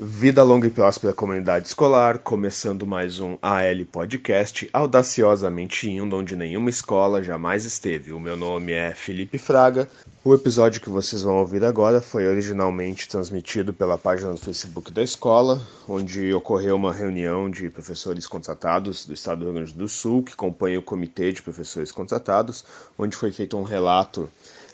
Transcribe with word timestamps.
Vida 0.00 0.44
longa 0.44 0.68
e 0.68 0.70
próspera 0.70 1.12
comunidade 1.12 1.66
escolar, 1.66 2.20
começando 2.20 2.86
mais 2.86 3.18
um 3.18 3.36
AL 3.42 3.84
Podcast, 3.90 4.70
audaciosamente 4.72 5.90
indo 5.90 6.14
onde 6.14 6.36
nenhuma 6.36 6.70
escola 6.70 7.20
jamais 7.20 7.64
esteve. 7.64 8.12
O 8.12 8.20
meu 8.20 8.36
nome 8.36 8.70
é 8.70 8.94
Felipe 8.94 9.38
Fraga. 9.38 9.90
O 10.24 10.32
episódio 10.32 10.80
que 10.80 10.88
vocês 10.88 11.22
vão 11.22 11.38
ouvir 11.38 11.64
agora 11.64 12.00
foi 12.00 12.28
originalmente 12.28 13.08
transmitido 13.08 13.72
pela 13.72 13.98
página 13.98 14.30
do 14.30 14.38
Facebook 14.38 14.92
da 14.92 15.02
escola, 15.02 15.60
onde 15.88 16.32
ocorreu 16.32 16.76
uma 16.76 16.92
reunião 16.92 17.50
de 17.50 17.68
professores 17.68 18.24
contratados 18.24 19.04
do 19.04 19.14
estado 19.14 19.40
do 19.40 19.46
Rio 19.46 19.54
Grande 19.54 19.74
do 19.74 19.88
Sul, 19.88 20.22
que 20.22 20.36
compõe 20.36 20.76
o 20.76 20.82
comitê 20.82 21.32
de 21.32 21.42
professores 21.42 21.90
contratados, 21.90 22.64
onde 22.96 23.16
foi 23.16 23.32
feito 23.32 23.56
um 23.56 23.64
relato 23.64 24.30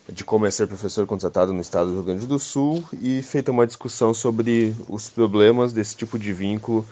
de 0.08 0.24
como 0.24 0.46
é 0.46 0.50
ser 0.50 0.66
professor 0.66 1.06
contratado 1.06 1.52
no 1.52 1.60
estado 1.60 1.88
do 1.88 1.94
Rio 1.94 2.02
Grande 2.02 2.26
do 2.26 2.38
Sul 2.38 2.84
e 3.00 3.22
feita 3.22 3.50
uma 3.50 3.66
discussão 3.66 4.12
sobre 4.12 4.74
os 4.88 5.08
problemas 5.08 5.72
desse 5.72 5.96
tipo 5.96 6.18
de 6.18 6.32
vínculo 6.32 6.86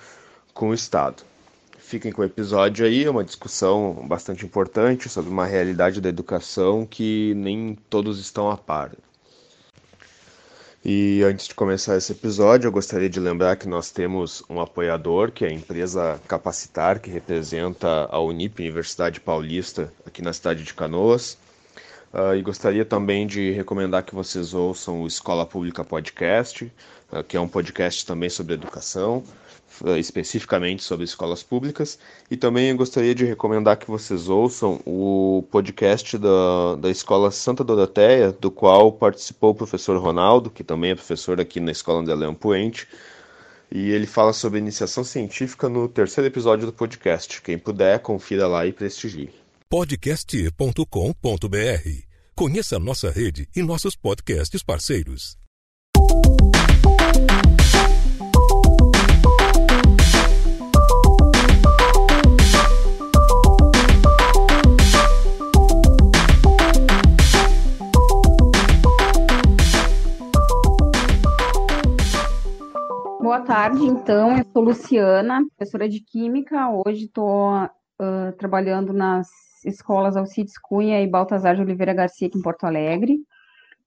com 0.55 0.71
o 0.71 0.75
estado. 0.75 1.23
Fiquem 1.79 2.11
com 2.11 2.23
o 2.23 2.25
episódio 2.25 2.87
aí, 2.87 3.05
é 3.05 3.11
uma 3.11 3.25
discussão 3.25 4.05
bastante 4.09 4.47
importante 4.47 5.11
sobre 5.11 5.31
uma 5.31 5.45
realidade 5.45 6.01
da 6.01 6.09
educação 6.09 6.87
que 6.87 7.35
nem 7.35 7.77
todos 7.91 8.19
estão 8.19 8.51
a 8.51 8.57
par. 8.57 8.93
E 10.85 11.23
antes 11.23 11.47
de 11.47 11.55
começar 11.55 11.97
esse 11.97 12.11
episódio, 12.11 12.67
eu 12.67 12.73
gostaria 12.73 13.09
de 13.09 13.21
lembrar 13.21 13.57
que 13.57 13.69
nós 13.69 13.91
temos 13.91 14.43
um 14.49 14.61
apoiador, 14.61 15.31
que 15.31 15.45
é 15.45 15.49
a 15.49 15.53
empresa 15.53 16.21
Capacitar, 16.27 16.99
que 16.99 17.09
representa 17.09 18.09
a 18.11 18.19
Unip, 18.19 18.61
Universidade 18.61 19.21
Paulista, 19.21 19.93
aqui 20.05 20.23
na 20.23 20.33
cidade 20.33 20.65
de 20.65 20.75
Canoas. 20.75 21.39
Uh, 22.13 22.35
e 22.37 22.43
gostaria 22.43 22.85
também 22.85 23.27
de 23.27 23.53
recomendar 23.53 24.05
que 24.05 24.15
vocês 24.15 24.53
ouçam 24.53 25.03
o 25.03 25.07
Escola 25.07 25.47
Pública 25.47 25.83
Podcast, 25.83 26.71
uh, 27.11 27.25
que 27.25 27.39
é 27.39 27.41
um 27.41 27.49
podcast 27.49 28.05
também 28.05 28.29
sobre 28.29 28.53
educação, 28.53 29.25
uh, 29.81 29.97
especificamente 29.97 30.83
sobre 30.83 31.07
escolas 31.07 31.43
públicas. 31.43 31.99
E 32.31 32.37
também 32.37 32.77
gostaria 32.77 33.15
de 33.15 33.25
recomendar 33.25 33.79
que 33.79 33.91
vocês 33.91 34.29
ouçam 34.29 34.79
o 34.85 35.43
podcast 35.51 36.19
da, 36.19 36.75
da 36.79 36.91
Escola 36.91 37.31
Santa 37.31 37.65
Doroteia, 37.65 38.31
do 38.31 38.51
qual 38.51 38.93
participou 38.93 39.53
o 39.53 39.55
professor 39.55 39.97
Ronaldo, 39.97 40.51
que 40.51 40.63
também 40.63 40.91
é 40.91 40.95
professor 40.95 41.41
aqui 41.41 41.61
na 41.61 41.73
Escola 41.73 42.01
André 42.01 42.15
Leão 42.15 42.35
Puente. 42.35 42.87
E 43.71 43.91
ele 43.91 44.07
fala 44.07 44.35
sobre 44.35 44.59
iniciação 44.59 45.03
científica 45.03 45.67
no 45.67 45.89
terceiro 45.89 46.29
episódio 46.29 46.67
do 46.67 46.75
podcast. 46.75 47.41
Quem 47.41 47.57
puder, 47.57 48.01
confira 48.01 48.47
lá 48.47 48.67
e 48.67 48.73
prestigie 48.73 49.42
podcast.com.br. 49.73 50.85
Conheça 52.37 52.79
nossa 52.79 53.11
rede 53.11 53.49
e 53.57 53.63
nossos 53.63 53.97
podcasts 53.97 54.63
parceiros. 54.63 55.39
Boa 73.23 73.41
tarde, 73.41 73.87
então. 73.87 74.37
Eu 74.37 74.45
sou 74.53 74.63
Luciana, 74.63 75.41
professora 75.57 75.89
de 75.89 76.01
Química. 76.01 76.69
Hoje 76.69 77.07
estou 77.07 77.55
uh, 77.65 78.33
trabalhando 78.37 78.93
nas 78.93 79.29
escolas 79.65 80.17
Alcides 80.17 80.59
Cunha 80.59 81.01
e 81.03 81.07
Baltazar 81.07 81.55
de 81.55 81.63
Oliveira 81.63 81.95
Garcia 81.95 82.29
aqui 82.29 82.39
em 82.39 82.43
Porto 82.43 82.65
Alegre. 82.65 83.19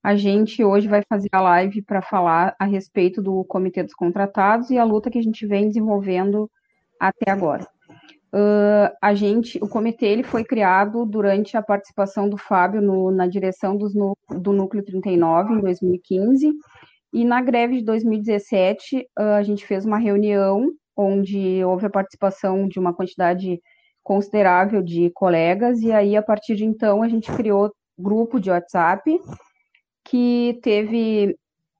A 0.03 0.15
gente 0.15 0.63
hoje 0.63 0.87
vai 0.87 1.01
fazer 1.09 1.29
a 1.31 1.41
live 1.41 1.81
para 1.81 2.01
falar 2.01 2.55
a 2.59 2.65
respeito 2.65 3.21
do 3.21 3.43
Comitê 3.45 3.81
dos 3.81 3.93
Contratados 3.93 4.69
e 4.69 4.77
a 4.77 4.83
luta 4.83 5.09
que 5.09 5.17
a 5.17 5.23
gente 5.23 5.47
vem 5.47 5.67
desenvolvendo 5.67 6.49
até 6.99 7.31
agora. 7.31 7.67
Uh, 8.35 8.91
a 9.01 9.13
gente, 9.13 9.57
o 9.63 9.67
comitê 9.67 10.07
ele 10.07 10.21
foi 10.21 10.43
criado 10.43 11.05
durante 11.05 11.55
a 11.55 11.61
participação 11.61 12.27
do 12.27 12.37
Fábio 12.37 12.81
no, 12.81 13.09
na 13.09 13.27
direção 13.27 13.77
dos, 13.77 13.95
no, 13.95 14.15
do 14.29 14.51
Núcleo 14.51 14.83
39 14.83 15.53
em 15.53 15.61
2015 15.61 16.51
e 17.13 17.23
na 17.23 17.41
greve 17.41 17.77
de 17.77 17.85
2017 17.85 19.07
uh, 19.17 19.21
a 19.37 19.41
gente 19.41 19.65
fez 19.65 19.85
uma 19.85 19.97
reunião 19.97 20.69
onde 20.97 21.63
houve 21.63 21.85
a 21.85 21.89
participação 21.89 22.67
de 22.67 22.77
uma 22.77 22.93
quantidade 22.93 23.61
considerável 24.05 24.83
de 24.83 25.09
colegas, 25.15 25.81
e 25.81 25.91
aí, 25.91 26.15
a 26.15 26.21
partir 26.21 26.55
de 26.55 26.63
então, 26.63 27.01
a 27.01 27.09
gente 27.09 27.31
criou 27.31 27.73
grupo 27.97 28.39
de 28.39 28.51
WhatsApp 28.51 29.19
que 30.07 30.59
teve 30.61 31.35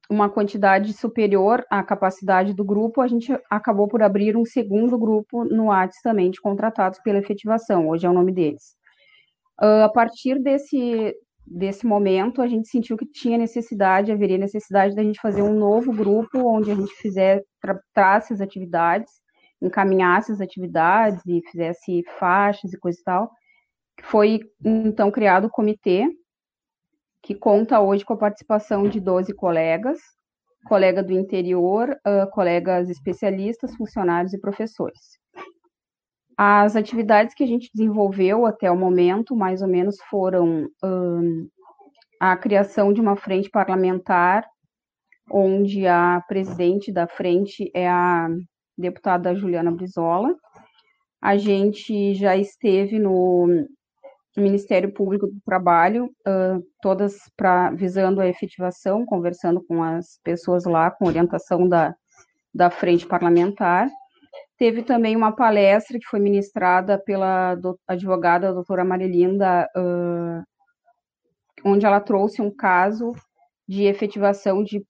uma 0.09 0.27
quantidade 0.27 0.91
superior 0.93 1.63
à 1.69 1.83
capacidade 1.83 2.51
do 2.53 2.65
grupo, 2.65 2.99
a 2.99 3.07
gente 3.07 3.31
acabou 3.47 3.87
por 3.87 4.01
abrir 4.01 4.35
um 4.35 4.43
segundo 4.43 4.97
grupo 4.97 5.45
no 5.45 5.65
WhatsApp 5.65 6.01
também, 6.03 6.31
de 6.31 6.41
contratados 6.41 6.99
pela 7.03 7.19
efetivação, 7.19 7.87
hoje 7.87 8.07
é 8.07 8.09
o 8.09 8.13
nome 8.13 8.31
deles. 8.31 8.75
Uh, 9.61 9.83
a 9.83 9.89
partir 9.89 10.41
desse, 10.41 11.15
desse 11.45 11.85
momento, 11.85 12.41
a 12.41 12.47
gente 12.47 12.67
sentiu 12.67 12.97
que 12.97 13.05
tinha 13.05 13.37
necessidade, 13.37 14.11
haveria 14.11 14.39
necessidade 14.39 14.95
da 14.95 15.03
gente 15.03 15.21
fazer 15.21 15.43
um 15.43 15.53
novo 15.53 15.93
grupo, 15.93 16.39
onde 16.39 16.71
a 16.71 16.75
gente 16.75 16.93
fizer, 16.95 17.43
tra 17.61 18.17
as 18.17 18.41
atividades, 18.41 19.11
encaminhasse 19.65 20.31
as 20.31 20.41
atividades 20.41 21.21
e 21.25 21.41
fizesse 21.49 22.03
faixas 22.19 22.73
e 22.73 22.79
coisa 22.79 22.99
e 22.99 23.03
tal. 23.03 23.31
Foi 24.03 24.39
então 24.63 25.09
criado 25.11 25.45
o 25.45 25.49
comitê, 25.49 26.05
que 27.23 27.33
conta 27.33 27.79
hoje 27.79 28.05
com 28.05 28.13
a 28.13 28.17
participação 28.17 28.87
de 28.87 28.99
12 28.99 29.33
colegas, 29.33 29.99
colega 30.67 31.01
do 31.01 31.13
interior, 31.13 31.89
uh, 31.89 32.29
colegas 32.31 32.89
especialistas, 32.89 33.75
funcionários 33.75 34.33
e 34.33 34.39
professores. 34.39 35.19
As 36.37 36.75
atividades 36.75 37.33
que 37.33 37.43
a 37.43 37.47
gente 37.47 37.69
desenvolveu 37.73 38.45
até 38.45 38.69
o 38.69 38.77
momento, 38.77 39.35
mais 39.35 39.61
ou 39.61 39.67
menos, 39.67 39.95
foram 40.09 40.67
um, 40.83 41.47
a 42.19 42.35
criação 42.35 42.91
de 42.91 42.99
uma 42.99 43.15
frente 43.15 43.49
parlamentar, 43.49 44.45
onde 45.31 45.87
a 45.87 46.21
presidente 46.27 46.91
da 46.91 47.07
frente 47.07 47.71
é 47.73 47.87
a 47.87 48.27
deputada 48.77 49.35
Juliana 49.35 49.71
Brizola. 49.71 50.35
A 51.21 51.37
gente 51.37 52.13
já 52.13 52.35
esteve 52.35 52.99
no 52.99 53.67
Ministério 54.37 54.91
Público 54.91 55.27
do 55.27 55.39
Trabalho, 55.45 56.05
uh, 56.27 56.63
todas 56.81 57.17
pra, 57.37 57.71
visando 57.71 58.19
a 58.19 58.27
efetivação, 58.27 59.05
conversando 59.05 59.63
com 59.63 59.81
as 59.81 60.19
pessoas 60.23 60.65
lá, 60.65 60.91
com 60.91 61.05
orientação 61.05 61.67
da, 61.67 61.95
da 62.53 62.69
frente 62.69 63.07
parlamentar. 63.07 63.89
Teve 64.57 64.83
também 64.83 65.15
uma 65.15 65.33
palestra 65.33 65.97
que 65.97 66.07
foi 66.07 66.19
ministrada 66.19 66.97
pela 66.97 67.55
do, 67.55 67.79
advogada 67.87 68.53
doutora 68.53 68.85
Marilinda, 68.85 69.69
uh, 69.75 70.43
onde 71.63 71.85
ela 71.85 71.99
trouxe 71.99 72.41
um 72.41 72.51
caso 72.51 73.13
de 73.67 73.83
efetivação 73.83 74.63
de, 74.63 74.85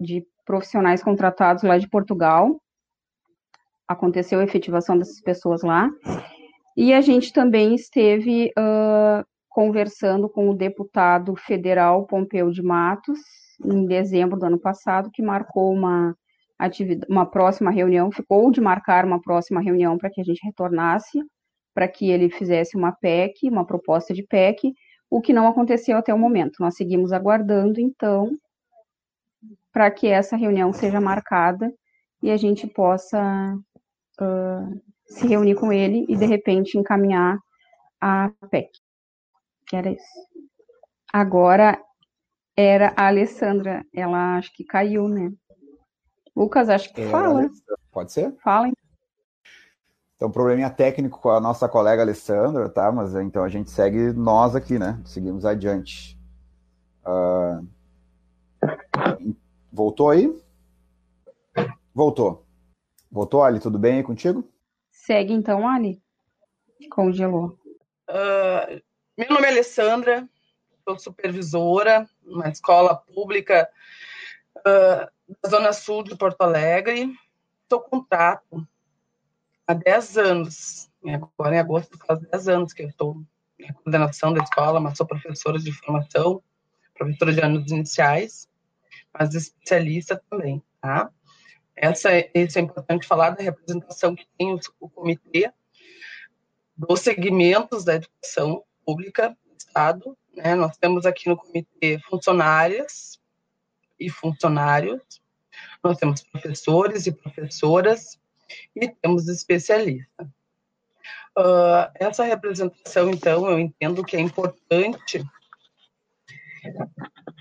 de 0.00 0.26
profissionais 0.44 1.02
contratados 1.02 1.62
lá 1.62 1.78
de 1.78 1.88
Portugal, 1.88 2.60
aconteceu 3.90 4.38
a 4.38 4.44
efetivação 4.44 4.96
dessas 4.96 5.20
pessoas 5.20 5.62
lá. 5.62 5.90
E 6.76 6.92
a 6.92 7.00
gente 7.00 7.32
também 7.32 7.74
esteve 7.74 8.52
uh, 8.56 9.26
conversando 9.48 10.28
com 10.28 10.48
o 10.48 10.54
deputado 10.54 11.34
federal 11.34 12.06
Pompeu 12.06 12.50
de 12.50 12.62
Matos, 12.62 13.18
em 13.64 13.84
dezembro 13.86 14.38
do 14.38 14.46
ano 14.46 14.60
passado, 14.60 15.10
que 15.12 15.20
marcou 15.20 15.72
uma, 15.72 16.14
uma 17.08 17.26
próxima 17.26 17.70
reunião, 17.72 18.12
ficou 18.12 18.48
de 18.52 18.60
marcar 18.60 19.04
uma 19.04 19.20
próxima 19.20 19.60
reunião 19.60 19.98
para 19.98 20.08
que 20.08 20.20
a 20.20 20.24
gente 20.24 20.40
retornasse, 20.44 21.20
para 21.74 21.88
que 21.88 22.08
ele 22.10 22.30
fizesse 22.30 22.76
uma 22.76 22.92
PEC, 22.92 23.48
uma 23.48 23.66
proposta 23.66 24.14
de 24.14 24.22
PEC, 24.22 24.72
o 25.10 25.20
que 25.20 25.32
não 25.32 25.48
aconteceu 25.48 25.98
até 25.98 26.14
o 26.14 26.18
momento. 26.18 26.60
Nós 26.60 26.76
seguimos 26.76 27.12
aguardando, 27.12 27.80
então, 27.80 28.30
para 29.72 29.90
que 29.90 30.06
essa 30.06 30.36
reunião 30.36 30.72
seja 30.72 31.00
marcada 31.00 31.72
e 32.22 32.30
a 32.30 32.36
gente 32.36 32.68
possa 32.68 33.58
uh, 34.24 34.82
se 35.06 35.26
reunir 35.26 35.54
com 35.54 35.72
ele 35.72 36.06
e, 36.08 36.16
de 36.16 36.26
repente, 36.26 36.78
encaminhar 36.78 37.38
a 38.00 38.30
PEC. 38.50 38.70
Era 39.72 39.90
isso. 39.90 40.04
Agora 41.12 41.78
era 42.56 42.92
a 42.96 43.06
Alessandra, 43.08 43.84
ela 43.94 44.36
acho 44.36 44.52
que 44.52 44.64
caiu, 44.64 45.08
né? 45.08 45.32
Lucas, 46.36 46.68
acho 46.68 46.92
que 46.92 47.00
é, 47.00 47.08
fala. 47.08 47.48
Pode 47.90 48.12
ser? 48.12 48.34
Fala. 48.42 48.70
Então, 50.16 50.30
probleminha 50.30 50.68
técnico 50.68 51.18
com 51.18 51.30
a 51.30 51.40
nossa 51.40 51.68
colega 51.68 52.02
Alessandra, 52.02 52.68
tá? 52.68 52.92
Mas 52.92 53.14
então 53.14 53.42
a 53.42 53.48
gente 53.48 53.70
segue 53.70 54.12
nós 54.12 54.54
aqui, 54.54 54.78
né? 54.78 55.00
Seguimos 55.04 55.44
adiante. 55.44 56.18
Uh... 57.06 57.66
Voltou 59.72 60.10
aí? 60.10 60.30
Voltou. 61.94 62.44
Voltou, 63.10 63.42
Ali? 63.42 63.58
Tudo 63.58 63.78
bem 63.78 63.96
aí 63.96 64.02
contigo? 64.02 64.48
Segue 64.90 65.32
então, 65.32 65.68
Ali. 65.68 66.00
Congelou. 66.90 67.58
Uh, 68.08 68.80
meu 69.18 69.28
nome 69.28 69.46
é 69.46 69.50
Alessandra, 69.50 70.28
sou 70.84 70.98
supervisora 70.98 72.08
numa 72.22 72.48
escola 72.48 72.96
pública 72.96 73.68
uh, 74.58 75.10
da 75.42 75.48
Zona 75.48 75.72
Sul 75.72 76.04
de 76.04 76.16
Porto 76.16 76.40
Alegre. 76.42 77.12
Estou 77.64 77.80
contrato 77.80 78.66
há 79.66 79.74
10 79.74 80.18
anos. 80.18 80.90
Agora, 81.04 81.56
em 81.56 81.58
agosto, 81.58 81.98
faz 82.06 82.20
10 82.20 82.48
anos 82.48 82.72
que 82.72 82.82
eu 82.82 82.88
estou 82.88 83.16
na 83.58 83.72
coordenação 83.74 84.32
da 84.32 84.42
escola, 84.42 84.80
mas 84.80 84.96
sou 84.96 85.06
professora 85.06 85.58
de 85.58 85.72
formação, 85.72 86.42
professora 86.94 87.32
de 87.32 87.40
anos 87.40 87.70
iniciais, 87.70 88.48
mas 89.12 89.34
especialista 89.34 90.22
também, 90.30 90.62
tá? 90.80 91.10
Essa, 91.82 92.10
isso 92.34 92.58
é 92.58 92.62
importante 92.62 93.06
falar 93.06 93.30
da 93.30 93.42
representação 93.42 94.14
que 94.14 94.26
tem 94.36 94.52
o, 94.52 94.60
o 94.78 94.88
comitê 94.90 95.50
dos 96.76 97.00
segmentos 97.00 97.84
da 97.84 97.94
educação 97.94 98.62
pública 98.84 99.30
do 99.30 99.56
Estado. 99.56 100.18
Né? 100.34 100.54
Nós 100.54 100.76
temos 100.76 101.06
aqui 101.06 101.26
no 101.26 101.38
comitê 101.38 101.98
funcionárias 102.00 103.18
e 103.98 104.10
funcionários, 104.10 105.00
nós 105.82 105.96
temos 105.96 106.22
professores 106.22 107.06
e 107.06 107.12
professoras 107.12 108.20
e 108.76 108.86
temos 108.86 109.26
especialistas. 109.26 110.26
Uh, 111.38 111.88
essa 111.94 112.24
representação, 112.24 113.08
então, 113.08 113.48
eu 113.48 113.58
entendo 113.58 114.04
que 114.04 114.18
é 114.18 114.20
importante 114.20 115.24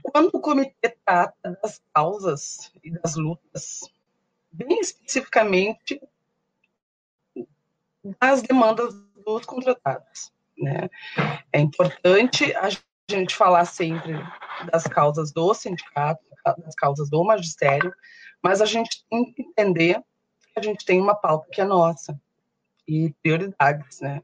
quando 0.02 0.30
o 0.34 0.40
comitê 0.40 0.96
trata 1.06 1.60
das 1.62 1.82
causas 1.94 2.72
e 2.82 2.92
das 2.92 3.16
lutas 3.16 3.82
bem 4.52 4.80
especificamente 4.80 6.02
das 8.20 8.42
demandas 8.42 8.94
dos 9.26 9.46
contratados. 9.46 10.32
Né? 10.58 10.90
É 11.52 11.60
importante 11.60 12.54
a 12.56 12.70
gente 13.10 13.36
falar 13.36 13.66
sempre 13.66 14.14
das 14.72 14.84
causas 14.84 15.32
do 15.32 15.54
sindicato, 15.54 16.24
das 16.60 16.76
causas 16.76 17.10
do 17.10 17.24
magistério, 17.24 17.94
mas 18.42 18.62
a 18.62 18.66
gente 18.66 19.06
tem 19.10 19.34
que 19.34 19.42
entender 19.42 20.02
que 20.54 20.60
a 20.60 20.62
gente 20.62 20.86
tem 20.86 21.00
uma 21.00 21.16
pauta 21.16 21.48
que 21.52 21.62
é 21.62 21.66
nossa 21.66 22.20
e 22.88 23.14
prioridades, 23.22 24.00
né? 24.02 24.24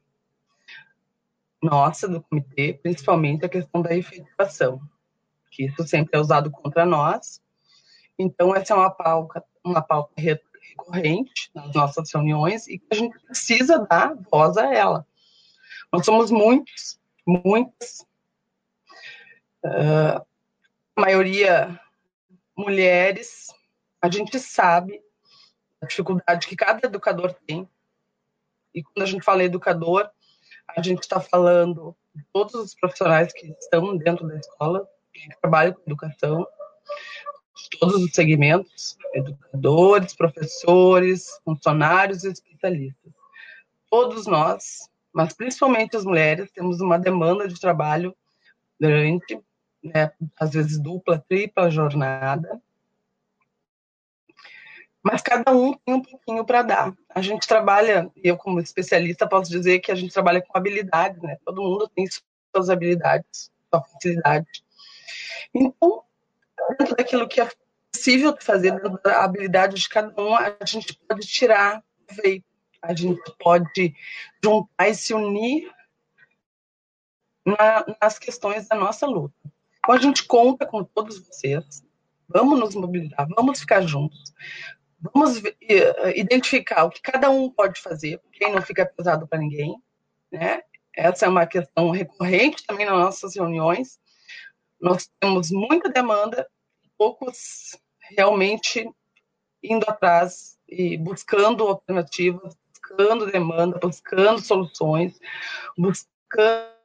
Nossa, 1.61 2.07
do 2.07 2.21
comitê, 2.21 2.73
principalmente 2.73 3.45
a 3.45 3.49
questão 3.49 3.81
da 3.81 3.95
efetivação, 3.95 4.81
que 5.51 5.65
isso 5.65 5.87
sempre 5.87 6.17
é 6.17 6.19
usado 6.19 6.51
contra 6.51 6.85
nós. 6.85 7.41
Então, 8.17 8.55
essa 8.55 8.73
é 8.73 8.77
uma 8.77 8.89
pauta, 8.89 9.43
uma 9.65 9.81
pauta 9.81 10.13
recorrente 10.15 11.49
nas 11.53 11.73
nossas 11.73 12.11
reuniões 12.13 12.67
e 12.67 12.77
que 12.77 12.87
a 12.91 12.95
gente 12.95 13.17
precisa 13.19 13.79
dar 13.79 14.15
voz 14.31 14.57
a 14.57 14.73
ela. 14.73 15.05
Nós 15.91 16.05
somos 16.05 16.29
muitos, 16.29 16.99
muitas, 17.25 18.05
uh, 19.63 20.25
a 20.95 21.01
maioria 21.01 21.79
mulheres, 22.55 23.53
a 24.01 24.09
gente 24.09 24.39
sabe 24.39 25.01
a 25.81 25.85
dificuldade 25.85 26.47
que 26.47 26.55
cada 26.55 26.87
educador 26.87 27.33
tem. 27.45 27.67
E 28.73 28.83
quando 28.83 29.03
a 29.03 29.05
gente 29.05 29.23
fala 29.23 29.43
educador, 29.43 30.09
a 30.67 30.81
gente 30.81 31.01
está 31.01 31.19
falando 31.19 31.95
de 32.13 32.23
todos 32.31 32.53
os 32.55 32.75
profissionais 32.75 33.33
que 33.33 33.47
estão 33.59 33.97
dentro 33.97 34.27
da 34.27 34.37
escola, 34.37 34.87
que 35.13 35.29
trabalham 35.41 35.73
com 35.73 35.81
educação, 35.85 36.47
todos 37.79 38.03
os 38.03 38.11
segmentos, 38.13 38.97
educadores, 39.13 40.15
professores, 40.15 41.39
funcionários 41.43 42.23
e 42.23 42.29
especialistas. 42.29 43.13
Todos 43.89 44.25
nós, 44.25 44.89
mas 45.13 45.33
principalmente 45.33 45.95
as 45.95 46.05
mulheres, 46.05 46.51
temos 46.51 46.81
uma 46.81 46.99
demanda 46.99 47.47
de 47.47 47.59
trabalho 47.59 48.15
grande, 48.79 49.39
né, 49.83 50.11
às 50.39 50.51
vezes 50.51 50.79
dupla, 50.79 51.23
tripla 51.27 51.69
jornada, 51.69 52.61
mas 55.05 55.21
cada 55.21 55.51
um 55.53 55.71
tem 55.85 55.93
um 55.93 56.01
pouquinho 56.01 56.43
para 56.43 56.63
dar. 56.63 56.93
A 57.07 57.21
gente 57.21 57.47
trabalha, 57.47 58.11
eu 58.23 58.35
como 58.35 58.59
especialista 58.59 59.29
posso 59.29 59.51
dizer 59.51 59.79
que 59.79 59.91
a 59.91 59.95
gente 59.95 60.11
trabalha 60.11 60.41
com 60.41 60.57
habilidades, 60.57 61.21
né? 61.21 61.37
Todo 61.45 61.61
mundo 61.61 61.87
tem 61.95 62.07
suas 62.51 62.71
habilidades, 62.71 63.51
sua 63.69 63.83
facilidade. 63.83 64.63
Então, 65.53 66.04
dentro 66.77 66.95
daquilo 66.95 67.27
que 67.27 67.41
é 67.41 67.49
possível 67.93 68.35
fazer, 68.39 68.71
dentro 68.71 68.99
da 69.03 69.23
habilidade 69.23 69.75
de 69.75 69.89
cada 69.89 70.21
um, 70.21 70.35
a 70.35 70.57
gente 70.65 70.97
pode 71.07 71.27
tirar 71.27 71.83
veio. 72.11 72.43
A 72.81 72.93
gente 72.93 73.19
pode 73.39 73.95
juntar 74.43 74.89
e 74.89 74.93
se 74.93 75.13
unir 75.13 75.71
na, 77.45 77.85
nas 77.99 78.19
questões 78.19 78.67
da 78.67 78.75
nossa 78.75 79.07
luta. 79.07 79.35
Então, 79.79 79.95
a 79.95 79.97
gente 79.97 80.23
conta 80.25 80.65
com 80.65 80.83
todos 80.83 81.17
vocês. 81.17 81.83
Vamos 82.27 82.59
nos 82.59 82.75
mobilizar, 82.75 83.27
vamos 83.35 83.59
ficar 83.59 83.81
juntos. 83.81 84.33
Vamos 85.13 85.41
identificar 86.15 86.85
o 86.85 86.89
que 86.89 87.01
cada 87.01 87.29
um 87.29 87.49
pode 87.49 87.79
fazer, 87.79 88.19
quem 88.31 88.51
não 88.51 88.61
fica 88.61 88.85
pesado 88.85 89.27
para 89.27 89.39
ninguém. 89.39 89.75
Né? 90.31 90.61
Essa 90.95 91.25
é 91.25 91.29
uma 91.29 91.45
questão 91.45 91.91
recorrente 91.91 92.65
também 92.65 92.85
nas 92.85 92.97
nossas 92.97 93.35
reuniões. 93.35 93.99
Nós 94.79 95.09
temos 95.19 95.51
muita 95.51 95.89
demanda, 95.89 96.47
poucos 96.97 97.77
realmente 98.09 98.89
indo 99.63 99.85
atrás 99.87 100.57
e 100.67 100.97
buscando 100.97 101.67
alternativas, 101.67 102.55
buscando 102.69 103.31
demanda, 103.31 103.79
buscando 103.79 104.39
soluções, 104.39 105.19
buscando 105.77 106.75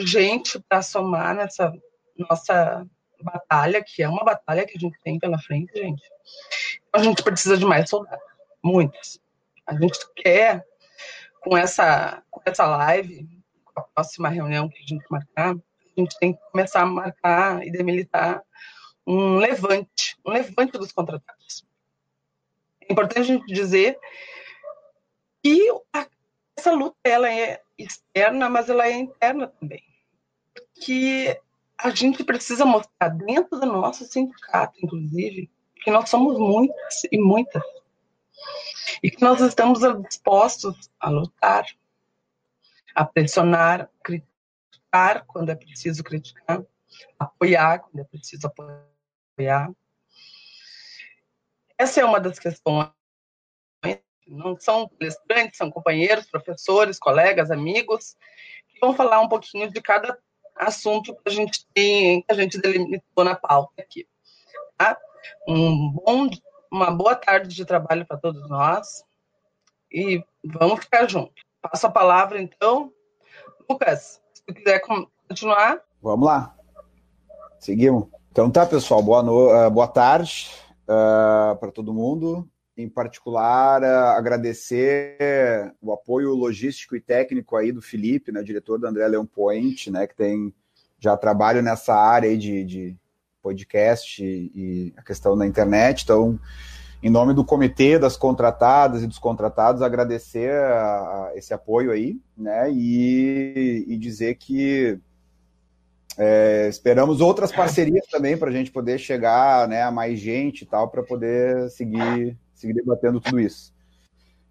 gente 0.00 0.60
para 0.60 0.82
somar 0.82 1.34
nessa 1.34 1.72
nossa 2.16 2.86
batalha, 3.22 3.82
que 3.82 4.02
é 4.02 4.08
uma 4.08 4.24
batalha 4.24 4.66
que 4.66 4.76
a 4.76 4.80
gente 4.80 4.98
tem 5.02 5.18
pela 5.18 5.38
frente, 5.38 5.72
gente. 5.74 6.02
A 6.92 7.02
gente 7.02 7.22
precisa 7.22 7.56
de 7.56 7.64
mais 7.64 7.88
soldados, 7.88 8.24
muitos. 8.62 9.20
A 9.66 9.74
gente 9.74 9.98
quer, 10.14 10.64
com 11.40 11.56
essa, 11.56 12.22
com 12.30 12.40
essa 12.44 12.66
live, 12.66 13.26
com 13.64 13.80
a 13.80 13.82
próxima 13.82 14.28
reunião 14.28 14.68
que 14.68 14.78
a 14.78 14.86
gente 14.86 15.04
marcar, 15.10 15.56
a 15.96 16.00
gente 16.00 16.18
tem 16.18 16.34
que 16.34 16.40
começar 16.50 16.82
a 16.82 16.86
marcar 16.86 17.66
e 17.66 17.70
demilitar 17.70 18.42
um 19.06 19.36
levante, 19.36 20.16
um 20.24 20.32
levante 20.32 20.72
dos 20.72 20.92
contratados. 20.92 21.64
É 22.80 22.92
importante 22.92 23.20
a 23.20 23.24
gente 23.24 23.46
dizer 23.46 23.98
que 25.42 25.70
a, 25.92 26.06
essa 26.56 26.72
luta 26.72 26.96
ela 27.04 27.32
é 27.32 27.62
externa, 27.78 28.48
mas 28.48 28.68
ela 28.68 28.86
é 28.86 28.92
interna 28.92 29.48
também. 29.48 29.82
Que 30.74 31.38
a 31.78 31.90
gente 31.90 32.24
precisa 32.24 32.64
mostrar 32.64 33.08
dentro 33.08 33.58
do 33.58 33.66
nosso 33.66 34.04
sindicato, 34.04 34.78
inclusive, 34.82 35.50
que 35.82 35.90
nós 35.90 36.08
somos 36.08 36.38
muitas 36.38 37.04
e 37.10 37.18
muitas. 37.18 37.62
E 39.02 39.10
que 39.10 39.22
nós 39.22 39.40
estamos 39.40 39.80
dispostos 40.08 40.90
a 40.98 41.08
lutar, 41.08 41.66
a 42.94 43.04
pressionar, 43.04 43.88
criticar 44.02 44.35
quando 45.26 45.50
é 45.50 45.54
preciso 45.54 46.02
criticar, 46.02 46.62
apoiar 47.18 47.80
quando 47.80 48.00
é 48.00 48.04
preciso 48.04 48.46
apoiar. 48.46 49.70
Essa 51.78 52.00
é 52.00 52.04
uma 52.04 52.20
das 52.20 52.38
questões. 52.38 52.90
Não 54.26 54.58
são 54.58 54.88
palestrantes, 54.88 55.58
são 55.58 55.70
companheiros, 55.70 56.28
professores, 56.28 56.98
colegas, 56.98 57.50
amigos, 57.50 58.16
que 58.68 58.80
vão 58.80 58.94
falar 58.94 59.20
um 59.20 59.28
pouquinho 59.28 59.70
de 59.70 59.80
cada 59.80 60.18
assunto 60.56 61.14
que 61.14 61.22
a 61.26 61.30
gente 61.30 61.66
tem, 61.72 62.22
que 62.22 62.32
a 62.32 62.34
gente 62.34 62.60
delimitou 62.60 63.24
na 63.24 63.36
pauta 63.36 63.82
aqui. 63.82 64.08
Tá? 64.76 64.98
Um 65.46 65.92
bom, 65.92 66.28
uma 66.70 66.90
boa 66.90 67.14
tarde 67.14 67.54
de 67.54 67.64
trabalho 67.64 68.04
para 68.04 68.16
todos 68.16 68.48
nós 68.48 69.04
e 69.92 70.24
vamos 70.44 70.80
ficar 70.80 71.08
juntos. 71.08 71.44
Passo 71.60 71.86
a 71.86 71.90
palavra, 71.90 72.40
então. 72.40 72.92
Lucas, 73.68 74.20
se 74.48 74.54
quiser 74.54 74.80
continuar. 74.80 75.80
Vamos 76.00 76.26
lá. 76.26 76.54
Seguimos. 77.58 78.06
Então 78.30 78.50
tá, 78.50 78.64
pessoal, 78.64 79.02
boa, 79.02 79.22
no... 79.22 79.48
Uh, 79.48 79.70
boa 79.70 79.88
tarde 79.88 80.50
uh, 80.88 80.92
ah, 81.52 81.56
para 81.58 81.72
todo 81.72 81.92
mundo. 81.92 82.48
Em 82.76 82.88
particular, 82.88 83.82
uh, 83.82 84.16
agradecer 84.16 85.74
o 85.80 85.92
apoio 85.92 86.34
logístico 86.34 86.94
e 86.94 87.00
técnico 87.00 87.56
aí 87.56 87.72
do 87.72 87.82
Felipe, 87.82 88.30
né, 88.30 88.42
diretor 88.42 88.78
do 88.78 88.86
André 88.86 89.08
Leão 89.08 89.26
Point, 89.26 89.90
né, 89.90 90.06
que 90.06 90.14
tem 90.14 90.54
já 90.98 91.16
trabalho 91.16 91.62
nessa 91.62 91.94
área 91.94 92.36
de, 92.36 92.64
de 92.64 92.96
podcast 93.42 94.22
e, 94.22 94.52
e 94.54 94.94
a 94.96 95.02
questão 95.02 95.36
da 95.36 95.46
internet. 95.46 96.04
Então, 96.04 96.38
em 97.02 97.10
nome 97.10 97.34
do 97.34 97.44
comitê 97.44 97.98
das 97.98 98.16
contratadas 98.16 99.02
e 99.02 99.06
dos 99.06 99.18
contratados, 99.18 99.82
agradecer 99.82 100.52
a, 100.52 101.28
a 101.28 101.32
esse 101.36 101.52
apoio 101.52 101.90
aí, 101.90 102.18
né, 102.36 102.70
e, 102.72 103.84
e 103.86 103.96
dizer 103.96 104.36
que 104.36 104.98
é, 106.18 106.66
esperamos 106.68 107.20
outras 107.20 107.52
parcerias 107.52 108.06
também 108.06 108.36
para 108.36 108.48
a 108.48 108.52
gente 108.52 108.70
poder 108.70 108.98
chegar 108.98 109.68
né, 109.68 109.82
a 109.82 109.90
mais 109.90 110.18
gente 110.18 110.62
e 110.62 110.66
tal, 110.66 110.88
para 110.88 111.02
poder 111.02 111.68
seguir, 111.70 112.36
seguir 112.54 112.72
debatendo 112.72 113.20
tudo 113.20 113.38
isso. 113.38 113.74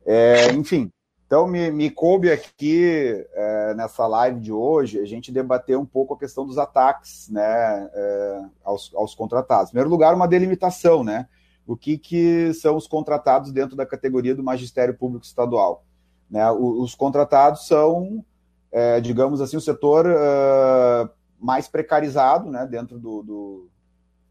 É, 0.06 0.52
enfim, 0.52 0.92
Então, 1.26 1.48
me, 1.48 1.72
me 1.72 1.90
coube 1.90 2.32
aqui, 2.32 3.26
é, 3.34 3.74
nessa 3.74 4.06
live 4.06 4.40
de 4.40 4.52
hoje, 4.52 5.00
a 5.00 5.06
gente 5.06 5.32
debater 5.32 5.76
um 5.76 5.86
pouco 5.86 6.14
a 6.14 6.20
questão 6.20 6.46
dos 6.46 6.60
ataques 6.60 7.28
né, 7.30 7.90
é, 7.92 8.42
aos, 8.64 8.94
aos 8.94 9.16
contratados. 9.16 9.70
Em 9.70 9.72
primeiro 9.72 9.90
lugar, 9.90 10.14
uma 10.14 10.28
delimitação, 10.28 11.04
né? 11.04 11.28
O 11.68 11.76
que, 11.76 11.98
que 11.98 12.54
são 12.54 12.76
os 12.76 12.88
contratados 12.88 13.52
dentro 13.52 13.76
da 13.76 13.86
categoria 13.86 14.36
do 14.36 14.44
magistério 14.44 14.94
público 14.94 15.26
estadual? 15.26 15.84
Né, 16.30 16.50
os, 16.52 16.84
os 16.84 16.96
contratados 16.96 17.68
são, 17.68 18.24
é, 18.72 19.00
digamos 19.00 19.42
assim, 19.42 19.58
o 19.58 19.62
setor 19.62 20.06
uh, 20.08 21.10
mais 21.40 21.68
precarizado 21.68 22.50
né, 22.50 22.66
dentro 22.66 22.98
do, 22.98 23.24
do, 23.24 23.70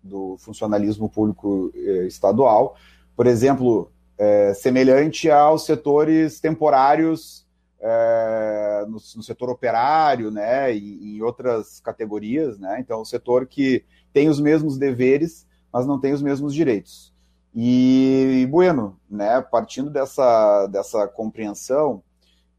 do 0.02 0.36
funcionalismo 0.38 1.08
público 1.08 1.72
eh, 1.74 2.06
estadual. 2.06 2.74
Por 3.16 3.26
exemplo, 3.26 3.92
é, 4.18 4.52
semelhante 4.52 5.30
aos 5.30 5.64
setores 5.64 6.40
temporários 6.40 7.46
é, 7.80 8.84
no, 8.86 8.94
no, 8.94 9.22
setor 9.22 9.48
operário, 9.50 10.30
né, 10.30 10.74
e 10.74 11.16
em 11.16 11.22
outras 11.22 11.78
categorias, 11.80 12.58
né, 12.58 12.78
então 12.80 13.00
o 13.00 13.04
setor 13.04 13.46
que 13.46 13.84
tem 14.12 14.28
os 14.28 14.40
mesmos 14.40 14.76
deveres, 14.76 15.46
mas 15.72 15.86
não 15.86 16.00
tem 16.00 16.12
os 16.12 16.22
mesmos 16.22 16.52
direitos. 16.52 17.13
E, 17.54 18.42
e 18.42 18.46
bueno, 18.46 18.98
né, 19.08 19.40
partindo 19.40 19.88
dessa, 19.88 20.66
dessa 20.66 21.06
compreensão, 21.06 22.02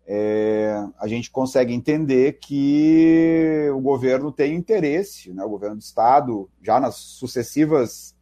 é, 0.07 0.85
a 0.99 1.07
gente 1.07 1.31
consegue 1.31 1.73
entender 1.73 2.33
que 2.33 3.69
o 3.75 3.81
governo 3.81 4.31
tem 4.31 4.55
interesse, 4.55 5.33
né, 5.33 5.43
o 5.43 5.49
governo 5.49 5.77
do 5.77 5.81
Estado, 5.81 6.49
já 6.61 6.79
nas 6.79 6.95
sucessivas 6.95 8.15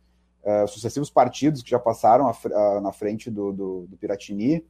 uh, 0.44 0.68
sucessivos 0.68 1.10
partidos 1.10 1.62
que 1.62 1.70
já 1.70 1.80
passaram 1.80 2.28
a, 2.28 2.36
a, 2.54 2.82
na 2.82 2.92
frente 2.92 3.32
do, 3.32 3.52
do, 3.52 3.88
do, 3.88 3.98
Piratini, 3.98 4.66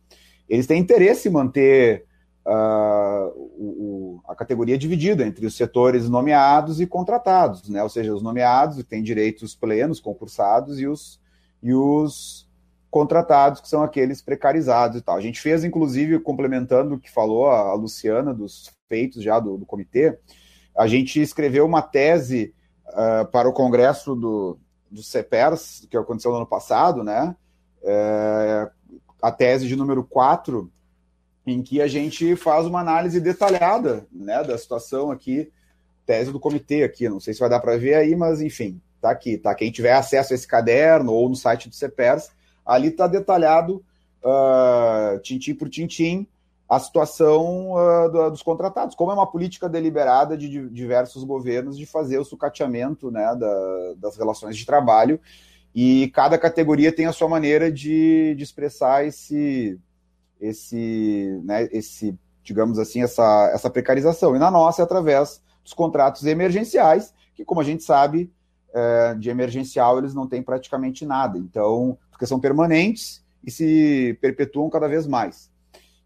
eles 0.48 0.68
têm 0.68 0.80
interesse 0.80 1.28
em 1.28 1.32
manter 1.32 2.06
uh, 2.46 3.30
o, 3.58 4.22
a 4.28 4.36
categoria 4.36 4.78
dividida 4.78 5.26
entre 5.26 5.46
os 5.46 5.56
setores 5.56 6.10
nomeados 6.10 6.80
e 6.80 6.86
contratados, 6.86 7.68
né? 7.70 7.82
ou 7.82 7.90
seja, 7.90 8.14
os 8.14 8.22
nomeados 8.22 8.84
têm 8.84 9.02
direitos 9.02 9.56
plenos, 9.56 10.00
concursados, 10.00 10.80
e 10.80 10.88
os, 10.88 11.20
e 11.64 11.74
os 11.74 12.48
contratados, 12.92 13.60
que 13.60 13.68
são 13.68 13.82
aqueles 13.82 14.22
precarizados 14.22 15.00
e 15.00 15.02
tal. 15.02 15.16
A 15.16 15.22
gente 15.22 15.42
fez, 15.42 15.64
inclusive, 15.64 16.20
complementando 16.20 16.94
o 16.94 17.00
que 17.00 17.10
falou 17.10 17.48
a, 17.48 17.74
Luciana 17.74 18.32
dos 18.32 18.70
feitos 18.88 19.24
já 19.24 19.40
do, 19.40 19.58
do, 19.58 19.66
comitê, 19.66 20.20
a 20.78 20.86
gente 20.86 21.20
escreveu 21.20 21.66
uma 21.66 21.82
tese 21.82 22.54
uh, 22.90 23.26
para 23.32 23.50
o 23.50 23.54
Congresso 23.54 24.16
do, 24.16 24.60
do 24.92 25.02
CEPERS, 25.02 25.88
que 25.90 25.98
aconteceu 25.98 26.30
no 26.32 26.38
ano 26.38 26.46
passado, 26.46 27.04
né? 27.04 27.36
É, 27.82 28.70
a 29.22 29.32
tese 29.32 29.68
de 29.68 29.76
número 29.76 30.04
4, 30.04 30.72
em 31.48 31.62
que 31.62 31.82
a 31.82 31.88
gente 31.88 32.36
faz 32.36 32.66
uma 32.66 32.80
análise 32.80 33.20
detalhada 33.20 34.06
né, 34.12 34.44
da 34.44 34.58
situação 34.58 35.12
aqui, 35.12 35.52
tese 36.06 36.32
do 36.32 36.40
comitê 36.40 36.84
aqui, 36.84 37.10
não 37.10 37.20
sei 37.20 37.34
se 37.34 37.40
vai 37.40 37.50
dar 37.50 37.60
para 37.60 37.78
ver 37.78 37.96
aí, 37.96 38.16
mas 38.16 38.42
enfim, 38.42 38.82
tá 39.04 39.12
aqui, 39.12 39.38
tá? 39.38 39.54
Quem 39.54 39.72
tiver 39.72 39.94
acesso 39.94 40.34
a 40.34 40.36
esse 40.36 40.48
caderno 40.48 41.12
ou 41.12 41.28
no 41.28 41.36
site 41.36 41.68
do 41.68 41.76
CEPERS, 41.76 42.32
ali 42.66 42.88
está 42.88 43.06
detalhado, 43.06 43.84
uh, 44.24 45.20
tintim 45.20 45.54
por 45.54 45.70
tintim, 45.70 46.26
a 46.70 46.80
situação 46.80 47.74
uh, 47.74 48.10
do, 48.10 48.30
dos 48.30 48.42
contratados, 48.42 48.96
como 48.96 49.12
é 49.12 49.14
uma 49.14 49.30
política 49.30 49.68
deliberada 49.68 50.38
de, 50.38 50.70
diversos 50.70 51.24
governos 51.26 51.78
de 51.78 51.86
fazer 51.86 52.18
o 52.18 52.24
sucateamento 52.24 53.12
né, 53.12 53.36
da, 53.36 53.94
das 53.98 54.18
relações 54.18 54.56
de 54.56 54.66
trabalho, 54.66 55.20
e 55.76 56.10
cada 56.14 56.38
categoria 56.38 56.96
tem 56.96 57.06
a 57.06 57.12
sua 57.12 57.28
maneira 57.28 57.70
de, 57.70 58.34
de 58.36 58.44
expressar 58.44 59.06
esse, 59.06 59.78
esse, 60.40 61.42
né, 61.44 61.68
esse, 61.72 62.18
digamos 62.42 62.80
assim, 62.80 63.04
essa, 63.04 63.52
essa 63.54 63.70
precarização. 63.70 64.36
E 64.36 64.40
na 64.40 64.50
nossa 64.50 64.82
é 64.82 64.86
através 64.86 65.42
dos 65.64 65.74
contratos 65.74 66.26
emergenciais, 66.26 67.14
que, 67.36 67.44
como 67.44 67.60
a 67.60 67.64
gente 67.64 67.84
sabe, 67.84 68.32
é, 68.74 69.16
de 69.16 69.30
emergencial 69.30 69.98
eles 69.98 70.14
não 70.14 70.28
têm 70.28 70.42
praticamente 70.42 71.06
nada. 71.06 71.38
Então, 71.38 71.98
porque 72.12 72.26
são 72.26 72.40
permanentes 72.40 73.24
e 73.44 73.52
se 73.52 74.18
perpetuam 74.22 74.70
cada 74.70 74.88
vez 74.88 75.06
mais. 75.06 75.52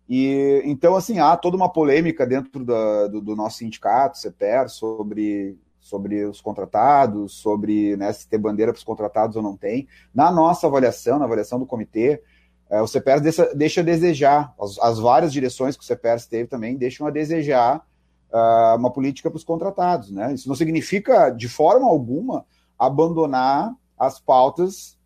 E 0.09 0.62
então, 0.63 0.95
assim, 0.95 1.19
há 1.19 1.36
toda 1.36 1.57
uma 1.57 1.71
polêmica 1.71 2.25
dentro 2.25 2.63
da, 2.63 3.07
do, 3.07 3.21
do, 3.21 3.36
nosso 3.36 3.57
sindicato, 3.57 4.17
CEPER, 4.17 4.69
sobre, 4.69 5.57
sobre 5.79 6.24
os 6.24 6.39
contratados, 6.39 7.33
sobre 7.33 7.97
né, 7.97 8.13
se 8.13 8.27
ter 8.27 8.38
bandeira 8.38 8.71
para 8.71 8.79
os 8.79 8.86
contratados 8.86 9.36
ou 9.36 9.43
não 9.43 9.57
tem. 9.57 9.88
Na 10.15 10.31
nossa 10.31 10.65
avaliação, 10.65 11.19
na 11.19 11.25
avaliação 11.25 11.59
do 11.59 11.65
comitê, 11.65 12.21
é, 12.69 12.81
o 12.81 12.88
CEPER 12.88 13.19
deixa, 13.19 13.53
deixa 13.53 13.81
a 13.81 13.83
desejar, 13.83 14.53
as, 14.59 14.79
as, 14.79 15.00
várias 15.00 15.33
direções 15.33 15.75
que 15.75 15.83
o 15.83 15.86
CEPER 15.86 16.25
teve 16.25 16.47
também 16.47 16.77
deixam 16.77 17.05
a 17.05 17.12
desejar 17.12 17.86
uh, 18.31 18.77
uma 18.77 18.91
política 18.91 19.29
para 19.29 19.38
os 19.38 19.43
contratados. 19.43 20.12
Né? 20.12 20.33
Isso 20.33 20.47
não 20.47 20.55
significa, 20.55 21.29
de 21.29 21.47
forma 21.50 21.88
alguma, 21.88 22.45
abandonar 22.77 23.75
as 23.98 24.19
pautas 24.19 24.98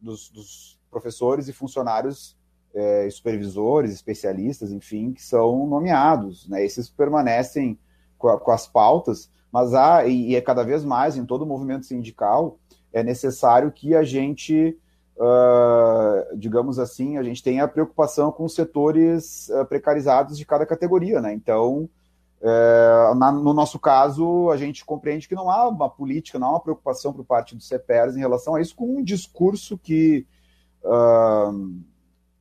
dos, 0.00 0.30
dos 0.30 0.78
professores 0.90 1.48
e 1.48 1.52
funcionários 1.52 2.36
é, 2.76 3.08
supervisores, 3.10 3.90
especialistas, 3.92 4.70
enfim, 4.70 5.12
que 5.12 5.22
são 5.22 5.66
nomeados. 5.66 6.46
Né? 6.46 6.62
Esses 6.62 6.90
permanecem 6.90 7.78
com, 8.18 8.28
a, 8.28 8.38
com 8.38 8.50
as 8.50 8.66
pautas, 8.66 9.30
mas 9.50 9.72
há, 9.72 10.06
e, 10.06 10.30
e, 10.30 10.36
é 10.36 10.40
cada 10.42 10.62
vez 10.62 10.84
mais 10.84 11.16
em 11.16 11.24
todo 11.24 11.42
o 11.42 11.46
movimento 11.46 11.86
sindical, 11.86 12.58
é 12.92 13.02
necessário 13.02 13.72
que 13.72 13.94
a 13.94 14.02
gente, 14.02 14.78
uh, 15.16 16.36
digamos 16.36 16.78
assim, 16.78 17.16
a 17.16 17.22
gente 17.22 17.42
tenha 17.42 17.66
preocupação 17.66 18.30
com 18.30 18.44
os 18.44 18.54
setores 18.54 19.48
uh, 19.48 19.64
precarizados 19.64 20.36
de 20.36 20.44
cada 20.44 20.66
categoria. 20.66 21.20
Né? 21.20 21.32
Então, 21.32 21.88
é, 22.42 23.14
na, 23.14 23.32
no 23.32 23.52
nosso 23.52 23.78
caso, 23.78 24.50
a 24.50 24.56
gente 24.56 24.84
compreende 24.84 25.26
que 25.26 25.34
não 25.34 25.50
há 25.50 25.68
uma 25.68 25.88
política, 25.88 26.38
não 26.38 26.48
há 26.48 26.50
uma 26.50 26.60
preocupação 26.60 27.12
por 27.12 27.24
parte 27.24 27.54
do 27.54 27.62
CEPERS 27.62 28.16
em 28.16 28.20
relação 28.20 28.54
a 28.54 28.60
isso, 28.60 28.74
com 28.74 28.98
um 28.98 29.02
discurso 29.02 29.78
que. 29.78 30.26
Uh, 30.82 31.80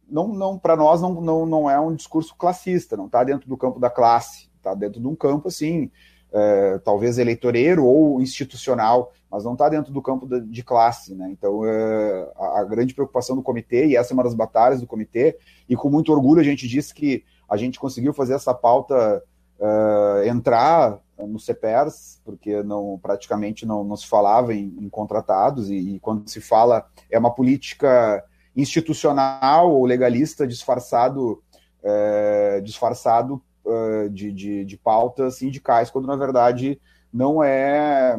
não, 0.08 0.28
não 0.28 0.58
para 0.58 0.76
nós 0.76 1.02
não, 1.02 1.20
não, 1.20 1.46
não 1.46 1.70
é 1.70 1.80
um 1.80 1.96
discurso 1.96 2.36
classista, 2.36 2.96
não 2.96 3.08
está 3.08 3.24
dentro 3.24 3.50
do 3.50 3.58
campo 3.58 3.80
da 3.80 3.90
classe, 3.90 4.50
está 4.56 4.74
dentro 4.76 5.02
de 5.02 5.08
um 5.08 5.16
campo 5.16 5.48
assim, 5.48 5.90
é, 6.32 6.78
talvez 6.80 7.18
eleitoreiro 7.18 7.86
ou 7.86 8.22
institucional, 8.22 9.14
mas 9.32 9.44
não 9.44 9.54
está 9.54 9.68
dentro 9.70 9.92
do 9.92 10.02
campo 10.02 10.28
de, 10.28 10.42
de 10.42 10.64
classe, 10.64 11.16
né? 11.16 11.30
Então 11.32 11.66
é, 11.66 12.32
a, 12.36 12.60
a, 12.60 12.64
grande 12.64 12.94
preocupação 12.94 13.36
do 13.36 13.42
comitê 13.42 13.88
e 13.88 13.96
essa 13.96 14.14
é 14.14 14.16
uma 14.16 14.24
das 14.24 14.34
batalhas 14.34 14.80
do 14.80 14.88
comitê 14.88 15.38
e 15.68 15.76
com 15.76 15.90
muito 15.90 16.12
orgulho 16.12 16.42
a 16.42 16.44
gente 16.44 16.68
disse 16.68 16.94
que 16.94 17.24
a 17.50 17.58
gente 17.58 17.80
conseguiu 17.80 18.14
fazer 18.14 18.34
essa 18.34 18.54
pauta 18.54 19.24
é, 19.60 20.28
entrar 20.28 21.00
no 21.18 21.40
CEPERS, 21.40 22.22
porque 22.26 22.62
não 22.64 23.00
praticamente 23.02 23.66
não, 23.66 23.84
não 23.84 23.96
se 23.96 24.08
falava 24.08 24.54
em, 24.54 24.76
em 24.80 24.90
contratados 24.90 25.70
e, 25.70 25.96
e 25.96 26.00
quando 26.00 26.30
se 26.30 26.42
fala 26.42 26.86
é 27.10 27.18
uma 27.18 27.34
política 27.34 28.24
institucional 28.56 29.72
ou 29.72 29.86
legalista 29.86 30.48
disfarçado, 30.48 31.42
é, 31.84 32.62
disfarçado 32.62 33.42
é, 33.66 34.10
de, 34.10 34.32
de, 34.32 34.66
de, 34.66 34.78
pautas 34.78 35.38
sindicais, 35.38 35.90
quando 35.90 36.08
na 36.08 36.16
verdade 36.16 36.80
não 37.12 37.44
é 37.44 38.18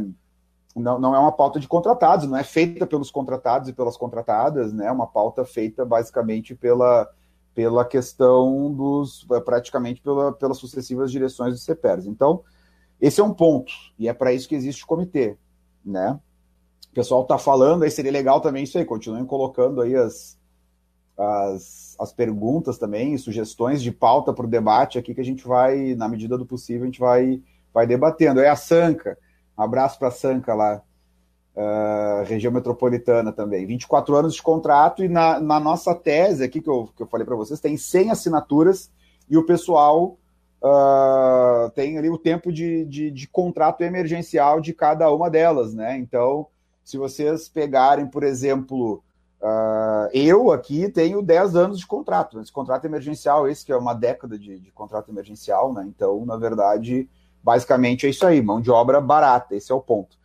não, 0.75 0.99
não 0.99 1.15
é 1.15 1.19
uma 1.19 1.33
pauta 1.33 1.59
de 1.59 1.67
contratados, 1.67 2.29
não 2.29 2.37
é 2.37 2.45
feita 2.45 2.87
pelos 2.87 3.11
contratados 3.11 3.69
e 3.69 3.73
pelas 3.73 3.97
contratadas, 3.97 4.75
né? 4.75 4.87
É 4.87 4.93
uma 4.93 5.07
pauta 5.07 5.43
feita 5.43 5.87
basicamente 5.87 6.55
pela, 6.55 7.09
pela 7.57 7.85
questão 7.85 8.73
dos 8.73 9.27
praticamente 9.45 10.01
pela, 10.01 10.31
pelas 10.31 10.59
sucessivas 10.59 11.11
direções 11.11 11.55
do 11.55 11.59
CEPERS. 11.59 12.07
Então, 12.07 12.45
esse 13.01 13.21
é 13.21 13.25
um 13.25 13.35
ponto, 13.35 13.73
e 13.99 14.09
é 14.09 14.15
para 14.15 14.33
isso 14.33 14.49
que 14.49 14.55
existe 14.55 14.85
o 14.85 14.87
comitê, 14.87 15.37
né? 15.85 16.21
pessoal 16.97 17.21
está 17.21 17.37
falando, 17.37 17.83
aí 17.83 17.91
seria 17.91 18.11
legal 18.11 18.41
também 18.41 18.65
isso 18.65 18.79
aí, 18.79 18.85
continuem 18.85 19.27
colocando 19.27 19.83
aí 19.83 19.95
as, 19.95 20.39
as, 21.15 21.95
as 22.01 22.11
perguntas 22.11 22.79
também, 22.79 23.19
sugestões 23.19 23.83
de 23.83 23.93
pauta 23.93 24.33
para 24.33 24.47
o 24.47 24.49
debate 24.49 24.99
aqui 24.99 25.15
que 25.15 25.21
a 25.21 25.25
gente 25.25 25.47
vai, 25.47 25.95
na 25.95 26.09
medida 26.09 26.39
do 26.39 26.47
possível, 26.47 26.85
a 26.85 26.87
gente 26.87 26.99
vai, 26.99 27.43
vai 27.73 27.87
debatendo. 27.87 28.41
É 28.41 28.49
a 28.49 28.57
Sanca, 28.57 29.19
um 29.59 29.63
abraço 29.63 29.99
para 29.99 30.09
a 30.09 30.11
Sanca 30.11 30.55
lá, 30.55 30.83
uh, 31.57 32.25
região 32.25 32.53
metropolitana 32.53 33.33
também. 33.33 33.67
24 33.67 34.15
anos 34.15 34.35
de 34.35 34.43
contrato 34.43 35.03
e 35.03 35.09
na, 35.09 35.41
na 35.41 35.59
nossa 35.59 35.95
tese 35.95 36.45
aqui 36.45 36.61
que 36.61 36.69
eu, 36.69 36.89
que 36.95 37.03
eu 37.03 37.07
falei 37.07 37.25
para 37.25 37.35
vocês, 37.35 37.59
tem 37.59 37.77
100 37.77 38.11
assinaturas 38.11 38.91
e 39.29 39.37
o 39.37 39.45
pessoal 39.45 40.19
uh, 40.63 41.71
tem 41.75 41.99
ali 41.99 42.11
o 42.11 42.19
tempo 42.19 42.53
de, 42.53 42.85
de, 42.85 43.11
de 43.11 43.29
contrato 43.29 43.83
emergencial 43.83 44.61
de 44.61 44.73
cada 44.73 45.11
uma 45.13 45.31
delas, 45.31 45.75
né? 45.75 45.97
Então, 45.97 46.47
se 46.85 46.97
vocês 46.99 47.49
pegarem, 47.49 48.07
por 48.07 48.23
exemplo, 48.23 49.03
uh, 49.41 50.09
eu 50.13 50.53
aqui 50.53 50.89
tenho 50.89 51.23
10 51.23 51.57
anos 51.57 51.79
de 51.81 51.87
contrato, 51.87 52.41
esse 52.41 52.53
contrato 52.53 52.85
emergencial, 52.85 53.49
esse 53.49 53.65
que 53.65 53.73
é 53.73 53.77
uma 53.77 53.95
década 53.95 54.39
de, 54.39 54.61
de, 54.61 54.71
contrato 54.71 55.11
emergencial, 55.11 55.73
né? 55.73 55.85
Então, 55.87 56.25
na 56.25 56.37
verdade, 56.37 57.09
basicamente 57.43 58.07
é 58.07 58.11
isso 58.11 58.27
aí, 58.27 58.41
mão 58.43 58.61
de 58.61 58.71
obra 58.71 59.01
barata, 59.01 59.57
esse 59.57 59.73
é 59.73 59.75
o 59.75 59.81
ponto. 59.81 60.17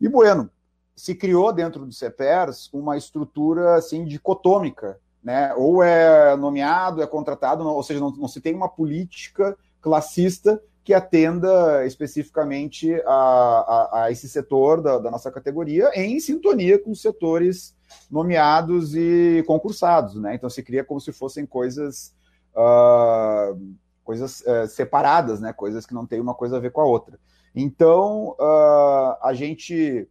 E 0.00 0.08
bueno, 0.08 0.50
se 0.94 1.14
criou 1.14 1.52
dentro 1.52 1.84
do 1.84 1.92
CEPERS 1.92 2.68
uma 2.72 2.96
estrutura 2.96 3.76
assim 3.76 4.04
dicotômica 4.04 4.98
né? 5.22 5.54
Ou 5.54 5.82
é 5.82 6.36
nomeado, 6.36 7.02
é 7.02 7.06
contratado, 7.06 7.66
ou 7.66 7.82
seja, 7.82 8.00
não, 8.00 8.10
não, 8.10 8.28
se 8.28 8.40
tem 8.40 8.54
uma 8.54 8.68
política 8.68 9.56
classista 9.80 10.60
que 10.84 10.92
atenda 10.92 11.86
especificamente 11.86 12.92
a, 13.06 13.12
a, 13.12 14.02
a 14.02 14.10
esse 14.10 14.28
setor 14.28 14.82
da, 14.82 14.98
da, 14.98 15.10
nossa 15.12 15.30
categoria 15.30 15.90
em 15.94 16.18
sintonia 16.18 16.76
com 16.76 16.90
os 16.90 17.00
setores 17.00 17.76
nomeados 18.10 18.96
e 18.96 19.44
concursados, 19.46 20.16
né? 20.16 20.34
Então 20.34 20.50
se 20.50 20.62
cria 20.62 20.82
como 20.82 21.00
se 21.00 21.12
fossem 21.12 21.46
coisas 21.46 22.12
uh, 22.56 23.56
coisas 24.02 24.40
uh, 24.40 24.66
separadas, 24.66 25.40
né? 25.40 25.52
Coisas 25.52 25.86
que 25.86 25.94
não 25.94 26.04
têm 26.04 26.20
uma 26.20 26.34
coisa 26.34 26.56
a 26.56 26.60
ver 26.60 26.72
com 26.72 26.80
a 26.80 26.86
outra. 26.86 27.16
Então 27.54 28.30
uh, 28.40 29.16
a 29.22 29.32
gente 29.34 30.08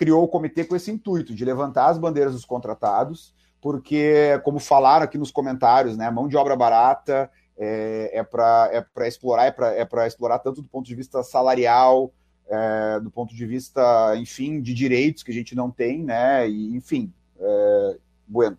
criou 0.00 0.24
o 0.24 0.28
comitê 0.28 0.64
com 0.64 0.74
esse 0.74 0.90
intuito 0.90 1.34
de 1.34 1.44
levantar 1.44 1.90
as 1.90 1.98
bandeiras 1.98 2.32
dos 2.32 2.46
contratados, 2.46 3.34
porque, 3.60 4.40
como 4.42 4.58
falaram 4.58 5.04
aqui 5.04 5.18
nos 5.18 5.30
comentários, 5.30 5.94
né, 5.94 6.10
mão 6.10 6.26
de 6.26 6.38
obra 6.38 6.56
barata 6.56 7.30
é, 7.58 8.10
é 8.14 8.22
para 8.22 8.70
é 8.72 9.06
explorar, 9.06 9.44
é 9.44 9.84
para 9.84 10.04
é 10.04 10.06
explorar 10.06 10.38
tanto 10.38 10.62
do 10.62 10.68
ponto 10.68 10.86
de 10.86 10.94
vista 10.94 11.22
salarial, 11.22 12.14
é, 12.48 12.98
do 13.00 13.10
ponto 13.10 13.34
de 13.34 13.44
vista, 13.44 14.16
enfim, 14.16 14.62
de 14.62 14.72
direitos 14.72 15.22
que 15.22 15.32
a 15.32 15.34
gente 15.34 15.54
não 15.54 15.70
tem, 15.70 16.02
né? 16.02 16.48
E, 16.48 16.74
enfim, 16.74 17.12
é, 17.38 17.98
bueno. 18.26 18.56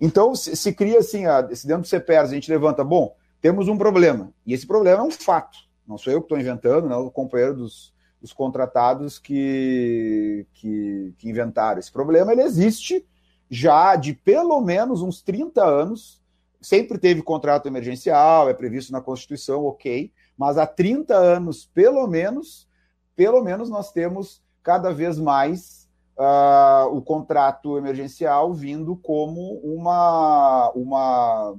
Então, 0.00 0.34
se, 0.34 0.56
se 0.56 0.72
cria 0.72 1.00
assim, 1.00 1.26
a, 1.26 1.54
se 1.54 1.66
dentro 1.66 1.82
do 1.82 1.88
CPERS 1.88 2.30
a 2.30 2.34
gente 2.34 2.50
levanta, 2.50 2.82
bom, 2.82 3.14
temos 3.42 3.68
um 3.68 3.76
problema, 3.76 4.32
e 4.46 4.54
esse 4.54 4.66
problema 4.66 5.00
é 5.00 5.06
um 5.06 5.10
fato, 5.10 5.58
não 5.86 5.98
sou 5.98 6.10
eu 6.10 6.20
que 6.20 6.24
estou 6.24 6.40
inventando, 6.40 6.88
não, 6.88 7.04
o 7.04 7.10
companheiro 7.10 7.56
dos, 7.56 7.92
dos 8.22 8.32
contratados 8.32 9.18
que, 9.18 10.46
que, 10.54 11.12
que 11.18 11.28
inventaram. 11.28 11.80
Esse 11.80 11.90
problema 11.90 12.32
ele 12.32 12.42
existe 12.42 13.04
já 13.50 13.96
de 13.96 14.14
pelo 14.14 14.60
menos 14.60 15.02
uns 15.02 15.20
30 15.20 15.62
anos. 15.62 16.22
Sempre 16.60 16.96
teve 16.98 17.20
contrato 17.20 17.66
emergencial, 17.66 18.48
é 18.48 18.54
previsto 18.54 18.92
na 18.92 19.00
Constituição, 19.00 19.64
ok, 19.64 20.12
mas 20.38 20.56
há 20.56 20.64
30 20.64 21.12
anos, 21.14 21.68
pelo 21.74 22.06
menos, 22.06 22.68
pelo 23.16 23.42
menos 23.42 23.68
nós 23.68 23.90
temos 23.90 24.40
cada 24.62 24.92
vez 24.92 25.18
mais 25.18 25.88
uh, 26.16 26.86
o 26.96 27.02
contrato 27.02 27.76
emergencial 27.76 28.54
vindo 28.54 28.94
como 28.94 29.58
uma, 29.64 30.70
uma 30.76 31.56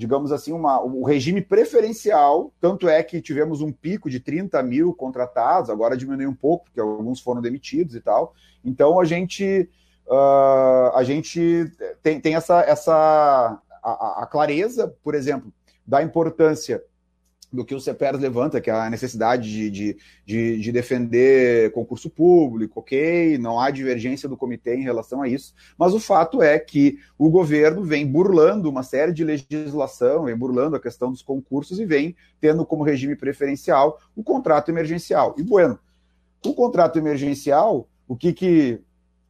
digamos 0.00 0.32
assim, 0.32 0.50
uma, 0.50 0.80
o 0.82 1.04
regime 1.04 1.42
preferencial, 1.42 2.50
tanto 2.58 2.88
é 2.88 3.02
que 3.02 3.20
tivemos 3.20 3.60
um 3.60 3.70
pico 3.70 4.08
de 4.08 4.18
30 4.18 4.62
mil 4.62 4.94
contratados, 4.94 5.68
agora 5.68 5.94
diminuiu 5.94 6.30
um 6.30 6.34
pouco, 6.34 6.64
porque 6.64 6.80
alguns 6.80 7.20
foram 7.20 7.42
demitidos 7.42 7.94
e 7.94 8.00
tal. 8.00 8.32
Então 8.64 8.98
a 8.98 9.04
gente, 9.04 9.68
uh, 10.06 10.96
a 10.96 11.04
gente 11.04 11.70
tem, 12.02 12.18
tem 12.18 12.34
essa, 12.34 12.62
essa 12.62 13.60
a, 13.82 14.22
a 14.22 14.26
clareza, 14.26 14.88
por 15.04 15.14
exemplo, 15.14 15.52
da 15.86 16.02
importância 16.02 16.82
do 17.52 17.64
que 17.64 17.74
o 17.74 17.80
CEPERS 17.80 18.20
levanta, 18.20 18.60
que 18.60 18.70
é 18.70 18.72
a 18.72 18.88
necessidade 18.88 19.50
de, 19.50 19.70
de, 19.70 19.96
de, 20.24 20.60
de, 20.60 20.72
defender 20.72 21.72
concurso 21.72 22.08
público, 22.08 22.80
ok, 22.80 23.38
não 23.38 23.58
há 23.58 23.70
divergência 23.70 24.28
do 24.28 24.36
comitê 24.36 24.76
em 24.76 24.82
relação 24.82 25.20
a 25.22 25.28
isso, 25.28 25.52
mas 25.76 25.92
o 25.92 26.00
fato 26.00 26.42
é 26.42 26.58
que 26.58 26.98
o 27.18 27.28
governo 27.28 27.82
vem 27.82 28.06
burlando 28.06 28.70
uma 28.70 28.82
série 28.82 29.12
de 29.12 29.24
legislação, 29.24 30.24
vem 30.24 30.36
burlando 30.36 30.76
a 30.76 30.80
questão 30.80 31.10
dos 31.10 31.22
concursos 31.22 31.80
e 31.80 31.84
vem 31.84 32.14
tendo 32.40 32.64
como 32.64 32.84
regime 32.84 33.16
preferencial 33.16 34.00
o 34.14 34.22
contrato 34.22 34.70
emergencial. 34.70 35.34
E, 35.36 35.42
bueno, 35.42 35.78
o 36.46 36.54
contrato 36.54 36.98
emergencial, 36.98 37.88
o 38.06 38.16
que 38.16 38.32
que 38.32 38.80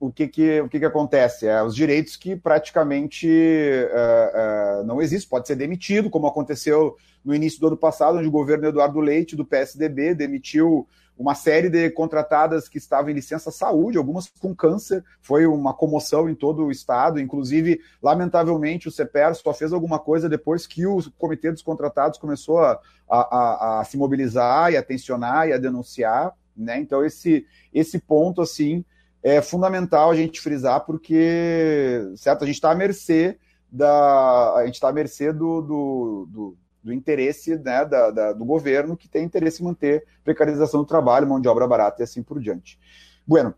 o 0.00 0.10
que, 0.10 0.26
que, 0.26 0.60
o 0.62 0.68
que, 0.68 0.78
que 0.78 0.84
acontece? 0.86 1.46
É 1.46 1.62
os 1.62 1.76
direitos 1.76 2.16
que 2.16 2.34
praticamente 2.34 3.28
uh, 3.28 4.80
uh, 4.80 4.84
não 4.84 5.02
existem, 5.02 5.28
pode 5.28 5.46
ser 5.46 5.56
demitido, 5.56 6.08
como 6.08 6.26
aconteceu 6.26 6.96
no 7.22 7.34
início 7.34 7.60
do 7.60 7.66
ano 7.66 7.76
passado, 7.76 8.16
onde 8.16 8.26
o 8.26 8.30
governo 8.30 8.66
Eduardo 8.66 8.98
Leite, 8.98 9.36
do 9.36 9.44
PSDB, 9.44 10.14
demitiu 10.14 10.88
uma 11.18 11.34
série 11.34 11.68
de 11.68 11.90
contratadas 11.90 12.66
que 12.66 12.78
estavam 12.78 13.10
em 13.10 13.14
licença 13.14 13.50
saúde, 13.50 13.98
algumas 13.98 14.26
com 14.40 14.54
câncer, 14.54 15.04
foi 15.20 15.44
uma 15.46 15.74
comoção 15.74 16.30
em 16.30 16.34
todo 16.34 16.64
o 16.64 16.70
estado, 16.70 17.20
inclusive, 17.20 17.78
lamentavelmente, 18.02 18.88
o 18.88 18.90
CEPER 18.90 19.34
só 19.34 19.52
fez 19.52 19.70
alguma 19.70 19.98
coisa 19.98 20.30
depois 20.30 20.66
que 20.66 20.86
o 20.86 20.98
Comitê 21.18 21.52
dos 21.52 21.60
Contratados 21.60 22.18
começou 22.18 22.60
a, 22.60 22.80
a, 23.06 23.80
a 23.80 23.84
se 23.84 23.98
mobilizar 23.98 24.72
e 24.72 24.78
a 24.78 24.82
tensionar 24.82 25.46
e 25.46 25.52
a 25.52 25.58
denunciar, 25.58 26.32
né? 26.56 26.80
Então, 26.80 27.04
esse, 27.04 27.44
esse 27.70 27.98
ponto, 27.98 28.40
assim, 28.40 28.82
é 29.22 29.42
fundamental 29.42 30.10
a 30.10 30.14
gente 30.14 30.40
frisar, 30.40 30.80
porque, 30.84 32.12
certo, 32.16 32.42
a 32.42 32.46
gente 32.46 32.56
está 32.56 32.70
à 32.70 32.74
mercê 32.74 33.38
da. 33.70 34.54
A 34.54 34.66
gente 34.66 34.74
está 34.74 34.88
à 34.88 34.92
mercê 34.92 35.32
do, 35.32 35.60
do, 35.60 36.28
do, 36.30 36.56
do 36.82 36.92
interesse 36.92 37.56
né, 37.56 37.84
da, 37.84 38.10
da, 38.10 38.32
do 38.32 38.44
governo, 38.44 38.96
que 38.96 39.08
tem 39.08 39.24
interesse 39.24 39.62
em 39.62 39.66
manter 39.66 40.04
precarização 40.24 40.80
do 40.80 40.86
trabalho, 40.86 41.28
mão 41.28 41.40
de 41.40 41.48
obra 41.48 41.66
barata 41.66 42.02
e 42.02 42.04
assim 42.04 42.22
por 42.22 42.40
diante. 42.40 42.78
Bueno, 43.26 43.54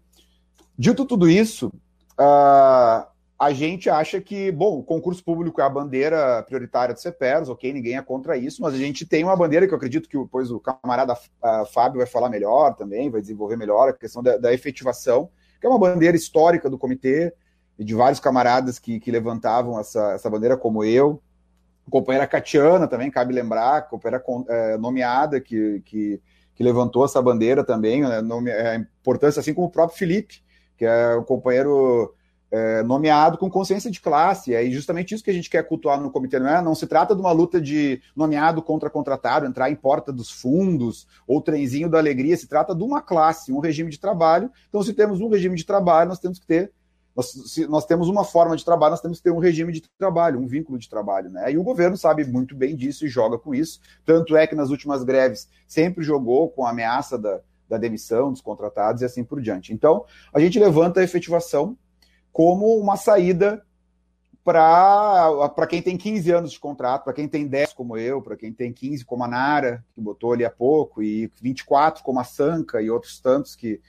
dito 0.76 1.04
tudo 1.04 1.28
isso, 1.28 1.68
uh, 2.18 3.06
a 3.38 3.52
gente 3.52 3.88
acha 3.88 4.20
que, 4.20 4.50
bom, 4.50 4.78
o 4.78 4.84
concurso 4.84 5.24
público 5.24 5.60
é 5.60 5.64
a 5.64 5.70
bandeira 5.70 6.42
prioritária 6.42 6.94
do 6.94 7.00
CEPERS, 7.00 7.48
ok, 7.48 7.72
ninguém 7.72 7.96
é 7.96 8.02
contra 8.02 8.36
isso, 8.36 8.60
mas 8.62 8.74
a 8.74 8.78
gente 8.78 9.06
tem 9.06 9.24
uma 9.24 9.36
bandeira 9.36 9.66
que 9.66 9.72
eu 9.72 9.76
acredito 9.76 10.08
que 10.08 10.18
depois 10.18 10.50
o 10.50 10.60
camarada 10.60 11.14
uh, 11.14 11.66
Fábio 11.72 11.98
vai 11.98 12.06
falar 12.06 12.28
melhor 12.28 12.74
também, 12.74 13.10
vai 13.10 13.20
desenvolver 13.20 13.56
melhor 13.56 13.88
a 13.88 13.92
questão 13.92 14.22
da, 14.22 14.36
da 14.36 14.52
efetivação 14.52 15.30
que 15.62 15.66
é 15.66 15.68
uma 15.70 15.78
bandeira 15.78 16.16
histórica 16.16 16.68
do 16.68 16.76
comitê, 16.76 17.32
e 17.78 17.84
de 17.84 17.94
vários 17.94 18.18
camaradas 18.18 18.80
que, 18.80 18.98
que 18.98 19.12
levantavam 19.12 19.78
essa, 19.78 20.10
essa 20.10 20.28
bandeira, 20.28 20.56
como 20.56 20.82
eu. 20.82 21.22
A 21.86 21.90
companheira 21.90 22.26
Catiana 22.26 22.88
também, 22.88 23.12
cabe 23.12 23.32
lembrar, 23.32 23.82
companheira 23.82 24.24
é, 24.48 24.76
nomeada 24.76 25.40
que, 25.40 25.80
que, 25.84 26.20
que, 26.52 26.64
levantou 26.64 27.04
essa 27.04 27.22
bandeira 27.22 27.62
também, 27.62 28.02
né, 28.02 28.20
nome, 28.20 28.50
é, 28.50 28.70
a 28.70 28.74
importância, 28.74 29.38
assim 29.38 29.54
como 29.54 29.68
o 29.68 29.70
próprio 29.70 29.96
Felipe, 29.96 30.42
que 30.76 30.84
é 30.84 31.16
um 31.16 31.22
companheiro 31.22 32.12
é, 32.52 32.82
nomeado 32.82 33.38
com 33.38 33.50
consciência 33.50 33.90
de 33.90 33.98
classe. 33.98 34.54
É 34.54 34.70
justamente 34.70 35.14
isso 35.14 35.24
que 35.24 35.30
a 35.30 35.34
gente 35.34 35.48
quer 35.48 35.66
cultuar 35.66 35.98
no 35.98 36.10
comitê. 36.10 36.38
Não, 36.38 36.48
é? 36.48 36.60
não 36.60 36.74
se 36.74 36.86
trata 36.86 37.14
de 37.14 37.20
uma 37.20 37.32
luta 37.32 37.58
de 37.58 38.02
nomeado 38.14 38.60
contra 38.60 38.90
contratado, 38.90 39.46
entrar 39.46 39.70
em 39.70 39.74
porta 39.74 40.12
dos 40.12 40.30
fundos 40.30 41.08
ou 41.26 41.40
trenzinho 41.40 41.88
da 41.88 41.96
alegria. 41.96 42.36
Se 42.36 42.46
trata 42.46 42.74
de 42.74 42.84
uma 42.84 43.00
classe, 43.00 43.50
um 43.50 43.58
regime 43.58 43.90
de 43.90 43.98
trabalho. 43.98 44.50
Então, 44.68 44.82
se 44.82 44.92
temos 44.92 45.18
um 45.22 45.30
regime 45.30 45.56
de 45.56 45.64
trabalho, 45.64 46.10
nós 46.10 46.18
temos 46.18 46.38
que 46.38 46.46
ter. 46.46 46.70
Nós, 47.16 47.30
se 47.30 47.66
nós 47.66 47.86
temos 47.86 48.08
uma 48.08 48.24
forma 48.24 48.54
de 48.54 48.64
trabalho, 48.64 48.92
nós 48.92 49.00
temos 49.00 49.18
que 49.18 49.24
ter 49.24 49.30
um 49.30 49.38
regime 49.38 49.72
de 49.72 49.82
trabalho, 49.98 50.38
um 50.38 50.46
vínculo 50.46 50.78
de 50.78 50.90
trabalho. 50.90 51.30
Né? 51.30 51.52
E 51.52 51.58
o 51.58 51.62
governo 51.62 51.96
sabe 51.96 52.24
muito 52.24 52.54
bem 52.54 52.76
disso 52.76 53.06
e 53.06 53.08
joga 53.08 53.38
com 53.38 53.54
isso. 53.54 53.80
Tanto 54.04 54.36
é 54.36 54.46
que 54.46 54.54
nas 54.54 54.68
últimas 54.68 55.02
greves 55.02 55.48
sempre 55.66 56.04
jogou 56.04 56.50
com 56.50 56.66
a 56.66 56.70
ameaça 56.70 57.18
da, 57.18 57.40
da 57.66 57.78
demissão 57.78 58.30
dos 58.30 58.42
contratados 58.42 59.00
e 59.00 59.06
assim 59.06 59.24
por 59.24 59.40
diante. 59.40 59.72
Então, 59.72 60.04
a 60.32 60.40
gente 60.40 60.58
levanta 60.58 61.00
a 61.00 61.04
efetivação 61.04 61.76
como 62.32 62.76
uma 62.78 62.96
saída 62.96 63.62
para 64.44 65.66
quem 65.68 65.80
tem 65.80 65.96
15 65.96 66.30
anos 66.32 66.52
de 66.52 66.58
contrato, 66.58 67.04
para 67.04 67.12
quem 67.12 67.28
tem 67.28 67.46
10 67.46 67.72
como 67.74 67.96
eu, 67.96 68.20
para 68.20 68.36
quem 68.36 68.52
tem 68.52 68.72
15 68.72 69.04
como 69.04 69.22
a 69.22 69.28
Nara, 69.28 69.84
que 69.94 70.00
botou 70.00 70.32
ali 70.32 70.44
há 70.44 70.50
pouco, 70.50 71.02
e 71.02 71.30
24 71.40 72.02
como 72.02 72.18
a 72.18 72.24
Sanca 72.24 72.82
e 72.82 72.90
outros 72.90 73.20
tantos 73.20 73.54
que, 73.54 73.80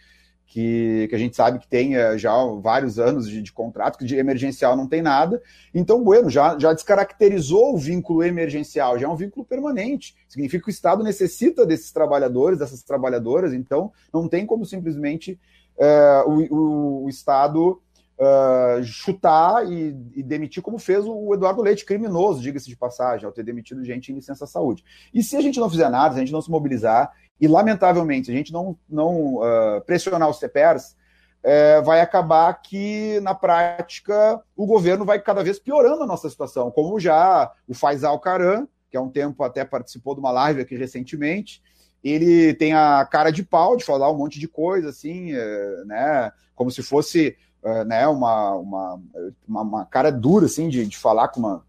que, 0.45 1.07
que 1.09 1.15
a 1.15 1.17
gente 1.17 1.35
sabe 1.35 1.57
que 1.57 1.67
tem 1.67 1.95
eh, 1.95 2.19
já 2.19 2.31
vários 2.61 2.99
anos 2.99 3.27
de, 3.27 3.41
de, 3.41 3.51
contrato, 3.51 3.97
que 3.97 4.05
de 4.05 4.15
emergencial 4.15 4.77
não 4.77 4.87
tem 4.87 5.01
nada. 5.01 5.41
Então, 5.73 6.03
Bueno, 6.03 6.29
já, 6.29 6.57
já 6.59 6.71
descaracterizou 6.71 7.73
o 7.73 7.77
vínculo 7.77 8.21
emergencial, 8.21 8.99
já 8.99 9.07
é 9.07 9.09
um 9.09 9.15
vínculo 9.15 9.43
permanente. 9.43 10.15
Significa 10.29 10.65
que 10.65 10.69
o 10.69 10.71
Estado 10.71 11.03
necessita 11.03 11.65
desses 11.65 11.91
trabalhadores, 11.91 12.59
dessas 12.59 12.83
trabalhadoras, 12.83 13.53
então 13.53 13.91
não 14.13 14.27
tem 14.27 14.45
como 14.45 14.67
simplesmente 14.67 15.39
é, 15.79 16.23
o, 16.27 16.55
o, 16.55 17.03
o 17.05 17.09
Estado 17.09 17.81
uh, 18.19 18.83
chutar 18.83 19.65
e, 19.71 19.95
e, 20.15 20.23
demitir, 20.23 20.61
como 20.61 20.77
fez 20.77 21.05
o 21.05 21.33
Eduardo 21.33 21.61
Leite, 21.61 21.85
criminoso, 21.85 22.41
diga-se 22.41 22.67
de 22.67 22.75
passagem, 22.75 23.25
ao 23.25 23.31
ter 23.31 23.43
demitido 23.43 23.83
gente 23.83 24.11
em 24.11 24.15
licença 24.15 24.45
saúde. 24.45 24.83
E 25.13 25.23
se 25.23 25.35
a 25.35 25.41
gente 25.41 25.59
não 25.59 25.69
fizer 25.69 25.89
nada, 25.89 26.13
se 26.13 26.19
a 26.19 26.23
gente 26.23 26.33
não 26.33 26.41
se 26.41 26.51
mobilizar, 26.51 27.11
e 27.39 27.47
lamentavelmente, 27.47 28.27
se 28.27 28.31
a 28.31 28.35
gente 28.35 28.53
não, 28.53 28.77
não 28.89 29.35
uh, 29.35 29.81
pressionar 29.85 30.29
os 30.29 30.39
CPERs, 30.39 30.95
é, 31.43 31.81
vai 31.81 31.99
acabar 31.99 32.53
que, 32.61 33.19
na 33.19 33.35
prática, 33.35 34.41
o 34.55 34.65
governo 34.65 35.03
vai 35.03 35.19
cada 35.19 35.43
vez 35.43 35.59
piorando 35.59 36.03
a 36.03 36.07
nossa 36.07 36.29
situação, 36.29 36.71
como 36.71 36.99
já 36.99 37.51
o 37.67 37.73
Faisal 37.73 38.17
Caran, 38.19 38.65
que 38.89 38.95
há 38.95 39.01
um 39.01 39.09
tempo 39.09 39.43
até 39.43 39.65
participou 39.65 40.13
de 40.13 40.21
uma 40.21 40.31
live 40.31 40.61
aqui 40.61 40.77
recentemente, 40.77 41.61
ele 42.01 42.53
tem 42.53 42.73
a 42.73 43.05
cara 43.05 43.31
de 43.31 43.43
pau 43.43 43.75
de 43.75 43.83
falar 43.83 44.09
um 44.09 44.17
monte 44.17 44.39
de 44.39 44.47
coisa, 44.47 44.89
assim, 44.89 45.33
é, 45.33 45.83
né, 45.85 46.31
como 46.55 46.71
se 46.71 46.81
fosse 46.81 47.35
uh, 47.63 47.83
né, 47.85 48.07
uma, 48.07 48.55
uma, 48.55 49.01
uma, 49.47 49.61
uma, 49.61 49.85
cara 49.85 50.11
dura, 50.11 50.45
assim, 50.45 50.69
de, 50.69 50.85
de 50.85 50.97
falar 50.97 51.29
com 51.29 51.39
uma, 51.39 51.65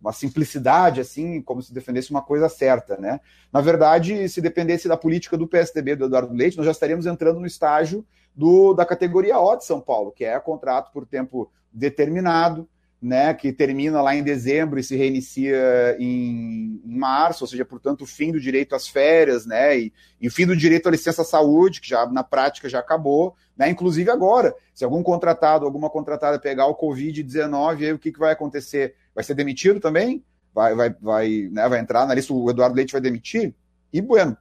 uma 0.00 0.12
simplicidade, 0.12 1.00
assim, 1.00 1.40
como 1.42 1.62
se 1.62 1.72
defendesse 1.72 2.10
uma 2.10 2.22
coisa 2.22 2.48
certa, 2.48 2.96
né? 2.96 3.20
Na 3.52 3.60
verdade, 3.60 4.28
se 4.28 4.40
dependesse 4.40 4.88
da 4.88 4.96
política 4.96 5.36
do 5.36 5.46
PSDB, 5.46 5.96
do 5.96 6.04
Eduardo 6.06 6.34
Leite, 6.34 6.56
nós 6.56 6.66
já 6.66 6.72
estaríamos 6.72 7.06
entrando 7.06 7.40
no 7.40 7.46
estágio 7.46 8.04
do, 8.34 8.74
da 8.74 8.84
categoria 8.84 9.38
O 9.38 9.56
de 9.56 9.64
São 9.64 9.80
Paulo, 9.80 10.10
que 10.12 10.24
é 10.24 10.38
contrato 10.40 10.90
por 10.92 11.06
tempo 11.06 11.50
determinado, 11.72 12.68
né, 13.02 13.34
que 13.34 13.52
termina 13.52 14.00
lá 14.00 14.14
em 14.14 14.22
dezembro 14.22 14.78
e 14.78 14.84
se 14.84 14.94
reinicia 14.94 15.96
em, 15.98 16.80
em, 16.84 16.96
março, 16.96 17.42
ou 17.42 17.48
seja, 17.48 17.64
portanto, 17.64 18.02
o 18.02 18.06
fim 18.06 18.30
do 18.30 18.40
direito 18.40 18.76
às 18.76 18.86
férias, 18.86 19.44
né, 19.44 19.76
e, 19.76 19.92
e, 20.20 20.28
o 20.28 20.30
fim 20.30 20.46
do 20.46 20.56
direito 20.56 20.86
à 20.86 20.92
licença 20.92 21.24
saúde, 21.24 21.80
que 21.80 21.88
já 21.88 22.06
na 22.06 22.22
prática 22.22 22.68
já 22.68 22.78
acabou, 22.78 23.34
né, 23.56 23.68
inclusive 23.68 24.08
agora, 24.08 24.54
se 24.72 24.84
algum 24.84 25.02
contratado, 25.02 25.64
alguma 25.64 25.90
contratada 25.90 26.38
pegar 26.38 26.66
o 26.66 26.76
Covid-19, 26.76 27.78
aí 27.82 27.92
o 27.92 27.98
que, 27.98 28.12
que 28.12 28.20
vai 28.20 28.32
acontecer? 28.32 28.94
Vai 29.12 29.24
ser 29.24 29.34
demitido 29.34 29.80
também? 29.80 30.24
Vai, 30.54 30.72
vai, 30.76 30.90
vai, 31.00 31.48
né, 31.50 31.68
vai 31.68 31.80
entrar 31.80 32.06
na 32.06 32.14
lista, 32.14 32.32
o 32.32 32.48
Eduardo 32.48 32.76
Leite 32.76 32.92
vai 32.92 33.00
demitir? 33.00 33.52
E 33.92 34.00
bueno, 34.00 34.36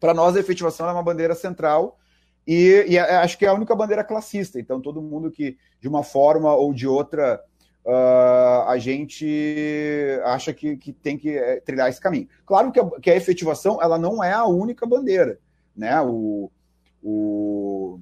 para 0.00 0.12
nós 0.12 0.34
a 0.34 0.40
efetivação 0.40 0.88
é 0.88 0.92
uma 0.92 1.02
bandeira 1.02 1.36
central, 1.36 1.96
e, 2.46 2.84
e, 2.88 2.98
acho 2.98 3.38
que 3.38 3.46
é 3.46 3.48
a 3.48 3.54
única 3.54 3.74
bandeira 3.74 4.04
classista. 4.04 4.60
Então, 4.60 4.80
todo 4.80 5.00
mundo 5.00 5.30
que, 5.30 5.56
de 5.80 5.88
uma 5.88 6.02
forma 6.02 6.54
ou 6.54 6.74
de 6.74 6.86
outra, 6.86 7.40
uh, 7.84 8.68
a 8.68 8.76
gente 8.78 10.20
acha 10.24 10.52
que, 10.52 10.76
que 10.76 10.92
tem 10.92 11.16
que 11.16 11.36
é, 11.36 11.60
trilhar 11.60 11.88
esse 11.88 12.00
caminho. 12.00 12.28
Claro 12.46 12.72
que 12.72 12.80
a, 12.80 12.90
que 13.00 13.10
a 13.10 13.16
efetivação 13.16 13.80
ela 13.80 13.98
não 13.98 14.22
é 14.22 14.32
a 14.32 14.46
única 14.46 14.86
bandeira. 14.86 15.38
Né? 15.76 16.00
O, 16.00 16.50
o, 17.02 18.00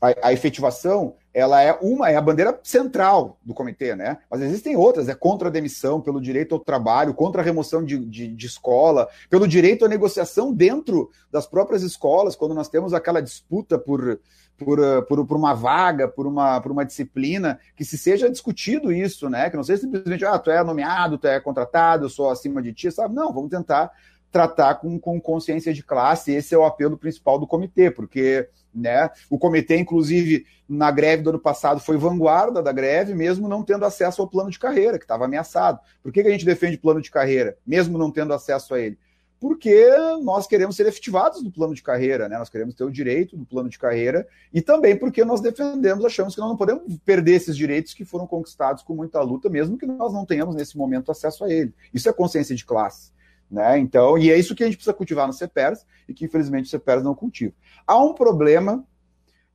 a, 0.00 0.28
a 0.28 0.32
efetivação 0.32 1.14
ela 1.32 1.62
é 1.62 1.72
uma, 1.80 2.10
é 2.10 2.16
a 2.16 2.20
bandeira 2.20 2.58
central 2.62 3.38
do 3.44 3.54
comitê, 3.54 3.94
né? 3.94 4.18
Mas 4.28 4.40
existem 4.40 4.74
outras, 4.76 5.08
é 5.08 5.14
contra 5.14 5.48
a 5.48 5.50
demissão, 5.50 6.00
pelo 6.00 6.20
direito 6.20 6.56
ao 6.56 6.60
trabalho, 6.60 7.14
contra 7.14 7.40
a 7.40 7.44
remoção 7.44 7.84
de, 7.84 8.04
de, 8.04 8.26
de, 8.26 8.46
escola, 8.46 9.08
pelo 9.28 9.46
direito 9.46 9.84
à 9.84 9.88
negociação 9.88 10.52
dentro 10.52 11.08
das 11.30 11.46
próprias 11.46 11.82
escolas, 11.84 12.34
quando 12.34 12.54
nós 12.54 12.68
temos 12.68 12.92
aquela 12.92 13.20
disputa 13.20 13.78
por, 13.78 14.18
por, 14.64 14.78
eh, 14.78 15.00
por, 15.02 15.26
por, 15.26 15.36
uma 15.36 15.54
vaga, 15.54 16.06
por 16.06 16.26
uma, 16.26 16.60
por 16.60 16.70
uma 16.70 16.84
disciplina, 16.84 17.58
que 17.74 17.84
se 17.84 17.96
seja 17.96 18.30
discutido 18.30 18.92
isso, 18.92 19.28
né? 19.30 19.48
Que 19.48 19.56
não 19.56 19.64
seja 19.64 19.80
simplesmente, 19.80 20.24
ah, 20.24 20.38
tu 20.38 20.50
é 20.50 20.62
nomeado, 20.62 21.16
tu 21.18 21.26
é 21.26 21.40
contratado, 21.40 22.04
eu 22.04 22.10
sou 22.10 22.30
acima 22.30 22.62
de 22.62 22.72
ti, 22.72 22.90
sabe? 22.90 23.14
Não, 23.14 23.32
vamos 23.32 23.50
tentar 23.50 23.90
tratar 24.30 24.76
com, 24.76 24.98
com 24.98 25.20
consciência 25.20 25.74
de 25.74 25.82
classe, 25.82 26.32
esse 26.32 26.54
é 26.54 26.58
o 26.58 26.64
apelo 26.64 26.96
principal 26.96 27.38
do 27.38 27.48
comitê, 27.48 27.90
porque 27.90 28.48
né, 28.72 29.10
o 29.28 29.36
comitê, 29.36 29.76
inclusive, 29.76 30.46
na 30.68 30.90
greve 30.92 31.24
do 31.24 31.30
ano 31.30 31.40
passado, 31.40 31.80
foi 31.80 31.96
vanguarda 31.96 32.62
da 32.62 32.70
greve, 32.70 33.12
mesmo 33.12 33.48
não 33.48 33.64
tendo 33.64 33.84
acesso 33.84 34.22
ao 34.22 34.28
plano 34.28 34.50
de 34.50 34.58
carreira, 34.58 34.98
que 34.98 35.04
estava 35.04 35.24
ameaçado. 35.24 35.80
Por 36.00 36.12
que, 36.12 36.22
que 36.22 36.28
a 36.28 36.32
gente 36.32 36.44
defende 36.44 36.78
plano 36.78 37.00
de 37.00 37.10
carreira, 37.10 37.56
mesmo 37.66 37.98
não 37.98 38.10
tendo 38.10 38.32
acesso 38.32 38.74
a 38.74 38.78
ele? 38.80 38.96
Porque 39.40 39.88
nós 40.22 40.46
queremos 40.46 40.76
ser 40.76 40.86
efetivados 40.86 41.42
no 41.42 41.50
plano 41.50 41.74
de 41.74 41.82
carreira, 41.82 42.28
né? 42.28 42.38
Nós 42.38 42.50
queremos 42.50 42.74
ter 42.74 42.84
o 42.84 42.90
direito 42.90 43.38
do 43.38 43.46
plano 43.46 43.70
de 43.70 43.78
carreira 43.78 44.28
e 44.52 44.60
também 44.60 44.94
porque 44.94 45.24
nós 45.24 45.40
defendemos, 45.40 46.04
achamos 46.04 46.34
que 46.34 46.40
nós 46.40 46.50
não 46.50 46.58
podemos 46.58 46.98
perder 47.06 47.36
esses 47.36 47.56
direitos 47.56 47.94
que 47.94 48.04
foram 48.04 48.26
conquistados 48.26 48.82
com 48.82 48.94
muita 48.94 49.18
luta, 49.22 49.48
mesmo 49.48 49.78
que 49.78 49.86
nós 49.86 50.12
não 50.12 50.26
tenhamos 50.26 50.54
nesse 50.54 50.76
momento 50.76 51.10
acesso 51.10 51.42
a 51.42 51.50
ele. 51.50 51.72
Isso 51.92 52.06
é 52.06 52.12
consciência 52.12 52.54
de 52.54 52.66
classe. 52.66 53.12
Né? 53.50 53.78
Então, 53.78 54.18
e 54.18 54.30
é 54.30 54.38
isso 54.38 54.54
que 54.54 54.62
a 54.62 54.66
gente 54.66 54.76
precisa 54.76 54.92
cultivar 54.92 55.26
no 55.26 55.32
CEPERS 55.32 55.86
e 56.06 56.12
que 56.12 56.26
infelizmente 56.26 56.66
o 56.66 56.70
CEPERS 56.70 57.02
não 57.02 57.14
cultiva. 57.14 57.54
Há 57.86 57.98
um 57.98 58.12
problema, 58.12 58.84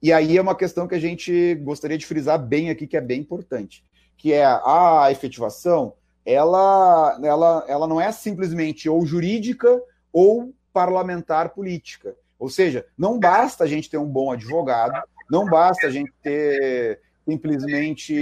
e 0.02 0.12
aí 0.12 0.36
é 0.36 0.42
uma 0.42 0.56
questão 0.56 0.88
que 0.88 0.96
a 0.96 1.00
gente 1.00 1.54
gostaria 1.56 1.98
de 1.98 2.08
frisar 2.08 2.44
bem 2.44 2.72
aqui, 2.72 2.88
que 2.88 2.98
é 2.98 3.02
bem 3.02 3.22
importante, 3.22 3.86
que 4.18 4.34
é 4.34 4.44
a 4.44 5.10
efetivação 5.12 5.94
ela, 6.26 7.20
ela, 7.24 7.66
ela 7.68 7.88
não 7.88 8.02
é 8.02 8.12
simplesmente 8.12 8.90
ou 8.90 9.06
jurídica 9.06 9.82
ou 10.12 10.54
parlamentar 10.74 11.50
política. 11.50 12.16
Ou 12.40 12.50
seja, 12.50 12.86
não 12.98 13.20
basta 13.20 13.64
a 13.64 13.68
gente 13.68 13.90
ter 13.90 13.98
um 13.98 14.10
bom 14.10 14.32
advogado, 14.32 15.02
não 15.30 15.46
basta 15.46 15.88
a 15.88 15.90
gente 15.90 16.12
ter 16.22 17.00
simplesmente 17.26 18.16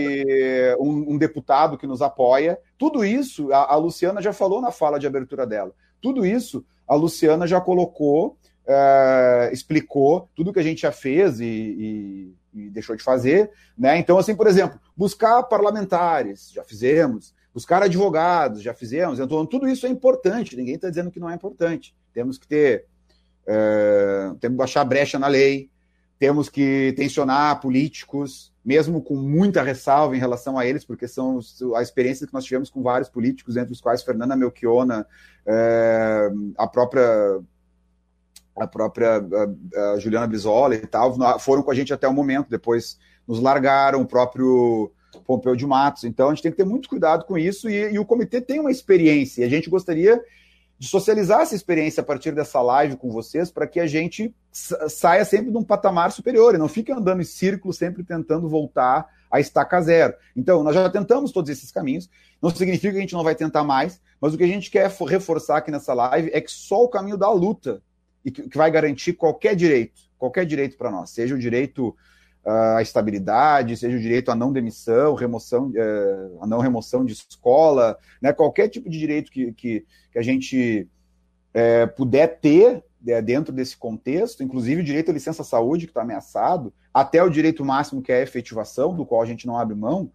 um, 0.79 1.13
um 1.13 1.17
deputado 1.17 1.77
que 1.77 1.87
nos 1.87 2.01
apoia. 2.01 2.57
Tudo 2.77 3.03
isso, 3.03 3.51
a, 3.51 3.73
a, 3.73 3.75
Luciana 3.75 4.21
já 4.21 4.31
falou 4.31 4.61
na 4.61 4.71
fala 4.71 4.99
de 4.99 5.07
abertura 5.07 5.45
dela. 5.45 5.71
Tudo 6.01 6.25
isso 6.25 6.65
a 6.87 6.95
Luciana 6.95 7.47
já 7.47 7.59
colocou, 7.59 8.37
é, 8.65 9.49
explicou 9.51 10.29
tudo 10.35 10.53
que 10.53 10.59
a 10.59 10.63
gente 10.63 10.81
já 10.81 10.91
fez 10.91 11.39
e, 11.39 11.45
e, 11.45 12.35
e 12.53 12.69
deixou 12.69 12.95
de 12.95 13.03
fazer. 13.03 13.51
Né? 13.77 13.97
Então, 13.97 14.17
assim, 14.17 14.35
por 14.35 14.47
exemplo, 14.47 14.79
buscar 14.95 15.43
parlamentares, 15.43 16.51
já 16.51 16.63
fizemos 16.63 17.33
buscar 17.53 17.83
advogados, 17.83 18.61
já 18.61 18.73
fizemos. 18.73 19.19
Então, 19.19 19.45
tudo 19.45 19.67
isso 19.67 19.85
é 19.85 19.89
importante, 19.89 20.55
ninguém 20.55 20.75
está 20.75 20.89
dizendo 20.89 21.11
que 21.11 21.19
não 21.19 21.29
é 21.29 21.35
importante. 21.35 21.95
Temos 22.13 22.37
que 22.37 22.47
ter, 22.47 22.85
é, 23.45 24.31
temos 24.39 24.55
que 24.55 24.59
baixar 24.59 24.83
brecha 24.83 25.19
na 25.19 25.27
lei, 25.27 25.69
temos 26.17 26.49
que 26.49 26.93
tensionar 26.95 27.59
políticos, 27.59 28.51
mesmo 28.63 29.01
com 29.01 29.15
muita 29.15 29.61
ressalva 29.61 30.15
em 30.15 30.19
relação 30.19 30.57
a 30.57 30.65
eles, 30.65 30.85
porque 30.85 31.07
são 31.07 31.39
a 31.75 31.81
experiência 31.81 32.25
que 32.25 32.33
nós 32.33 32.45
tivemos 32.45 32.69
com 32.69 32.81
vários 32.81 33.09
políticos, 33.09 33.57
entre 33.57 33.73
os 33.73 33.81
quais 33.81 34.01
Fernanda 34.01 34.35
Melchiona, 34.35 35.05
é, 35.45 36.31
a 36.57 36.67
própria 36.67 37.39
a 38.55 38.67
própria 38.67 39.17
a, 39.17 39.93
a 39.93 39.99
Juliana 39.99 40.27
Brizola 40.27 40.75
e 40.75 40.85
tal, 40.85 41.39
foram 41.39 41.63
com 41.63 41.71
a 41.71 41.73
gente 41.73 41.91
até 41.91 42.07
o 42.07 42.13
momento, 42.13 42.49
depois 42.49 42.99
nos 43.27 43.39
largaram, 43.39 44.01
o 44.01 44.05
próprio 44.05 44.91
Pompeu 45.21 45.55
de 45.55 45.65
Matos. 45.65 46.03
Então, 46.03 46.29
a 46.29 46.33
gente 46.33 46.43
tem 46.43 46.51
que 46.51 46.57
ter 46.57 46.65
muito 46.65 46.89
cuidado 46.89 47.25
com 47.25 47.37
isso 47.37 47.69
e, 47.69 47.93
e 47.93 47.99
o 47.99 48.05
comitê 48.05 48.41
tem 48.41 48.59
uma 48.59 48.71
experiência 48.71 49.41
e 49.41 49.43
a 49.43 49.49
gente 49.49 49.69
gostaria 49.69 50.21
de 50.77 50.87
socializar 50.87 51.41
essa 51.41 51.55
experiência 51.55 52.01
a 52.01 52.03
partir 52.03 52.33
dessa 52.33 52.61
live 52.61 52.97
com 52.97 53.09
vocês 53.09 53.51
para 53.51 53.65
que 53.65 53.79
a 53.79 53.87
gente 53.87 54.35
saia 54.51 55.23
sempre 55.23 55.51
de 55.51 55.57
um 55.57 55.63
patamar 55.63 56.11
superior 56.11 56.53
e 56.53 56.57
não 56.57 56.67
fique 56.67 56.91
andando 56.91 57.21
em 57.21 57.25
círculo 57.25 57.73
sempre 57.73 58.03
tentando 58.03 58.49
voltar 58.49 59.07
a 59.31 59.39
estaca 59.39 59.81
zero. 59.81 60.13
Então, 60.35 60.61
nós 60.61 60.75
já 60.75 60.89
tentamos 60.89 61.31
todos 61.31 61.49
esses 61.49 61.71
caminhos, 61.71 62.09
não 62.41 62.49
significa 62.49 62.91
que 62.91 62.97
a 62.97 63.01
gente 63.01 63.13
não 63.13 63.23
vai 63.23 63.33
tentar 63.33 63.63
mais, 63.63 63.99
mas 64.21 64.33
o 64.33 64.37
que 64.37 64.43
a 64.43 64.47
gente 64.47 64.69
quer 64.69 64.91
reforçar 65.07 65.57
aqui 65.57 65.71
nessa 65.71 65.93
live 65.93 66.29
é 66.33 66.39
que 66.39 66.51
só 66.51 66.83
o 66.83 66.89
caminho 66.89 67.17
da 67.17 67.31
luta 67.31 67.81
e 68.23 68.29
que 68.29 68.57
vai 68.57 68.69
garantir 68.69 69.13
qualquer 69.13 69.55
direito, 69.55 70.01
qualquer 70.17 70.45
direito 70.45 70.77
para 70.77 70.91
nós, 70.91 71.09
seja 71.09 71.33
o 71.33 71.39
direito 71.39 71.95
a 72.45 72.81
estabilidade, 72.81 73.77
seja 73.77 73.95
o 73.95 74.01
direito 74.01 74.29
à 74.29 74.35
não 74.35 74.51
demissão, 74.51 75.15
remoção, 75.15 75.71
é, 75.75 76.29
a 76.41 76.47
não 76.47 76.59
remoção 76.59 77.05
de 77.05 77.13
escola, 77.13 77.97
né, 78.21 78.33
qualquer 78.33 78.67
tipo 78.67 78.89
de 78.89 78.99
direito 78.99 79.31
que, 79.31 79.53
que, 79.53 79.85
que 80.11 80.19
a 80.19 80.21
gente 80.21 80.87
é, 81.53 81.85
puder 81.85 82.39
ter 82.39 82.83
é, 83.07 83.21
dentro 83.21 83.53
desse 83.53 83.77
contexto, 83.77 84.43
inclusive 84.43 84.81
o 84.81 84.85
direito 84.85 85.11
à 85.11 85.13
licença 85.13 85.43
saúde, 85.43 85.85
que 85.85 85.91
está 85.91 86.01
ameaçado, 86.01 86.73
até 86.93 87.23
o 87.23 87.29
direito 87.29 87.63
máximo, 87.63 88.01
que 88.01 88.11
é 88.11 88.17
a 88.17 88.23
efetivação, 88.23 88.93
do 88.93 89.05
qual 89.05 89.21
a 89.21 89.25
gente 89.25 89.47
não 89.47 89.57
abre 89.57 89.75
mão, 89.75 90.11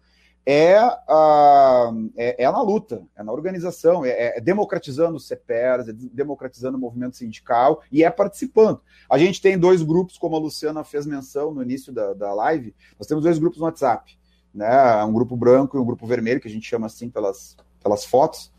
é, 0.51 0.79
a, 0.79 1.91
é, 2.17 2.43
é, 2.43 2.51
na 2.51 2.59
luta, 2.63 3.03
é 3.15 3.21
na 3.21 3.31
organização, 3.31 4.03
é, 4.03 4.37
é 4.37 4.41
democratizando 4.41 5.17
o 5.17 5.19
CEPERS, 5.19 5.89
é 5.89 5.93
democratizando 5.93 6.75
o 6.75 6.81
movimento 6.81 7.17
sindical 7.17 7.83
e 7.91 8.03
é 8.03 8.09
participando. 8.09 8.81
A 9.07 9.19
gente 9.19 9.39
tem 9.43 9.59
dois 9.59 9.83
grupos, 9.83 10.17
como 10.17 10.35
a 10.35 10.39
Luciana 10.39 10.83
fez 10.83 11.05
menção 11.05 11.53
no 11.53 11.61
início 11.61 11.93
da, 11.93 12.15
da 12.15 12.33
live, 12.33 12.73
nós 12.97 13.07
temos 13.07 13.23
dois 13.23 13.37
grupos 13.37 13.59
no 13.59 13.65
WhatsApp, 13.65 14.17
né? 14.51 15.03
um 15.03 15.13
grupo 15.13 15.37
branco 15.37 15.77
e 15.77 15.79
um 15.79 15.85
grupo 15.85 16.07
vermelho, 16.07 16.41
que 16.41 16.47
a 16.47 16.51
gente 16.51 16.67
chama 16.67 16.87
assim 16.87 17.11
pelas, 17.11 17.55
pelas 17.83 18.03
fotos, 18.03 18.51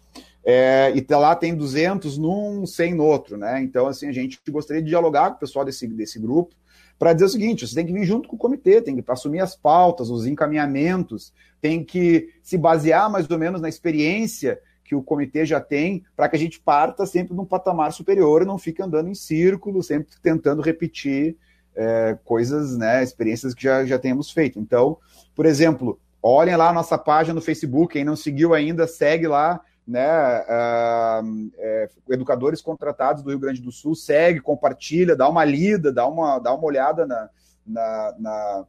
é, 0.44 0.92
e 0.94 1.03
tá 1.03 1.18
lá 1.18 1.35
tem 1.35 1.57
200 1.57 2.16
num, 2.18 2.64
100 2.66 2.94
no 2.94 3.05
outro, 3.05 3.37
né? 3.37 3.61
Então, 3.62 3.88
assim, 3.88 4.07
a 4.07 4.12
gente 4.12 4.40
gostaria 4.48 4.81
de 4.81 4.88
dialogar 4.88 5.31
com 5.31 5.37
o 5.38 5.40
pessoal 5.40 5.64
desse, 5.64 5.88
desse 5.88 6.20
grupo, 6.20 6.55
para 7.01 7.15
dizer 7.15 7.25
o 7.25 7.29
seguinte: 7.31 7.67
você 7.67 7.75
tem 7.75 7.87
que 7.87 7.95
vir 7.95 8.05
junto 8.05 8.29
com 8.29 8.37
o 8.37 8.39
comitê, 8.39 8.83
tem 8.83 8.95
que 8.95 9.11
assumir 9.11 9.41
as 9.41 9.57
pautas, 9.57 10.11
os 10.11 10.27
encaminhamentos, 10.27 11.33
tem 11.59 11.83
que 11.83 12.29
se 12.43 12.59
basear 12.59 13.11
mais 13.11 13.29
ou 13.29 13.39
menos 13.39 13.63
na 13.63 13.71
experiência 13.71 14.61
que 14.85 14.95
o 14.95 15.03
comitê 15.03 15.47
já 15.47 15.61
tem, 15.61 16.05
para 16.15 16.29
que 16.29 16.37
a 16.37 16.39
gente 16.39 16.61
parta 16.61 17.07
sempre 17.07 17.35
num 17.35 17.47
patamar 17.47 17.93
superior 17.93 18.43
e 18.43 18.45
não 18.45 18.59
fique 18.59 18.83
andando 18.83 19.09
em 19.09 19.15
círculo, 19.15 19.83
sempre 19.83 20.13
tentando 20.23 20.61
repetir 20.61 21.37
é, 21.75 22.19
coisas, 22.23 22.77
né, 22.77 23.03
experiências 23.03 23.55
que 23.55 23.63
já, 23.63 23.85
já 23.87 23.99
temos 23.99 24.31
feito. 24.31 24.59
Então, 24.59 24.99
por 25.35 25.47
exemplo, 25.47 25.99
olhem 26.23 26.57
lá 26.57 26.69
a 26.69 26.73
nossa 26.73 26.99
página 26.99 27.35
no 27.35 27.41
Facebook, 27.41 27.95
quem 27.95 28.05
não 28.05 28.17
seguiu 28.17 28.53
ainda, 28.53 28.87
segue 28.87 29.27
lá, 29.27 29.61
né, 29.90 30.42
uh, 30.42 31.50
é, 31.59 31.90
educadores 32.11 32.62
contratados 32.62 33.24
do 33.24 33.31
Rio 33.31 33.40
Grande 33.40 33.61
do 33.61 33.72
Sul, 33.72 33.96
segue, 33.96 34.40
compartilha, 34.40 35.16
dá 35.16 35.29
uma 35.29 35.44
lida, 35.44 35.92
dá 35.92 36.07
uma, 36.07 36.38
dá 36.38 36.55
uma 36.55 36.64
olhada 36.64 37.05
na, 37.05 37.29
na, 37.66 38.14
na, 38.16 38.66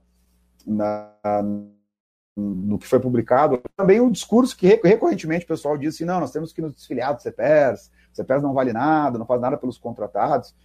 na 0.65 1.11
no 2.35 2.79
que 2.79 2.87
foi 2.87 2.99
publicado. 2.99 3.61
Também 3.77 3.99
o 3.99 4.09
discurso 4.09 4.57
que 4.57 4.79
recorrentemente 4.83 5.45
o 5.45 5.47
pessoal 5.47 5.77
diz 5.77 5.93
assim, 5.93 6.05
não, 6.05 6.19
nós 6.19 6.31
temos 6.31 6.51
que 6.51 6.61
nos 6.61 6.73
desfiliar 6.73 7.13
do 7.13 7.21
CEPERS, 7.21 7.91
o 8.11 8.15
CEPERS 8.15 8.41
não 8.41 8.53
vale 8.53 8.73
nada, 8.73 9.19
não 9.19 9.25
faz 9.25 9.39
nada 9.39 9.57
pelos 9.57 9.77
contratados. 9.77 10.55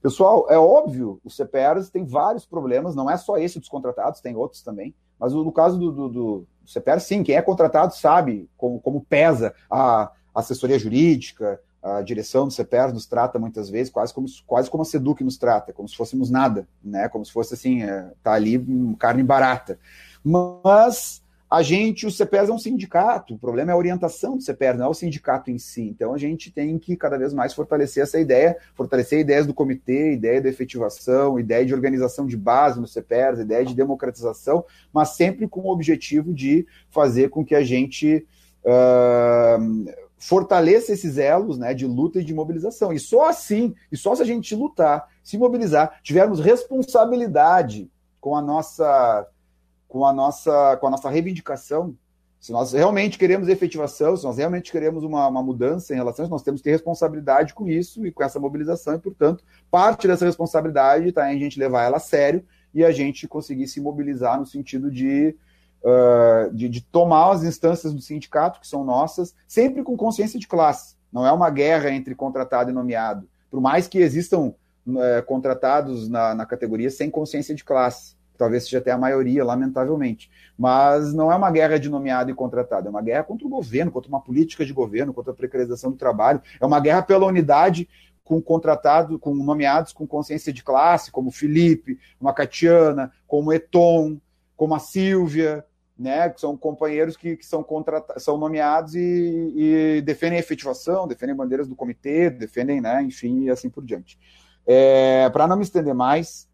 Pessoal, 0.00 0.46
é 0.48 0.56
óbvio, 0.56 1.20
o 1.24 1.30
CPRs 1.30 1.90
tem 1.90 2.04
vários 2.04 2.46
problemas, 2.46 2.94
não 2.94 3.10
é 3.10 3.16
só 3.16 3.36
esse 3.36 3.58
dos 3.58 3.68
contratados, 3.68 4.20
tem 4.20 4.36
outros 4.36 4.62
também. 4.62 4.94
Mas 5.18 5.32
no 5.32 5.52
caso 5.52 5.78
do, 5.78 5.90
do, 5.92 6.08
do 6.08 6.46
CPR, 6.66 7.00
sim, 7.00 7.22
quem 7.22 7.34
é 7.34 7.42
contratado 7.42 7.94
sabe 7.94 8.48
como, 8.56 8.80
como 8.80 9.00
pesa 9.00 9.54
a 9.70 10.10
assessoria 10.34 10.78
jurídica, 10.78 11.60
a 11.82 12.02
direção 12.02 12.46
do 12.46 12.52
CPR 12.52 12.92
nos 12.92 13.06
trata 13.06 13.38
muitas 13.38 13.70
vezes 13.70 13.92
quase 13.92 14.12
como, 14.12 14.26
quase 14.46 14.70
como 14.70 14.82
a 14.82 14.86
Seduc 14.86 15.22
nos 15.22 15.38
trata, 15.38 15.72
como 15.72 15.88
se 15.88 15.96
fôssemos 15.96 16.30
nada, 16.30 16.68
né? 16.82 17.08
Como 17.08 17.24
se 17.24 17.32
fosse 17.32 17.54
assim, 17.54 17.82
é, 17.82 18.10
tá 18.22 18.32
ali 18.32 18.64
carne 18.98 19.22
barata. 19.22 19.78
Mas 20.22 21.22
a 21.50 21.62
gente, 21.62 22.06
o 22.06 22.10
CEPERS 22.10 22.50
é 22.50 22.52
um 22.52 22.58
sindicato, 22.58 23.34
o 23.34 23.38
problema 23.38 23.70
é 23.70 23.74
a 23.74 23.76
orientação 23.76 24.36
do 24.36 24.42
CEPERS, 24.42 24.78
não 24.78 24.86
é 24.86 24.88
o 24.88 24.94
sindicato 24.94 25.50
em 25.50 25.58
si. 25.58 25.82
Então 25.82 26.12
a 26.12 26.18
gente 26.18 26.50
tem 26.50 26.78
que 26.78 26.94
cada 26.94 27.16
vez 27.16 27.32
mais 27.32 27.54
fortalecer 27.54 28.02
essa 28.02 28.20
ideia, 28.20 28.56
fortalecer 28.74 29.20
ideias 29.20 29.46
do 29.46 29.54
comitê, 29.54 30.12
ideia 30.12 30.42
da 30.42 30.48
efetivação, 30.50 31.40
ideia 31.40 31.64
de 31.64 31.72
organização 31.72 32.26
de 32.26 32.36
base 32.36 32.78
no 32.78 32.86
CEPERS, 32.86 33.40
ideia 33.40 33.64
de 33.64 33.74
democratização, 33.74 34.62
mas 34.92 35.10
sempre 35.10 35.48
com 35.48 35.60
o 35.60 35.72
objetivo 35.72 36.34
de 36.34 36.66
fazer 36.90 37.30
com 37.30 37.42
que 37.42 37.54
a 37.54 37.62
gente 37.62 38.26
uh, 38.62 39.90
fortaleça 40.18 40.92
esses 40.92 41.16
elos 41.16 41.56
né, 41.56 41.72
de 41.72 41.86
luta 41.86 42.20
e 42.20 42.24
de 42.24 42.34
mobilização. 42.34 42.92
E 42.92 42.98
só 42.98 43.26
assim, 43.26 43.74
e 43.90 43.96
só 43.96 44.14
se 44.14 44.20
a 44.20 44.26
gente 44.26 44.54
lutar, 44.54 45.08
se 45.22 45.38
mobilizar, 45.38 45.98
tivermos 46.02 46.40
responsabilidade 46.40 47.90
com 48.20 48.36
a 48.36 48.42
nossa 48.42 49.26
com 49.88 50.04
a 50.04 50.12
nossa, 50.12 50.76
com 50.76 50.86
a 50.86 50.90
nossa 50.90 51.08
reivindicação, 51.08 51.96
se 52.40 52.52
nós 52.52 52.72
realmente 52.72 53.18
queremos 53.18 53.48
efetivação, 53.48 54.16
se 54.16 54.22
nós 54.22 54.38
realmente 54.38 54.70
queremos 54.70 55.02
uma, 55.02 55.26
uma 55.26 55.42
mudança 55.42 55.92
em 55.92 55.96
relação 55.96 56.28
nós 56.28 56.42
temos 56.42 56.60
que 56.60 56.64
ter 56.64 56.70
responsabilidade 56.70 57.52
com 57.52 57.68
isso 57.68 58.06
e 58.06 58.12
com 58.12 58.22
essa 58.22 58.38
mobilização, 58.38 58.94
e, 58.94 58.98
portanto, 58.98 59.42
parte 59.70 60.06
dessa 60.06 60.24
responsabilidade 60.24 61.08
está 61.08 61.32
em 61.32 61.36
a 61.36 61.38
gente 61.38 61.58
levar 61.58 61.84
ela 61.84 61.96
a 61.96 62.00
sério 62.00 62.44
e 62.72 62.84
a 62.84 62.92
gente 62.92 63.26
conseguir 63.26 63.66
se 63.66 63.80
mobilizar 63.80 64.38
no 64.38 64.46
sentido 64.46 64.90
de, 64.90 65.34
uh, 65.82 66.54
de, 66.54 66.68
de, 66.68 66.80
tomar 66.80 67.32
as 67.32 67.42
instâncias 67.42 67.92
do 67.92 68.00
sindicato, 68.00 68.60
que 68.60 68.68
são 68.68 68.84
nossas, 68.84 69.34
sempre 69.46 69.82
com 69.82 69.96
consciência 69.96 70.38
de 70.38 70.46
classe. 70.46 70.96
Não 71.12 71.26
é 71.26 71.32
uma 71.32 71.50
guerra 71.50 71.90
entre 71.90 72.14
contratado 72.14 72.70
e 72.70 72.74
nomeado. 72.74 73.26
Por 73.50 73.60
mais 73.60 73.88
que 73.88 73.98
existam 73.98 74.52
uh, 74.86 75.22
contratados 75.26 76.08
na, 76.08 76.34
na 76.34 76.46
categoria 76.46 76.90
sem 76.90 77.10
consciência 77.10 77.54
de 77.54 77.64
classe 77.64 78.17
talvez 78.38 78.64
seja 78.64 78.78
até 78.78 78.90
a 78.92 78.96
maioria, 78.96 79.44
lamentavelmente. 79.44 80.30
Mas 80.56 81.12
não 81.12 81.30
é 81.30 81.36
uma 81.36 81.50
guerra 81.50 81.78
de 81.78 81.90
nomeado 81.90 82.30
e 82.30 82.34
contratado, 82.34 82.86
é 82.86 82.90
uma 82.90 83.02
guerra 83.02 83.24
contra 83.24 83.46
o 83.46 83.50
governo, 83.50 83.90
contra 83.90 84.08
uma 84.08 84.20
política 84.20 84.64
de 84.64 84.72
governo, 84.72 85.12
contra 85.12 85.32
a 85.32 85.36
precarização 85.36 85.90
do 85.90 85.96
trabalho, 85.96 86.40
é 86.60 86.64
uma 86.64 86.80
guerra 86.80 87.02
pela 87.02 87.26
unidade 87.26 87.88
com 88.24 88.40
contratado, 88.40 89.18
com 89.18 89.34
nomeados 89.34 89.92
com 89.92 90.06
consciência 90.06 90.52
de 90.52 90.62
classe, 90.62 91.10
como 91.10 91.30
Felipe, 91.30 91.98
como 92.18 92.28
a 92.28 92.34
Catiana, 92.34 93.10
como 93.26 93.52
Eton, 93.52 94.20
como 94.54 94.74
a 94.74 94.78
Silvia, 94.78 95.64
né, 95.98 96.28
que 96.28 96.40
são 96.40 96.56
companheiros 96.56 97.16
que, 97.16 97.36
que 97.36 97.44
são, 97.44 97.66
são 98.18 98.38
nomeados 98.38 98.94
e, 98.94 99.52
e, 99.56 100.02
defendem 100.02 100.36
a 100.38 100.40
efetivação, 100.40 101.08
defendem 101.08 101.34
bandeiras 101.34 101.66
do 101.66 101.74
comitê, 101.74 102.30
defendem, 102.30 102.80
né, 102.80 103.02
enfim, 103.02 103.44
e 103.44 103.50
assim 103.50 103.68
por 103.68 103.84
diante. 103.84 104.18
É, 104.66 105.28
Para 105.30 105.46
não 105.46 105.56
me 105.56 105.62
estender 105.62 105.94
mais, 105.94 106.47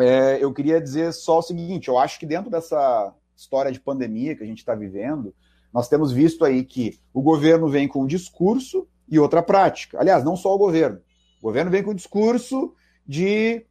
é, 0.00 0.42
eu 0.42 0.52
queria 0.52 0.80
dizer 0.80 1.12
só 1.12 1.38
o 1.38 1.42
seguinte: 1.42 1.88
eu 1.88 1.98
acho 1.98 2.18
que 2.18 2.26
dentro 2.26 2.50
dessa 2.50 3.14
história 3.36 3.70
de 3.70 3.80
pandemia 3.80 4.36
que 4.36 4.42
a 4.42 4.46
gente 4.46 4.58
está 4.58 4.74
vivendo, 4.74 5.34
nós 5.72 5.88
temos 5.88 6.12
visto 6.12 6.44
aí 6.44 6.64
que 6.64 6.98
o 7.12 7.20
governo 7.20 7.68
vem 7.68 7.88
com 7.88 8.02
um 8.02 8.06
discurso 8.06 8.86
e 9.08 9.18
outra 9.18 9.42
prática. 9.42 9.98
Aliás, 9.98 10.24
não 10.24 10.36
só 10.36 10.54
o 10.54 10.58
governo. 10.58 11.00
O 11.40 11.42
governo 11.42 11.70
vem 11.70 11.82
com 11.82 11.90
um 11.90 11.94
discurso 11.94 12.74
de, 13.06 13.66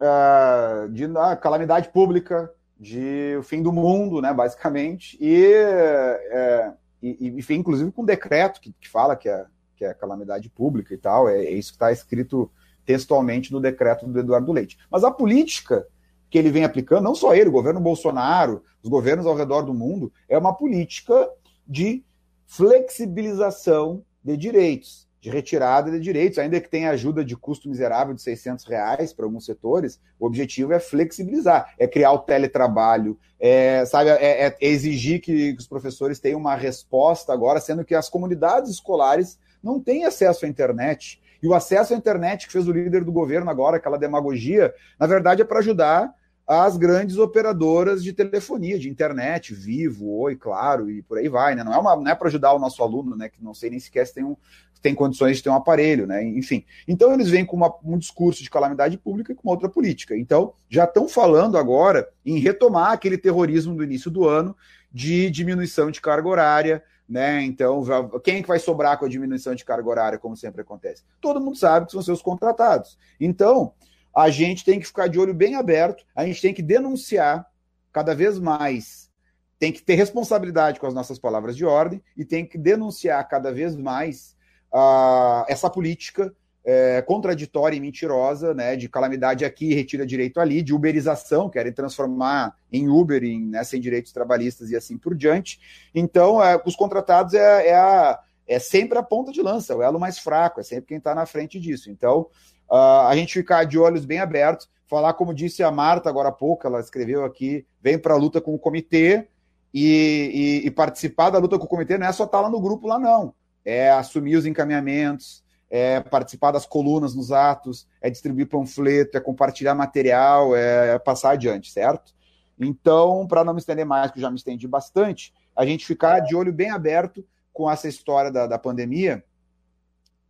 uh, 0.00 0.88
de 0.90 1.04
uh, 1.04 1.36
calamidade 1.40 1.88
pública, 1.90 2.50
de 2.78 3.36
o 3.38 3.42
fim 3.42 3.62
do 3.62 3.72
mundo, 3.72 4.20
né, 4.22 4.32
basicamente, 4.32 5.18
e, 5.20 5.52
uh, 5.52 6.76
e, 7.02 7.28
enfim, 7.28 7.54
inclusive 7.54 7.92
com 7.92 8.02
um 8.02 8.06
decreto 8.06 8.60
que, 8.60 8.72
que 8.72 8.88
fala 8.88 9.16
que 9.16 9.28
é, 9.28 9.44
que 9.76 9.84
é 9.84 9.92
calamidade 9.92 10.48
pública 10.48 10.94
e 10.94 10.96
tal, 10.96 11.28
é, 11.28 11.44
é 11.44 11.50
isso 11.50 11.72
que 11.72 11.76
está 11.76 11.92
escrito 11.92 12.50
textualmente 12.84 13.52
no 13.52 13.60
decreto 13.60 14.06
do 14.06 14.18
Eduardo 14.18 14.52
Leite. 14.52 14.78
Mas 14.90 15.04
a 15.04 15.10
política 15.10 15.86
que 16.30 16.38
ele 16.38 16.50
vem 16.50 16.64
aplicando, 16.64 17.04
não 17.04 17.14
só 17.14 17.34
ele, 17.34 17.48
o 17.48 17.52
governo 17.52 17.80
Bolsonaro, 17.80 18.62
os 18.82 18.90
governos 18.90 19.24
ao 19.24 19.36
redor 19.36 19.62
do 19.62 19.72
mundo, 19.72 20.12
é 20.28 20.36
uma 20.36 20.52
política 20.52 21.30
de 21.66 22.04
flexibilização 22.46 24.04
de 24.22 24.36
direitos, 24.36 25.08
de 25.20 25.30
retirada 25.30 25.90
de 25.90 26.00
direitos, 26.00 26.38
ainda 26.38 26.60
que 26.60 26.68
tenha 26.68 26.90
ajuda 26.90 27.24
de 27.24 27.36
custo 27.36 27.68
miserável 27.68 28.14
de 28.14 28.20
600 28.20 28.64
reais 28.64 29.12
para 29.12 29.24
alguns 29.24 29.46
setores, 29.46 30.00
o 30.18 30.26
objetivo 30.26 30.72
é 30.72 30.80
flexibilizar, 30.80 31.72
é 31.78 31.86
criar 31.86 32.12
o 32.12 32.18
teletrabalho, 32.18 33.18
é, 33.38 33.84
sabe, 33.86 34.10
é, 34.10 34.46
é 34.46 34.56
exigir 34.60 35.20
que, 35.20 35.54
que 35.54 35.60
os 35.60 35.66
professores 35.68 36.18
tenham 36.18 36.40
uma 36.40 36.56
resposta 36.56 37.32
agora, 37.32 37.60
sendo 37.60 37.84
que 37.84 37.94
as 37.94 38.08
comunidades 38.08 38.70
escolares 38.70 39.38
não 39.62 39.80
têm 39.80 40.04
acesso 40.04 40.44
à 40.44 40.48
internet. 40.48 41.22
E 41.44 41.46
o 41.46 41.52
acesso 41.52 41.92
à 41.92 41.96
internet 41.96 42.46
que 42.46 42.52
fez 42.54 42.66
o 42.66 42.72
líder 42.72 43.04
do 43.04 43.12
governo 43.12 43.50
agora, 43.50 43.76
aquela 43.76 43.98
demagogia, 43.98 44.72
na 44.98 45.06
verdade 45.06 45.42
é 45.42 45.44
para 45.44 45.58
ajudar 45.58 46.10
as 46.46 46.78
grandes 46.78 47.18
operadoras 47.18 48.02
de 48.02 48.14
telefonia, 48.14 48.78
de 48.78 48.88
internet, 48.88 49.54
Vivo, 49.54 50.10
Oi, 50.20 50.36
Claro, 50.36 50.90
e 50.90 51.02
por 51.02 51.18
aí 51.18 51.28
vai, 51.28 51.54
né? 51.54 51.62
Não 51.62 51.74
é, 51.74 51.76
uma, 51.76 51.96
não 51.96 52.10
é 52.10 52.14
para 52.14 52.28
ajudar 52.28 52.54
o 52.54 52.58
nosso 52.58 52.82
aluno, 52.82 53.14
né? 53.14 53.28
Que 53.28 53.44
não 53.44 53.52
sei 53.52 53.68
nem 53.68 53.78
sequer 53.78 54.06
se 54.06 54.14
tem, 54.14 54.24
um, 54.24 54.34
tem 54.80 54.94
condições 54.94 55.36
de 55.36 55.42
ter 55.42 55.50
um 55.50 55.54
aparelho, 55.54 56.06
né? 56.06 56.24
Enfim. 56.24 56.64
Então 56.88 57.12
eles 57.12 57.28
vêm 57.28 57.44
com 57.44 57.58
uma, 57.58 57.74
um 57.84 57.98
discurso 57.98 58.42
de 58.42 58.48
calamidade 58.48 58.96
pública 58.96 59.32
e 59.32 59.36
com 59.36 59.50
outra 59.50 59.68
política. 59.68 60.16
Então, 60.16 60.54
já 60.66 60.84
estão 60.84 61.06
falando 61.06 61.58
agora 61.58 62.08
em 62.24 62.38
retomar 62.38 62.92
aquele 62.92 63.18
terrorismo 63.18 63.76
do 63.76 63.84
início 63.84 64.10
do 64.10 64.26
ano 64.26 64.56
de 64.90 65.28
diminuição 65.28 65.90
de 65.90 66.00
carga 66.00 66.26
horária, 66.26 66.82
né? 67.08 67.42
Então, 67.42 67.84
quem 68.22 68.42
que 68.42 68.48
vai 68.48 68.58
sobrar 68.58 68.98
com 68.98 69.04
a 69.04 69.08
diminuição 69.08 69.54
de 69.54 69.64
carga 69.64 69.88
horária, 69.88 70.18
como 70.18 70.36
sempre 70.36 70.62
acontece? 70.62 71.04
Todo 71.20 71.40
mundo 71.40 71.56
sabe 71.56 71.86
que 71.86 71.92
são 71.92 72.02
seus 72.02 72.22
contratados. 72.22 72.98
Então, 73.20 73.74
a 74.14 74.30
gente 74.30 74.64
tem 74.64 74.78
que 74.78 74.86
ficar 74.86 75.08
de 75.08 75.18
olho 75.18 75.34
bem 75.34 75.56
aberto, 75.56 76.04
a 76.14 76.24
gente 76.24 76.40
tem 76.40 76.54
que 76.54 76.62
denunciar 76.62 77.46
cada 77.92 78.14
vez 78.14 78.38
mais, 78.38 79.10
tem 79.58 79.72
que 79.72 79.82
ter 79.82 79.94
responsabilidade 79.94 80.80
com 80.80 80.86
as 80.86 80.94
nossas 80.94 81.18
palavras 81.18 81.56
de 81.56 81.64
ordem 81.64 82.02
e 82.16 82.24
tem 82.24 82.46
que 82.46 82.58
denunciar 82.58 83.26
cada 83.28 83.52
vez 83.52 83.76
mais 83.76 84.36
uh, 84.72 85.44
essa 85.48 85.68
política 85.68 86.34
é, 86.64 87.02
contraditória 87.02 87.76
e 87.76 87.80
mentirosa, 87.80 88.54
né, 88.54 88.74
de 88.74 88.88
calamidade 88.88 89.44
aqui, 89.44 89.74
retira 89.74 90.06
direito 90.06 90.40
ali, 90.40 90.62
de 90.62 90.72
uberização, 90.72 91.50
querem 91.50 91.72
transformar 91.72 92.56
em 92.72 92.88
Uber, 92.88 93.22
em, 93.22 93.46
né, 93.46 93.62
sem 93.62 93.80
direitos 93.80 94.12
trabalhistas 94.12 94.70
e 94.70 94.76
assim 94.76 94.96
por 94.96 95.14
diante. 95.14 95.60
Então, 95.94 96.42
é, 96.42 96.60
os 96.64 96.74
contratados 96.74 97.34
é, 97.34 97.68
é, 97.68 97.74
a, 97.74 98.18
é 98.48 98.58
sempre 98.58 98.96
a 98.96 99.02
ponta 99.02 99.30
de 99.30 99.42
lança, 99.42 99.76
o 99.76 99.82
elo 99.82 100.00
mais 100.00 100.18
fraco, 100.18 100.60
é 100.60 100.62
sempre 100.62 100.86
quem 100.86 100.98
está 100.98 101.14
na 101.14 101.26
frente 101.26 101.60
disso. 101.60 101.90
Então, 101.90 102.28
uh, 102.70 103.06
a 103.08 103.14
gente 103.14 103.34
ficar 103.34 103.64
de 103.64 103.78
olhos 103.78 104.06
bem 104.06 104.18
abertos, 104.18 104.68
falar, 104.86 105.12
como 105.14 105.34
disse 105.34 105.62
a 105.62 105.70
Marta 105.70 106.08
agora 106.08 106.30
há 106.30 106.32
pouco, 106.32 106.66
ela 106.66 106.80
escreveu 106.80 107.24
aqui, 107.24 107.66
vem 107.82 107.98
para 107.98 108.14
a 108.14 108.18
luta 108.18 108.40
com 108.40 108.54
o 108.54 108.58
comitê 108.58 109.28
e, 109.72 110.62
e, 110.62 110.66
e 110.66 110.70
participar 110.70 111.30
da 111.30 111.38
luta 111.38 111.58
com 111.58 111.64
o 111.64 111.68
comitê 111.68 111.98
não 111.98 112.06
é 112.06 112.12
só 112.12 112.24
estar 112.24 112.38
tá 112.38 112.42
lá 112.44 112.50
no 112.50 112.60
grupo 112.60 112.86
lá, 112.86 112.98
não. 112.98 113.34
É 113.64 113.90
assumir 113.90 114.36
os 114.36 114.46
encaminhamentos, 114.46 115.43
é 115.76 115.98
participar 115.98 116.52
das 116.52 116.64
colunas 116.64 117.16
nos 117.16 117.32
atos, 117.32 117.84
é 118.00 118.08
distribuir 118.08 118.48
panfleto, 118.48 119.16
é 119.16 119.20
compartilhar 119.20 119.74
material, 119.74 120.54
é 120.54 121.00
passar 121.00 121.30
adiante, 121.30 121.72
certo? 121.72 122.14
Então, 122.56 123.26
para 123.26 123.42
não 123.42 123.52
me 123.52 123.58
estender 123.58 123.84
mais, 123.84 124.12
que 124.12 124.18
eu 124.18 124.22
já 124.22 124.30
me 124.30 124.36
estendi 124.36 124.68
bastante, 124.68 125.34
a 125.56 125.66
gente 125.66 125.84
ficar 125.84 126.20
de 126.20 126.36
olho 126.36 126.52
bem 126.52 126.70
aberto 126.70 127.26
com 127.52 127.68
essa 127.68 127.88
história 127.88 128.30
da, 128.30 128.46
da 128.46 128.56
pandemia, 128.56 129.24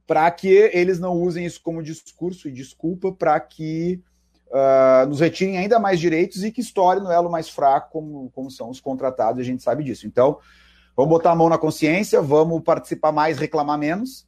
para 0.06 0.30
que 0.30 0.48
eles 0.48 0.98
não 0.98 1.12
usem 1.12 1.44
isso 1.44 1.60
como 1.62 1.82
discurso 1.82 2.48
e 2.48 2.50
desculpa 2.50 3.12
para 3.12 3.38
que 3.38 4.02
uh, 4.46 5.06
nos 5.06 5.20
retirem 5.20 5.58
ainda 5.58 5.78
mais 5.78 6.00
direitos 6.00 6.42
e 6.42 6.50
que 6.50 6.62
estourem 6.62 7.02
no 7.02 7.12
elo 7.12 7.30
mais 7.30 7.50
fraco, 7.50 7.90
como, 7.92 8.30
como 8.30 8.50
são 8.50 8.70
os 8.70 8.80
contratados, 8.80 9.42
a 9.42 9.44
gente 9.44 9.62
sabe 9.62 9.84
disso. 9.84 10.06
Então, 10.06 10.38
vamos 10.96 11.10
botar 11.10 11.32
a 11.32 11.36
mão 11.36 11.50
na 11.50 11.58
consciência, 11.58 12.22
vamos 12.22 12.62
participar 12.62 13.12
mais, 13.12 13.36
reclamar 13.36 13.76
menos, 13.76 14.26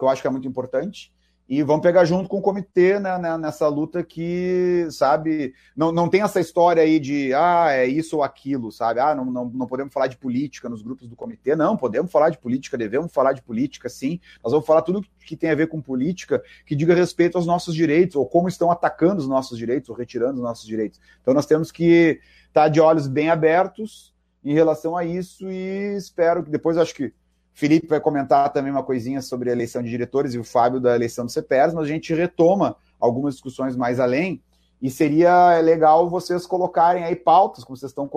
que 0.00 0.04
eu 0.04 0.08
acho 0.08 0.22
que 0.22 0.26
é 0.26 0.30
muito 0.30 0.48
importante. 0.48 1.12
E 1.46 1.64
vamos 1.64 1.82
pegar 1.82 2.04
junto 2.04 2.28
com 2.28 2.38
o 2.38 2.40
comitê 2.40 3.00
né, 3.00 3.18
né, 3.18 3.36
nessa 3.36 3.66
luta 3.66 4.04
que, 4.04 4.86
sabe, 4.88 5.52
não, 5.76 5.90
não 5.90 6.08
tem 6.08 6.22
essa 6.22 6.38
história 6.38 6.80
aí 6.80 7.00
de, 7.00 7.34
ah, 7.34 7.72
é 7.72 7.86
isso 7.88 8.18
ou 8.18 8.22
aquilo, 8.22 8.70
sabe? 8.70 9.00
Ah, 9.00 9.16
não, 9.16 9.24
não, 9.24 9.46
não 9.46 9.66
podemos 9.66 9.92
falar 9.92 10.06
de 10.06 10.16
política 10.16 10.68
nos 10.68 10.80
grupos 10.80 11.08
do 11.08 11.16
comitê. 11.16 11.56
Não, 11.56 11.76
podemos 11.76 12.12
falar 12.12 12.30
de 12.30 12.38
política, 12.38 12.78
devemos 12.78 13.12
falar 13.12 13.32
de 13.32 13.42
política, 13.42 13.88
sim. 13.88 14.20
Nós 14.44 14.52
vamos 14.52 14.64
falar 14.64 14.82
tudo 14.82 15.04
que 15.26 15.36
tem 15.36 15.50
a 15.50 15.56
ver 15.56 15.66
com 15.66 15.82
política 15.82 16.40
que 16.64 16.76
diga 16.76 16.94
respeito 16.94 17.36
aos 17.36 17.46
nossos 17.46 17.74
direitos, 17.74 18.14
ou 18.14 18.24
como 18.24 18.46
estão 18.46 18.70
atacando 18.70 19.20
os 19.20 19.26
nossos 19.26 19.58
direitos, 19.58 19.90
ou 19.90 19.96
retirando 19.96 20.34
os 20.34 20.44
nossos 20.44 20.64
direitos. 20.64 21.00
Então 21.20 21.34
nós 21.34 21.46
temos 21.46 21.72
que 21.72 22.20
estar 22.46 22.68
de 22.68 22.80
olhos 22.80 23.08
bem 23.08 23.28
abertos 23.28 24.14
em 24.44 24.54
relação 24.54 24.96
a 24.96 25.04
isso 25.04 25.50
e 25.50 25.96
espero 25.96 26.44
que 26.44 26.50
depois, 26.50 26.78
acho 26.78 26.94
que 26.94 27.12
Felipe 27.52 27.86
vai 27.86 28.00
comentar 28.00 28.52
também 28.52 28.72
uma 28.72 28.82
coisinha 28.82 29.20
sobre 29.20 29.50
a 29.50 29.52
eleição 29.52 29.82
de 29.82 29.90
diretores 29.90 30.34
e 30.34 30.38
o 30.38 30.44
Fábio 30.44 30.80
da 30.80 30.94
eleição 30.94 31.26
do 31.26 31.32
CPERS, 31.32 31.74
mas 31.74 31.84
a 31.84 31.88
gente 31.88 32.14
retoma 32.14 32.76
algumas 32.98 33.34
discussões 33.34 33.76
mais 33.76 34.00
além 34.00 34.42
e 34.80 34.90
seria 34.90 35.58
legal 35.60 36.08
vocês 36.08 36.46
colocarem 36.46 37.04
aí 37.04 37.14
pautas, 37.14 37.64
como 37.64 37.76
vocês 37.76 37.90
estão 37.90 38.08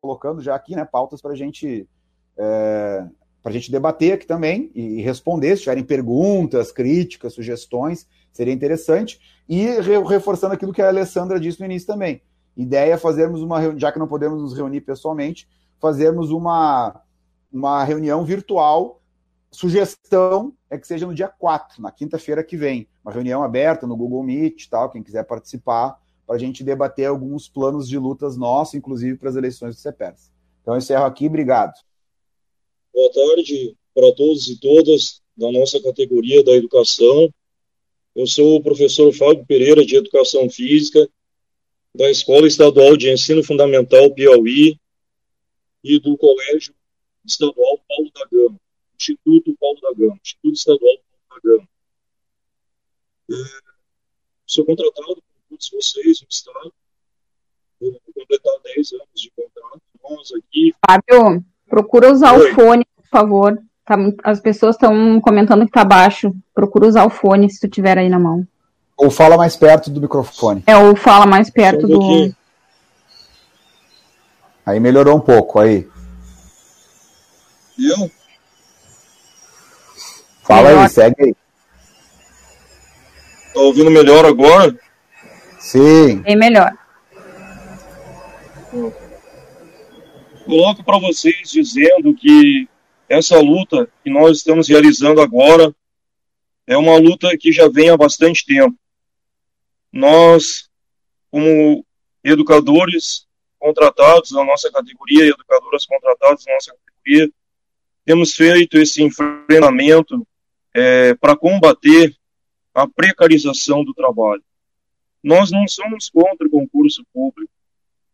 colocando 0.00 0.42
já 0.42 0.54
aqui, 0.54 0.76
né? 0.76 0.84
Pautas 0.84 1.22
para 1.22 1.34
gente, 1.34 1.88
é, 2.36 3.06
a 3.42 3.50
gente 3.50 3.70
debater 3.70 4.12
aqui 4.12 4.26
também 4.26 4.70
e 4.74 5.00
responder, 5.00 5.56
se 5.56 5.62
tiverem 5.62 5.84
perguntas, 5.84 6.70
críticas, 6.70 7.32
sugestões, 7.32 8.06
seria 8.32 8.52
interessante. 8.52 9.18
E 9.48 9.64
re 9.80 9.98
reforçando 10.06 10.54
aquilo 10.54 10.72
que 10.72 10.82
a 10.82 10.88
Alessandra 10.88 11.40
disse 11.40 11.60
no 11.60 11.66
início 11.66 11.86
também. 11.86 12.22
Ideia 12.56 12.94
é 12.94 12.98
fazermos 12.98 13.40
uma 13.42 13.78
já 13.78 13.90
que 13.90 13.98
não 13.98 14.08
podemos 14.08 14.42
nos 14.42 14.54
reunir 14.54 14.82
pessoalmente, 14.82 15.48
fazermos 15.80 16.30
uma, 16.30 17.00
uma 17.52 17.82
reunião 17.84 18.24
virtual. 18.24 19.02
Sugestão 19.50 20.54
é 20.68 20.78
que 20.78 20.86
seja 20.86 21.06
no 21.06 21.14
dia 21.14 21.28
4, 21.28 21.82
na 21.82 21.90
quinta-feira 21.90 22.44
que 22.44 22.56
vem. 22.56 22.88
Uma 23.04 23.12
reunião 23.12 23.42
aberta 23.42 23.86
no 23.86 23.96
Google 23.96 24.22
Meet, 24.22 24.68
tal, 24.68 24.90
quem 24.90 25.02
quiser 25.02 25.24
participar, 25.24 26.00
para 26.26 26.36
a 26.36 26.38
gente 26.38 26.62
debater 26.62 27.06
alguns 27.06 27.48
planos 27.48 27.88
de 27.88 27.98
lutas 27.98 28.36
nossos, 28.36 28.74
inclusive 28.74 29.18
para 29.18 29.30
as 29.30 29.36
eleições 29.36 29.74
do 29.74 29.80
CEPERS. 29.80 30.30
Então, 30.62 30.74
eu 30.74 30.78
encerro 30.78 31.04
aqui, 31.04 31.26
obrigado. 31.26 31.74
Boa 32.94 33.12
tarde 33.12 33.76
para 33.94 34.14
todos 34.14 34.48
e 34.48 34.60
todas 34.60 35.20
da 35.36 35.50
nossa 35.50 35.82
categoria 35.82 36.44
da 36.44 36.52
educação. 36.52 37.32
Eu 38.14 38.26
sou 38.26 38.56
o 38.56 38.62
professor 38.62 39.12
Fábio 39.12 39.44
Pereira, 39.46 39.84
de 39.84 39.96
Educação 39.96 40.48
Física, 40.48 41.08
da 41.94 42.10
Escola 42.10 42.46
Estadual 42.46 42.96
de 42.96 43.10
Ensino 43.10 43.42
Fundamental 43.42 44.12
Piauí 44.14 44.78
e 45.82 45.98
do 45.98 46.16
Colégio 46.16 46.74
Estadual 47.24 47.80
Paulo 47.88 48.10
da 48.14 48.26
Gama, 48.30 48.60
Instituto 48.94 49.56
Paulo 49.60 49.80
da 49.80 49.92
Gama, 49.92 50.18
Instituto 50.22 50.54
Estadual 50.54 50.96
Paulo 51.28 51.42
da 51.42 51.50
Gama. 51.50 51.68
É, 53.30 53.34
sou 54.46 54.64
contratado 54.64 55.14
por 55.14 55.22
todos 55.48 55.70
vocês 55.70 56.20
no 56.22 56.26
Estado, 56.28 56.72
vou 57.80 58.00
completar 58.14 58.54
10 58.74 58.92
anos 58.92 59.06
de 59.20 59.30
contrato. 59.30 59.80
Nós 60.02 60.32
aqui. 60.32 60.74
Fábio, 60.84 61.44
procura 61.68 62.12
usar 62.12 62.36
Oi. 62.36 62.50
o 62.50 62.54
fone, 62.54 62.84
por 62.96 63.06
favor. 63.06 63.62
Tá, 63.84 63.96
as 64.24 64.40
pessoas 64.40 64.76
estão 64.76 65.20
comentando 65.20 65.64
que 65.64 65.72
tá 65.72 65.84
baixo. 65.84 66.34
Procura 66.54 66.88
usar 66.88 67.04
o 67.04 67.10
fone 67.10 67.50
se 67.50 67.60
tu 67.60 67.68
tiver 67.68 67.98
aí 67.98 68.08
na 68.08 68.18
mão. 68.18 68.46
Ou 68.96 69.10
fala 69.10 69.36
mais 69.36 69.56
perto 69.56 69.90
do 69.90 70.00
microfone. 70.00 70.62
É, 70.66 70.76
ou 70.76 70.94
fala 70.94 71.26
mais 71.26 71.48
perto 71.48 71.86
do. 71.86 72.34
Aí 74.64 74.78
melhorou 74.78 75.16
um 75.16 75.20
pouco, 75.20 75.58
aí. 75.58 75.88
Eu? 77.82 78.10
Fala 80.42 80.82
aí, 80.82 80.88
segue 80.90 81.24
aí. 81.24 81.34
Tá 83.54 83.60
ouvindo 83.60 83.90
melhor 83.90 84.24
agora? 84.26 84.78
Sim. 85.58 86.16
Bem 86.18 86.36
melhor. 86.36 86.72
Coloco 90.44 90.84
para 90.84 90.98
vocês 90.98 91.50
dizendo 91.50 92.14
que 92.14 92.68
essa 93.08 93.38
luta 93.38 93.88
que 94.04 94.10
nós 94.10 94.38
estamos 94.38 94.68
realizando 94.68 95.20
agora 95.20 95.74
é 96.66 96.76
uma 96.76 96.96
luta 96.98 97.36
que 97.38 97.50
já 97.50 97.68
vem 97.68 97.90
há 97.90 97.96
bastante 97.96 98.44
tempo. 98.44 98.76
Nós, 99.92 100.68
como 101.30 101.84
educadores 102.22 103.26
contratados 103.58 104.30
na 104.32 104.44
nossa 104.44 104.70
categoria, 104.70 105.28
educadoras 105.28 105.86
contratadas 105.86 106.44
na 106.46 106.54
nossa 106.54 106.72
categoria, 106.72 107.32
temos 108.04 108.34
feito 108.34 108.78
esse 108.78 109.02
enfrentamento 109.02 110.26
é, 110.74 111.14
para 111.14 111.36
combater 111.36 112.14
a 112.74 112.86
precarização 112.86 113.84
do 113.84 113.92
trabalho. 113.92 114.42
Nós 115.22 115.50
não 115.50 115.66
somos 115.68 116.08
contra 116.08 116.46
o 116.46 116.50
concurso 116.50 117.04
público, 117.12 117.52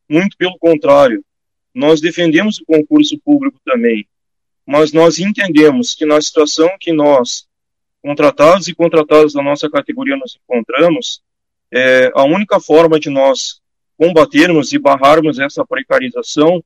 muito 0.09 0.37
pelo 0.37 0.59
contrário, 0.59 1.25
nós 1.75 2.01
defendemos 2.01 2.59
o 2.59 2.64
concurso 2.64 3.18
público 3.18 3.61
também, 3.64 4.07
mas 4.64 4.92
nós 4.92 5.18
entendemos 5.18 5.94
que 5.94 6.07
na 6.07 6.20
situação 6.20 6.70
que 6.81 6.92
nós, 6.92 7.46
contratados 8.03 8.66
e 8.66 8.75
contratadas 8.75 9.35
da 9.35 9.42
nossa 9.42 9.68
categoria, 9.68 10.16
nos 10.16 10.38
encontramos, 10.42 11.22
é, 11.70 12.11
a 12.14 12.25
única 12.25 12.59
forma 12.59 12.99
de 12.99 13.11
nós 13.11 13.61
combatermos 13.96 14.72
e 14.72 14.79
barrarmos 14.79 15.38
essa 15.38 15.64
precarização 15.66 16.62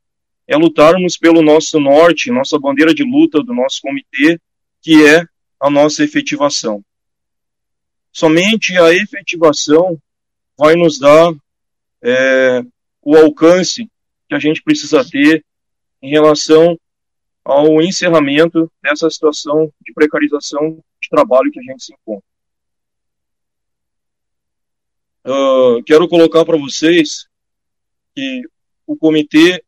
é 0.51 0.57
lutarmos 0.57 1.17
pelo 1.17 1.43
nosso 1.43 1.79
norte, 1.79 2.33
nossa 2.33 2.59
bandeira 2.59 2.93
de 2.93 3.05
luta 3.05 3.41
do 3.41 3.55
nosso 3.55 3.81
comitê, 3.81 4.37
que 4.83 5.07
é 5.07 5.25
a 5.61 5.71
nossa 5.71 6.03
efetivação. 6.03 6.85
Somente 8.11 8.77
a 8.77 8.93
efetivação 8.93 9.97
vai 10.59 10.75
nos 10.75 10.99
dar 10.99 11.33
é, 12.03 12.65
o 13.01 13.17
alcance 13.17 13.89
que 14.29 14.35
a 14.35 14.41
gente 14.41 14.61
precisa 14.61 15.09
ter 15.09 15.45
em 16.03 16.11
relação 16.11 16.77
ao 17.45 17.81
encerramento 17.81 18.69
dessa 18.83 19.09
situação 19.09 19.73
de 19.81 19.93
precarização 19.93 20.83
de 21.01 21.09
trabalho 21.09 21.53
que 21.53 21.61
a 21.61 21.63
gente 21.63 21.85
se 21.85 21.95
encontra. 21.95 22.29
Uh, 25.25 25.81
quero 25.85 26.09
colocar 26.09 26.45
para 26.45 26.57
vocês 26.57 27.29
que 28.17 28.43
o 28.85 28.97
comitê, 28.97 29.63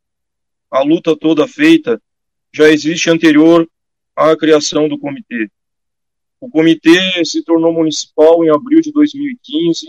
a 0.73 0.83
luta 0.83 1.15
toda 1.15 1.47
feita, 1.47 2.03
já 2.51 2.71
existe 2.71 3.11
anterior 3.11 3.69
à 4.17 4.35
criação 4.35 4.89
do 4.89 4.99
comitê. 4.99 5.51
O 6.41 6.49
comitê 6.49 7.23
se 7.27 7.45
tornou 7.45 7.75
municipal 7.75 8.43
em 8.43 8.49
abril 8.49 8.81
de 8.81 8.91
2015 8.91 9.87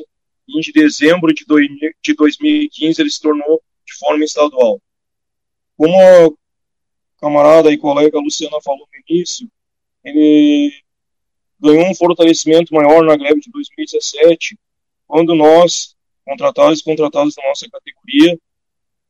e 0.50 0.60
em 0.60 0.72
dezembro 0.74 1.34
de 1.34 1.46
2015 1.46 3.02
ele 3.02 3.10
se 3.10 3.22
tornou 3.22 3.63
de 3.86 3.93
forma 3.98 4.26
estadual. 4.26 4.82
Como 5.78 5.96
a 5.98 6.30
camarada 7.19 7.72
e 7.72 7.78
colega 7.78 8.19
Luciana 8.19 8.62
falou 8.62 8.86
no 8.91 9.15
início, 9.15 9.50
ele 10.04 10.69
ganhou 11.62 11.89
um 11.89 11.96
fortalecimento 11.96 12.74
maior 12.74 13.06
na 13.06 13.15
greve 13.15 13.39
de 13.39 13.50
2017, 13.52 14.60
quando 15.08 15.34
nós, 15.34 15.96
contratados 16.26 16.82
e 16.82 16.84
contratados 16.84 17.36
da 17.36 17.48
nossa 17.48 17.69
categoria, 17.69 18.38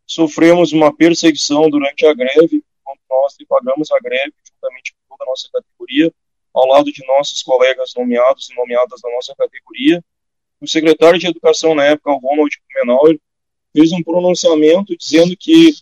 sofremos 0.06 0.72
uma 0.72 0.96
perseguição 0.96 1.70
durante 1.70 2.06
a 2.06 2.14
greve, 2.14 2.64
quando 2.84 3.00
nós 3.10 3.36
pagamos 3.48 3.92
a 3.92 4.00
greve 4.00 4.34
juntamente 4.46 4.94
com 4.94 5.16
toda 5.16 5.24
a 5.24 5.32
nossa 5.32 5.50
categoria, 5.52 6.12
ao 6.54 6.68
lado 6.68 6.92
de 6.92 7.06
nossos 7.08 7.42
colegas 7.42 7.94
nomeados 7.96 8.50
e 8.50 8.56
nomeadas 8.56 9.02
da 9.02 9.10
nossa 9.12 9.34
categoria. 9.36 10.04
O 10.62 10.68
secretário 10.68 11.20
de 11.20 11.28
Educação 11.28 11.74
na 11.74 11.86
época, 11.86 12.12
o 12.12 12.18
Ronald 12.18 12.56
Kumenauer, 12.60 13.20
fez 13.74 13.92
um 13.92 14.04
pronunciamento 14.04 14.96
dizendo 14.96 15.36
que 15.38 15.74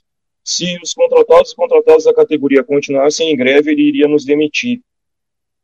se 0.43 0.79
os 0.81 0.93
contratados 0.93 1.51
e 1.51 1.55
contratadas 1.55 2.05
da 2.05 2.13
categoria 2.13 2.63
continuassem 2.63 3.29
em 3.29 3.35
greve, 3.35 3.71
ele 3.71 3.83
iria 3.83 4.07
nos 4.07 4.25
demitir. 4.25 4.81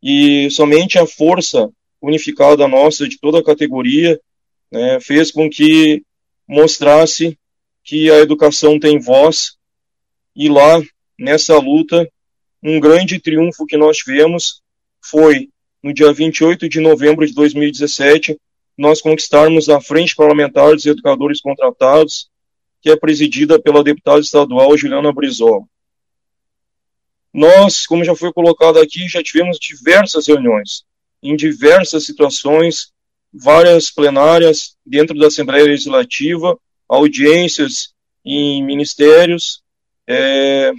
E 0.04 0.50
somente 0.52 1.00
a 1.00 1.08
força 1.08 1.72
unificada 2.02 2.68
nossa 2.68 3.08
de 3.08 3.20
toda 3.20 3.40
a 3.40 3.44
categoria 3.44 4.20
né, 4.72 5.00
fez 5.00 5.32
com 5.32 5.50
que 5.50 6.04
mostrasse 6.48 7.38
que 7.88 8.12
a 8.12 8.20
educação 8.20 8.78
tem 8.78 9.00
voz 9.00 9.56
e 10.36 10.50
lá 10.50 10.82
nessa 11.18 11.58
luta 11.58 12.06
um 12.62 12.82
grande 12.82 13.18
triunfo 13.18 13.66
que 13.66 13.78
nós 13.78 13.96
tivemos 13.96 14.62
foi 15.02 15.48
no 15.82 15.94
dia 15.94 16.12
28 16.12 16.68
de 16.68 16.82
novembro 16.82 17.26
de 17.26 17.34
2017 17.34 18.38
nós 18.78 19.00
conquistarmos 19.00 19.70
a 19.70 19.80
Frente 19.80 20.14
Parlamentar 20.16 20.76
dos 20.76 20.86
Educadores 20.86 21.40
Contratados, 21.40 22.30
que 22.82 22.90
é 22.90 22.96
presidida 22.98 23.60
pela 23.60 23.84
deputada 23.84 24.20
estadual 24.20 24.78
Juliana 24.78 25.12
Brizola. 25.14 25.64
Nós, 27.34 27.88
como 27.88 28.04
já 28.04 28.16
foi 28.16 28.32
colocado 28.34 28.80
aqui, 28.80 29.08
já 29.08 29.24
tivemos 29.24 29.58
diversas 29.58 30.28
reuniões, 30.28 30.84
em 31.24 31.36
diversas 31.36 32.06
situações, 32.06 32.92
várias 33.34 33.90
plenárias 33.90 34.76
dentro 34.86 35.18
da 35.18 35.28
Assembleia 35.28 35.66
Legislativa, 35.66 36.60
audiências 36.88 37.94
em 38.24 38.64
ministérios, 38.64 39.62
é, 40.08 40.72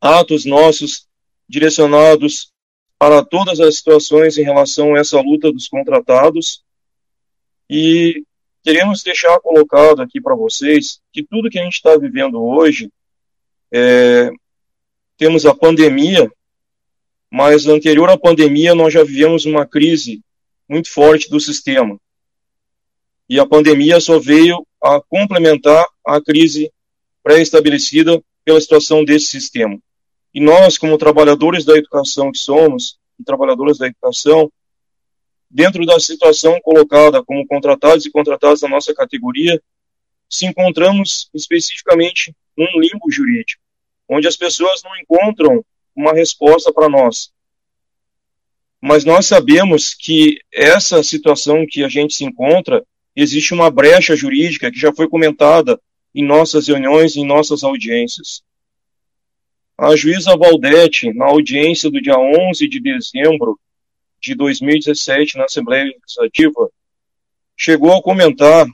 atos 0.00 0.44
nossos 0.44 1.06
direcionados 1.48 2.52
para 2.98 3.24
todas 3.24 3.60
as 3.60 3.76
situações 3.76 4.38
em 4.38 4.42
relação 4.42 4.94
a 4.94 4.98
essa 4.98 5.20
luta 5.20 5.52
dos 5.52 5.68
contratados, 5.68 6.64
e 7.68 8.24
queremos 8.62 9.02
deixar 9.02 9.38
colocado 9.40 10.00
aqui 10.00 10.20
para 10.20 10.34
vocês 10.34 11.00
que 11.12 11.22
tudo 11.22 11.50
que 11.50 11.58
a 11.58 11.64
gente 11.64 11.74
está 11.74 11.96
vivendo 11.96 12.42
hoje, 12.42 12.90
é, 13.72 14.30
temos 15.16 15.44
a 15.46 15.54
pandemia, 15.54 16.30
mas 17.30 17.66
anterior 17.66 18.08
à 18.08 18.18
pandemia 18.18 18.74
nós 18.74 18.92
já 18.92 19.02
vivemos 19.02 19.44
uma 19.44 19.66
crise 19.66 20.22
muito 20.68 20.90
forte 20.90 21.28
do 21.28 21.40
sistema. 21.40 21.98
E 23.28 23.40
a 23.40 23.46
pandemia 23.46 24.00
só 24.00 24.18
veio 24.18 24.66
a 24.82 25.00
complementar 25.00 25.84
a 26.06 26.20
crise 26.20 26.70
pré-estabelecida 27.22 28.22
pela 28.44 28.60
situação 28.60 29.04
desse 29.04 29.26
sistema. 29.26 29.78
E 30.32 30.40
nós, 30.40 30.78
como 30.78 30.98
trabalhadores 30.98 31.64
da 31.64 31.76
educação 31.76 32.30
que 32.30 32.38
somos, 32.38 32.98
e 33.18 33.24
trabalhadoras 33.24 33.78
da 33.78 33.86
educação, 33.86 34.52
dentro 35.50 35.84
da 35.86 35.98
situação 35.98 36.60
colocada 36.60 37.24
como 37.24 37.46
contratados 37.46 38.04
e 38.06 38.10
contratadas 38.10 38.60
da 38.60 38.68
nossa 38.68 38.94
categoria, 38.94 39.60
se 40.28 40.46
encontramos 40.46 41.30
especificamente 41.34 42.34
num 42.56 42.80
limbo 42.80 43.10
jurídico, 43.10 43.62
onde 44.08 44.26
as 44.28 44.36
pessoas 44.36 44.82
não 44.82 44.96
encontram 44.96 45.64
uma 45.94 46.12
resposta 46.12 46.72
para 46.72 46.88
nós. 46.88 47.32
Mas 48.80 49.04
nós 49.04 49.26
sabemos 49.26 49.94
que 49.94 50.38
essa 50.52 51.02
situação 51.02 51.66
que 51.68 51.82
a 51.82 51.88
gente 51.88 52.14
se 52.14 52.24
encontra 52.24 52.84
existe 53.16 53.54
uma 53.54 53.70
brecha 53.70 54.14
jurídica 54.14 54.70
que 54.70 54.78
já 54.78 54.92
foi 54.92 55.08
comentada 55.08 55.80
em 56.14 56.22
nossas 56.22 56.68
reuniões, 56.68 57.16
em 57.16 57.26
nossas 57.26 57.64
audiências. 57.64 58.42
A 59.78 59.96
juíza 59.96 60.36
Valdete, 60.36 61.12
na 61.12 61.26
audiência 61.26 61.90
do 61.90 62.00
dia 62.00 62.18
11 62.18 62.68
de 62.68 62.80
dezembro 62.80 63.58
de 64.20 64.34
2017 64.34 65.36
na 65.38 65.44
Assembleia 65.44 65.84
Legislativa, 65.84 66.70
chegou 67.56 67.92
a 67.92 68.02
comentar 68.02 68.66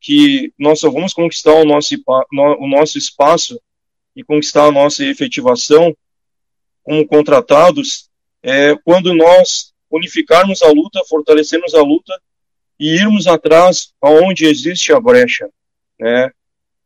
que 0.00 0.52
nós 0.58 0.80
só 0.80 0.90
vamos 0.90 1.14
conquistar 1.14 1.54
o 1.54 1.64
nosso, 1.64 1.94
o 2.58 2.68
nosso 2.68 2.98
espaço 2.98 3.58
e 4.14 4.22
conquistar 4.22 4.66
a 4.66 4.72
nossa 4.72 5.04
efetivação 5.04 5.96
como 6.82 7.06
contratados 7.06 8.08
é, 8.42 8.76
quando 8.84 9.14
nós 9.14 9.72
unificarmos 9.90 10.62
a 10.62 10.70
luta, 10.70 11.00
fortalecermos 11.08 11.74
a 11.74 11.82
luta 11.82 12.12
e 12.78 12.94
irmos 12.94 13.26
atrás 13.26 13.92
aonde 14.00 14.46
existe 14.46 14.92
a 14.92 15.00
brecha, 15.00 15.48
né? 15.98 16.30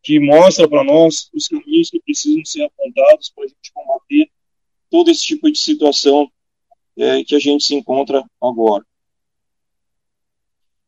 Que 0.02 0.20
mostra 0.20 0.68
para 0.68 0.84
nós 0.84 1.28
os 1.34 1.48
caminhos 1.48 1.90
que 1.90 2.00
precisam 2.00 2.44
ser 2.44 2.64
apontados 2.64 3.30
para 3.30 3.44
a 3.44 3.48
gente 3.48 3.72
combater 3.72 4.30
todo 4.90 5.10
esse 5.10 5.24
tipo 5.24 5.50
de 5.50 5.58
situação 5.58 6.30
é, 6.96 7.24
que 7.24 7.34
a 7.34 7.38
gente 7.38 7.64
se 7.64 7.74
encontra 7.74 8.24
agora. 8.42 8.84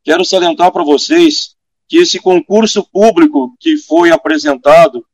Quero 0.02 0.24
salientar 0.24 0.72
para 0.72 0.82
vocês 0.82 1.56
que 1.88 1.98
esse 1.98 2.18
concurso 2.18 2.84
público 2.84 3.54
que 3.58 3.76
foi 3.76 4.10
apresentado 4.10 5.04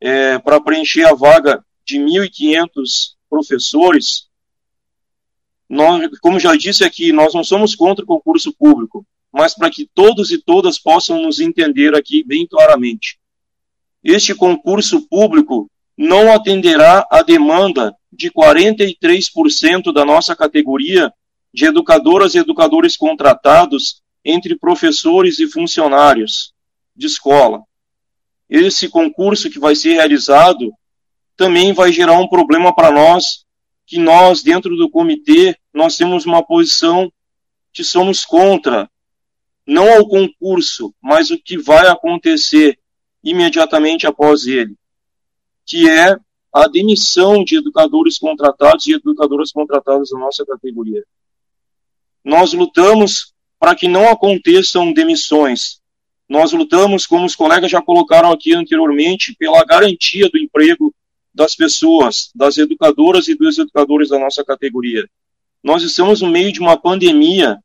é, 0.00 0.38
para 0.38 0.60
preencher 0.60 1.04
a 1.04 1.14
vaga 1.14 1.64
de 1.84 1.98
1.500 1.98 3.14
professores, 3.28 4.27
nós, 5.68 6.08
como 6.20 6.40
já 6.40 6.56
disse 6.56 6.84
aqui, 6.84 7.12
nós 7.12 7.34
não 7.34 7.44
somos 7.44 7.74
contra 7.74 8.04
o 8.04 8.08
concurso 8.08 8.52
público, 8.52 9.06
mas 9.32 9.54
para 9.54 9.70
que 9.70 9.88
todos 9.94 10.30
e 10.30 10.38
todas 10.38 10.78
possam 10.78 11.20
nos 11.22 11.40
entender 11.40 11.94
aqui 11.94 12.24
bem 12.24 12.46
claramente. 12.46 13.18
Este 14.02 14.34
concurso 14.34 15.06
público 15.08 15.70
não 15.96 16.32
atenderá 16.32 17.06
a 17.10 17.22
demanda 17.22 17.94
de 18.12 18.30
43% 18.30 19.92
da 19.92 20.04
nossa 20.04 20.34
categoria 20.34 21.12
de 21.52 21.66
educadoras 21.66 22.34
e 22.34 22.38
educadores 22.38 22.96
contratados 22.96 24.00
entre 24.24 24.56
professores 24.56 25.38
e 25.38 25.46
funcionários 25.46 26.52
de 26.94 27.06
escola. 27.06 27.62
Esse 28.48 28.88
concurso 28.88 29.50
que 29.50 29.58
vai 29.58 29.74
ser 29.74 29.94
realizado 29.94 30.72
também 31.36 31.72
vai 31.72 31.92
gerar 31.92 32.18
um 32.18 32.28
problema 32.28 32.74
para 32.74 32.90
nós, 32.90 33.44
que 33.88 33.98
nós, 33.98 34.42
dentro 34.42 34.76
do 34.76 34.90
comitê, 34.90 35.56
nós 35.72 35.96
temos 35.96 36.26
uma 36.26 36.44
posição 36.44 37.10
que 37.72 37.82
somos 37.82 38.22
contra, 38.22 38.88
não 39.66 39.90
ao 39.90 40.06
concurso, 40.06 40.94
mas 41.02 41.30
o 41.30 41.38
que 41.38 41.56
vai 41.56 41.88
acontecer 41.88 42.78
imediatamente 43.24 44.06
após 44.06 44.46
ele, 44.46 44.76
que 45.64 45.88
é 45.88 46.14
a 46.52 46.68
demissão 46.68 47.42
de 47.42 47.56
educadores 47.56 48.18
contratados 48.18 48.86
e 48.86 48.92
educadoras 48.92 49.50
contratadas 49.50 50.10
da 50.10 50.18
nossa 50.18 50.44
categoria. 50.44 51.02
Nós 52.22 52.52
lutamos 52.52 53.32
para 53.58 53.74
que 53.74 53.88
não 53.88 54.06
aconteçam 54.10 54.92
demissões. 54.92 55.80
Nós 56.28 56.52
lutamos, 56.52 57.06
como 57.06 57.24
os 57.24 57.34
colegas 57.34 57.70
já 57.70 57.80
colocaram 57.80 58.30
aqui 58.30 58.54
anteriormente, 58.54 59.34
pela 59.38 59.64
garantia 59.64 60.28
do 60.28 60.36
emprego 60.36 60.94
das 61.38 61.54
pessoas, 61.54 62.32
das 62.34 62.58
educadoras 62.58 63.28
e 63.28 63.34
dos 63.36 63.56
educadores 63.58 64.08
da 64.08 64.18
nossa 64.18 64.44
categoria. 64.44 65.08
Nós 65.62 65.84
estamos 65.84 66.20
no 66.20 66.28
meio 66.28 66.50
de 66.50 66.58
uma 66.58 66.76
pandemia 66.76 67.56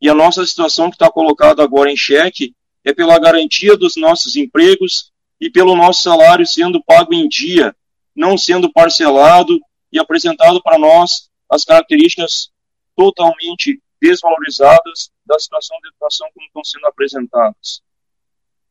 e 0.00 0.08
a 0.10 0.14
nossa 0.14 0.44
situação 0.44 0.90
que 0.90 0.96
está 0.96 1.08
colocada 1.08 1.62
agora 1.62 1.92
em 1.92 1.96
xeque 1.96 2.56
é 2.84 2.92
pela 2.92 3.20
garantia 3.20 3.76
dos 3.76 3.94
nossos 3.94 4.34
empregos 4.34 5.12
e 5.40 5.48
pelo 5.48 5.76
nosso 5.76 6.02
salário 6.02 6.44
sendo 6.44 6.82
pago 6.82 7.14
em 7.14 7.28
dia, 7.28 7.72
não 8.16 8.36
sendo 8.36 8.68
parcelado 8.72 9.60
e 9.92 9.98
apresentado 10.00 10.60
para 10.60 10.76
nós 10.76 11.30
as 11.48 11.64
características 11.64 12.50
totalmente 12.96 13.80
desvalorizadas 14.02 15.12
da 15.24 15.38
situação 15.38 15.78
de 15.80 15.88
educação 15.88 16.28
como 16.34 16.46
estão 16.48 16.64
sendo 16.64 16.86
apresentadas. 16.88 17.80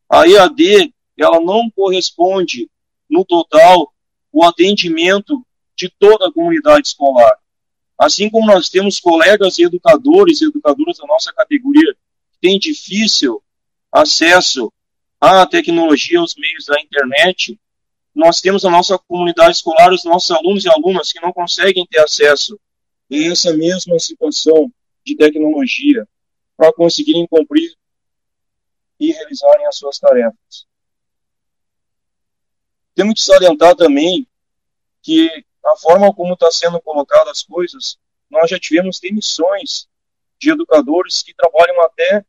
A 0.10 0.28
EAD, 0.28 0.94
ela 1.18 1.40
não 1.40 1.70
corresponde, 1.70 2.70
no 3.10 3.24
total, 3.24 3.94
o 4.32 4.44
atendimento 4.44 5.46
de 5.76 5.90
toda 5.90 6.28
a 6.28 6.34
comunidade 6.34 6.88
escolar. 6.88 7.38
Assim 7.98 8.30
como 8.30 8.48
nós 8.48 8.70
temos 8.70 9.00
colegas 9.00 9.58
e 9.58 9.64
educadores 9.64 10.42
e 10.42 10.46
educadoras 10.46 10.98
da 10.98 11.06
nossa 11.06 11.34
categoria 11.34 11.94
que 12.32 12.40
têm 12.42 12.58
difícil 12.58 13.42
acesso 13.92 14.72
à 15.20 15.46
tecnologia, 15.46 16.20
aos 16.20 16.36
meios 16.36 16.66
da 16.66 16.80
internet, 16.80 17.60
nós 18.16 18.42
temos 18.42 18.66
a 18.66 18.70
nossa 18.70 18.98
comunidade 18.98 19.58
escolar, 19.58 19.92
os 19.92 20.04
nossos 20.04 20.32
alunos 20.32 20.66
e 20.66 20.70
alunas 20.70 21.12
que 21.12 21.22
não 21.22 21.34
conseguem 21.34 21.86
ter 21.86 22.00
acesso 22.00 22.60
a 23.12 23.16
essa 23.16 23.54
mesma 23.54 23.98
situação 24.00 24.72
de 25.06 25.16
tecnologia 25.16 26.08
para 26.56 26.74
conseguirem 26.74 27.26
cumprir 27.28 27.74
e 29.00 29.12
realizarem 29.12 29.66
as 29.66 29.78
suas 29.78 29.98
tarefas. 29.98 30.68
Temos 33.00 33.14
que 33.14 33.22
salientar 33.22 33.78
também 33.78 34.28
que 35.02 35.46
a 35.66 35.76
forma 35.78 36.14
como 36.14 36.34
está 36.34 36.52
sendo 36.52 36.82
colocadas 36.82 37.30
as 37.30 37.44
coisas, 37.44 37.98
nós 38.30 38.50
já 38.50 38.60
tivemos 38.60 39.00
demissões 39.00 39.88
de 40.38 40.52
educadores 40.52 41.24
que 41.24 41.34
trabalham 41.34 41.82
até 41.82 42.26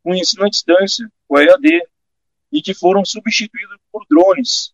com 0.00 0.14
ensino 0.14 0.44
à 0.44 0.48
distância, 0.48 1.10
com 1.26 1.36
EAD, 1.36 1.82
e 2.52 2.62
que 2.62 2.74
foram 2.74 3.04
substituídos 3.04 3.76
por 3.90 4.06
drones, 4.08 4.72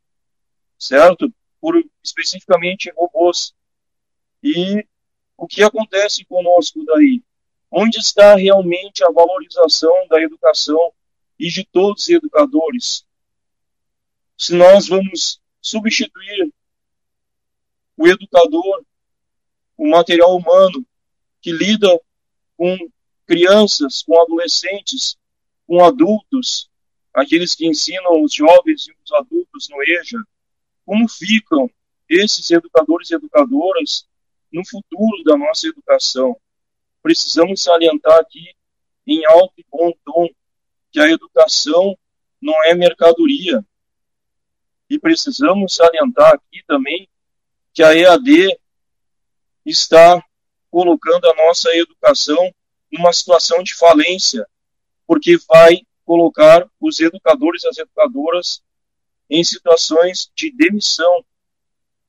certo? 0.79 1.33
Por 1.59 1.83
especificamente 2.03 2.93
robôs. 2.95 3.55
E 4.43 4.87
o 5.39 5.47
que 5.47 5.63
acontece 5.63 6.23
conosco 6.27 6.85
daí? 6.85 7.23
Onde 7.71 7.99
está 7.99 8.35
realmente 8.35 9.03
a 9.03 9.11
valorização 9.11 10.07
da 10.07 10.21
educação 10.21 10.93
e 11.39 11.49
de 11.49 11.65
todos 11.65 12.03
os 12.03 12.09
educadores? 12.11 13.07
Se 14.37 14.55
nós 14.55 14.89
vamos 14.89 15.41
substituir 15.61 16.53
o 17.97 18.07
educador, 18.07 18.85
o 19.77 19.89
material 19.89 20.37
humano 20.37 20.85
que 21.41 21.53
lida 21.53 21.89
com 22.57 22.77
crianças, 23.27 24.03
com 24.03 24.21
adolescentes, 24.21 25.17
com 25.67 25.85
adultos, 25.85 26.69
aqueles 27.13 27.55
que 27.55 27.67
ensinam 27.67 28.23
os 28.23 28.35
jovens 28.35 28.89
e 28.89 28.93
os 29.05 29.13
adultos 29.13 29.69
no 29.69 29.83
EJA, 29.83 30.23
como 30.85 31.09
ficam 31.09 31.71
esses 32.09 32.51
educadores 32.51 33.11
e 33.11 33.15
educadoras 33.15 34.07
no 34.53 34.67
futuro 34.67 35.23
da 35.25 35.37
nossa 35.37 35.69
educação. 35.69 36.37
Precisamos 37.03 37.63
salientar 37.63 38.19
aqui, 38.19 38.55
em 39.07 39.25
alto 39.27 39.55
e 39.59 39.65
bom 39.71 39.93
tom, 40.05 40.29
que 40.91 41.01
a 41.01 41.09
educação 41.09 41.97
não 42.41 42.55
é 42.65 42.75
mercadoria. 42.75 43.65
E 44.89 44.99
precisamos 44.99 45.75
salientar 45.75 46.35
aqui 46.35 46.63
também 46.67 47.09
que 47.73 47.83
a 47.83 47.95
EAD 47.95 48.59
está 49.65 50.23
colocando 50.71 51.27
a 51.27 51.35
nossa 51.35 51.75
educação 51.77 52.53
numa 52.93 53.13
situação 53.13 53.63
de 53.63 53.75
falência, 53.75 54.47
porque 55.07 55.37
vai 55.49 55.83
colocar 56.05 56.69
os 56.81 57.01
educadores 57.01 57.65
e 57.65 57.69
as 57.69 57.79
educadoras 57.79 58.63
em 59.29 59.43
situações 59.43 60.31
de 60.37 60.51
demissão 60.53 61.25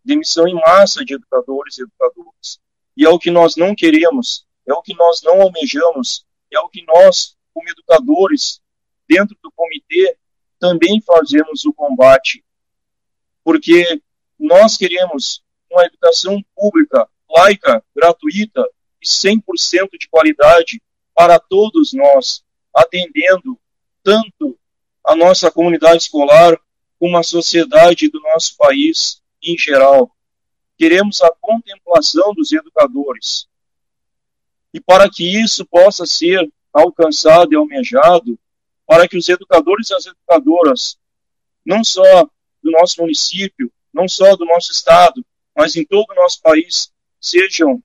demissão 0.06 0.48
em 0.48 0.54
massa 0.54 1.04
de 1.04 1.16
educadores 1.16 1.78
e 1.78 1.82
educadoras. 1.82 2.60
E 2.96 3.04
é 3.04 3.10
o 3.10 3.18
que 3.18 3.32
nós 3.32 3.56
não 3.56 3.76
queremos, 3.76 4.46
é 4.66 4.74
o 4.74 4.82
que 4.82 4.94
nós 4.94 5.22
não 5.24 5.42
almejamos, 5.42 6.26
é 6.52 6.60
o 6.60 6.70
que 6.70 6.86
nós, 6.86 7.36
como 7.52 7.68
educadores, 7.68 8.62
dentro 9.10 9.36
do 9.42 9.52
comitê, 9.52 10.16
também 10.60 11.02
fazemos 11.02 11.66
o 11.66 11.74
combate. 11.74 12.45
Porque 13.46 14.02
nós 14.40 14.76
queremos 14.76 15.44
uma 15.72 15.86
educação 15.86 16.44
pública, 16.56 17.08
laica, 17.30 17.84
gratuita 17.96 18.68
e 19.00 19.06
100% 19.06 19.40
de 20.00 20.08
qualidade 20.10 20.82
para 21.14 21.40
todos 21.40 21.94
nós, 21.94 22.44
atendendo 22.74 23.58
tanto 24.04 24.58
a 25.04 25.16
nossa 25.16 25.52
comunidade 25.52 25.98
escolar 25.98 26.60
como 27.00 27.18
a 27.18 27.24
sociedade 27.24 28.10
do 28.10 28.20
nosso 28.20 28.58
país 28.58 29.22
em 29.44 29.56
geral. 29.56 30.10
Queremos 30.76 31.22
a 31.22 31.30
contemplação 31.40 32.34
dos 32.34 32.52
educadores. 32.52 33.48
E 34.74 34.82
para 34.82 35.08
que 35.08 35.24
isso 35.24 35.64
possa 35.66 36.06
ser 36.08 36.52
alcançado 36.74 37.54
e 37.54 37.56
almejado, 37.56 38.40
para 38.88 39.08
que 39.08 39.18
os 39.18 39.30
educadores 39.30 39.92
e 39.92 39.94
as 39.94 40.08
educadoras, 40.08 40.98
não 41.64 41.84
só 41.84 42.28
do 42.66 42.72
nosso 42.72 43.00
município, 43.00 43.72
não 43.94 44.08
só 44.08 44.36
do 44.36 44.44
nosso 44.44 44.72
estado, 44.72 45.24
mas 45.56 45.76
em 45.76 45.86
todo 45.86 46.10
o 46.10 46.16
nosso 46.16 46.42
país, 46.42 46.92
sejam 47.22 47.82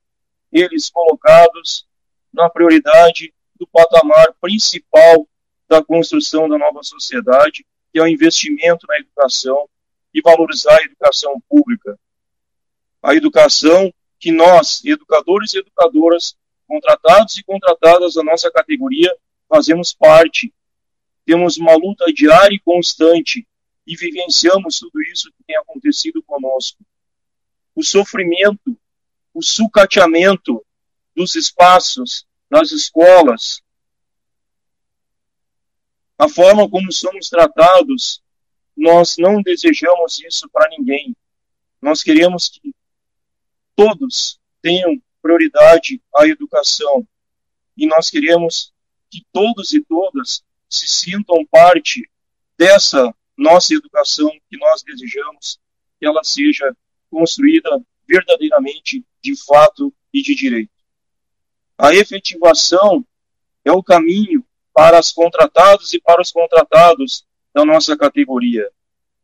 eles 0.51 0.89
colocados 0.89 1.87
na 2.33 2.49
prioridade 2.49 3.31
do 3.55 3.67
patamar 3.67 4.33
principal 4.41 5.27
da 5.69 5.83
construção 5.83 6.49
da 6.49 6.57
nova 6.57 6.81
sociedade, 6.81 7.63
que 7.93 7.99
é 7.99 8.01
o 8.01 8.07
investimento 8.07 8.87
na 8.87 8.97
educação 8.97 9.69
e 10.11 10.19
valorizar 10.19 10.79
a 10.79 10.83
educação 10.83 11.39
pública. 11.47 11.97
A 13.03 13.13
educação 13.13 13.93
que 14.19 14.31
nós, 14.31 14.83
educadores 14.83 15.53
e 15.53 15.59
educadoras, 15.59 16.35
contratados 16.67 17.37
e 17.37 17.43
contratadas 17.43 18.15
da 18.15 18.23
nossa 18.23 18.49
categoria, 18.51 19.15
fazemos 19.47 19.93
parte. 19.93 20.51
Temos 21.23 21.57
uma 21.57 21.75
luta 21.75 22.11
diária 22.11 22.55
e 22.55 22.59
constante 22.59 23.45
e 23.85 23.95
vivenciamos 23.95 24.79
tudo 24.79 25.01
isso 25.03 25.31
que 25.31 25.43
tem 25.45 25.57
acontecido 25.57 26.21
conosco. 26.23 26.83
O 27.75 27.83
sofrimento, 27.83 28.77
o 29.33 29.41
sucateamento 29.41 30.63
dos 31.15 31.35
espaços, 31.35 32.25
das 32.49 32.71
escolas, 32.71 33.61
a 36.17 36.29
forma 36.29 36.69
como 36.69 36.91
somos 36.91 37.29
tratados, 37.29 38.21
nós 38.77 39.15
não 39.17 39.41
desejamos 39.41 40.19
isso 40.19 40.47
para 40.49 40.69
ninguém. 40.69 41.15
Nós 41.81 42.03
queremos 42.03 42.47
que 42.47 42.73
todos 43.75 44.39
tenham 44.61 45.01
prioridade 45.21 46.01
à 46.15 46.27
educação 46.27 47.07
e 47.75 47.87
nós 47.87 48.09
queremos 48.09 48.71
que 49.09 49.25
todos 49.31 49.73
e 49.73 49.81
todas 49.81 50.43
se 50.69 50.87
sintam 50.87 51.45
parte 51.47 52.09
dessa 52.57 53.13
nossa 53.37 53.73
educação 53.73 54.29
que 54.49 54.57
nós 54.57 54.83
desejamos 54.83 55.59
que 55.99 56.05
ela 56.05 56.23
seja 56.23 56.75
construída 57.09 57.81
verdadeiramente 58.07 59.05
de 59.21 59.35
fato 59.35 59.93
e 60.13 60.21
de 60.21 60.35
direito. 60.35 60.71
A 61.77 61.93
efetivação 61.93 63.05
é 63.63 63.71
o 63.71 63.83
caminho 63.83 64.45
para 64.73 64.97
as 64.97 65.11
contratadas 65.11 65.93
e 65.93 65.99
para 65.99 66.21
os 66.21 66.31
contratados 66.31 67.25
da 67.53 67.65
nossa 67.65 67.97
categoria. 67.97 68.69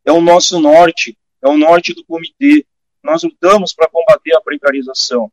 É 0.04 0.12
o 0.12 0.20
nosso 0.20 0.60
norte, 0.60 1.16
é 1.42 1.48
o 1.48 1.56
norte 1.56 1.94
do 1.94 2.04
comitê. 2.04 2.66
Nós 3.02 3.22
lutamos 3.22 3.72
para 3.72 3.88
combater 3.88 4.34
a 4.36 4.40
precarização. 4.40 5.30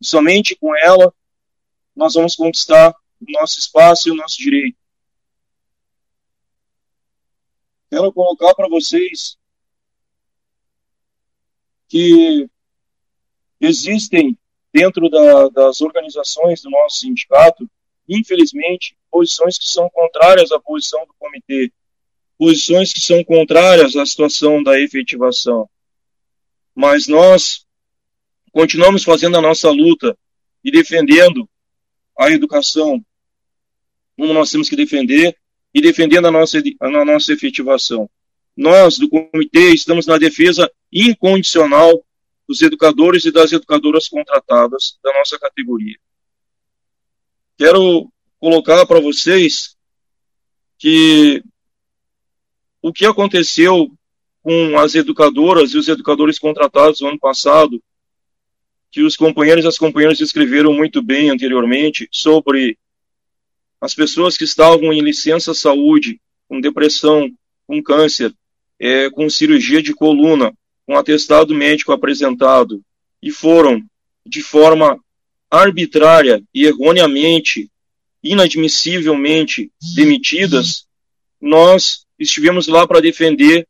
Somente 0.00 0.56
com 0.56 0.76
ela 0.76 1.12
nós 1.94 2.14
vamos 2.14 2.34
conquistar 2.34 2.90
o 3.20 3.32
nosso 3.32 3.58
espaço 3.58 4.08
e 4.08 4.12
o 4.12 4.14
nosso 4.14 4.38
direito. 4.38 4.76
Quero 7.92 8.10
colocar 8.10 8.54
para 8.54 8.70
vocês 8.70 9.36
que 11.86 12.48
existem 13.60 14.34
dentro 14.72 15.10
da, 15.10 15.50
das 15.50 15.82
organizações 15.82 16.62
do 16.62 16.70
nosso 16.70 17.00
sindicato, 17.00 17.70
infelizmente, 18.08 18.96
posições 19.10 19.58
que 19.58 19.66
são 19.68 19.90
contrárias 19.90 20.50
à 20.52 20.58
posição 20.58 21.04
do 21.04 21.12
comitê, 21.18 21.70
posições 22.38 22.94
que 22.94 23.00
são 23.02 23.22
contrárias 23.22 23.94
à 23.94 24.06
situação 24.06 24.62
da 24.62 24.80
efetivação. 24.80 25.68
Mas 26.74 27.06
nós 27.06 27.66
continuamos 28.52 29.04
fazendo 29.04 29.36
a 29.36 29.42
nossa 29.42 29.70
luta 29.70 30.16
e 30.64 30.70
defendendo 30.70 31.46
a 32.18 32.30
educação 32.30 33.04
como 34.16 34.32
nós 34.32 34.50
temos 34.50 34.70
que 34.70 34.76
defender 34.76 35.36
e 35.74 35.80
defendendo 35.80 36.26
a 36.26 36.30
nossa, 36.30 36.62
a 36.80 37.04
nossa 37.04 37.32
efetivação. 37.32 38.08
Nós, 38.56 38.98
do 38.98 39.08
comitê, 39.08 39.72
estamos 39.72 40.06
na 40.06 40.18
defesa 40.18 40.70
incondicional 40.92 42.04
dos 42.46 42.60
educadores 42.60 43.24
e 43.24 43.32
das 43.32 43.52
educadoras 43.52 44.08
contratadas 44.08 44.98
da 45.02 45.12
nossa 45.14 45.38
categoria. 45.38 45.96
Quero 47.56 48.12
colocar 48.38 48.84
para 48.86 49.00
vocês 49.00 49.76
que 50.78 51.42
o 52.82 52.92
que 52.92 53.06
aconteceu 53.06 53.90
com 54.42 54.76
as 54.78 54.94
educadoras 54.94 55.70
e 55.70 55.78
os 55.78 55.88
educadores 55.88 56.38
contratados 56.38 57.00
no 57.00 57.08
ano 57.08 57.18
passado, 57.18 57.80
que 58.90 59.02
os 59.02 59.16
companheiros 59.16 59.64
e 59.64 59.68
as 59.68 59.78
companheiras 59.78 60.20
escreveram 60.20 60.72
muito 60.72 61.00
bem 61.00 61.30
anteriormente 61.30 62.08
sobre 62.10 62.76
as 63.82 63.96
pessoas 63.96 64.36
que 64.36 64.44
estavam 64.44 64.92
em 64.92 65.00
licença 65.00 65.52
saúde, 65.52 66.20
com 66.48 66.60
depressão, 66.60 67.28
com 67.66 67.82
câncer, 67.82 68.32
é, 68.78 69.10
com 69.10 69.28
cirurgia 69.28 69.82
de 69.82 69.92
coluna, 69.92 70.52
com 70.86 70.96
atestado 70.96 71.52
médico 71.52 71.90
apresentado, 71.90 72.80
e 73.20 73.32
foram, 73.32 73.82
de 74.24 74.40
forma 74.40 75.00
arbitrária 75.50 76.40
e 76.54 76.64
erroneamente, 76.64 77.68
inadmissivelmente 78.22 79.68
demitidas, 79.96 80.86
nós 81.40 82.06
estivemos 82.16 82.68
lá 82.68 82.86
para 82.86 83.00
defender, 83.00 83.66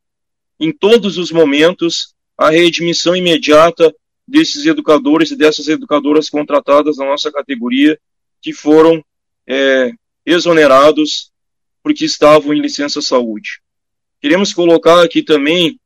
em 0.60 0.70
todos 0.70 1.16
os 1.16 1.32
momentos, 1.32 2.14
a 2.36 2.50
readmissão 2.50 3.16
imediata 3.16 3.90
desses 4.28 4.66
educadores 4.66 5.30
e 5.30 5.36
dessas 5.36 5.68
educadoras 5.68 6.28
contratadas 6.28 6.98
na 6.98 7.06
nossa 7.06 7.32
categoria, 7.32 7.98
que 8.42 8.52
foram 8.52 9.02
é, 9.46 9.92
exonerados 10.24 11.30
porque 11.82 12.04
estavam 12.04 12.54
em 12.54 12.60
licença 12.60 13.02
saúde. 13.02 13.60
Queremos 14.20 14.54
colocar 14.54 15.02
aqui 15.02 15.22
também 15.22 15.78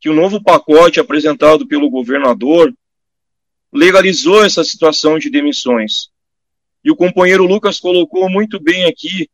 que 0.00 0.08
o 0.08 0.14
novo 0.14 0.42
pacote 0.42 1.00
apresentado 1.00 1.66
pelo 1.66 1.88
governador 1.88 2.74
legalizou 3.72 4.44
essa 4.44 4.62
situação 4.62 5.18
de 5.18 5.30
demissões. 5.30 6.08
E 6.84 6.90
o 6.90 6.96
companheiro 6.96 7.46
Lucas 7.46 7.80
colocou 7.80 8.28
muito 8.28 8.60
bem 8.60 8.84
aqui, 8.84 9.28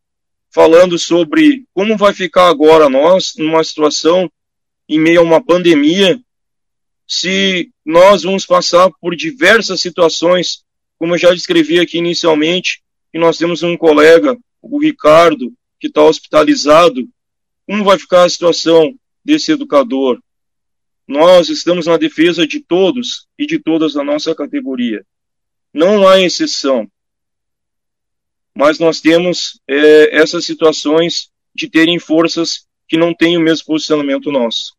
falando 0.50 0.98
sobre 0.98 1.64
como 1.74 1.96
vai 1.96 2.12
ficar 2.12 2.48
agora 2.48 2.88
nós 2.88 3.34
numa 3.36 3.64
situação 3.64 4.30
em 4.88 4.98
meio 4.98 5.20
a 5.20 5.24
uma 5.24 5.42
pandemia, 5.42 6.20
se 7.06 7.70
nós 7.84 8.22
vamos 8.22 8.46
passar 8.46 8.90
por 9.00 9.16
diversas 9.16 9.80
situações, 9.80 10.62
como 10.98 11.14
eu 11.14 11.18
já 11.18 11.32
descrevi 11.32 11.80
aqui 11.80 11.98
inicialmente, 11.98 12.82
que 13.12 13.18
nós 13.18 13.38
temos 13.38 13.62
um 13.62 13.76
colega 13.76 14.36
o 14.62 14.78
Ricardo, 14.78 15.52
que 15.78 15.86
está 15.86 16.02
hospitalizado, 16.02 17.08
como 17.66 17.84
vai 17.84 17.98
ficar 17.98 18.24
a 18.24 18.28
situação 18.28 18.94
desse 19.24 19.52
educador? 19.52 20.20
Nós 21.06 21.48
estamos 21.48 21.86
na 21.86 21.96
defesa 21.96 22.46
de 22.46 22.60
todos 22.60 23.26
e 23.38 23.46
de 23.46 23.58
todas 23.58 23.94
da 23.94 24.04
nossa 24.04 24.34
categoria. 24.34 25.04
Não 25.72 26.06
há 26.06 26.20
exceção. 26.20 26.88
Mas 28.54 28.78
nós 28.78 29.00
temos 29.00 29.60
é, 29.66 30.16
essas 30.16 30.44
situações 30.44 31.30
de 31.54 31.68
terem 31.68 31.98
forças 31.98 32.66
que 32.88 32.96
não 32.96 33.14
têm 33.14 33.36
o 33.36 33.40
mesmo 33.40 33.66
posicionamento 33.66 34.30
nosso. 34.30 34.74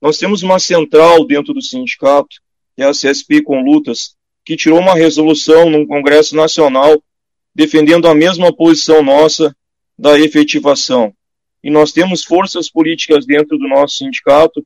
Nós 0.00 0.16
temos 0.16 0.42
uma 0.42 0.58
central 0.58 1.26
dentro 1.26 1.52
do 1.52 1.60
sindicato, 1.60 2.36
que 2.76 2.82
é 2.82 2.86
a 2.86 2.92
CSP 2.92 3.42
com 3.42 3.62
Lutas, 3.62 4.16
que 4.44 4.56
tirou 4.56 4.78
uma 4.78 4.94
resolução 4.94 5.68
num 5.68 5.86
Congresso 5.86 6.36
Nacional 6.36 7.02
defendendo 7.58 8.06
a 8.06 8.14
mesma 8.14 8.52
posição 8.52 9.02
nossa 9.02 9.52
da 9.98 10.16
efetivação. 10.16 11.12
E 11.60 11.68
nós 11.68 11.90
temos 11.90 12.22
forças 12.22 12.70
políticas 12.70 13.26
dentro 13.26 13.58
do 13.58 13.66
nosso 13.66 13.96
sindicato 13.96 14.64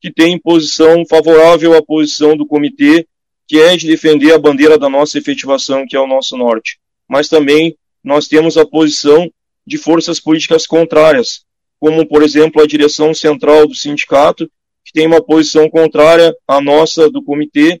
que 0.00 0.12
têm 0.12 0.36
posição 0.40 1.06
favorável 1.08 1.76
à 1.76 1.80
posição 1.80 2.36
do 2.36 2.44
comitê, 2.44 3.06
que 3.46 3.60
é 3.60 3.76
de 3.76 3.86
defender 3.86 4.32
a 4.32 4.40
bandeira 4.40 4.76
da 4.76 4.88
nossa 4.88 5.18
efetivação, 5.18 5.86
que 5.86 5.94
é 5.94 6.00
o 6.00 6.06
nosso 6.08 6.36
norte. 6.36 6.80
Mas 7.08 7.28
também 7.28 7.76
nós 8.02 8.26
temos 8.26 8.56
a 8.56 8.66
posição 8.66 9.30
de 9.64 9.78
forças 9.78 10.18
políticas 10.18 10.66
contrárias, 10.66 11.44
como, 11.78 12.04
por 12.04 12.24
exemplo, 12.24 12.60
a 12.60 12.66
direção 12.66 13.14
central 13.14 13.68
do 13.68 13.74
sindicato, 13.76 14.50
que 14.84 14.92
tem 14.92 15.06
uma 15.06 15.22
posição 15.22 15.70
contrária 15.70 16.34
à 16.48 16.60
nossa 16.60 17.08
do 17.08 17.22
comitê, 17.22 17.80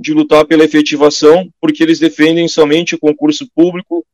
de 0.00 0.14
lutar 0.14 0.46
pela 0.46 0.64
efetivação, 0.64 1.52
porque 1.60 1.82
eles 1.82 1.98
defendem 1.98 2.48
somente 2.48 2.94
o 2.94 2.98
concurso 2.98 3.46
público 3.54 4.04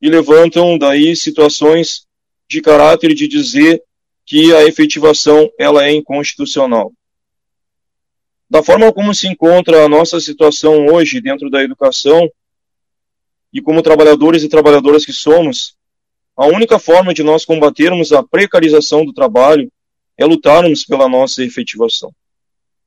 e 0.00 0.08
levantam 0.08 0.78
daí 0.78 1.14
situações 1.14 2.06
de 2.48 2.62
caráter 2.62 3.14
de 3.14 3.28
dizer 3.28 3.82
que 4.24 4.54
a 4.54 4.64
efetivação 4.64 5.50
ela 5.58 5.84
é 5.84 5.92
inconstitucional. 5.92 6.90
Da 8.48 8.62
forma 8.62 8.90
como 8.92 9.14
se 9.14 9.28
encontra 9.28 9.84
a 9.84 9.88
nossa 9.88 10.18
situação 10.20 10.86
hoje 10.86 11.20
dentro 11.20 11.50
da 11.50 11.62
educação 11.62 12.30
e 13.52 13.60
como 13.60 13.82
trabalhadores 13.82 14.42
e 14.42 14.48
trabalhadoras 14.48 15.04
que 15.04 15.12
somos, 15.12 15.76
a 16.34 16.46
única 16.46 16.78
forma 16.78 17.12
de 17.12 17.22
nós 17.22 17.44
combatermos 17.44 18.10
a 18.12 18.22
precarização 18.22 19.04
do 19.04 19.12
trabalho 19.12 19.70
é 20.16 20.24
lutarmos 20.24 20.84
pela 20.84 21.08
nossa 21.08 21.42
efetivação. 21.42 22.10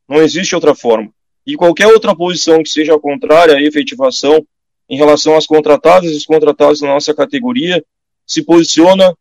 Não 0.07 0.19
existe 0.19 0.55
outra 0.55 0.73
forma 0.73 1.13
e 1.49 1.55
qualquer 1.55 1.87
outra 1.87 2.15
posição 2.15 2.61
que 2.61 2.69
seja 2.69 2.99
contrária 2.99 3.55
à 3.55 3.61
efetivação 3.61 4.45
em 4.87 4.95
relação 4.95 5.35
às 5.35 5.47
contratadas 5.47 6.11
e 6.11 6.15
os 6.15 6.25
contratados 6.25 6.79
da 6.79 6.87
nossa 6.87 7.11
categoria 7.11 7.83
se 8.23 8.43
posiciona, 8.43 9.15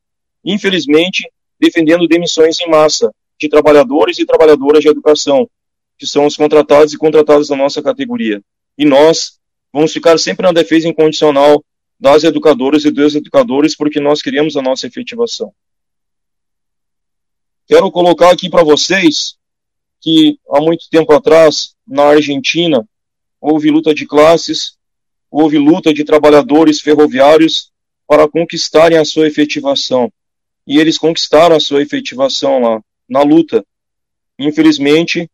infelizmente, 0.44 1.26
defendendo 1.58 2.06
demissões 2.06 2.60
em 2.60 2.68
massa 2.68 3.10
de 3.40 3.48
trabalhadores 3.48 4.18
e 4.18 4.26
trabalhadoras 4.26 4.82
de 4.82 4.88
educação, 4.88 5.48
que 5.96 6.06
são 6.06 6.26
os 6.26 6.36
contratados 6.36 6.92
e 6.92 6.98
contratadas 6.98 7.48
da 7.48 7.56
nossa 7.56 7.82
categoria. 7.82 8.42
E 8.76 8.84
nós 8.84 9.38
vamos 9.72 9.90
ficar 9.90 10.18
sempre 10.18 10.44
na 10.44 10.52
defesa 10.52 10.86
incondicional 10.86 11.64
das 11.98 12.24
educadoras 12.24 12.84
e 12.84 12.90
dos 12.90 13.14
educadores, 13.14 13.74
porque 13.74 14.00
nós 14.00 14.20
queremos 14.20 14.54
a 14.54 14.60
nossa 14.60 14.86
efetivação. 14.86 15.50
Quero 17.66 17.90
colocar 17.90 18.30
aqui 18.30 18.50
para 18.50 18.62
vocês 18.62 19.38
que 20.00 20.38
há 20.50 20.60
muito 20.60 20.88
tempo 20.90 21.12
atrás, 21.12 21.74
na 21.88 22.04
Argentina, 22.04 22.86
houve 23.40 23.70
luta 23.70 23.94
de 23.94 24.06
classes, 24.06 24.76
houve 25.30 25.58
luta 25.58 25.92
de 25.92 26.04
trabalhadores 26.04 26.80
ferroviários 26.80 27.70
para 28.06 28.28
conquistarem 28.28 28.98
a 28.98 29.04
sua 29.04 29.26
efetivação. 29.26 30.12
E 30.66 30.78
eles 30.78 30.98
conquistaram 30.98 31.56
a 31.56 31.60
sua 31.60 31.82
efetivação 31.82 32.60
lá, 32.60 32.82
na 33.08 33.22
luta. 33.22 33.64
Infelizmente, 34.38 35.28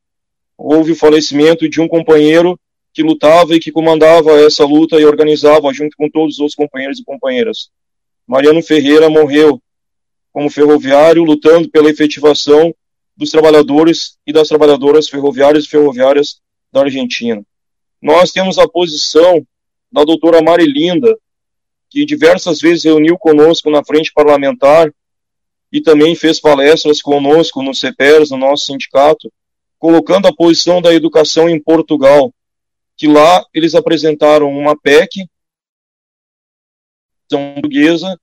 houve 0.57 0.93
o 0.93 0.97
falecimento 0.97 1.69
de 1.69 1.81
um 1.81 1.89
companheiro 1.89 2.59
que 2.93 3.03
lutava 3.03 3.57
e 3.57 3.61
que 3.61 3.73
comandava 3.73 4.33
essa 4.41 4.65
luta 4.65 5.01
e 5.01 5.05
organizava 5.05 5.73
junto 5.73 5.97
com 5.97 6.09
todos 6.09 6.35
os 6.35 6.41
outros 6.41 6.55
companheiros 6.55 7.01
e 7.01 7.05
companheiras. 7.05 7.71
Mariano 8.27 8.63
Ferreira 8.63 9.11
morreu 9.11 9.61
como 10.33 10.49
ferroviário 10.49 11.25
lutando 11.25 11.69
pela 11.69 11.91
efetivação 11.91 12.75
dos 13.17 13.31
trabalhadores 13.31 14.19
e 14.27 14.33
das 14.33 14.49
trabalhadoras 14.49 15.09
ferroviárias 15.09 15.65
e 15.65 15.69
ferroviárias 15.69 16.41
da 16.73 16.83
Argentina. 16.83 17.43
Nós 18.03 18.33
temos 18.33 18.59
a 18.59 18.69
posição 18.69 19.47
da 19.91 20.05
doutora 20.05 20.43
Marilinda, 20.43 21.17
que 21.89 22.05
diversas 22.05 22.61
vezes 22.61 22.85
reuniu 22.85 23.17
conosco 23.17 23.71
na 23.71 23.85
frente 23.85 24.13
parlamentar 24.13 24.93
e 25.73 25.81
também 25.81 26.15
fez 26.15 26.41
palestras 26.41 27.01
conosco 27.01 27.63
no 27.63 27.75
CEPERS, 27.75 28.31
no 28.31 28.37
nosso 28.37 28.67
sindicato, 28.67 29.33
colocando 29.79 30.27
a 30.27 30.35
posição 30.35 30.83
da 30.83 30.93
educação 30.93 31.49
em 31.49 31.61
Portugal, 31.61 32.33
que 32.97 33.07
lá 33.07 33.45
eles 33.53 33.75
apresentaram 33.75 34.49
uma 34.49 34.77
PEC 34.77 35.27
portuguesa, 37.29 38.19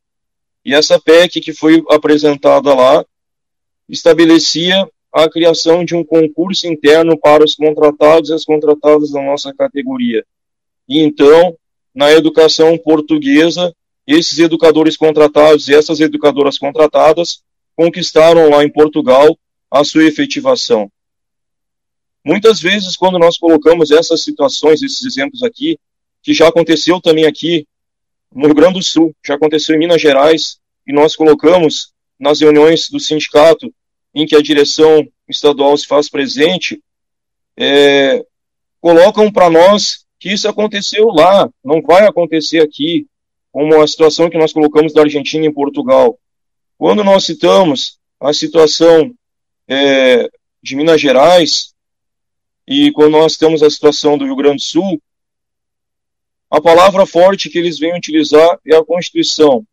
e 0.64 0.74
essa 0.74 1.00
PEC 1.00 1.42
que 1.42 1.54
foi 1.54 1.84
apresentada 1.90 2.74
lá 2.74 3.06
estabelecia 3.92 4.90
a 5.12 5.30
criação 5.30 5.84
de 5.84 5.94
um 5.94 6.04
concurso 6.04 6.66
interno 6.66 7.20
para 7.20 7.44
os 7.44 7.54
contratados 7.54 8.30
e 8.30 8.34
as 8.34 8.46
contratadas 8.46 9.12
da 9.12 9.22
nossa 9.22 9.54
categoria. 9.54 10.26
E 10.88 11.00
então, 11.00 11.56
na 11.94 12.10
educação 12.12 12.78
portuguesa, 12.78 13.76
esses 14.08 14.40
educadores 14.40 14.96
contratados 14.96 15.68
e 15.68 15.76
essas 15.76 16.00
educadoras 16.00 16.58
contratadas 16.58 17.44
conquistaram 17.76 18.50
lá 18.50 18.64
em 18.64 18.72
Portugal 18.72 19.38
a 19.70 19.84
sua 19.84 20.06
efetivação. 20.06 20.90
Muitas 22.24 22.62
vezes, 22.62 22.96
quando 22.96 23.20
nós 23.20 23.38
colocamos 23.38 23.92
essas 23.92 24.24
situações, 24.24 24.82
esses 24.82 25.04
exemplos 25.04 25.44
aqui, 25.44 25.78
que 26.24 26.34
já 26.34 26.48
aconteceu 26.48 27.02
também 27.02 27.26
aqui 27.26 27.68
no 28.34 28.46
Rio 28.46 28.56
Grande 28.56 28.76
do 28.76 28.84
Sul, 28.84 29.14
já 29.26 29.36
aconteceu 29.36 29.76
em 29.76 29.80
Minas 29.80 30.02
Gerais, 30.02 30.60
e 30.88 30.94
nós 30.94 31.16
colocamos 31.16 31.92
nas 32.20 32.40
reuniões 32.40 32.90
do 32.90 33.00
sindicato 33.00 33.74
em 34.14 34.26
que 34.26 34.36
a 34.36 34.42
direção 34.42 35.08
estadual 35.28 35.76
se 35.78 35.88
faz 35.88 36.10
presente, 36.10 36.82
é, 37.58 38.26
colocam 38.80 39.32
para 39.32 39.50
nós 39.50 40.06
que 40.20 40.32
isso 40.32 40.48
aconteceu 40.48 41.08
lá, 41.08 41.50
não 41.64 41.82
vai 41.82 42.06
acontecer 42.06 42.60
aqui, 42.60 43.08
como 43.52 43.82
a 43.82 43.88
situação 43.88 44.30
que 44.30 44.38
nós 44.38 44.54
colocamos 44.54 44.94
da 44.94 45.02
Argentina 45.02 45.46
e 45.46 45.54
Portugal. 45.54 46.18
Quando 46.78 47.04
nós 47.04 47.26
citamos 47.26 48.00
a 48.20 48.34
situação 48.34 49.14
é, 49.68 50.30
de 50.62 50.76
Minas 50.76 51.02
Gerais, 51.02 51.74
e 52.68 52.92
quando 52.92 53.14
nós 53.14 53.36
temos 53.36 53.64
a 53.64 53.70
situação 53.70 54.18
do 54.18 54.26
Rio 54.26 54.36
Grande 54.36 54.58
do 54.58 54.62
Sul, 54.62 55.02
a 56.50 56.62
palavra 56.62 57.06
forte 57.06 57.50
que 57.50 57.58
eles 57.58 57.80
vêm 57.80 57.96
utilizar 57.96 58.60
é 58.66 58.76
a 58.76 58.84
Constituição. 58.84 59.66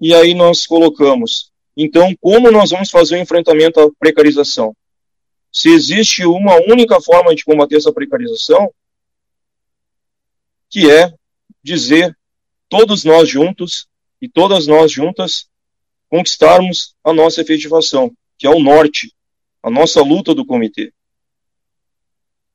E 0.00 0.14
aí 0.14 0.34
nós 0.34 0.66
colocamos. 0.66 1.52
Então, 1.76 2.16
como 2.20 2.50
nós 2.50 2.70
vamos 2.70 2.90
fazer 2.90 3.16
o 3.16 3.20
enfrentamento 3.20 3.78
à 3.78 3.90
precarização? 3.98 4.74
Se 5.52 5.68
existe 5.68 6.24
uma 6.24 6.56
única 6.56 7.00
forma 7.00 7.34
de 7.34 7.44
combater 7.44 7.76
essa 7.76 7.92
precarização, 7.92 8.72
que 10.70 10.90
é 10.90 11.12
dizer 11.62 12.16
todos 12.68 13.04
nós 13.04 13.28
juntos 13.28 13.88
e 14.20 14.28
todas 14.28 14.66
nós 14.66 14.90
juntas 14.90 15.48
conquistarmos 16.08 16.94
a 17.04 17.12
nossa 17.12 17.40
efetivação, 17.42 18.12
que 18.38 18.46
é 18.46 18.50
o 18.50 18.60
norte, 18.60 19.12
a 19.62 19.70
nossa 19.70 20.00
luta 20.00 20.34
do 20.34 20.46
comitê. 20.46 20.92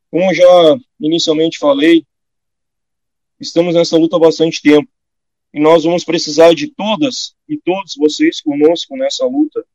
Como 0.10 0.34
já 0.34 0.78
inicialmente 1.00 1.58
falei, 1.58 2.06
estamos 3.40 3.76
nessa 3.76 3.98
luta 3.98 4.16
há 4.16 4.20
bastante 4.20 4.62
tempo 4.62 4.90
e 5.54 5.60
nós 5.60 5.84
vamos 5.84 6.04
precisar 6.04 6.54
de 6.54 6.68
todas 6.68 7.36
e 7.48 7.58
todos 7.58 7.96
vocês 7.96 8.40
conosco 8.40 8.96
nessa 8.96 9.26
luta 9.26 9.66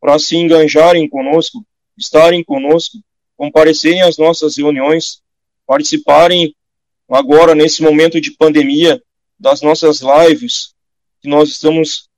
para 0.00 0.18
se 0.18 0.36
enganjarem 0.36 1.08
conosco, 1.08 1.64
estarem 1.96 2.44
conosco, 2.44 2.98
comparecerem 3.36 4.02
às 4.02 4.18
nossas 4.18 4.56
reuniões, 4.56 5.20
participarem 5.66 6.54
agora 7.08 7.54
nesse 7.54 7.82
momento 7.82 8.20
de 8.20 8.30
pandemia 8.30 9.02
das 9.38 9.62
nossas 9.62 10.00
lives 10.00 10.74
que 11.20 11.28
nós 11.28 11.50
estamos 11.50 12.08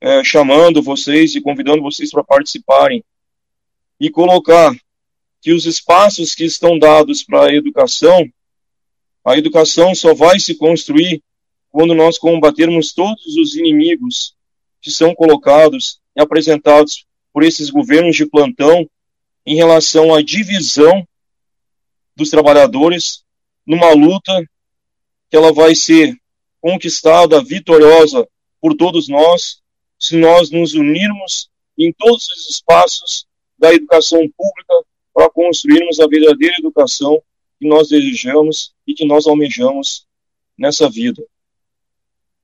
é, 0.00 0.22
chamando 0.22 0.82
vocês 0.82 1.34
e 1.34 1.40
convidando 1.40 1.82
vocês 1.82 2.10
para 2.10 2.24
participarem. 2.24 3.04
E 3.98 4.10
colocar 4.10 4.74
que 5.40 5.52
os 5.52 5.64
espaços 5.64 6.34
que 6.34 6.44
estão 6.44 6.78
dados 6.78 7.22
para 7.22 7.46
a 7.46 7.54
educação, 7.54 8.28
a 9.24 9.38
educação 9.38 9.94
só 9.94 10.12
vai 10.12 10.38
se 10.38 10.54
construir 10.54 11.22
quando 11.72 11.94
nós 11.94 12.18
combatermos 12.18 12.92
todos 12.92 13.36
os 13.38 13.56
inimigos 13.56 14.36
que 14.80 14.90
são 14.90 15.14
colocados 15.14 15.98
e 16.14 16.20
apresentados 16.20 17.06
por 17.32 17.42
esses 17.42 17.70
governos 17.70 18.14
de 18.14 18.26
plantão 18.26 18.88
em 19.46 19.56
relação 19.56 20.14
à 20.14 20.22
divisão 20.22 21.08
dos 22.14 22.28
trabalhadores 22.28 23.24
numa 23.66 23.92
luta 23.92 24.44
que 25.30 25.36
ela 25.36 25.52
vai 25.52 25.74
ser 25.74 26.14
conquistada, 26.60 27.42
vitoriosa 27.42 28.28
por 28.60 28.76
todos 28.76 29.08
nós, 29.08 29.62
se 29.98 30.16
nós 30.16 30.50
nos 30.50 30.74
unirmos 30.74 31.48
em 31.78 31.92
todos 31.92 32.28
os 32.28 32.50
espaços 32.50 33.26
da 33.58 33.72
educação 33.72 34.20
pública 34.36 34.74
para 35.14 35.30
construirmos 35.30 36.00
a 36.00 36.06
verdadeira 36.06 36.54
educação 36.58 37.22
que 37.58 37.66
nós 37.66 37.88
desejamos 37.88 38.74
e 38.86 38.92
que 38.92 39.06
nós 39.06 39.26
almejamos 39.26 40.06
nessa 40.58 40.90
vida. 40.90 41.24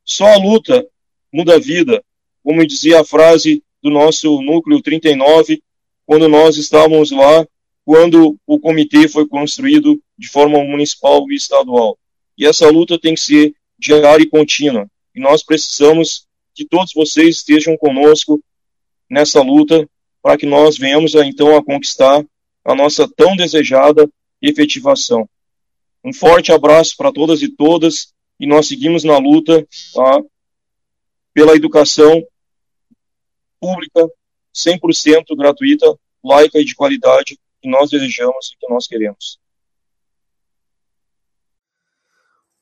Só 0.08 0.24
a 0.24 0.38
luta 0.38 0.88
muda 1.30 1.56
a 1.56 1.58
vida, 1.58 2.02
como 2.42 2.66
dizia 2.66 3.00
a 3.00 3.04
frase 3.04 3.62
do 3.82 3.90
nosso 3.90 4.40
núcleo 4.40 4.80
39, 4.80 5.62
quando 6.06 6.26
nós 6.26 6.56
estávamos 6.56 7.10
lá, 7.10 7.46
quando 7.84 8.38
o 8.46 8.58
comitê 8.58 9.06
foi 9.06 9.28
construído 9.28 10.00
de 10.18 10.26
forma 10.26 10.64
municipal 10.64 11.30
e 11.30 11.34
estadual. 11.34 11.98
E 12.38 12.46
essa 12.46 12.70
luta 12.70 12.98
tem 12.98 13.14
que 13.14 13.20
ser 13.20 13.54
diária 13.78 14.22
e 14.22 14.28
contínua. 14.28 14.90
E 15.14 15.20
nós 15.20 15.42
precisamos 15.42 16.26
que 16.54 16.64
todos 16.64 16.94
vocês 16.94 17.36
estejam 17.36 17.76
conosco 17.76 18.42
nessa 19.10 19.42
luta 19.42 19.86
para 20.22 20.38
que 20.38 20.46
nós 20.46 20.78
venhamos 20.78 21.14
a, 21.16 21.26
então 21.26 21.54
a 21.54 21.62
conquistar 21.62 22.24
a 22.64 22.74
nossa 22.74 23.06
tão 23.14 23.36
desejada 23.36 24.10
efetivação. 24.40 25.28
Um 26.02 26.14
forte 26.14 26.50
abraço 26.50 26.96
para 26.96 27.12
todas 27.12 27.42
e 27.42 27.48
todas 27.48 28.14
e 28.38 28.46
nós 28.46 28.68
seguimos 28.68 29.04
na 29.04 29.18
luta 29.18 29.66
tá, 29.94 30.22
pela 31.34 31.54
educação 31.54 32.22
pública 33.60 34.08
100% 34.54 35.36
gratuita, 35.36 35.98
laica 36.24 36.58
e 36.58 36.64
de 36.64 36.74
qualidade 36.74 37.38
que 37.60 37.68
nós 37.68 37.90
desejamos 37.90 38.52
e 38.52 38.58
que 38.58 38.72
nós 38.72 38.86
queremos. 38.86 39.38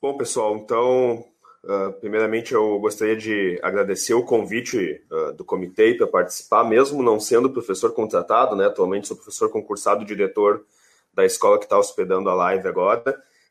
Bom, 0.00 0.16
pessoal, 0.16 0.56
então, 0.56 1.24
uh, 1.64 1.92
primeiramente 2.00 2.52
eu 2.52 2.78
gostaria 2.78 3.16
de 3.16 3.58
agradecer 3.62 4.14
o 4.14 4.24
convite 4.24 5.02
uh, 5.10 5.32
do 5.32 5.44
comitê 5.44 5.94
para 5.94 6.06
participar, 6.06 6.64
mesmo 6.64 7.02
não 7.02 7.18
sendo 7.18 7.50
professor 7.50 7.92
contratado, 7.92 8.54
né? 8.54 8.66
Atualmente 8.66 9.08
sou 9.08 9.16
professor 9.16 9.50
concursado 9.50 10.04
diretor 10.04 10.64
da 11.12 11.24
escola 11.24 11.58
que 11.58 11.64
está 11.64 11.78
hospedando 11.78 12.28
a 12.28 12.34
live 12.34 12.68
agora, 12.68 13.02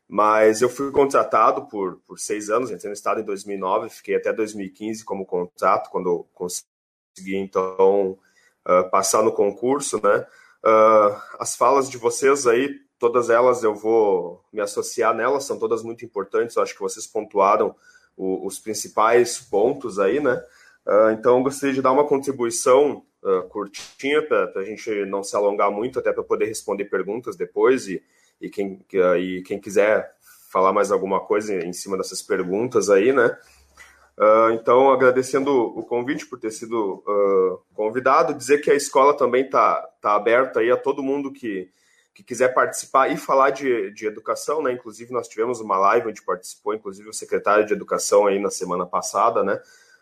mas 0.08 0.62
eu 0.62 0.68
fui 0.68 0.90
contratado 0.90 1.66
por, 1.66 2.00
por 2.06 2.18
seis 2.18 2.50
anos, 2.50 2.70
entrei 2.70 2.88
no 2.88 2.94
estado 2.94 3.20
em 3.20 3.24
2009, 3.24 3.88
fiquei 3.90 4.16
até 4.16 4.32
2015 4.32 5.04
como 5.04 5.26
contrato, 5.26 5.90
quando 5.90 6.26
consegui, 6.34 7.36
então, 7.36 8.18
uh, 8.66 8.90
passar 8.90 9.22
no 9.22 9.32
concurso, 9.32 10.00
né? 10.02 10.26
as 11.38 11.54
falas 11.54 11.88
de 11.88 11.96
vocês 11.96 12.44
aí 12.44 12.80
todas 12.98 13.30
elas 13.30 13.62
eu 13.62 13.74
vou 13.74 14.44
me 14.52 14.60
associar 14.60 15.14
nelas, 15.14 15.44
são 15.44 15.58
todas 15.58 15.82
muito 15.82 16.04
importantes, 16.04 16.56
eu 16.56 16.62
acho 16.62 16.74
que 16.74 16.80
vocês 16.80 17.06
pontuaram 17.06 17.74
o, 18.16 18.46
os 18.46 18.58
principais 18.58 19.38
pontos 19.38 19.98
aí, 19.98 20.20
né? 20.20 20.42
Uh, 20.86 21.10
então, 21.10 21.42
gostaria 21.42 21.74
de 21.74 21.82
dar 21.82 21.92
uma 21.92 22.06
contribuição 22.06 23.04
uh, 23.22 23.42
curtinha 23.48 24.22
para 24.22 24.60
a 24.60 24.64
gente 24.64 25.04
não 25.06 25.22
se 25.22 25.36
alongar 25.36 25.70
muito, 25.70 25.98
até 25.98 26.12
para 26.12 26.22
poder 26.22 26.46
responder 26.46 26.86
perguntas 26.86 27.36
depois 27.36 27.88
e, 27.88 28.02
E 28.40 28.48
quem, 28.50 28.84
e 29.18 29.42
quem 29.42 29.60
quiser 29.60 30.14
falar 30.50 30.72
mais 30.72 30.90
alguma 30.90 31.20
coisa 31.20 31.54
em 31.54 31.72
cima 31.72 31.96
dessas 31.96 32.22
perguntas 32.22 32.88
aí, 32.88 33.12
né? 33.12 33.36
Uh, 34.18 34.52
então, 34.52 34.90
agradecendo 34.90 35.52
o 35.52 35.82
convite 35.82 36.24
por 36.24 36.40
ter 36.40 36.50
sido 36.50 37.04
uh, 37.06 37.60
convidado, 37.74 38.32
dizer 38.32 38.62
que 38.62 38.70
a 38.70 38.74
escola 38.74 39.14
também 39.14 39.44
está 39.44 39.86
tá 40.00 40.14
aberta 40.14 40.60
aí 40.60 40.70
a 40.70 40.76
todo 40.76 41.02
mundo 41.02 41.30
que, 41.30 41.68
que 42.14 42.22
quiser 42.22 42.54
participar 42.54 43.08
e 43.08 43.18
falar 43.18 43.50
de, 43.50 43.90
de 43.90 44.06
educação, 44.06 44.62
né? 44.62 44.72
Inclusive, 44.72 45.12
nós 45.12 45.28
tivemos 45.28 45.60
uma 45.60 45.76
live 45.76 46.08
onde 46.08 46.22
participou, 46.22 46.74
inclusive, 46.74 47.06
o 47.10 47.12
secretário 47.12 47.66
de 47.66 47.74
Educação 47.74 48.26
aí 48.26 48.38
na 48.38 48.50
semana 48.50 48.86
passada, 48.86 49.44
né? 49.44 49.60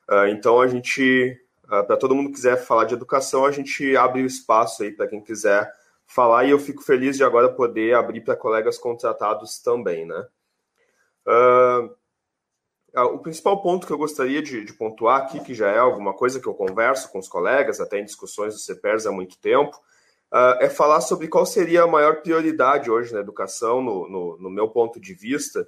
Uh, 0.09 0.29
então, 0.29 0.61
a 0.61 0.69
gente, 0.69 1.37
para 1.67 1.97
todo 1.97 2.15
mundo 2.15 2.29
que 2.29 2.37
quiser 2.37 2.57
falar 2.57 2.85
de 2.85 2.95
educação, 2.95 3.45
a 3.45 3.51
gente 3.51 3.97
abre 3.97 4.23
o 4.23 4.27
espaço 4.27 4.85
aí 4.85 4.93
para 4.93 5.09
quem 5.09 5.21
quiser 5.21 5.69
falar 6.07 6.45
e 6.45 6.51
eu 6.51 6.59
fico 6.59 6.83
feliz 6.83 7.17
de 7.17 7.25
agora 7.25 7.53
poder 7.53 7.95
abrir 7.95 8.21
para 8.23 8.37
colegas 8.37 8.79
contratados 8.79 9.59
também, 9.59 10.07
né? 10.07 10.27
Uh, 11.27 11.95
o 13.13 13.19
principal 13.19 13.61
ponto 13.61 13.87
que 13.87 13.93
eu 13.93 13.99
gostaria 13.99 14.41
de, 14.41 14.65
de, 14.65 14.73
pontuar 14.73 15.23
aqui, 15.23 15.41
que 15.41 15.55
já 15.55 15.69
é 15.69 15.79
alguma 15.79 16.15
coisa 16.15 16.39
que 16.39 16.47
eu 16.47 16.55
converso 16.55 17.11
com 17.11 17.19
os 17.19 17.29
colegas, 17.29 17.81
até 17.81 17.99
em 17.99 18.05
discussões 18.05 18.55
do 18.55 18.61
CEPERS 18.61 19.07
há 19.07 19.11
muito 19.11 19.37
tempo, 19.39 19.77
uh, 20.33 20.61
é 20.61 20.69
falar 20.69 21.01
sobre 21.01 21.27
qual 21.27 21.45
seria 21.45 21.83
a 21.83 21.89
maior 21.89 22.23
prioridade 22.23 22.91
hoje 22.91 23.13
na 23.13 23.21
educação, 23.21 23.83
no, 23.83 24.09
no, 24.09 24.39
no 24.39 24.51
meu 24.51 24.69
ponto 24.69 25.01
de 25.01 25.13
vista, 25.13 25.67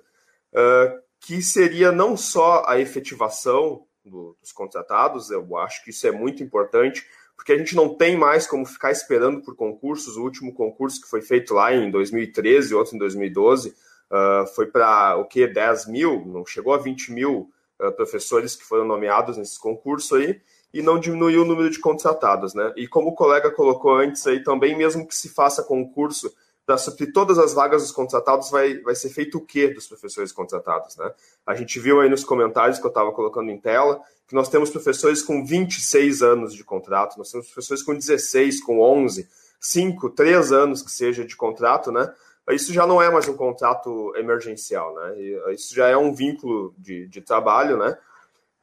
uh, 0.53 1.03
que 1.19 1.43
seria 1.43 1.91
não 1.91 2.17
só 2.17 2.63
a 2.67 2.79
efetivação 2.79 3.85
do, 4.05 4.37
dos 4.41 4.53
contratados, 4.53 5.31
eu 5.31 5.57
acho 5.57 5.83
que 5.83 5.91
isso 5.91 6.07
é 6.07 6.13
muito 6.13 6.43
importante, 6.45 7.05
porque 7.37 7.53
a 7.53 7.59
gente 7.59 7.77
não 7.77 7.95
tem 7.95 8.17
mais 8.17 8.47
como 8.47 8.65
ficar 8.65 8.91
esperando 8.91 9.43
por 9.43 9.55
concursos. 9.55 10.17
O 10.17 10.23
último 10.23 10.53
concurso 10.55 11.01
que 11.01 11.09
foi 11.09 11.21
feito 11.21 11.55
lá 11.55 11.73
em 11.75 11.91
2013, 11.91 12.75
outro 12.75 12.97
em 12.97 12.99
2012, 12.99 13.69
uh, 13.71 14.47
foi 14.55 14.67
para 14.67 15.17
o 15.17 15.27
que? 15.27 15.47
10 15.47 15.87
mil, 15.87 16.25
não 16.27 16.45
chegou 16.47 16.75
a 16.75 16.79
20 16.79 17.13
mil 17.13 17.51
uh, 17.81 17.93
professores 17.93 18.57
que 18.57 18.65
foram 18.65 18.85
nomeados 18.85 19.37
nesse 19.37 19.61
concurso 19.61 20.17
aí, 20.17 20.41
e 20.73 20.83
não 20.83 20.99
diminuiu 20.99 21.43
o 21.43 21.45
número 21.45 21.71
de 21.71 21.79
contratados, 21.79 22.55
né? 22.55 22.73
E 22.77 22.89
como 22.89 23.11
o 23.11 23.15
colega 23.15 23.51
colocou 23.51 23.95
antes 23.95 24.27
aí 24.27 24.43
também, 24.43 24.77
mesmo 24.77 25.07
que 25.07 25.15
se 25.15 25.29
faça 25.29 25.63
concurso 25.63 26.35
suprir 26.77 27.13
todas 27.13 27.39
as 27.39 27.55
vagas 27.55 27.83
dos 27.83 27.93
contratados, 27.93 28.51
vai, 28.51 28.79
vai 28.81 28.95
ser 28.95 29.11
feito 29.11 29.39
o 29.39 29.41
quê 29.41 29.69
dos 29.69 29.87
professores 29.87 30.33
contratados, 30.33 30.97
né? 30.97 31.13
A 31.47 31.55
gente 31.55 31.79
viu 31.79 32.01
aí 32.01 32.09
nos 32.09 32.25
comentários 32.25 32.79
que 32.79 32.87
eu 32.87 32.89
estava 32.89 33.13
colocando 33.13 33.51
em 33.51 33.59
tela 33.59 34.01
que 34.27 34.35
nós 34.35 34.49
temos 34.49 34.71
professores 34.71 35.23
com 35.23 35.47
26 35.47 36.23
anos 36.23 36.53
de 36.53 36.65
contrato, 36.65 37.17
nós 37.17 37.31
temos 37.31 37.47
professores 37.47 37.83
com 37.83 37.95
16, 37.95 38.61
com 38.61 38.81
11, 38.81 39.29
5, 39.61 40.11
3 40.11 40.53
anos 40.53 40.83
que 40.83 40.91
seja 40.91 41.25
de 41.25 41.37
contrato, 41.37 41.93
né? 41.93 42.13
isso 42.55 42.73
já 42.73 42.87
não 42.87 43.03
é 43.03 43.11
mais 43.11 43.27
um 43.29 43.37
contrato 43.37 44.15
emergencial, 44.17 44.95
né? 44.95 45.17
Isso 45.53 45.75
já 45.75 45.89
é 45.89 45.97
um 45.97 46.15
vínculo 46.15 46.73
de, 46.79 47.09
de 47.09 47.21
trabalho, 47.21 47.77
né? 47.77 47.99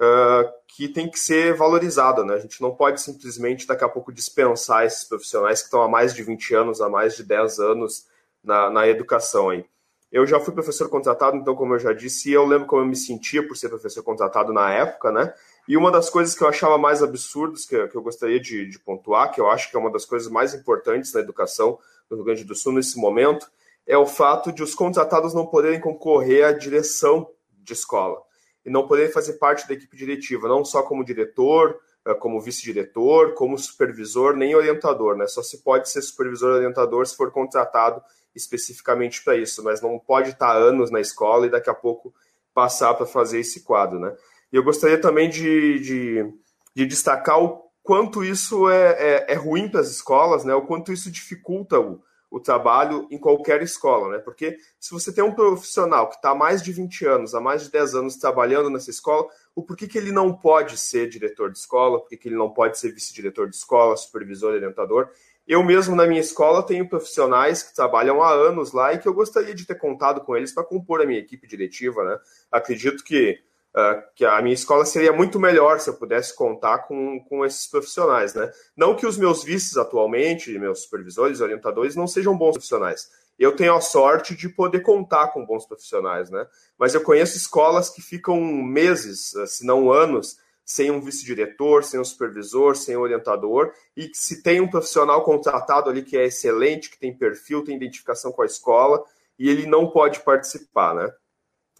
Uh, 0.03 0.51
que 0.67 0.87
tem 0.89 1.09
que 1.09 1.19
ser 1.19 1.55
valorizado, 1.55 2.25
né? 2.25 2.33
A 2.33 2.39
gente 2.39 2.59
não 2.61 2.75
pode 2.75 2.99
simplesmente 2.99 3.67
daqui 3.67 3.83
a 3.83 3.89
pouco 3.89 4.11
dispensar 4.11 4.85
esses 4.85 5.03
profissionais 5.03 5.59
que 5.59 5.65
estão 5.65 5.83
há 5.83 5.87
mais 5.87 6.13
de 6.13 6.23
20 6.23 6.55
anos, 6.55 6.81
há 6.81 6.89
mais 6.89 7.15
de 7.15 7.23
10 7.23 7.59
anos 7.59 8.07
na, 8.43 8.69
na 8.69 8.87
educação 8.87 9.49
aí. 9.49 9.63
Eu 10.11 10.25
já 10.25 10.39
fui 10.39 10.53
professor 10.53 10.89
contratado, 10.89 11.37
então, 11.37 11.55
como 11.55 11.75
eu 11.75 11.79
já 11.79 11.93
disse, 11.93 12.31
eu 12.31 12.43
lembro 12.45 12.67
como 12.67 12.81
eu 12.81 12.87
me 12.87 12.95
sentia 12.95 13.47
por 13.47 13.55
ser 13.55 13.69
professor 13.69 14.03
contratado 14.03 14.51
na 14.51 14.71
época, 14.73 15.11
né? 15.11 15.33
E 15.67 15.77
uma 15.77 15.91
das 15.91 16.09
coisas 16.09 16.35
que 16.35 16.43
eu 16.43 16.47
achava 16.47 16.77
mais 16.77 17.01
absurdas, 17.03 17.65
que, 17.65 17.87
que 17.87 17.95
eu 17.95 18.01
gostaria 18.01 18.39
de, 18.39 18.67
de 18.67 18.79
pontuar, 18.79 19.31
que 19.31 19.39
eu 19.39 19.49
acho 19.49 19.69
que 19.69 19.77
é 19.77 19.79
uma 19.79 19.91
das 19.91 20.05
coisas 20.05 20.27
mais 20.27 20.53
importantes 20.55 21.13
na 21.13 21.19
educação 21.19 21.77
no 22.09 22.17
Rio 22.17 22.25
Grande 22.25 22.43
do 22.43 22.55
Sul 22.55 22.73
nesse 22.73 22.97
momento, 22.97 23.47
é 23.85 23.97
o 23.97 24.07
fato 24.07 24.51
de 24.51 24.63
os 24.63 24.73
contratados 24.73 25.35
não 25.35 25.45
poderem 25.45 25.79
concorrer 25.79 26.45
à 26.45 26.51
direção 26.51 27.29
de 27.63 27.73
escola 27.73 28.21
e 28.65 28.69
não 28.69 28.87
poderem 28.87 29.11
fazer 29.11 29.33
parte 29.33 29.67
da 29.67 29.73
equipe 29.73 29.95
diretiva, 29.97 30.47
não 30.47 30.63
só 30.63 30.83
como 30.83 31.03
diretor, 31.03 31.79
eh, 32.05 32.13
como 32.13 32.41
vice-diretor, 32.41 33.33
como 33.33 33.57
supervisor, 33.57 34.35
nem 34.35 34.55
orientador, 34.55 35.15
né? 35.15 35.27
Só 35.27 35.41
se 35.41 35.63
pode 35.63 35.89
ser 35.89 36.01
supervisor 36.01 36.53
orientador 36.53 37.05
se 37.05 37.15
for 37.15 37.31
contratado 37.31 38.01
especificamente 38.35 39.23
para 39.23 39.35
isso, 39.37 39.63
mas 39.63 39.81
não 39.81 39.99
pode 39.99 40.31
estar 40.31 40.55
anos 40.55 40.89
na 40.89 40.99
escola 40.99 41.45
e 41.45 41.49
daqui 41.49 41.69
a 41.69 41.73
pouco 41.73 42.13
passar 42.53 42.93
para 42.93 43.05
fazer 43.05 43.39
esse 43.39 43.63
quadro, 43.63 43.99
né? 43.99 44.15
E 44.51 44.55
eu 44.55 44.63
gostaria 44.63 44.99
também 44.99 45.29
de, 45.29 45.79
de, 45.79 46.33
de 46.75 46.85
destacar 46.85 47.43
o 47.43 47.63
quanto 47.81 48.23
isso 48.23 48.69
é, 48.69 48.91
é, 48.91 49.33
é 49.33 49.35
ruim 49.35 49.67
para 49.67 49.81
as 49.81 49.89
escolas, 49.89 50.45
né? 50.45 50.53
O 50.53 50.61
quanto 50.61 50.93
isso 50.93 51.11
dificulta 51.11 51.79
o, 51.79 52.01
o 52.33 52.39
trabalho 52.39 53.07
em 53.11 53.17
qualquer 53.19 53.61
escola, 53.61 54.09
né? 54.09 54.17
Porque 54.17 54.57
se 54.79 54.91
você 54.91 55.13
tem 55.13 55.23
um 55.23 55.35
profissional 55.35 56.09
que 56.09 56.15
está 56.15 56.31
há 56.31 56.35
mais 56.35 56.63
de 56.63 56.71
20 56.71 57.05
anos, 57.05 57.35
há 57.35 57.39
mais 57.39 57.61
de 57.61 57.69
10 57.69 57.93
anos 57.93 58.15
trabalhando 58.15 58.71
nessa 58.71 58.89
escola, 58.89 59.27
o 59.53 59.61
porquê 59.61 59.87
que 59.87 59.99
ele 59.99 60.11
não 60.11 60.33
pode 60.33 60.75
ser 60.79 61.07
diretor 61.07 61.51
de 61.51 61.59
escola, 61.59 61.99
porquê 61.99 62.17
que 62.17 62.27
ele 62.27 62.35
não 62.35 62.49
pode 62.49 62.79
ser 62.79 62.91
vice-diretor 62.91 63.47
de 63.47 63.55
escola, 63.55 63.95
supervisor, 63.95 64.55
orientador. 64.55 65.09
Eu 65.47 65.63
mesmo, 65.63 65.95
na 65.95 66.07
minha 66.07 66.21
escola, 66.21 66.63
tenho 66.63 66.89
profissionais 66.89 67.61
que 67.61 67.75
trabalham 67.75 68.23
há 68.23 68.31
anos 68.31 68.71
lá 68.71 68.91
e 68.91 68.97
que 68.97 69.07
eu 69.07 69.13
gostaria 69.13 69.53
de 69.53 69.67
ter 69.67 69.75
contado 69.75 70.21
com 70.21 70.35
eles 70.35 70.51
para 70.51 70.63
compor 70.63 71.03
a 71.03 71.05
minha 71.05 71.19
equipe 71.19 71.45
diretiva, 71.45 72.03
né? 72.03 72.17
Acredito 72.51 73.03
que 73.03 73.39
uh, 73.75 74.01
que 74.15 74.25
a 74.25 74.41
minha 74.41 74.53
escola 74.53 74.85
seria 74.85 75.11
muito 75.11 75.39
melhor 75.39 75.79
se 75.79 75.89
eu 75.89 75.95
pudesse 75.95 76.35
contar 76.35 76.79
com, 76.79 77.19
com 77.25 77.45
esses 77.45 77.67
profissionais, 77.67 78.33
né? 78.33 78.51
Não 78.75 78.95
que 78.95 79.05
os 79.05 79.17
meus 79.17 79.43
vices 79.43 79.77
atualmente, 79.77 80.57
meus 80.57 80.83
supervisores, 80.83 81.41
orientadores, 81.41 81.95
não 81.95 82.07
sejam 82.07 82.37
bons 82.37 82.53
profissionais. 82.53 83.09
Eu 83.37 83.55
tenho 83.55 83.75
a 83.75 83.81
sorte 83.81 84.35
de 84.35 84.47
poder 84.47 84.81
contar 84.81 85.29
com 85.29 85.45
bons 85.45 85.65
profissionais, 85.65 86.29
né? 86.29 86.45
Mas 86.77 86.93
eu 86.93 87.01
conheço 87.01 87.35
escolas 87.35 87.89
que 87.89 88.01
ficam 88.01 88.39
meses, 88.39 89.35
ah, 89.35 89.47
se 89.47 89.65
não 89.65 89.91
anos, 89.91 90.37
sem 90.65 90.91
um 90.91 91.01
vice-diretor, 91.01 91.83
sem 91.83 91.99
um 91.99 92.05
supervisor, 92.05 92.75
sem 92.75 92.95
um 92.95 93.01
orientador, 93.01 93.73
e 93.97 94.07
que 94.07 94.17
se 94.17 94.41
tem 94.41 94.61
um 94.61 94.69
profissional 94.69 95.23
contratado 95.23 95.89
ali 95.89 96.03
que 96.03 96.15
é 96.15 96.25
excelente, 96.25 96.89
que 96.89 96.99
tem 96.99 97.15
perfil, 97.17 97.63
tem 97.63 97.75
identificação 97.75 98.31
com 98.31 98.43
a 98.43 98.45
escola, 98.45 99.03
e 99.37 99.49
ele 99.49 99.65
não 99.65 99.89
pode 99.89 100.21
participar, 100.21 100.95
né? 100.95 101.11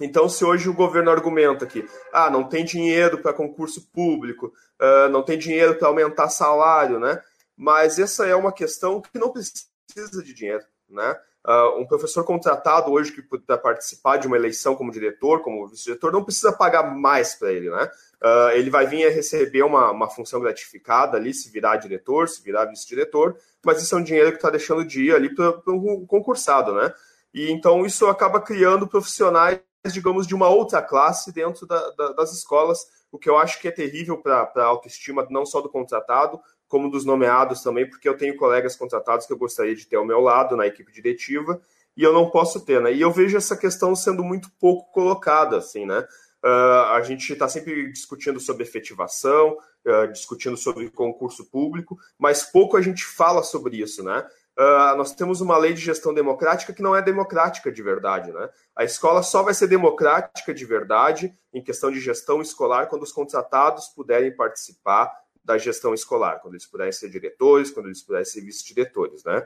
Então, 0.03 0.27
se 0.27 0.43
hoje 0.43 0.67
o 0.67 0.73
governo 0.73 1.09
argumenta 1.09 1.65
que 1.65 1.87
ah, 2.11 2.29
não 2.29 2.43
tem 2.43 2.65
dinheiro 2.65 3.19
para 3.19 3.33
concurso 3.33 3.87
público, 3.91 4.53
uh, 4.81 5.09
não 5.09 5.23
tem 5.23 5.37
dinheiro 5.37 5.75
para 5.75 5.87
aumentar 5.87 6.27
salário, 6.27 6.99
né? 6.99 7.21
Mas 7.55 7.97
essa 7.97 8.27
é 8.27 8.35
uma 8.35 8.51
questão 8.51 8.99
que 8.99 9.17
não 9.17 9.31
precisa 9.31 10.21
de 10.21 10.33
dinheiro, 10.33 10.63
né? 10.89 11.17
Uh, 11.45 11.79
um 11.79 11.85
professor 11.85 12.23
contratado 12.25 12.91
hoje 12.91 13.11
que 13.11 13.21
puder 13.21 13.57
participar 13.57 14.17
de 14.17 14.27
uma 14.27 14.35
eleição 14.37 14.75
como 14.75 14.91
diretor, 14.91 15.41
como 15.41 15.67
vice-diretor, 15.67 16.11
não 16.11 16.23
precisa 16.23 16.51
pagar 16.51 16.83
mais 16.83 17.35
para 17.35 17.53
ele, 17.53 17.69
né? 17.69 17.89
Uh, 18.21 18.51
ele 18.55 18.69
vai 18.69 18.85
vir 18.85 19.05
a 19.05 19.09
receber 19.09 19.63
uma, 19.63 19.91
uma 19.91 20.09
função 20.09 20.41
gratificada 20.41 21.17
ali, 21.17 21.33
se 21.33 21.49
virar 21.49 21.77
diretor, 21.77 22.27
se 22.27 22.41
virar 22.43 22.65
vice-diretor, 22.65 23.37
mas 23.63 23.81
isso 23.81 23.95
é 23.95 23.97
um 23.97 24.03
dinheiro 24.03 24.31
que 24.31 24.37
está 24.37 24.49
deixando 24.49 24.83
de 24.83 25.03
ir 25.03 25.15
ali 25.15 25.33
para 25.33 25.61
um 25.67 26.05
concursado, 26.05 26.73
né? 26.73 26.93
E 27.33 27.51
então 27.51 27.85
isso 27.85 28.05
acaba 28.07 28.39
criando 28.39 28.87
profissionais 28.87 29.59
digamos, 29.91 30.25
de 30.25 30.35
uma 30.35 30.47
outra 30.47 30.81
classe 30.81 31.31
dentro 31.31 31.65
da, 31.65 31.89
da, 31.91 32.13
das 32.13 32.31
escolas, 32.31 32.87
o 33.11 33.19
que 33.19 33.29
eu 33.29 33.37
acho 33.37 33.59
que 33.59 33.67
é 33.67 33.71
terrível 33.71 34.17
para 34.17 34.49
a 34.55 34.63
autoestima 34.65 35.27
não 35.29 35.45
só 35.45 35.61
do 35.61 35.69
contratado, 35.69 36.39
como 36.67 36.89
dos 36.89 37.05
nomeados 37.05 37.61
também, 37.61 37.87
porque 37.87 38.07
eu 38.07 38.17
tenho 38.17 38.37
colegas 38.37 38.75
contratados 38.75 39.25
que 39.25 39.33
eu 39.33 39.37
gostaria 39.37 39.75
de 39.75 39.85
ter 39.85 39.97
ao 39.97 40.05
meu 40.05 40.19
lado 40.19 40.55
na 40.55 40.65
equipe 40.65 40.91
diretiva 40.91 41.61
e 41.95 42.01
eu 42.01 42.13
não 42.13 42.29
posso 42.29 42.61
ter, 42.61 42.81
né? 42.81 42.91
E 42.91 43.01
eu 43.01 43.11
vejo 43.11 43.37
essa 43.37 43.55
questão 43.55 43.95
sendo 43.95 44.23
muito 44.23 44.49
pouco 44.59 44.91
colocada, 44.91 45.57
assim, 45.57 45.85
né? 45.85 46.07
Uh, 46.43 46.91
a 46.91 47.01
gente 47.03 47.31
está 47.31 47.47
sempre 47.47 47.91
discutindo 47.91 48.39
sobre 48.39 48.63
efetivação, 48.63 49.55
uh, 49.85 50.11
discutindo 50.11 50.57
sobre 50.57 50.89
concurso 50.89 51.45
público, 51.45 51.97
mas 52.17 52.43
pouco 52.43 52.75
a 52.75 52.81
gente 52.81 53.05
fala 53.05 53.43
sobre 53.43 53.77
isso, 53.77 54.03
né? 54.03 54.25
Uh, 54.57 54.95
nós 54.95 55.15
temos 55.15 55.41
uma 55.41 55.57
lei 55.57 55.73
de 55.73 55.81
gestão 55.81 56.13
democrática 56.13 56.73
que 56.73 56.81
não 56.81 56.95
é 56.95 57.01
democrática 57.01 57.71
de 57.71 57.81
verdade. 57.81 58.31
Né? 58.31 58.49
A 58.75 58.83
escola 58.83 59.23
só 59.23 59.41
vai 59.41 59.53
ser 59.53 59.67
democrática 59.67 60.53
de 60.53 60.65
verdade 60.65 61.35
em 61.51 61.63
questão 61.63 61.91
de 61.91 61.99
gestão 61.99 62.41
escolar 62.41 62.87
quando 62.87 63.01
os 63.01 63.11
contratados 63.11 63.87
puderem 63.87 64.35
participar 64.35 65.11
da 65.43 65.57
gestão 65.57 65.93
escolar, 65.93 66.39
quando 66.39 66.53
eles 66.53 66.65
puderem 66.65 66.91
ser 66.91 67.09
diretores, 67.09 67.71
quando 67.71 67.87
eles 67.87 68.01
puderem 68.01 68.25
ser 68.25 68.41
vice-diretores. 68.41 69.23
Né? 69.23 69.45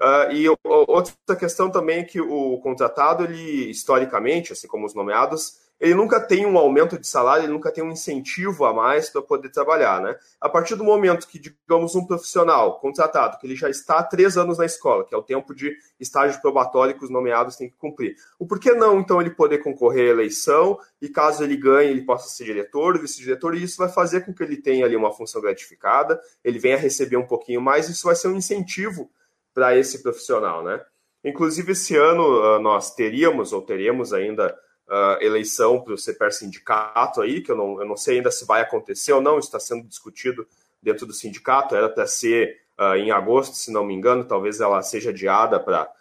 Uh, 0.00 0.32
e 0.32 0.46
outra 0.64 1.36
questão 1.36 1.70
também 1.70 2.00
é 2.00 2.04
que 2.04 2.20
o 2.20 2.58
contratado, 2.58 3.24
ele 3.24 3.70
historicamente, 3.70 4.52
assim 4.52 4.66
como 4.66 4.86
os 4.86 4.94
nomeados, 4.94 5.67
ele 5.80 5.94
nunca 5.94 6.20
tem 6.20 6.44
um 6.44 6.58
aumento 6.58 6.98
de 6.98 7.06
salário, 7.06 7.44
ele 7.44 7.52
nunca 7.52 7.70
tem 7.70 7.84
um 7.84 7.90
incentivo 7.90 8.64
a 8.64 8.74
mais 8.74 9.08
para 9.08 9.22
poder 9.22 9.48
trabalhar, 9.50 10.00
né? 10.00 10.16
A 10.40 10.48
partir 10.48 10.74
do 10.74 10.82
momento 10.82 11.28
que, 11.28 11.38
digamos, 11.38 11.94
um 11.94 12.04
profissional 12.04 12.80
contratado, 12.80 13.38
que 13.38 13.46
ele 13.46 13.54
já 13.54 13.70
está 13.70 13.98
há 13.98 14.02
três 14.02 14.36
anos 14.36 14.58
na 14.58 14.66
escola, 14.66 15.04
que 15.04 15.14
é 15.14 15.18
o 15.18 15.22
tempo 15.22 15.54
de 15.54 15.76
estágio 16.00 16.40
probatório 16.40 16.98
que 16.98 17.04
os 17.04 17.10
nomeados 17.10 17.56
têm 17.56 17.70
que 17.70 17.76
cumprir, 17.76 18.16
o 18.38 18.46
porquê 18.46 18.72
não, 18.72 18.98
então, 18.98 19.20
ele 19.20 19.30
poder 19.30 19.58
concorrer 19.58 20.08
à 20.08 20.12
eleição 20.12 20.78
e, 21.00 21.08
caso 21.08 21.44
ele 21.44 21.56
ganhe, 21.56 21.90
ele 21.90 22.02
possa 22.02 22.28
ser 22.28 22.44
diretor, 22.44 22.98
vice-diretor, 22.98 23.54
e 23.54 23.62
isso 23.62 23.76
vai 23.78 23.88
fazer 23.88 24.22
com 24.22 24.34
que 24.34 24.42
ele 24.42 24.56
tenha 24.56 24.84
ali 24.84 24.96
uma 24.96 25.12
função 25.12 25.40
gratificada, 25.40 26.20
ele 26.42 26.58
venha 26.58 26.76
receber 26.76 27.16
um 27.16 27.26
pouquinho 27.26 27.60
mais, 27.60 27.88
isso 27.88 28.06
vai 28.06 28.16
ser 28.16 28.28
um 28.28 28.36
incentivo 28.36 29.10
para 29.54 29.76
esse 29.76 30.02
profissional, 30.02 30.62
né? 30.62 30.80
Inclusive, 31.24 31.72
esse 31.72 31.96
ano 31.96 32.22
uh, 32.22 32.60
nós 32.60 32.94
teríamos 32.94 33.52
ou 33.52 33.60
teremos 33.60 34.12
ainda 34.12 34.56
uh, 34.88 35.22
eleição 35.22 35.80
para 35.80 35.94
o 35.94 35.98
CPR 35.98 36.32
Sindicato 36.32 37.20
aí, 37.20 37.40
que 37.40 37.50
eu 37.50 37.56
não, 37.56 37.80
eu 37.80 37.86
não 37.86 37.96
sei 37.96 38.16
ainda 38.16 38.30
se 38.30 38.46
vai 38.46 38.62
acontecer 38.62 39.12
ou 39.12 39.20
não, 39.20 39.38
está 39.38 39.60
sendo 39.60 39.86
discutido 39.86 40.46
dentro 40.82 41.06
do 41.06 41.12
sindicato, 41.12 41.74
era 41.74 41.88
para 41.88 42.06
ser 42.06 42.60
uh, 42.78 42.94
em 42.94 43.10
agosto, 43.10 43.56
se 43.56 43.72
não 43.72 43.84
me 43.84 43.94
engano, 43.94 44.24
talvez 44.24 44.60
ela 44.60 44.80
seja 44.82 45.10
adiada 45.10 45.60
para 45.60 45.92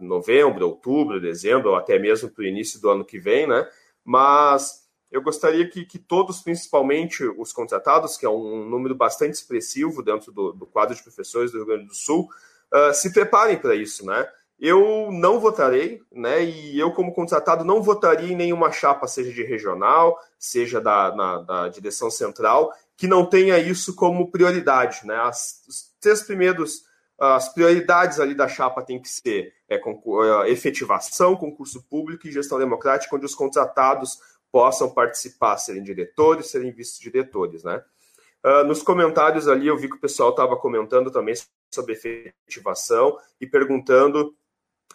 novembro, 0.00 0.66
outubro, 0.66 1.20
dezembro, 1.20 1.70
ou 1.70 1.76
até 1.76 1.98
mesmo 1.98 2.30
para 2.30 2.42
o 2.42 2.46
início 2.46 2.80
do 2.80 2.90
ano 2.90 3.04
que 3.04 3.18
vem, 3.18 3.46
né? 3.46 3.68
Mas 4.04 4.84
eu 5.10 5.22
gostaria 5.22 5.68
que, 5.68 5.84
que, 5.84 5.98
todos, 5.98 6.40
principalmente 6.40 7.24
os 7.24 7.52
contratados, 7.52 8.16
que 8.16 8.26
é 8.26 8.28
um 8.28 8.68
número 8.68 8.96
bastante 8.96 9.34
expressivo 9.34 10.02
dentro 10.02 10.32
do, 10.32 10.52
do 10.52 10.66
quadro 10.66 10.94
de 10.94 11.02
professores 11.02 11.52
do 11.52 11.58
Rio 11.58 11.66
Grande 11.66 11.86
do 11.86 11.94
Sul, 11.94 12.28
uh, 12.72 12.92
se 12.92 13.12
preparem 13.12 13.56
para 13.56 13.76
isso, 13.76 14.04
né? 14.04 14.28
Eu 14.58 15.10
não 15.10 15.40
votarei, 15.40 16.00
né? 16.12 16.44
E 16.44 16.78
eu, 16.78 16.92
como 16.92 17.12
contratado, 17.12 17.64
não 17.64 17.82
votaria 17.82 18.32
em 18.32 18.36
nenhuma 18.36 18.70
chapa, 18.70 19.06
seja 19.06 19.32
de 19.32 19.42
regional, 19.42 20.18
seja 20.38 20.80
da, 20.80 21.14
na, 21.14 21.38
da 21.42 21.68
direção 21.68 22.10
central, 22.10 22.72
que 22.96 23.08
não 23.08 23.26
tenha 23.26 23.58
isso 23.58 23.94
como 23.94 24.30
prioridade, 24.30 25.04
né? 25.04 25.16
As, 25.16 25.64
os 25.68 25.92
três 26.00 26.22
primeiros, 26.22 26.84
as 27.18 27.52
prioridades 27.52 28.20
ali 28.20 28.34
da 28.34 28.46
chapa 28.46 28.82
tem 28.82 29.00
que 29.00 29.08
ser 29.08 29.52
é, 29.68 29.76
é, 29.76 30.50
efetivação, 30.50 31.36
concurso 31.36 31.82
público 31.90 32.26
e 32.26 32.32
gestão 32.32 32.58
democrática, 32.58 33.14
onde 33.16 33.26
os 33.26 33.34
contratados 33.34 34.18
possam 34.52 34.88
participar, 34.88 35.58
serem 35.58 35.82
diretores, 35.82 36.46
serem 36.46 36.70
vice-diretores, 36.70 37.64
né? 37.64 37.82
Uh, 38.44 38.62
nos 38.62 38.82
comentários 38.82 39.48
ali 39.48 39.66
eu 39.66 39.76
vi 39.76 39.88
que 39.88 39.96
o 39.96 40.00
pessoal 40.00 40.28
estava 40.28 40.54
comentando 40.54 41.10
também 41.10 41.34
sobre 41.72 41.94
efetivação 41.94 43.18
e 43.40 43.46
perguntando 43.46 44.36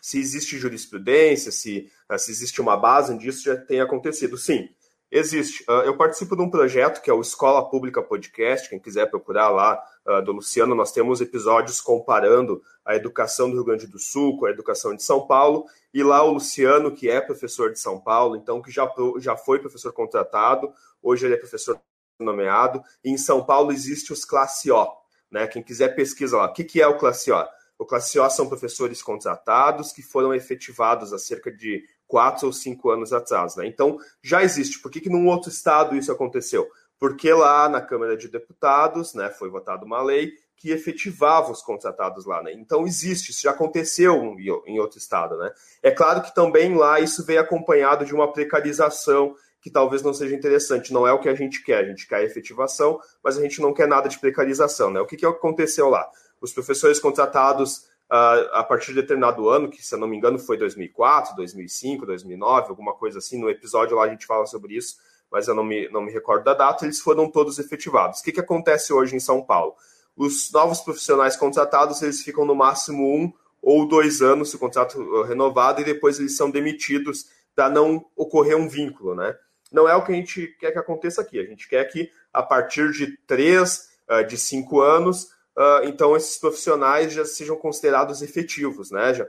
se 0.02 0.20
existe 0.20 0.58
jurisprudência, 0.58 1.52
se, 1.52 1.90
uh, 2.12 2.18
se 2.18 2.32
existe 2.32 2.62
uma 2.62 2.78
base 2.78 3.14
onde 3.14 3.28
isso 3.28 3.44
já 3.44 3.56
tem 3.58 3.82
acontecido. 3.82 4.38
Sim, 4.38 4.70
existe. 5.12 5.64
Uh, 5.64 5.84
eu 5.86 5.98
participo 5.98 6.36
de 6.36 6.42
um 6.42 6.50
projeto 6.50 7.02
que 7.02 7.10
é 7.10 7.14
o 7.14 7.22
Escola 7.22 7.70
Pública 7.70 8.02
Podcast. 8.02 8.70
Quem 8.70 8.80
quiser 8.80 9.10
procurar 9.10 9.50
lá 9.50 9.82
do 10.26 10.32
Luciano, 10.32 10.74
nós 10.74 10.92
temos 10.92 11.22
episódios 11.22 11.80
comparando 11.80 12.64
a 12.84 12.96
educação 12.96 13.48
do 13.48 13.58
Rio 13.58 13.66
Grande 13.66 13.86
do 13.86 14.00
Sul 14.00 14.40
com 14.40 14.48
a 14.48 14.50
educação 14.50 14.96
de 14.96 15.04
São 15.04 15.28
Paulo. 15.28 15.66
E 15.94 16.02
lá 16.04 16.24
o 16.24 16.32
Luciano, 16.32 16.92
que 16.92 17.08
é 17.08 17.22
professor 17.22 17.72
de 17.72 17.80
São 17.80 18.00
Paulo, 18.00 18.36
então 18.36 18.62
que 18.62 18.72
já, 18.72 18.92
já 19.20 19.38
foi 19.38 19.60
professor 19.60 19.94
contratado, 19.94 20.74
hoje 21.02 21.26
ele 21.26 21.36
é 21.36 21.38
professor 21.38 21.80
nomeado. 22.20 22.82
E 23.04 23.12
em 23.12 23.18
São 23.18 23.44
Paulo 23.44 23.72
existe 23.72 24.12
os 24.12 24.26
Classe 24.26 24.72
O. 24.72 24.88
Né? 25.32 25.48
Quem 25.48 25.62
quiser 25.62 25.96
pesquisa 25.96 26.38
lá. 26.38 26.46
O 26.46 26.54
que, 26.54 26.64
que 26.64 26.82
é 26.82 26.88
o 26.88 26.98
Classe 26.98 27.32
O? 27.32 27.46
O 27.80 27.86
Classe 27.86 28.20
O 28.20 28.30
são 28.30 28.50
professores 28.50 29.02
contratados 29.02 29.94
que 29.94 30.02
foram 30.02 30.34
efetivados 30.34 31.14
há 31.14 31.18
cerca 31.18 31.50
de 31.50 31.82
quatro 32.06 32.48
ou 32.48 32.52
cinco 32.52 32.90
anos 32.90 33.14
atrás. 33.14 33.56
Né? 33.56 33.66
Então, 33.68 33.98
já 34.22 34.44
existe. 34.44 34.82
Por 34.82 34.92
que, 34.92 35.00
que 35.00 35.10
num 35.10 35.28
outro 35.28 35.50
estado 35.50 35.96
isso 35.96 36.12
aconteceu? 36.12 36.68
Porque 37.00 37.32
lá 37.32 37.70
na 37.70 37.80
Câmara 37.80 38.18
de 38.18 38.28
Deputados 38.28 39.14
né, 39.14 39.30
foi 39.30 39.50
votada 39.50 39.86
uma 39.86 40.04
lei 40.04 40.34
que 40.58 40.72
efetivava 40.72 41.54
os 41.54 41.62
contratados 41.62 42.26
lá. 42.26 42.44
Né? 42.44 42.52
Então, 42.52 42.86
existe, 42.86 43.32
isso 43.32 43.44
já 43.44 43.52
aconteceu 43.52 44.36
em 44.68 44.78
outro 44.78 44.98
estado. 44.98 45.38
Né? 45.38 45.50
É 45.82 45.90
claro 45.90 46.22
que 46.22 46.36
também 46.36 46.76
lá 46.76 47.00
isso 47.00 47.26
veio 47.26 47.40
acompanhado 47.40 48.04
de 48.04 48.14
uma 48.14 48.34
precarização 48.34 49.34
que 49.62 49.70
talvez 49.70 50.02
não 50.02 50.14
seja 50.14 50.36
interessante. 50.36 50.92
Não 50.92 51.08
é 51.08 51.14
o 51.14 51.20
que 51.20 51.30
a 51.30 51.36
gente 51.36 51.64
quer, 51.64 51.86
a 51.86 51.88
gente 51.88 52.06
quer 52.06 52.18
a 52.18 52.24
efetivação, 52.24 53.00
mas 53.24 53.38
a 53.38 53.42
gente 53.42 53.62
não 53.62 53.74
quer 53.74 53.88
nada 53.88 54.10
de 54.10 54.20
precarização. 54.20 54.92
Né? 54.92 55.00
O 55.00 55.06
que, 55.06 55.16
que 55.16 55.26
aconteceu 55.26 55.90
lá? 55.90 56.10
Os 56.42 56.54
professores 56.54 57.00
contratados 57.00 57.80
uh, 58.12 58.50
a 58.54 58.64
partir 58.64 58.88
de 58.88 59.02
determinado 59.02 59.50
ano, 59.50 59.70
que 59.70 59.86
se 59.86 59.94
eu 59.94 60.00
não 60.00 60.08
me 60.08 60.18
engano 60.18 60.40
foi 60.40 60.58
2004, 60.58 61.36
2005, 61.36 62.06
2009, 62.06 62.70
alguma 62.70 62.94
coisa 62.94 63.20
assim, 63.20 63.40
no 63.40 63.50
episódio 63.50 63.96
lá 63.98 64.06
a 64.06 64.10
gente 64.10 64.26
fala 64.26 64.46
sobre 64.46 64.76
isso, 64.76 64.98
mas 65.32 65.48
eu 65.48 65.56
não 65.56 65.64
me, 65.64 65.90
não 65.90 66.02
me 66.02 66.12
recordo 66.12 66.44
da 66.44 66.54
data, 66.54 66.86
eles 66.86 67.00
foram 67.00 67.30
todos 67.30 67.60
efetivados. 67.60 68.20
O 68.20 68.24
que, 68.24 68.32
que 68.32 68.40
acontece 68.40 68.92
hoje 68.92 69.16
em 69.16 69.20
São 69.20 69.42
Paulo? 69.42 69.76
Os 70.16 70.52
novos 70.52 70.82
profissionais 70.82 71.36
contratados, 71.36 72.02
eles 72.02 72.22
ficam 72.22 72.46
no 72.46 72.56
máximo 72.56 73.04
um 73.04 73.32
ou 73.62 73.88
dois 73.88 74.22
anos, 74.22 74.54
o 74.54 74.60
contrato 74.60 75.00
uh, 75.00 75.24
renovado, 75.24 75.82
e 75.82 75.84
depois 75.86 76.20
eles 76.20 76.36
são 76.36 76.50
demitidos 76.50 77.26
para 77.56 77.70
não 77.70 78.06
ocorrer 78.16 78.58
um 78.58 78.70
vínculo, 78.70 79.14
né? 79.14 79.36
não 79.72 79.88
é 79.88 79.96
o 79.96 80.04
que 80.04 80.12
a 80.12 80.16
gente 80.16 80.48
quer 80.60 80.72
que 80.72 80.80
aconteça 80.80 81.22
aqui. 81.22 81.40
A 81.40 81.44
gente 81.44 81.68
quer 81.68 81.84
que, 81.86 82.10
a 82.34 82.42
partir 82.42 82.92
de 82.92 83.18
três, 83.28 83.90
uh, 84.10 84.26
de 84.26 84.38
cinco 84.38 84.82
anos, 84.82 85.28
uh, 85.60 85.84
então 85.84 86.16
esses 86.16 86.38
profissionais 86.38 87.12
já 87.12 87.26
sejam 87.26 87.58
considerados 87.58 88.22
efetivos, 88.22 88.90
né? 88.90 89.14
já 89.14 89.26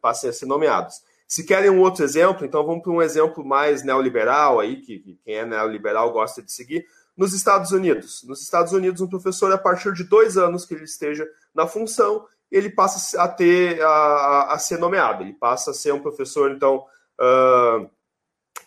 passem 0.00 0.30
a 0.30 0.32
ser 0.32 0.46
nomeados. 0.46 1.02
Se 1.26 1.44
querem 1.44 1.70
um 1.70 1.80
outro 1.80 2.04
exemplo, 2.04 2.46
então 2.46 2.64
vamos 2.64 2.82
para 2.82 2.92
um 2.92 3.02
exemplo 3.02 3.44
mais 3.44 3.82
neoliberal 3.82 4.60
aí, 4.60 4.76
que, 4.76 4.98
que 4.98 5.18
quem 5.24 5.34
é 5.34 5.46
neoliberal 5.46 6.12
gosta 6.12 6.42
de 6.42 6.52
seguir. 6.52 6.86
Nos 7.16 7.32
Estados 7.32 7.70
Unidos. 7.70 8.22
Nos 8.24 8.42
Estados 8.42 8.72
Unidos, 8.72 9.00
um 9.00 9.08
professor, 9.08 9.52
a 9.52 9.58
partir 9.58 9.92
de 9.94 10.04
dois 10.04 10.36
anos 10.36 10.64
que 10.64 10.74
ele 10.74 10.84
esteja 10.84 11.26
na 11.54 11.66
função, 11.66 12.26
ele 12.50 12.70
passa 12.70 13.20
a 13.20 13.28
ter 13.28 13.80
a, 13.82 14.54
a 14.54 14.58
ser 14.58 14.78
nomeado. 14.78 15.22
Ele 15.22 15.32
passa 15.32 15.70
a 15.70 15.74
ser 15.74 15.92
um 15.92 16.00
professor, 16.00 16.50
então, 16.50 16.84
uh, 17.20 17.88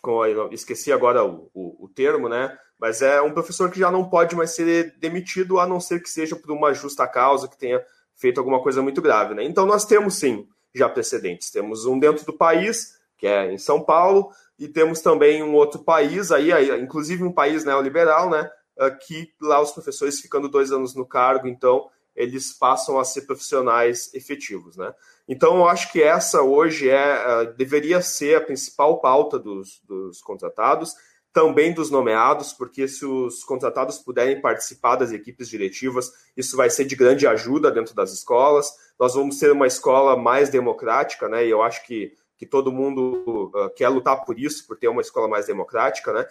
com, 0.02 0.26
esqueci 0.52 0.92
agora 0.92 1.24
o, 1.24 1.50
o, 1.54 1.84
o, 1.84 1.88
termo, 1.88 2.28
né? 2.28 2.56
Mas 2.78 3.02
é 3.02 3.20
um 3.20 3.32
professor 3.32 3.70
que 3.70 3.78
já 3.78 3.90
não 3.90 4.08
pode 4.08 4.36
mais 4.36 4.54
ser 4.54 4.94
demitido, 4.98 5.58
a 5.58 5.66
não 5.66 5.80
ser 5.80 6.00
que 6.02 6.08
seja 6.08 6.36
por 6.36 6.50
uma 6.50 6.72
justa 6.72 7.06
causa, 7.06 7.48
que 7.48 7.58
tenha 7.58 7.82
feito 8.14 8.38
alguma 8.38 8.62
coisa 8.62 8.82
muito 8.82 9.02
grave, 9.02 9.34
né? 9.34 9.44
Então 9.44 9.66
nós 9.66 9.84
temos 9.84 10.14
sim 10.14 10.48
já 10.74 10.88
precedentes. 10.88 11.50
Temos 11.50 11.86
um 11.86 11.98
dentro 11.98 12.24
do 12.24 12.32
país, 12.32 12.98
que 13.16 13.26
é 13.26 13.52
em 13.52 13.58
São 13.58 13.82
Paulo, 13.82 14.30
e 14.58 14.68
temos 14.68 15.00
também 15.00 15.42
um 15.42 15.54
outro 15.54 15.82
país, 15.82 16.30
aí, 16.30 16.50
inclusive 16.80 17.24
um 17.24 17.32
país 17.32 17.64
neoliberal, 17.64 18.30
né? 18.30 18.50
Ah, 18.78 18.90
que 18.90 19.32
lá 19.40 19.60
os 19.60 19.72
professores 19.72 20.20
ficando 20.20 20.48
dois 20.48 20.70
anos 20.70 20.94
no 20.94 21.04
cargo, 21.04 21.48
então 21.48 21.90
eles 22.14 22.52
passam 22.52 22.98
a 22.98 23.04
ser 23.04 23.22
profissionais 23.22 24.12
efetivos, 24.14 24.76
né? 24.76 24.92
Então, 25.28 25.56
eu 25.58 25.68
acho 25.68 25.92
que 25.92 26.02
essa 26.02 26.42
hoje 26.42 26.88
é 26.88 27.52
deveria 27.56 28.00
ser 28.00 28.36
a 28.36 28.40
principal 28.40 29.00
pauta 29.00 29.38
dos, 29.38 29.80
dos 29.84 30.20
contratados, 30.20 30.94
também 31.38 31.72
dos 31.72 31.88
nomeados, 31.88 32.52
porque 32.52 32.88
se 32.88 33.06
os 33.06 33.44
contratados 33.44 33.96
puderem 33.96 34.40
participar 34.40 34.96
das 34.96 35.12
equipes 35.12 35.48
diretivas, 35.48 36.12
isso 36.36 36.56
vai 36.56 36.68
ser 36.68 36.84
de 36.84 36.96
grande 36.96 37.28
ajuda 37.28 37.70
dentro 37.70 37.94
das 37.94 38.12
escolas. 38.12 38.72
Nós 38.98 39.14
vamos 39.14 39.38
ter 39.38 39.52
uma 39.52 39.68
escola 39.68 40.16
mais 40.16 40.50
democrática, 40.50 41.28
né? 41.28 41.46
E 41.46 41.50
eu 41.50 41.62
acho 41.62 41.86
que, 41.86 42.12
que 42.36 42.44
todo 42.44 42.72
mundo 42.72 43.52
uh, 43.54 43.70
quer 43.76 43.88
lutar 43.88 44.24
por 44.24 44.36
isso, 44.36 44.66
por 44.66 44.76
ter 44.76 44.88
uma 44.88 45.00
escola 45.00 45.28
mais 45.28 45.46
democrática, 45.46 46.12
né? 46.12 46.26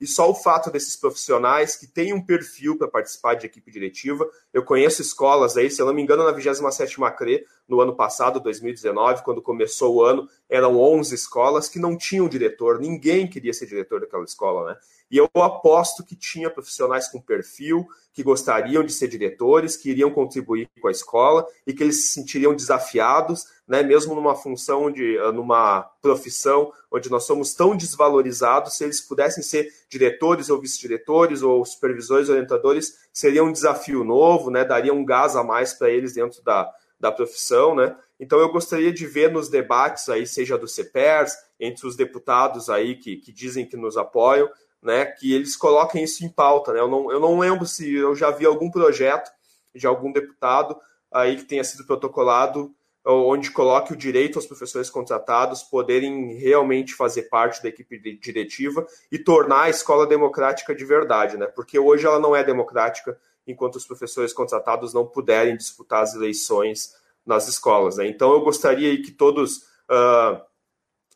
E 0.00 0.06
só 0.06 0.30
o 0.30 0.34
fato 0.34 0.70
desses 0.70 0.96
profissionais 0.96 1.76
que 1.76 1.86
têm 1.86 2.12
um 2.12 2.24
perfil 2.24 2.76
para 2.76 2.88
participar 2.88 3.34
de 3.34 3.46
equipe 3.46 3.70
diretiva. 3.70 4.28
Eu 4.52 4.64
conheço 4.64 5.02
escolas 5.02 5.56
aí, 5.56 5.70
se 5.70 5.80
eu 5.80 5.86
não 5.86 5.94
me 5.94 6.02
engano, 6.02 6.24
na 6.24 6.32
27ª 6.32 7.14
CRE, 7.16 7.44
no 7.68 7.80
ano 7.80 7.94
passado, 7.94 8.40
2019, 8.40 9.22
quando 9.22 9.40
começou 9.40 9.96
o 9.96 10.02
ano, 10.02 10.28
eram 10.48 10.78
11 10.78 11.14
escolas 11.14 11.68
que 11.68 11.78
não 11.78 11.96
tinham 11.96 12.28
diretor, 12.28 12.78
ninguém 12.78 13.28
queria 13.28 13.52
ser 13.52 13.66
diretor 13.66 14.00
daquela 14.00 14.24
escola, 14.24 14.72
né? 14.72 14.78
E 15.14 15.16
eu 15.16 15.30
aposto 15.36 16.02
que 16.02 16.16
tinha 16.16 16.50
profissionais 16.50 17.06
com 17.06 17.20
perfil, 17.20 17.86
que 18.12 18.20
gostariam 18.20 18.82
de 18.82 18.92
ser 18.92 19.06
diretores, 19.06 19.76
que 19.76 19.90
iriam 19.90 20.10
contribuir 20.10 20.68
com 20.80 20.88
a 20.88 20.90
escola 20.90 21.46
e 21.64 21.72
que 21.72 21.84
eles 21.84 22.02
se 22.02 22.14
sentiriam 22.14 22.52
desafiados, 22.52 23.46
né, 23.64 23.80
mesmo 23.84 24.16
numa 24.16 24.34
função 24.34 24.90
de 24.90 25.16
ah, 25.18 25.30
numa 25.30 25.82
profissão 26.02 26.72
onde 26.90 27.08
nós 27.08 27.22
somos 27.22 27.54
tão 27.54 27.76
desvalorizados, 27.76 28.76
se 28.76 28.82
eles 28.82 29.00
pudessem 29.00 29.40
ser 29.40 29.68
diretores 29.88 30.50
ou 30.50 30.60
vice-diretores 30.60 31.42
ou 31.42 31.64
supervisores, 31.64 32.28
orientadores, 32.28 32.96
seria 33.12 33.44
um 33.44 33.52
desafio 33.52 34.02
novo, 34.02 34.50
né, 34.50 34.64
daria 34.64 34.92
um 34.92 35.04
gás 35.04 35.36
a 35.36 35.44
mais 35.44 35.72
para 35.72 35.90
eles 35.90 36.12
dentro 36.12 36.42
da, 36.42 36.68
da 36.98 37.12
profissão, 37.12 37.76
né? 37.76 37.96
Então 38.18 38.38
eu 38.40 38.50
gostaria 38.50 38.92
de 38.92 39.06
ver 39.06 39.30
nos 39.30 39.48
debates 39.48 40.08
aí, 40.08 40.26
seja 40.26 40.58
do 40.58 40.66
CEPERS, 40.66 41.36
entre 41.58 41.86
os 41.86 41.94
deputados 41.96 42.68
aí 42.68 42.96
que, 42.96 43.16
que 43.16 43.32
dizem 43.32 43.66
que 43.66 43.76
nos 43.76 43.96
apoiam, 43.96 44.48
né, 44.84 45.06
que 45.06 45.32
eles 45.32 45.56
coloquem 45.56 46.04
isso 46.04 46.24
em 46.24 46.28
pauta. 46.28 46.72
Né? 46.72 46.80
Eu, 46.80 46.88
não, 46.88 47.10
eu 47.10 47.18
não 47.18 47.38
lembro 47.38 47.66
se 47.66 47.92
eu 47.92 48.14
já 48.14 48.30
vi 48.30 48.44
algum 48.44 48.70
projeto 48.70 49.30
de 49.74 49.86
algum 49.86 50.12
deputado 50.12 50.76
aí 51.10 51.36
que 51.36 51.44
tenha 51.44 51.64
sido 51.64 51.86
protocolado 51.86 52.72
onde 53.06 53.50
coloque 53.50 53.92
o 53.92 53.96
direito 53.96 54.38
aos 54.38 54.46
professores 54.46 54.88
contratados 54.88 55.62
poderem 55.62 56.34
realmente 56.36 56.94
fazer 56.94 57.24
parte 57.24 57.62
da 57.62 57.68
equipe 57.68 57.98
diretiva 58.16 58.86
e 59.12 59.18
tornar 59.18 59.64
a 59.64 59.70
escola 59.70 60.06
democrática 60.06 60.74
de 60.74 60.84
verdade, 60.86 61.36
né? 61.36 61.46
Porque 61.46 61.78
hoje 61.78 62.06
ela 62.06 62.18
não 62.18 62.34
é 62.34 62.42
democrática 62.42 63.18
enquanto 63.46 63.76
os 63.76 63.86
professores 63.86 64.32
contratados 64.32 64.94
não 64.94 65.04
puderem 65.04 65.54
disputar 65.54 66.02
as 66.02 66.14
eleições 66.14 66.94
nas 67.26 67.46
escolas, 67.46 67.98
né? 67.98 68.08
Então 68.08 68.32
eu 68.32 68.40
gostaria 68.40 68.96
que 69.02 69.10
todos 69.10 69.58
uh, 69.90 70.40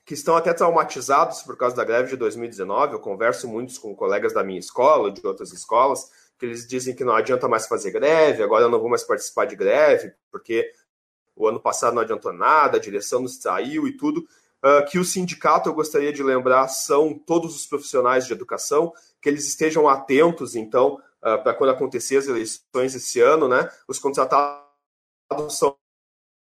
que 0.09 0.15
estão 0.15 0.35
até 0.35 0.55
traumatizados 0.55 1.43
por 1.43 1.55
causa 1.55 1.77
da 1.77 1.85
greve 1.85 2.09
de 2.09 2.17
2019. 2.17 2.95
Eu 2.95 2.99
converso 2.99 3.47
muito 3.47 3.79
com 3.79 3.95
colegas 3.95 4.33
da 4.33 4.43
minha 4.43 4.59
escola, 4.59 5.13
de 5.13 5.21
outras 5.27 5.53
escolas, 5.53 6.11
que 6.39 6.47
eles 6.47 6.67
dizem 6.67 6.95
que 6.95 7.05
não 7.05 7.15
adianta 7.15 7.47
mais 7.47 7.67
fazer 7.67 7.91
greve, 7.91 8.43
agora 8.43 8.65
eu 8.65 8.71
não 8.71 8.81
vou 8.81 8.89
mais 8.89 9.03
participar 9.03 9.45
de 9.45 9.55
greve, 9.55 10.15
porque 10.31 10.73
o 11.37 11.47
ano 11.47 11.61
passado 11.61 11.93
não 11.93 12.01
adiantou 12.01 12.33
nada, 12.33 12.79
a 12.79 12.81
direção 12.81 13.21
nos 13.21 13.37
saiu 13.37 13.87
e 13.87 13.99
tudo. 13.99 14.27
Uh, 14.65 14.83
que 14.91 14.99
o 14.99 15.05
sindicato, 15.05 15.69
eu 15.69 15.75
gostaria 15.75 16.11
de 16.11 16.23
lembrar, 16.23 16.69
são 16.69 17.13
todos 17.13 17.55
os 17.55 17.67
profissionais 17.67 18.27
de 18.27 18.33
educação, 18.33 18.95
que 19.21 19.29
eles 19.29 19.47
estejam 19.47 19.87
atentos, 19.87 20.57
então, 20.57 20.95
uh, 21.19 21.43
para 21.43 21.53
quando 21.53 21.69
acontecer 21.69 22.17
as 22.17 22.27
eleições 22.27 22.95
esse 22.95 23.21
ano, 23.21 23.47
né? 23.47 23.71
Os 23.87 23.99
contratados 23.99 24.65
são 25.51 25.77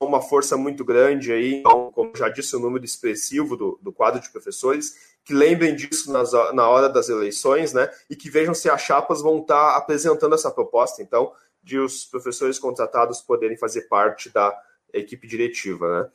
uma 0.01 0.20
força 0.20 0.57
muito 0.57 0.84
grande 0.84 1.32
aí, 1.32 1.55
então, 1.57 1.90
como 1.92 2.14
já 2.16 2.28
disse, 2.28 2.55
o 2.57 2.61
número 2.61 2.84
expressivo 2.84 3.57
do, 3.57 3.78
do 3.80 3.92
quadro 3.92 4.20
de 4.20 4.30
professores, 4.30 5.14
que 5.24 5.32
lembrem 5.32 5.74
disso 5.74 6.12
nas, 6.12 6.32
na 6.53 6.68
hora 6.68 6.88
das 6.88 7.09
eleições, 7.09 7.72
né? 7.72 7.90
E 8.11 8.16
que 8.16 8.28
vejam 8.28 8.55
se 8.55 8.68
as 8.68 8.80
chapas 8.82 9.22
vão 9.22 9.38
estar 9.38 9.76
apresentando 9.76 10.34
essa 10.34 10.51
proposta, 10.51 11.03
então, 11.03 11.32
de 11.62 11.78
os 11.78 12.05
professores 12.05 12.59
contratados 12.59 13.22
poderem 13.22 13.57
fazer 13.57 13.82
parte 13.82 14.28
da 14.28 14.55
equipe 14.92 15.26
diretiva, 15.26 16.03
né? 16.03 16.11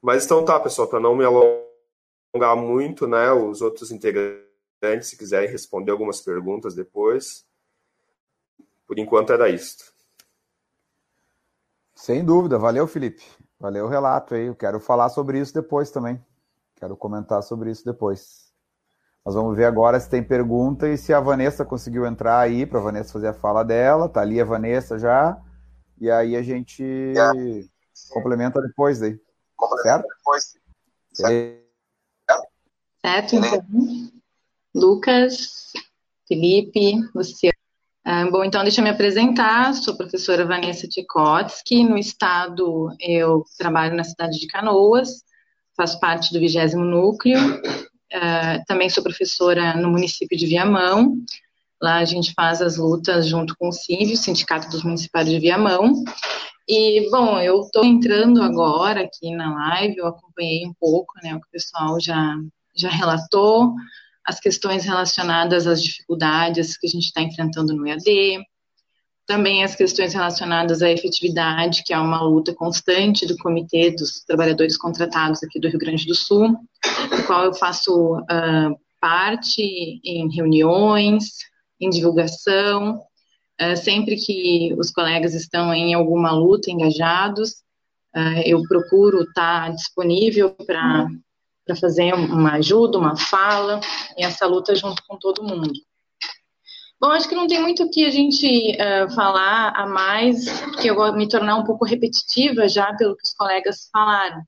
Mas 0.00 0.24
então 0.24 0.44
tá, 0.44 0.58
pessoal, 0.60 0.88
para 0.88 1.00
não 1.00 1.16
me 1.16 1.24
alongar 1.24 2.56
muito, 2.56 3.06
né? 3.06 3.32
Os 3.32 3.62
outros 3.62 3.90
integrantes, 3.90 4.42
se 5.02 5.16
quiserem 5.16 5.48
responder 5.48 5.92
algumas 5.92 6.20
perguntas 6.20 6.74
depois. 6.74 7.46
Por 8.86 8.98
enquanto 8.98 9.32
era 9.32 9.48
isso. 9.48 9.91
Sem 11.94 12.24
dúvida, 12.24 12.58
valeu, 12.58 12.86
Felipe. 12.86 13.22
Valeu 13.58 13.86
o 13.86 13.88
relato 13.88 14.34
aí. 14.34 14.46
Eu 14.46 14.56
quero 14.56 14.80
falar 14.80 15.08
sobre 15.08 15.38
isso 15.38 15.54
depois 15.54 15.90
também. 15.90 16.20
Quero 16.76 16.96
comentar 16.96 17.42
sobre 17.42 17.70
isso 17.70 17.84
depois. 17.84 18.50
Nós 19.24 19.36
vamos 19.36 19.56
ver 19.56 19.66
agora 19.66 20.00
se 20.00 20.10
tem 20.10 20.22
pergunta 20.22 20.88
e 20.88 20.98
se 20.98 21.14
a 21.14 21.20
Vanessa 21.20 21.64
conseguiu 21.64 22.04
entrar 22.04 22.40
aí 22.40 22.66
para 22.66 22.80
a 22.80 22.82
Vanessa 22.82 23.12
fazer 23.12 23.28
a 23.28 23.34
fala 23.34 23.62
dela. 23.62 24.08
Tá 24.08 24.20
ali 24.20 24.40
a 24.40 24.44
Vanessa 24.44 24.98
já. 24.98 25.40
E 26.00 26.10
aí 26.10 26.34
a 26.34 26.42
gente 26.42 26.82
é. 26.82 27.64
complementa 28.12 28.60
depois 28.60 29.00
aí. 29.00 29.16
Certo? 29.82 30.08
Depois. 30.08 30.54
Certo. 31.12 31.62
certo, 33.00 33.36
então. 33.36 33.64
Lucas, 34.74 35.72
Felipe, 36.26 36.94
Luciano. 37.14 37.51
Ah, 38.04 38.28
bom, 38.28 38.42
então 38.42 38.62
deixa 38.64 38.80
eu 38.80 38.84
me 38.84 38.90
apresentar. 38.90 39.72
Sou 39.74 39.96
professora 39.96 40.44
Vanessa 40.44 40.88
Tchaikovsky. 40.88 41.84
No 41.84 41.96
estado, 41.96 42.88
eu 42.98 43.44
trabalho 43.56 43.94
na 43.94 44.02
cidade 44.02 44.40
de 44.40 44.48
Canoas, 44.48 45.22
faço 45.76 46.00
parte 46.00 46.32
do 46.32 46.40
vigésimo 46.40 46.84
núcleo. 46.84 47.38
Uh, 48.12 48.62
também 48.66 48.90
sou 48.90 49.04
professora 49.04 49.76
no 49.76 49.88
município 49.88 50.36
de 50.36 50.46
Viamão. 50.46 51.16
Lá 51.80 51.98
a 51.98 52.04
gente 52.04 52.32
faz 52.34 52.60
as 52.60 52.76
lutas 52.76 53.26
junto 53.26 53.54
com 53.56 53.68
o 53.68 53.72
CIV, 53.72 54.14
o 54.14 54.16
Sindicato 54.16 54.68
dos 54.68 54.82
Municipais 54.82 55.28
de 55.28 55.38
Viamão. 55.38 56.02
E, 56.68 57.08
bom, 57.08 57.38
eu 57.38 57.60
estou 57.60 57.84
entrando 57.84 58.42
agora 58.42 59.02
aqui 59.02 59.30
na 59.30 59.54
live, 59.54 59.98
eu 59.98 60.08
acompanhei 60.08 60.66
um 60.66 60.74
pouco 60.74 61.14
né, 61.22 61.34
o 61.34 61.40
que 61.40 61.46
o 61.46 61.50
pessoal 61.50 62.00
já, 62.00 62.36
já 62.76 62.88
relatou, 62.88 63.74
as 64.24 64.38
questões 64.38 64.84
relacionadas 64.84 65.66
às 65.66 65.82
dificuldades 65.82 66.76
que 66.76 66.86
a 66.86 66.90
gente 66.90 67.04
está 67.04 67.20
enfrentando 67.22 67.74
no 67.74 67.86
EAD, 67.86 68.44
também 69.26 69.62
as 69.62 69.74
questões 69.74 70.14
relacionadas 70.14 70.82
à 70.82 70.90
efetividade, 70.90 71.82
que 71.84 71.92
é 71.92 71.98
uma 71.98 72.22
luta 72.22 72.54
constante 72.54 73.26
do 73.26 73.36
Comitê 73.36 73.90
dos 73.90 74.24
Trabalhadores 74.24 74.76
Contratados 74.76 75.42
aqui 75.42 75.60
do 75.60 75.68
Rio 75.68 75.78
Grande 75.78 76.06
do 76.06 76.14
Sul, 76.14 76.50
do 76.50 77.26
qual 77.26 77.44
eu 77.44 77.54
faço 77.54 78.16
uh, 78.16 78.78
parte 79.00 79.62
em 80.04 80.28
reuniões, 80.34 81.24
em 81.80 81.88
divulgação, 81.88 83.00
uh, 83.60 83.76
sempre 83.76 84.16
que 84.16 84.74
os 84.78 84.90
colegas 84.90 85.34
estão 85.34 85.72
em 85.72 85.94
alguma 85.94 86.32
luta, 86.32 86.70
engajados, 86.70 87.50
uh, 88.14 88.42
eu 88.44 88.62
procuro 88.64 89.22
estar 89.22 89.72
disponível 89.72 90.50
para 90.50 91.06
para 91.64 91.76
fazer 91.76 92.12
uma 92.14 92.54
ajuda, 92.54 92.98
uma 92.98 93.16
fala, 93.16 93.80
e 94.16 94.24
essa 94.24 94.46
luta 94.46 94.74
junto 94.74 95.02
com 95.06 95.16
todo 95.18 95.44
mundo. 95.44 95.72
Bom, 97.00 97.10
acho 97.10 97.28
que 97.28 97.34
não 97.34 97.48
tem 97.48 97.60
muito 97.60 97.82
o 97.82 97.90
que 97.90 98.04
a 98.04 98.10
gente 98.10 98.76
uh, 98.76 99.12
falar 99.12 99.70
a 99.74 99.86
mais, 99.86 100.48
porque 100.60 100.88
eu 100.88 100.94
vou 100.94 101.12
me 101.12 101.28
tornar 101.28 101.56
um 101.56 101.64
pouco 101.64 101.84
repetitiva 101.84 102.68
já 102.68 102.94
pelo 102.94 103.16
que 103.16 103.24
os 103.24 103.34
colegas 103.34 103.88
falaram. 103.92 104.40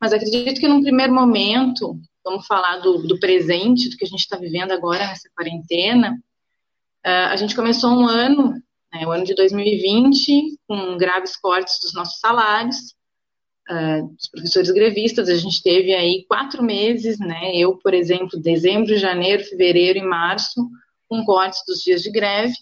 Mas 0.00 0.12
acredito 0.12 0.60
que 0.60 0.66
num 0.66 0.82
primeiro 0.82 1.14
momento, 1.14 1.96
vamos 2.24 2.44
falar 2.44 2.78
do, 2.78 3.06
do 3.06 3.20
presente, 3.20 3.88
do 3.88 3.96
que 3.96 4.04
a 4.04 4.08
gente 4.08 4.18
está 4.18 4.36
vivendo 4.36 4.72
agora 4.72 5.06
nessa 5.06 5.28
quarentena. 5.32 6.12
Uh, 7.06 7.30
a 7.30 7.36
gente 7.36 7.54
começou 7.54 7.90
um 7.90 8.08
ano, 8.08 8.54
né, 8.92 9.06
o 9.06 9.12
ano 9.12 9.24
de 9.24 9.36
2020, 9.36 10.58
com 10.66 10.96
graves 10.96 11.36
cortes 11.36 11.78
dos 11.80 11.94
nossos 11.94 12.18
salários, 12.18 12.96
uh, 13.70 14.08
dos 14.14 14.28
professores 14.28 14.70
grevistas, 14.70 15.28
a 15.28 15.36
gente 15.36 15.62
teve 15.62 15.94
aí 15.94 16.24
quatro 16.28 16.62
meses, 16.62 17.18
né? 17.18 17.54
Eu, 17.54 17.76
por 17.76 17.94
exemplo, 17.94 18.40
dezembro, 18.40 18.96
janeiro, 18.96 19.44
fevereiro 19.44 19.98
e 19.98 20.02
março, 20.02 20.68
com 21.08 21.24
cortes 21.24 21.62
dos 21.66 21.82
dias 21.82 22.02
de 22.02 22.10
greve, 22.10 22.54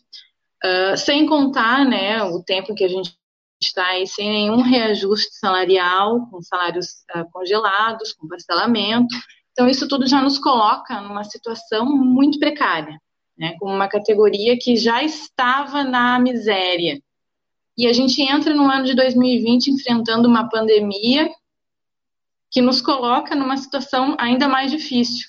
uh, 0.64 0.96
sem 0.96 1.26
contar, 1.26 1.84
né, 1.84 2.22
o 2.22 2.42
tempo 2.42 2.74
que 2.74 2.84
a 2.84 2.88
gente 2.88 3.16
está 3.60 3.86
aí 3.88 4.06
sem 4.06 4.28
nenhum 4.28 4.60
reajuste 4.60 5.34
salarial, 5.38 6.26
com 6.30 6.42
salários 6.42 6.86
uh, 7.14 7.24
congelados, 7.32 8.12
com 8.12 8.28
parcelamento. 8.28 9.14
Então, 9.52 9.68
isso 9.68 9.88
tudo 9.88 10.06
já 10.06 10.20
nos 10.20 10.38
coloca 10.38 11.00
numa 11.00 11.24
situação 11.24 11.86
muito 11.86 12.38
precária, 12.38 12.98
né, 13.38 13.56
com 13.58 13.66
uma 13.66 13.88
categoria 13.88 14.58
que 14.58 14.76
já 14.76 15.02
estava 15.02 15.84
na 15.84 16.18
miséria, 16.18 17.00
e 17.76 17.86
a 17.86 17.92
gente 17.92 18.22
entra 18.22 18.54
no 18.54 18.70
ano 18.70 18.84
de 18.84 18.94
2020 18.94 19.68
enfrentando 19.68 20.28
uma 20.28 20.48
pandemia 20.48 21.28
que 22.50 22.62
nos 22.62 22.80
coloca 22.80 23.34
numa 23.34 23.56
situação 23.56 24.16
ainda 24.18 24.46
mais 24.46 24.70
difícil. 24.70 25.28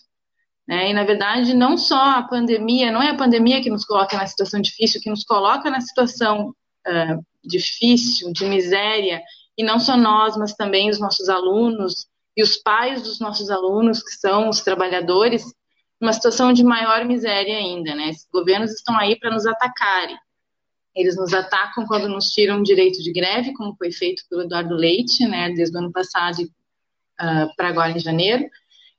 Né? 0.67 0.91
E, 0.91 0.93
na 0.93 1.03
verdade, 1.03 1.53
não 1.53 1.77
só 1.77 2.17
a 2.17 2.23
pandemia, 2.23 2.91
não 2.91 3.01
é 3.01 3.09
a 3.09 3.17
pandemia 3.17 3.61
que 3.61 3.69
nos 3.69 3.83
coloca 3.83 4.15
na 4.15 4.27
situação 4.27 4.61
difícil, 4.61 5.01
que 5.01 5.09
nos 5.09 5.23
coloca 5.23 5.69
na 5.69 5.81
situação 5.81 6.49
uh, 6.87 7.25
difícil, 7.43 8.31
de 8.31 8.45
miséria, 8.45 9.21
e 9.57 9.63
não 9.63 9.79
só 9.79 9.97
nós, 9.97 10.37
mas 10.37 10.53
também 10.53 10.89
os 10.89 10.99
nossos 10.99 11.29
alunos 11.29 12.07
e 12.37 12.43
os 12.43 12.57
pais 12.57 13.01
dos 13.01 13.19
nossos 13.19 13.49
alunos, 13.49 14.03
que 14.03 14.11
são 14.11 14.49
os 14.49 14.61
trabalhadores, 14.61 15.43
numa 15.99 16.13
situação 16.13 16.51
de 16.51 16.63
maior 16.63 17.05
miséria 17.05 17.57
ainda. 17.57 17.95
Né? 17.95 18.09
Esses 18.09 18.27
governos 18.31 18.71
estão 18.71 18.97
aí 18.97 19.17
para 19.17 19.31
nos 19.31 19.45
atacarem. 19.45 20.17
Eles 20.95 21.17
nos 21.17 21.33
atacam 21.33 21.85
quando 21.85 22.07
nos 22.07 22.31
tiram 22.31 22.63
direito 22.63 23.03
de 23.03 23.11
greve, 23.11 23.53
como 23.53 23.75
foi 23.75 23.91
feito 23.91 24.23
pelo 24.29 24.43
Eduardo 24.43 24.75
Leite, 24.75 25.27
né, 25.27 25.51
desde 25.51 25.75
o 25.75 25.79
ano 25.79 25.91
passado 25.91 26.39
uh, 26.41 27.55
para 27.57 27.67
agora 27.67 27.91
em 27.91 27.99
janeiro. 27.99 28.45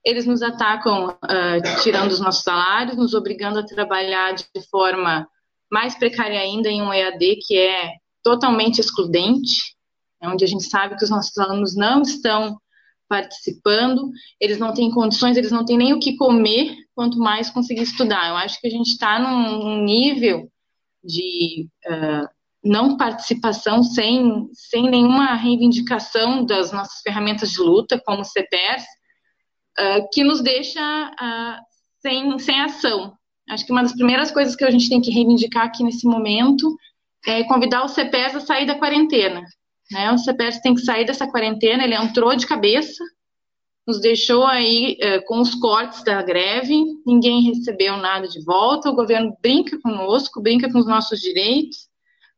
Eles 0.05 0.27
nos 0.27 0.43
atacam 0.43 1.09
uh, 1.09 1.83
tirando 1.83 2.13
os 2.13 2.21
nossos 2.21 2.43
salários, 2.43 2.97
nos 2.97 3.15
obrigando 3.15 3.59
a 3.59 3.67
trabalhar 3.67 4.35
de 4.35 4.45
forma 4.71 5.27
mais 5.73 5.97
precária 5.99 6.39
ainda 6.39 6.69
em 6.69 6.83
um 6.83 6.93
EAD 6.93 7.39
que 7.47 7.59
é 7.59 7.95
totalmente 8.23 8.81
excludente, 8.81 9.75
onde 10.23 10.45
a 10.45 10.49
gente 10.49 10.65
sabe 10.65 10.97
que 10.97 11.05
os 11.05 11.11
nossos 11.11 11.37
alunos 11.39 11.75
não 11.75 12.03
estão 12.03 12.59
participando, 13.09 14.11
eles 14.41 14.59
não 14.59 14.75
têm 14.75 14.91
condições, 14.91 15.37
eles 15.37 15.53
não 15.53 15.65
têm 15.65 15.79
nem 15.79 15.93
o 15.93 16.01
que 16.01 16.17
comer, 16.17 16.75
quanto 16.95 17.19
mais 17.19 17.51
conseguir 17.51 17.83
estudar. 17.83 18.29
Eu 18.29 18.37
acho 18.37 18.61
que 18.61 18.67
a 18.67 18.71
gente 18.71 18.89
está 18.89 19.19
num 19.19 19.83
nível 19.85 20.51
de 21.07 21.69
uh, 21.87 22.29
não 22.65 22.97
participação 22.97 23.83
sem, 23.83 24.49
sem 24.53 24.91
nenhuma 24.91 25.35
reivindicação 25.35 26.45
das 26.45 26.73
nossas 26.73 27.01
ferramentas 27.01 27.53
de 27.53 27.61
luta, 27.61 28.01
como 28.05 28.23
o 28.23 28.25
uh, 29.79 30.09
que 30.13 30.25
nos 30.25 30.41
deixa 30.43 30.81
uh, 30.81 31.63
sem, 32.01 32.39
sem 32.39 32.61
ação. 32.61 33.15
Acho 33.49 33.65
que 33.65 33.73
uma 33.73 33.83
das 33.83 33.95
primeiras 33.95 34.31
coisas 34.31 34.57
que 34.57 34.65
a 34.65 34.71
gente 34.71 34.89
tem 34.89 35.01
que 35.01 35.11
reivindicar 35.11 35.67
aqui 35.67 35.85
nesse 35.85 36.07
momento 36.07 36.77
é 37.25 37.45
convidar 37.45 37.85
o 37.85 37.89
CPERS 37.89 38.37
a 38.37 38.41
sair 38.41 38.67
da 38.67 38.79
quarentena. 38.79 39.43
Né? 39.91 40.11
O 40.11 40.19
CPERS 40.19 40.61
tem 40.61 40.75
que 40.75 40.81
sair 40.81 41.05
dessa 41.05 41.27
quarentena, 41.27 41.85
ele 41.85 41.95
entrou 41.95 42.35
de 42.35 42.47
cabeça, 42.47 43.05
nos 43.87 44.01
deixou 44.01 44.45
aí 44.45 44.99
uh, 45.01 45.25
com 45.27 45.41
os 45.41 45.55
cortes 45.55 46.03
da 46.03 46.21
greve, 46.23 46.75
ninguém 47.07 47.43
recebeu 47.43 47.97
nada 47.97 48.27
de 48.27 48.45
volta, 48.45 48.91
o 48.91 48.97
governo 48.97 49.37
brinca 49.41 49.81
conosco, 49.81 50.43
brinca 50.43 50.71
com 50.71 50.79
os 50.79 50.87
nossos 50.87 51.21
direitos, 51.21 51.89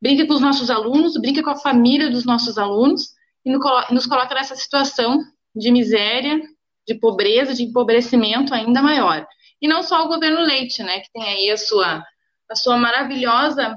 brinca 0.01 0.27
com 0.27 0.35
os 0.35 0.41
nossos 0.41 0.71
alunos, 0.71 1.19
brinca 1.19 1.43
com 1.43 1.51
a 1.51 1.57
família 1.57 2.11
dos 2.11 2.27
nossos 2.27 2.59
alunos 2.59 3.15
e 3.45 3.51
nos 3.51 4.07
coloca 4.07 4.35
nessa 4.35 4.55
situação 4.55 5.21
de 5.57 5.71
miséria, 5.71 6.39
de 6.87 6.95
pobreza, 6.95 7.55
de 7.55 7.63
empobrecimento 7.65 8.53
ainda 8.53 8.83
maior. 8.83 9.27
E 9.61 9.67
não 9.67 9.83
só 9.83 10.05
o 10.05 10.09
governo 10.09 10.41
Leite, 10.41 10.83
né, 10.83 11.01
que 11.01 11.11
tem 11.13 11.23
aí 11.23 11.51
a 11.51 11.57
sua, 11.57 12.05
a 12.51 12.55
sua 12.55 12.77
maravilhosa 12.77 13.75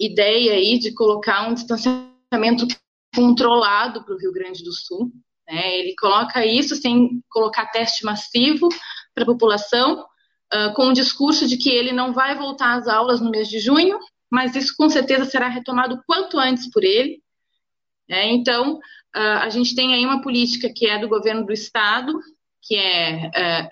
ideia 0.00 0.54
aí 0.54 0.78
de 0.78 0.94
colocar 0.94 1.48
um 1.48 1.54
distanciamento 1.54 2.66
controlado 3.14 4.04
para 4.04 4.14
o 4.14 4.18
Rio 4.18 4.32
Grande 4.32 4.64
do 4.64 4.72
Sul, 4.72 5.12
né? 5.46 5.78
Ele 5.78 5.94
coloca 5.98 6.44
isso 6.44 6.76
sem 6.76 7.22
colocar 7.30 7.66
teste 7.66 8.04
massivo 8.04 8.68
para 9.14 9.24
a 9.24 9.26
população, 9.26 10.04
uh, 10.52 10.74
com 10.74 10.88
o 10.88 10.92
discurso 10.92 11.46
de 11.46 11.56
que 11.56 11.70
ele 11.70 11.92
não 11.92 12.12
vai 12.12 12.36
voltar 12.36 12.74
às 12.74 12.88
aulas 12.88 13.20
no 13.20 13.30
mês 13.30 13.48
de 13.48 13.58
junho, 13.58 13.98
mas 14.30 14.56
isso 14.56 14.74
com 14.76 14.88
certeza 14.88 15.24
será 15.24 15.48
retomado 15.48 16.00
quanto 16.06 16.38
antes 16.38 16.70
por 16.70 16.84
ele. 16.84 17.22
Né? 18.08 18.30
Então, 18.30 18.74
uh, 18.76 19.38
a 19.40 19.48
gente 19.50 19.74
tem 19.74 19.94
aí 19.94 20.04
uma 20.04 20.22
política 20.22 20.72
que 20.74 20.86
é 20.86 20.98
do 20.98 21.08
governo 21.08 21.44
do 21.44 21.52
estado, 21.52 22.12
que 22.62 22.76
é 22.76 23.28
uh, 23.28 23.68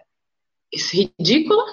ridícula, 1.19 1.65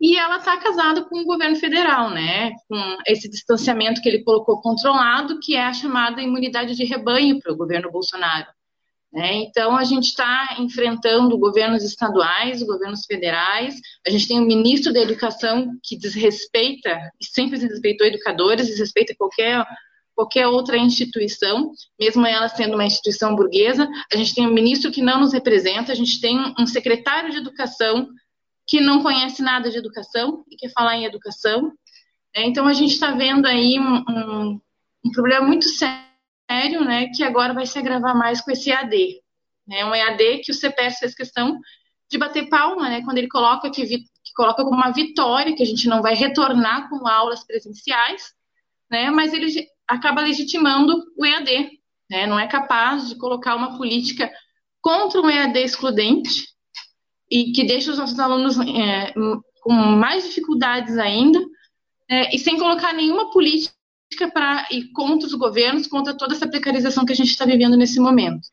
e 0.00 0.16
ela 0.16 0.38
está 0.38 0.56
casada 0.58 1.04
com 1.04 1.20
o 1.20 1.24
governo 1.24 1.56
federal, 1.56 2.10
né? 2.10 2.52
Com 2.68 2.98
esse 3.06 3.28
distanciamento 3.28 4.00
que 4.00 4.08
ele 4.08 4.24
colocou 4.24 4.60
controlado, 4.60 5.38
que 5.40 5.54
é 5.54 5.64
a 5.64 5.72
chamada 5.74 6.22
imunidade 6.22 6.74
de 6.74 6.84
rebanho 6.84 7.38
para 7.38 7.52
o 7.52 7.56
governo 7.56 7.90
Bolsonaro. 7.90 8.46
Né? 9.14 9.44
Então, 9.44 9.76
a 9.76 9.84
gente 9.84 10.08
está 10.08 10.56
enfrentando 10.58 11.38
governos 11.38 11.84
estaduais, 11.84 12.64
governos 12.64 13.06
federais, 13.06 13.76
a 14.04 14.10
gente 14.10 14.26
tem 14.26 14.40
o 14.40 14.42
um 14.42 14.46
ministro 14.46 14.92
da 14.92 15.00
Educação 15.00 15.70
que 15.84 15.96
desrespeita, 15.96 16.90
e 17.20 17.24
sempre 17.24 17.56
desrespeitou 17.56 18.08
educadores, 18.08 18.66
desrespeita 18.66 19.14
qualquer, 19.16 19.64
qualquer 20.16 20.48
outra 20.48 20.76
instituição, 20.76 21.70
mesmo 21.98 22.26
ela 22.26 22.48
sendo 22.48 22.74
uma 22.74 22.84
instituição 22.84 23.36
burguesa, 23.36 23.88
a 24.12 24.16
gente 24.16 24.34
tem 24.34 24.48
um 24.48 24.52
ministro 24.52 24.90
que 24.90 25.00
não 25.00 25.20
nos 25.20 25.32
representa, 25.32 25.92
a 25.92 25.94
gente 25.94 26.20
tem 26.20 26.36
um 26.58 26.66
secretário 26.66 27.30
de 27.30 27.36
Educação 27.36 28.08
que 28.66 28.80
não 28.80 29.00
conhece 29.00 29.42
nada 29.42 29.70
de 29.70 29.76
educação 29.78 30.42
e 30.50 30.56
quer 30.56 30.70
falar 30.70 30.96
em 30.96 31.04
educação. 31.04 31.66
Né? 32.34 32.46
Então, 32.46 32.66
a 32.66 32.72
gente 32.72 32.94
está 32.94 33.12
vendo 33.12 33.46
aí 33.46 33.78
um, 33.78 33.96
um, 34.08 34.60
um 35.04 35.10
problema 35.12 35.46
muito 35.46 35.68
sério 35.68 36.13
sério, 36.50 36.84
né, 36.84 37.08
que 37.08 37.22
agora 37.22 37.54
vai 37.54 37.66
se 37.66 37.78
agravar 37.78 38.16
mais 38.16 38.40
com 38.40 38.50
esse 38.50 38.70
EAD. 38.70 39.20
Né, 39.66 39.84
um 39.84 39.94
EAD 39.94 40.40
que 40.44 40.50
o 40.50 40.54
CPS 40.54 40.98
fez 40.98 41.14
questão 41.14 41.58
de 42.10 42.18
bater 42.18 42.48
palma, 42.48 42.88
né, 42.88 43.02
quando 43.02 43.18
ele 43.18 43.28
coloca 43.28 43.70
que, 43.70 43.86
que 43.86 44.32
coloca 44.36 44.62
como 44.62 44.76
uma 44.76 44.92
vitória, 44.92 45.54
que 45.54 45.62
a 45.62 45.66
gente 45.66 45.88
não 45.88 46.02
vai 46.02 46.14
retornar 46.14 46.88
com 46.88 47.06
aulas 47.08 47.44
presenciais, 47.44 48.32
né, 48.90 49.10
mas 49.10 49.32
ele 49.32 49.66
acaba 49.88 50.22
legitimando 50.22 51.02
o 51.16 51.24
EAD, 51.24 51.70
né, 52.10 52.26
não 52.26 52.38
é 52.38 52.46
capaz 52.46 53.08
de 53.08 53.16
colocar 53.16 53.56
uma 53.56 53.76
política 53.76 54.30
contra 54.80 55.20
um 55.20 55.30
EAD 55.30 55.58
excludente 55.60 56.46
e 57.30 57.52
que 57.52 57.64
deixa 57.64 57.90
os 57.90 57.98
nossos 57.98 58.18
alunos 58.18 58.58
é, 58.60 59.12
com 59.62 59.72
mais 59.72 60.24
dificuldades 60.24 60.98
ainda, 60.98 61.42
é, 62.08 62.34
e 62.34 62.38
sem 62.38 62.58
colocar 62.58 62.92
nenhuma 62.92 63.30
política 63.32 63.74
para 64.32 64.66
ir 64.70 64.90
contra 64.92 65.26
os 65.26 65.34
governos, 65.34 65.86
contra 65.86 66.16
toda 66.16 66.34
essa 66.34 66.48
precarização 66.48 67.04
que 67.04 67.12
a 67.12 67.16
gente 67.16 67.30
está 67.30 67.44
vivendo 67.44 67.76
nesse 67.76 67.98
momento. 67.98 68.48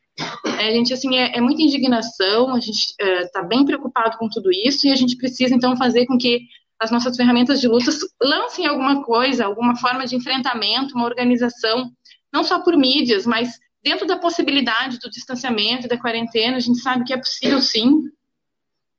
É, 0.58 0.68
a 0.68 0.72
gente, 0.72 0.92
assim, 0.92 1.16
é, 1.16 1.36
é 1.36 1.40
muita 1.40 1.62
indignação, 1.62 2.54
a 2.54 2.60
gente 2.60 2.94
está 2.98 3.40
é, 3.40 3.46
bem 3.46 3.64
preocupado 3.64 4.18
com 4.18 4.28
tudo 4.28 4.50
isso 4.52 4.86
e 4.86 4.90
a 4.90 4.96
gente 4.96 5.16
precisa, 5.16 5.54
então, 5.54 5.76
fazer 5.76 6.06
com 6.06 6.18
que 6.18 6.40
as 6.80 6.90
nossas 6.90 7.16
ferramentas 7.16 7.60
de 7.60 7.68
luta 7.68 7.90
lancem 8.20 8.66
alguma 8.66 9.04
coisa, 9.04 9.44
alguma 9.44 9.76
forma 9.76 10.04
de 10.04 10.16
enfrentamento, 10.16 10.94
uma 10.96 11.04
organização, 11.04 11.90
não 12.32 12.42
só 12.42 12.58
por 12.60 12.76
mídias, 12.76 13.24
mas 13.24 13.58
dentro 13.82 14.06
da 14.06 14.18
possibilidade 14.18 14.98
do 14.98 15.10
distanciamento, 15.10 15.86
da 15.86 15.98
quarentena, 15.98 16.56
a 16.56 16.60
gente 16.60 16.80
sabe 16.80 17.04
que 17.04 17.12
é 17.12 17.18
possível, 17.18 17.60
sim, 17.60 18.02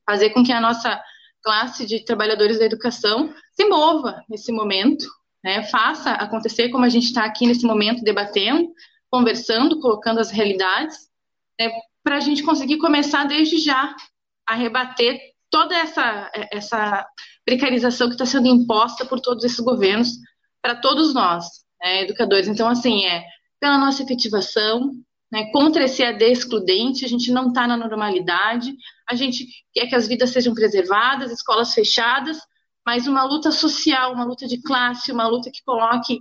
fazer 0.05 0.29
com 0.29 0.43
que 0.43 0.51
a 0.51 0.61
nossa 0.61 1.01
classe 1.41 1.85
de 1.85 2.03
trabalhadores 2.05 2.57
da 2.57 2.65
educação 2.65 3.33
se 3.51 3.65
mova 3.65 4.23
nesse 4.29 4.51
momento, 4.51 5.05
né? 5.43 5.63
Faça 5.63 6.11
acontecer 6.11 6.69
como 6.69 6.85
a 6.85 6.89
gente 6.89 7.05
está 7.05 7.25
aqui 7.25 7.45
nesse 7.45 7.65
momento 7.65 8.03
debatendo, 8.03 8.71
conversando, 9.11 9.79
colocando 9.79 10.19
as 10.19 10.31
realidades, 10.31 10.97
né? 11.59 11.69
para 12.03 12.17
a 12.17 12.19
gente 12.19 12.43
conseguir 12.43 12.77
começar 12.77 13.25
desde 13.25 13.57
já 13.57 13.95
a 14.47 14.55
rebater 14.55 15.19
toda 15.49 15.75
essa, 15.75 16.31
essa 16.51 17.07
precarização 17.45 18.07
que 18.07 18.15
está 18.15 18.25
sendo 18.25 18.47
imposta 18.47 19.05
por 19.05 19.19
todos 19.19 19.43
esses 19.43 19.59
governos 19.59 20.09
para 20.61 20.75
todos 20.75 21.13
nós, 21.13 21.45
né, 21.81 22.03
educadores. 22.03 22.47
Então, 22.47 22.67
assim, 22.67 23.05
é 23.05 23.23
pela 23.59 23.77
nossa 23.77 24.03
efetivação, 24.03 24.91
né, 25.31 25.49
contra 25.51 25.83
esse 25.85 26.03
AD 26.03 26.25
excludente, 26.25 27.05
a 27.05 27.07
gente 27.07 27.31
não 27.31 27.47
está 27.47 27.67
na 27.67 27.77
normalidade, 27.77 28.75
a 29.07 29.15
gente 29.15 29.47
quer 29.73 29.87
que 29.87 29.95
as 29.95 30.07
vidas 30.07 30.31
sejam 30.31 30.53
preservadas, 30.53 31.31
escolas 31.31 31.73
fechadas, 31.73 32.39
mas 32.85 33.07
uma 33.07 33.23
luta 33.23 33.51
social, 33.51 34.13
uma 34.13 34.25
luta 34.25 34.47
de 34.47 34.61
classe, 34.61 35.11
uma 35.11 35.27
luta 35.27 35.49
que 35.51 35.63
coloque 35.63 36.19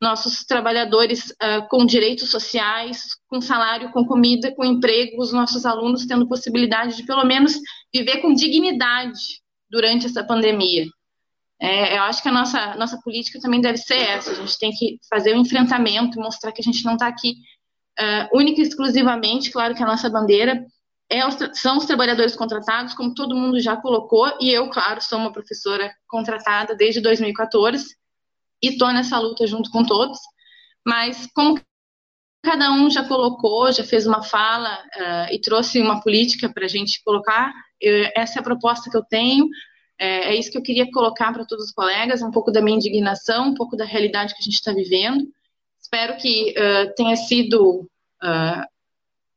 nossos 0.00 0.44
trabalhadores 0.44 1.30
uh, 1.30 1.68
com 1.68 1.84
direitos 1.84 2.30
sociais, 2.30 3.16
com 3.28 3.40
salário, 3.40 3.92
com 3.92 4.04
comida, 4.04 4.54
com 4.54 4.64
emprego, 4.64 5.20
os 5.20 5.32
nossos 5.32 5.66
alunos 5.66 6.06
tendo 6.06 6.26
possibilidade 6.26 6.96
de 6.96 7.04
pelo 7.04 7.24
menos 7.24 7.58
viver 7.92 8.18
com 8.22 8.32
dignidade 8.32 9.40
durante 9.70 10.06
essa 10.06 10.24
pandemia. 10.24 10.86
É, 11.60 11.98
eu 11.98 12.02
acho 12.04 12.22
que 12.22 12.28
a 12.30 12.32
nossa, 12.32 12.74
nossa 12.76 12.98
política 13.02 13.38
também 13.38 13.60
deve 13.60 13.76
ser 13.76 13.98
essa. 13.98 14.32
A 14.32 14.34
gente 14.34 14.58
tem 14.58 14.70
que 14.70 14.98
fazer 15.10 15.34
o 15.34 15.36
um 15.36 15.42
enfrentamento, 15.42 16.18
mostrar 16.18 16.52
que 16.52 16.62
a 16.62 16.64
gente 16.64 16.82
não 16.86 16.94
está 16.94 17.06
aqui 17.06 17.34
uh, 18.00 18.36
única 18.36 18.60
e 18.60 18.64
exclusivamente, 18.64 19.50
claro 19.50 19.74
que 19.74 19.82
a 19.82 19.86
nossa 19.86 20.08
bandeira 20.08 20.64
é 21.10 21.20
são 21.54 21.76
os 21.76 21.86
trabalhadores 21.86 22.36
contratados, 22.36 22.94
como 22.94 23.14
todo 23.14 23.34
mundo 23.34 23.60
já 23.60 23.76
colocou, 23.76 24.32
e 24.40 24.50
eu, 24.50 24.70
claro, 24.70 25.02
sou 25.02 25.18
uma 25.18 25.32
professora 25.32 25.92
contratada 26.06 26.74
desde 26.74 27.00
2014 27.00 27.96
e 28.62 28.68
estou 28.68 28.92
nessa 28.92 29.18
luta 29.18 29.44
junto 29.46 29.70
com 29.70 29.84
todos. 29.84 30.18
Mas 30.86 31.28
como 31.34 31.60
cada 32.42 32.72
um 32.72 32.88
já 32.88 33.06
colocou, 33.06 33.72
já 33.72 33.82
fez 33.82 34.06
uma 34.06 34.22
fala 34.22 34.72
uh, 34.74 35.34
e 35.34 35.40
trouxe 35.40 35.80
uma 35.80 36.00
política 36.00 36.48
para 36.48 36.64
a 36.64 36.68
gente 36.68 37.02
colocar, 37.02 37.52
eu, 37.80 38.08
essa 38.16 38.38
é 38.38 38.40
a 38.40 38.44
proposta 38.44 38.88
que 38.88 38.96
eu 38.96 39.02
tenho. 39.02 39.48
É, 39.98 40.30
é 40.30 40.36
isso 40.36 40.50
que 40.50 40.58
eu 40.58 40.62
queria 40.62 40.90
colocar 40.92 41.32
para 41.32 41.44
todos 41.44 41.66
os 41.66 41.72
colegas, 41.72 42.22
um 42.22 42.30
pouco 42.30 42.52
da 42.52 42.62
minha 42.62 42.76
indignação, 42.76 43.48
um 43.48 43.54
pouco 43.54 43.76
da 43.76 43.84
realidade 43.84 44.34
que 44.34 44.40
a 44.40 44.44
gente 44.44 44.54
está 44.54 44.72
vivendo. 44.72 45.26
Espero 45.80 46.16
que 46.18 46.54
uh, 46.56 46.94
tenha 46.94 47.16
sido 47.16 47.80
uh, 48.22 48.64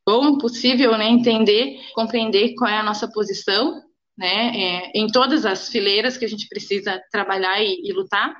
bom 0.06 0.38
possível 0.38 0.96
né, 0.96 1.08
entender, 1.08 1.78
compreender 1.94 2.54
qual 2.54 2.70
é 2.70 2.78
a 2.78 2.82
nossa 2.82 3.10
posição, 3.10 3.82
né, 4.16 4.52
é, 4.54 4.92
em 4.94 5.06
todas 5.08 5.44
as 5.44 5.68
fileiras 5.68 6.16
que 6.16 6.24
a 6.24 6.28
gente 6.28 6.48
precisa 6.48 7.02
trabalhar 7.10 7.62
e, 7.62 7.80
e, 7.82 7.92
lutar. 7.92 8.34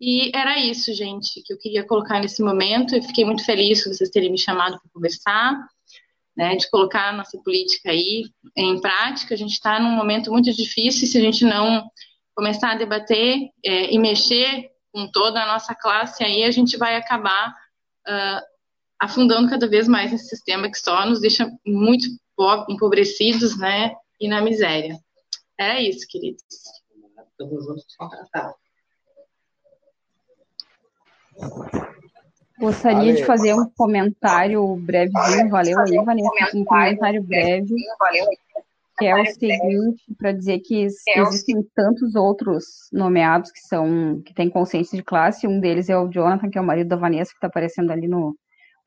E 0.00 0.30
era 0.34 0.58
isso, 0.58 0.92
gente, 0.92 1.42
que 1.44 1.52
eu 1.52 1.58
queria 1.58 1.86
colocar 1.86 2.20
nesse 2.20 2.42
momento. 2.42 2.94
Eu 2.94 3.02
fiquei 3.02 3.24
muito 3.24 3.44
feliz 3.44 3.82
por 3.82 3.94
vocês 3.94 4.10
terem 4.10 4.30
me 4.30 4.38
chamado 4.38 4.78
para 4.80 4.90
conversar, 4.92 5.68
né, 6.36 6.56
de 6.56 6.68
colocar 6.70 7.10
a 7.10 7.12
nossa 7.12 7.38
política 7.42 7.90
aí 7.90 8.24
em 8.56 8.80
prática. 8.80 9.34
A 9.34 9.38
gente 9.38 9.52
está 9.52 9.78
num 9.78 9.92
momento 9.92 10.30
muito 10.30 10.52
difícil 10.52 11.06
se 11.06 11.18
a 11.18 11.20
gente 11.20 11.44
não 11.44 11.88
começar 12.34 12.72
a 12.72 12.76
debater 12.76 13.48
é, 13.64 13.92
e 13.94 13.98
mexer 13.98 14.70
com 14.92 15.10
toda 15.10 15.42
a 15.42 15.46
nossa 15.46 15.74
classe, 15.74 16.24
aí 16.24 16.42
a 16.42 16.50
gente 16.50 16.76
vai 16.78 16.96
acabar 16.96 17.54
uh, 18.08 18.40
afundando 19.00 19.48
cada 19.48 19.68
vez 19.68 19.86
mais 19.86 20.12
esse 20.12 20.28
sistema 20.28 20.70
que 20.70 20.78
só 20.78 21.06
nos 21.06 21.20
deixa 21.20 21.50
muito 21.66 22.06
empobrecidos, 22.68 23.58
né, 23.58 23.94
e 24.20 24.28
na 24.28 24.40
miséria. 24.40 24.98
Era 25.58 25.80
isso, 25.80 26.06
queridos. 26.08 26.42
Estamos 27.30 27.64
juntos 27.64 27.96
Gostaria 32.58 32.98
valeu. 32.98 33.14
de 33.16 33.24
fazer 33.24 33.54
um 33.54 33.68
comentário 33.76 34.76
brevezinho, 34.76 35.50
valeu 35.50 35.78
aí, 35.78 36.04
Vanessa, 36.04 36.56
um 36.56 36.64
comentário 36.64 37.22
breve, 37.22 37.74
que 38.98 39.04
é 39.04 39.14
o 39.14 39.26
seguinte, 39.26 40.02
para 40.16 40.32
dizer 40.32 40.60
que 40.60 40.86
existem 41.16 41.62
tantos 41.74 42.14
outros 42.14 42.88
nomeados 42.90 43.50
que 43.50 43.60
são, 43.60 44.22
que 44.24 44.32
têm 44.32 44.48
consciência 44.48 44.96
de 44.96 45.04
classe, 45.04 45.46
um 45.46 45.60
deles 45.60 45.90
é 45.90 45.98
o 45.98 46.08
Jonathan, 46.08 46.48
que 46.48 46.56
é 46.56 46.60
o 46.60 46.64
marido 46.64 46.88
da 46.88 46.96
Vanessa, 46.96 47.30
que 47.30 47.36
está 47.36 47.46
aparecendo 47.46 47.90
ali 47.90 48.08
no, 48.08 48.34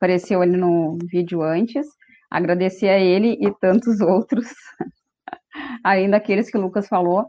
apareceu 0.00 0.40
ali 0.40 0.56
no 0.56 0.96
vídeo 1.04 1.42
antes. 1.42 1.86
Agradecer 2.30 2.88
a 2.88 2.98
ele 2.98 3.36
e 3.38 3.52
tantos 3.60 4.00
outros, 4.00 4.48
além 5.84 6.08
daqueles 6.08 6.50
que 6.50 6.56
o 6.56 6.60
Lucas 6.60 6.88
falou. 6.88 7.26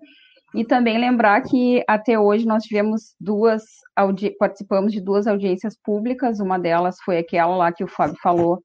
E 0.55 0.65
também 0.65 0.97
lembrar 0.97 1.41
que 1.41 1.83
até 1.87 2.17
hoje 2.17 2.45
nós 2.45 2.63
tivemos 2.63 3.15
duas, 3.19 3.63
participamos 4.39 4.91
de 4.91 5.01
duas 5.01 5.27
audiências 5.27 5.77
públicas, 5.81 6.39
uma 6.39 6.57
delas 6.57 6.97
foi 7.05 7.17
aquela 7.17 7.55
lá 7.55 7.71
que 7.71 7.83
o 7.83 7.87
Fábio 7.87 8.17
falou 8.21 8.61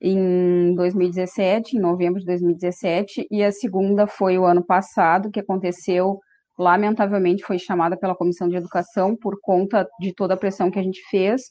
em 0.00 0.74
2017, 0.74 1.76
em 1.76 1.80
novembro 1.80 2.20
de 2.20 2.26
2017, 2.26 3.26
e 3.30 3.42
a 3.42 3.52
segunda 3.52 4.06
foi 4.06 4.36
o 4.36 4.44
ano 4.44 4.62
passado, 4.62 5.30
que 5.30 5.40
aconteceu, 5.40 6.18
lamentavelmente, 6.58 7.44
foi 7.44 7.58
chamada 7.58 7.96
pela 7.96 8.14
Comissão 8.14 8.48
de 8.48 8.56
Educação 8.56 9.16
por 9.16 9.38
conta 9.40 9.88
de 10.00 10.12
toda 10.12 10.34
a 10.34 10.36
pressão 10.36 10.70
que 10.70 10.78
a 10.78 10.82
gente 10.82 11.00
fez, 11.08 11.44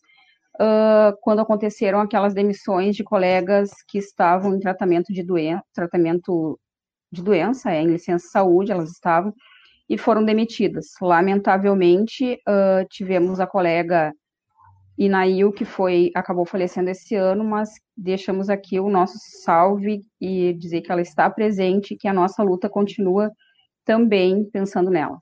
uh, 0.59 1.15
quando 1.21 1.39
aconteceram 1.39 1.99
aquelas 1.99 2.33
demissões 2.33 2.95
de 2.95 3.03
colegas 3.03 3.71
que 3.87 3.97
estavam 3.97 4.55
em 4.55 4.59
tratamento 4.59 5.13
de 5.13 5.23
doença, 5.23 5.63
tratamento 5.73 6.59
de 7.11 7.21
doença, 7.21 7.71
é, 7.71 7.81
em 7.81 7.87
licença 7.87 8.25
de 8.25 8.31
saúde, 8.31 8.71
elas 8.71 8.91
estavam, 8.91 9.33
e 9.89 9.97
foram 9.97 10.23
demitidas. 10.23 10.87
Lamentavelmente, 11.01 12.35
uh, 12.47 12.87
tivemos 12.89 13.39
a 13.39 13.47
colega 13.47 14.13
Inail, 14.97 15.51
que 15.51 15.65
foi, 15.65 16.11
acabou 16.15 16.45
falecendo 16.45 16.89
esse 16.89 17.15
ano, 17.15 17.43
mas 17.43 17.71
deixamos 17.97 18.49
aqui 18.49 18.79
o 18.79 18.89
nosso 18.89 19.17
salve 19.43 20.01
e 20.19 20.53
dizer 20.53 20.81
que 20.81 20.91
ela 20.91 21.01
está 21.01 21.29
presente, 21.29 21.95
que 21.95 22.07
a 22.07 22.13
nossa 22.13 22.43
luta 22.43 22.69
continua 22.69 23.31
também 23.83 24.45
pensando 24.45 24.89
nela. 24.89 25.19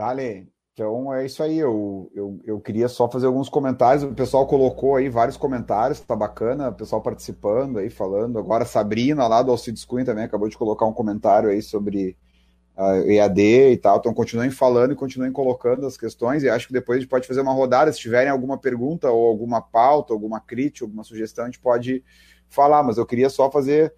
Dale. 0.00 0.48
Então 0.72 1.12
é 1.12 1.26
isso 1.26 1.42
aí. 1.42 1.58
Eu, 1.58 2.10
eu, 2.14 2.40
eu 2.42 2.58
queria 2.58 2.88
só 2.88 3.06
fazer 3.06 3.26
alguns 3.26 3.50
comentários. 3.50 4.02
O 4.02 4.14
pessoal 4.14 4.46
colocou 4.46 4.96
aí 4.96 5.10
vários 5.10 5.36
comentários, 5.36 6.00
tá 6.00 6.16
bacana. 6.16 6.70
O 6.70 6.74
pessoal 6.74 7.02
participando 7.02 7.78
aí, 7.78 7.90
falando. 7.90 8.38
Agora, 8.38 8.64
Sabrina 8.64 9.28
lá 9.28 9.42
do 9.42 9.50
Alcides 9.50 9.84
Cunha 9.84 10.06
também 10.06 10.24
acabou 10.24 10.48
de 10.48 10.56
colocar 10.56 10.86
um 10.86 10.92
comentário 10.94 11.50
aí 11.50 11.60
sobre 11.60 12.16
a 12.74 12.96
EAD 12.96 13.72
e 13.72 13.76
tal. 13.76 13.98
Então 13.98 14.14
continuem 14.14 14.50
falando 14.50 14.92
e 14.92 14.96
continuem 14.96 15.32
colocando 15.32 15.86
as 15.86 15.98
questões. 15.98 16.42
E 16.42 16.48
acho 16.48 16.68
que 16.68 16.72
depois 16.72 16.96
a 16.96 17.00
gente 17.02 17.10
pode 17.10 17.28
fazer 17.28 17.42
uma 17.42 17.52
rodada. 17.52 17.92
Se 17.92 18.00
tiverem 18.00 18.30
alguma 18.30 18.56
pergunta 18.56 19.10
ou 19.10 19.28
alguma 19.28 19.60
pauta, 19.60 20.14
alguma 20.14 20.40
crítica, 20.40 20.86
alguma 20.86 21.04
sugestão, 21.04 21.44
a 21.44 21.48
gente 21.48 21.60
pode 21.60 22.02
falar. 22.48 22.82
Mas 22.82 22.96
eu 22.96 23.04
queria 23.04 23.28
só 23.28 23.50
fazer 23.50 23.92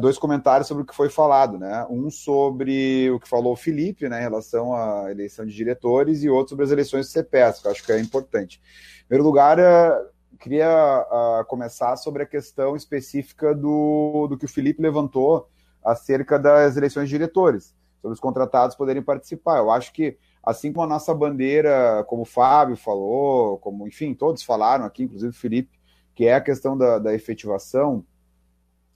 dois 0.00 0.18
comentários 0.18 0.68
sobre 0.68 0.82
o 0.82 0.86
que 0.86 0.94
foi 0.94 1.08
falado, 1.08 1.58
né? 1.58 1.86
Um 1.90 2.10
sobre 2.10 3.10
o 3.10 3.18
que 3.18 3.28
falou 3.28 3.52
o 3.52 3.56
Felipe, 3.56 4.08
né, 4.08 4.18
em 4.18 4.22
relação 4.22 4.74
à 4.74 5.10
eleição 5.10 5.44
de 5.44 5.54
diretores, 5.54 6.22
e 6.22 6.30
outro 6.30 6.50
sobre 6.50 6.64
as 6.64 6.70
eleições 6.70 7.06
do 7.06 7.12
CPS, 7.12 7.60
que 7.60 7.66
eu 7.66 7.72
acho 7.72 7.84
que 7.84 7.92
é 7.92 8.00
importante. 8.00 8.60
Em 9.04 9.08
primeiro 9.08 9.24
lugar, 9.24 9.58
é, 9.58 10.00
queria 10.38 11.44
começar 11.48 11.96
sobre 11.96 12.22
a 12.22 12.26
questão 12.26 12.76
específica 12.76 13.54
do, 13.54 14.28
do 14.28 14.38
que 14.38 14.44
o 14.44 14.48
Felipe 14.48 14.80
levantou 14.80 15.48
acerca 15.84 16.38
das 16.38 16.76
eleições 16.76 17.08
de 17.08 17.16
diretores, 17.16 17.74
sobre 18.00 18.14
os 18.14 18.20
contratados 18.20 18.76
poderem 18.76 19.02
participar. 19.02 19.58
Eu 19.58 19.70
acho 19.70 19.92
que, 19.92 20.16
assim 20.42 20.72
como 20.72 20.84
a 20.84 20.88
nossa 20.88 21.12
bandeira, 21.12 22.04
como 22.06 22.22
o 22.22 22.26
Fábio 22.26 22.76
falou, 22.76 23.58
como, 23.58 23.86
enfim, 23.88 24.14
todos 24.14 24.42
falaram 24.42 24.84
aqui, 24.84 25.02
inclusive 25.02 25.30
o 25.30 25.38
Felipe, 25.38 25.78
que 26.14 26.26
é 26.26 26.34
a 26.34 26.40
questão 26.40 26.76
da, 26.76 26.98
da 26.98 27.14
efetivação, 27.14 28.04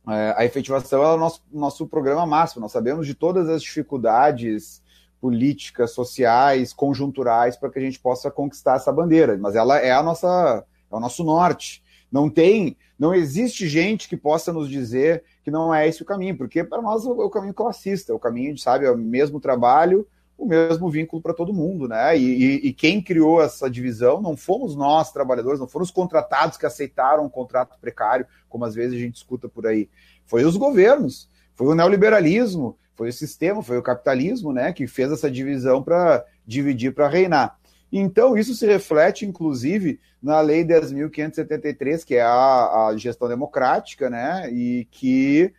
é, 0.08 0.34
a 0.36 0.44
efetivação 0.44 1.02
é 1.02 1.14
o 1.14 1.16
nosso, 1.16 1.42
nosso 1.52 1.86
programa 1.86 2.26
máximo. 2.26 2.62
Nós 2.62 2.72
sabemos 2.72 3.06
de 3.06 3.14
todas 3.14 3.48
as 3.48 3.62
dificuldades 3.62 4.82
políticas, 5.20 5.92
sociais, 5.92 6.72
conjunturais 6.72 7.56
para 7.56 7.70
que 7.70 7.78
a 7.78 7.82
gente 7.82 8.00
possa 8.00 8.30
conquistar 8.30 8.76
essa 8.76 8.92
bandeira. 8.92 9.38
Mas 9.38 9.54
ela 9.54 9.78
é 9.78 9.92
a 9.92 10.02
nossa, 10.02 10.64
é 10.90 10.96
o 10.96 11.00
nosso 11.00 11.22
norte. 11.22 11.82
Não 12.10 12.28
tem, 12.28 12.76
não 12.98 13.14
existe 13.14 13.68
gente 13.68 14.08
que 14.08 14.16
possa 14.16 14.52
nos 14.52 14.68
dizer 14.68 15.22
que 15.44 15.50
não 15.50 15.72
é 15.72 15.88
esse 15.88 16.02
o 16.02 16.04
caminho, 16.04 16.36
porque 16.36 16.62
para 16.64 16.82
nós 16.82 17.06
é 17.06 17.08
o 17.08 17.30
caminho 17.30 17.54
classista, 17.54 18.12
é 18.12 18.14
o 18.14 18.18
caminho 18.18 18.54
de, 18.54 18.60
sabe, 18.60 18.84
é 18.84 18.90
o 18.90 18.98
mesmo 18.98 19.40
trabalho, 19.40 20.06
o 20.43 20.47
mesmo 20.47 20.90
vínculo 20.90 21.23
para 21.23 21.32
todo 21.32 21.52
mundo, 21.52 21.86
né? 21.86 22.19
E, 22.19 22.66
e, 22.66 22.73
quem 22.73 23.01
criou 23.01 23.40
essa 23.40 23.70
divisão 23.70 24.20
não 24.20 24.36
fomos 24.36 24.74
nós, 24.74 25.12
trabalhadores, 25.12 25.60
não 25.60 25.69
foram 25.69 25.85
os 25.85 25.90
contratados 25.90 26.56
que 26.56 26.66
aceitaram 26.66 27.24
um 27.24 27.28
contrato 27.28 27.78
precário, 27.81 28.27
como 28.48 28.64
às 28.64 28.74
vezes 28.74 28.97
a 28.97 29.01
gente 29.01 29.16
escuta 29.16 29.48
por 29.48 29.66
aí. 29.66 29.89
Foi 30.27 30.44
os 30.44 30.56
governos, 30.56 31.28
foi 31.55 31.69
o 31.69 31.74
neoliberalismo, 31.74 32.77
foi 32.94 33.10
o 33.10 33.12
sistema, 33.12 33.62
foi 33.62 33.78
o 33.78 33.82
capitalismo, 33.82 34.52
né? 34.52 34.73
Que 34.73 34.86
fez 34.86 35.12
essa 35.12 35.31
divisão 35.31 35.82
para 35.82 36.24
dividir 36.47 36.93
para 36.93 37.09
reinar. 37.09 37.56
Então, 37.93 38.36
isso 38.36 38.55
se 38.55 38.66
reflete, 38.66 39.27
inclusive, 39.27 40.01
na 40.23 40.40
Lei 40.40 40.64
10.573, 40.64 42.05
que 42.05 42.14
é 42.16 42.23
a, 42.23 42.89
a 42.89 42.97
gestão 42.97 43.28
democrática, 43.28 44.10
né? 44.10 44.51
E 44.51 44.86
que 44.90 45.52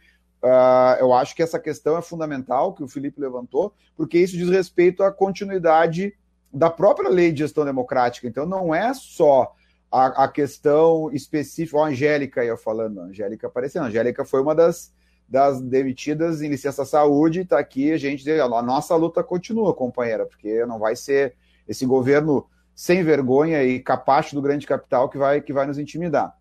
Uh, 0.43 0.99
eu 0.99 1.13
acho 1.13 1.33
que 1.33 1.41
essa 1.41 1.57
questão 1.57 1.97
é 1.97 2.01
fundamental 2.01 2.73
que 2.73 2.83
o 2.83 2.87
Felipe 2.87 3.21
levantou, 3.21 3.73
porque 3.95 4.19
isso 4.19 4.35
diz 4.35 4.49
respeito 4.49 5.01
à 5.01 5.09
continuidade 5.09 6.13
da 6.51 6.69
própria 6.69 7.09
lei 7.09 7.31
de 7.31 7.39
gestão 7.39 7.63
democrática. 7.63 8.27
Então, 8.27 8.45
não 8.45 8.75
é 8.75 8.93
só 8.93 9.55
a, 9.89 10.25
a 10.25 10.27
questão 10.27 11.09
específica. 11.13 11.79
a 11.79 11.85
Angélica 11.85 12.43
ia 12.43 12.57
falando, 12.57 12.99
a 12.99 13.03
Angélica 13.05 13.47
aparecendo. 13.47 13.83
A 13.83 13.87
Angélica 13.87 14.25
foi 14.25 14.41
uma 14.41 14.53
das, 14.53 14.93
das 15.29 15.61
demitidas 15.61 16.41
em 16.41 16.49
licença 16.49 16.83
saúde, 16.83 17.41
está 17.41 17.57
aqui 17.57 17.93
a 17.93 17.97
gente. 17.97 18.29
A 18.29 18.61
nossa 18.61 18.95
luta 18.97 19.23
continua, 19.23 19.73
companheira, 19.73 20.25
porque 20.25 20.65
não 20.65 20.77
vai 20.77 20.95
ser 20.95 21.35
esse 21.65 21.85
governo 21.85 22.45
sem 22.75 23.01
vergonha 23.01 23.63
e 23.63 23.79
capacho 23.79 24.35
do 24.35 24.41
grande 24.41 24.67
capital 24.67 25.07
que 25.07 25.17
vai, 25.17 25.39
que 25.39 25.53
vai 25.53 25.65
nos 25.65 25.77
intimidar. 25.77 26.35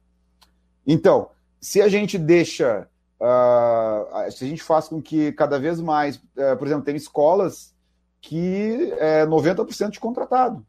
Então, 0.84 1.30
se 1.60 1.80
a 1.80 1.88
gente 1.88 2.18
deixa 2.18 2.88
Uh, 3.22 4.32
se 4.32 4.44
a 4.44 4.48
gente 4.48 4.64
faz 4.64 4.88
com 4.88 5.00
que 5.00 5.30
cada 5.32 5.56
vez 5.56 5.80
mais, 5.80 6.16
uh, 6.16 6.56
por 6.58 6.66
exemplo, 6.66 6.84
tem 6.84 6.96
escolas 6.96 7.72
que 8.20 8.92
é 8.98 9.24
90% 9.24 9.90
de 9.90 10.00
contratado. 10.00 10.66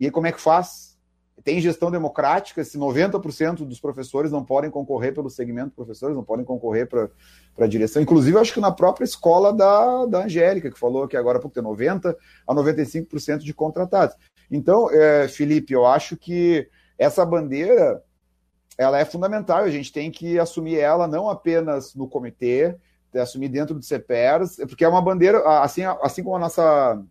E 0.00 0.06
aí 0.06 0.10
como 0.10 0.26
é 0.26 0.32
que 0.32 0.40
faz? 0.40 0.96
Tem 1.44 1.60
gestão 1.60 1.90
democrática, 1.90 2.64
se 2.64 2.78
90% 2.78 3.66
dos 3.66 3.78
professores 3.78 4.32
não 4.32 4.42
podem 4.42 4.70
concorrer 4.70 5.14
pelo 5.14 5.28
segmento 5.28 5.74
professores, 5.74 6.16
não 6.16 6.24
podem 6.24 6.46
concorrer 6.46 6.88
para 6.88 7.10
a 7.58 7.66
direção. 7.66 8.00
Inclusive, 8.00 8.38
acho 8.38 8.54
que 8.54 8.60
na 8.60 8.72
própria 8.72 9.04
escola 9.04 9.52
da, 9.52 10.06
da 10.06 10.24
Angélica, 10.24 10.70
que 10.70 10.78
falou 10.78 11.06
que 11.06 11.16
agora 11.16 11.40
pouco 11.40 11.54
tem 11.54 11.62
90% 11.62 12.16
a 12.46 12.54
95% 12.54 13.38
de 13.38 13.52
contratados. 13.52 14.16
Então, 14.50 14.88
é, 14.90 15.28
Felipe, 15.28 15.74
eu 15.74 15.84
acho 15.84 16.16
que 16.16 16.68
essa 16.96 17.24
bandeira 17.26 18.02
ela 18.76 18.98
é 18.98 19.04
fundamental. 19.04 19.58
A 19.58 19.70
gente 19.70 19.92
tem 19.92 20.10
que 20.10 20.38
assumir 20.38 20.78
ela 20.78 21.06
não 21.06 21.28
apenas 21.28 21.94
no 21.94 22.08
comitê, 22.08 22.76
assumir 23.14 23.48
dentro 23.48 23.74
do 23.74 23.84
CPERS, 23.84 24.56
porque 24.68 24.84
é 24.84 24.88
uma 24.88 25.02
bandeira, 25.02 25.38
assim, 25.60 25.82
assim 26.02 26.22
como 26.22 26.36
a 26.36 26.40
nossa 26.40 27.02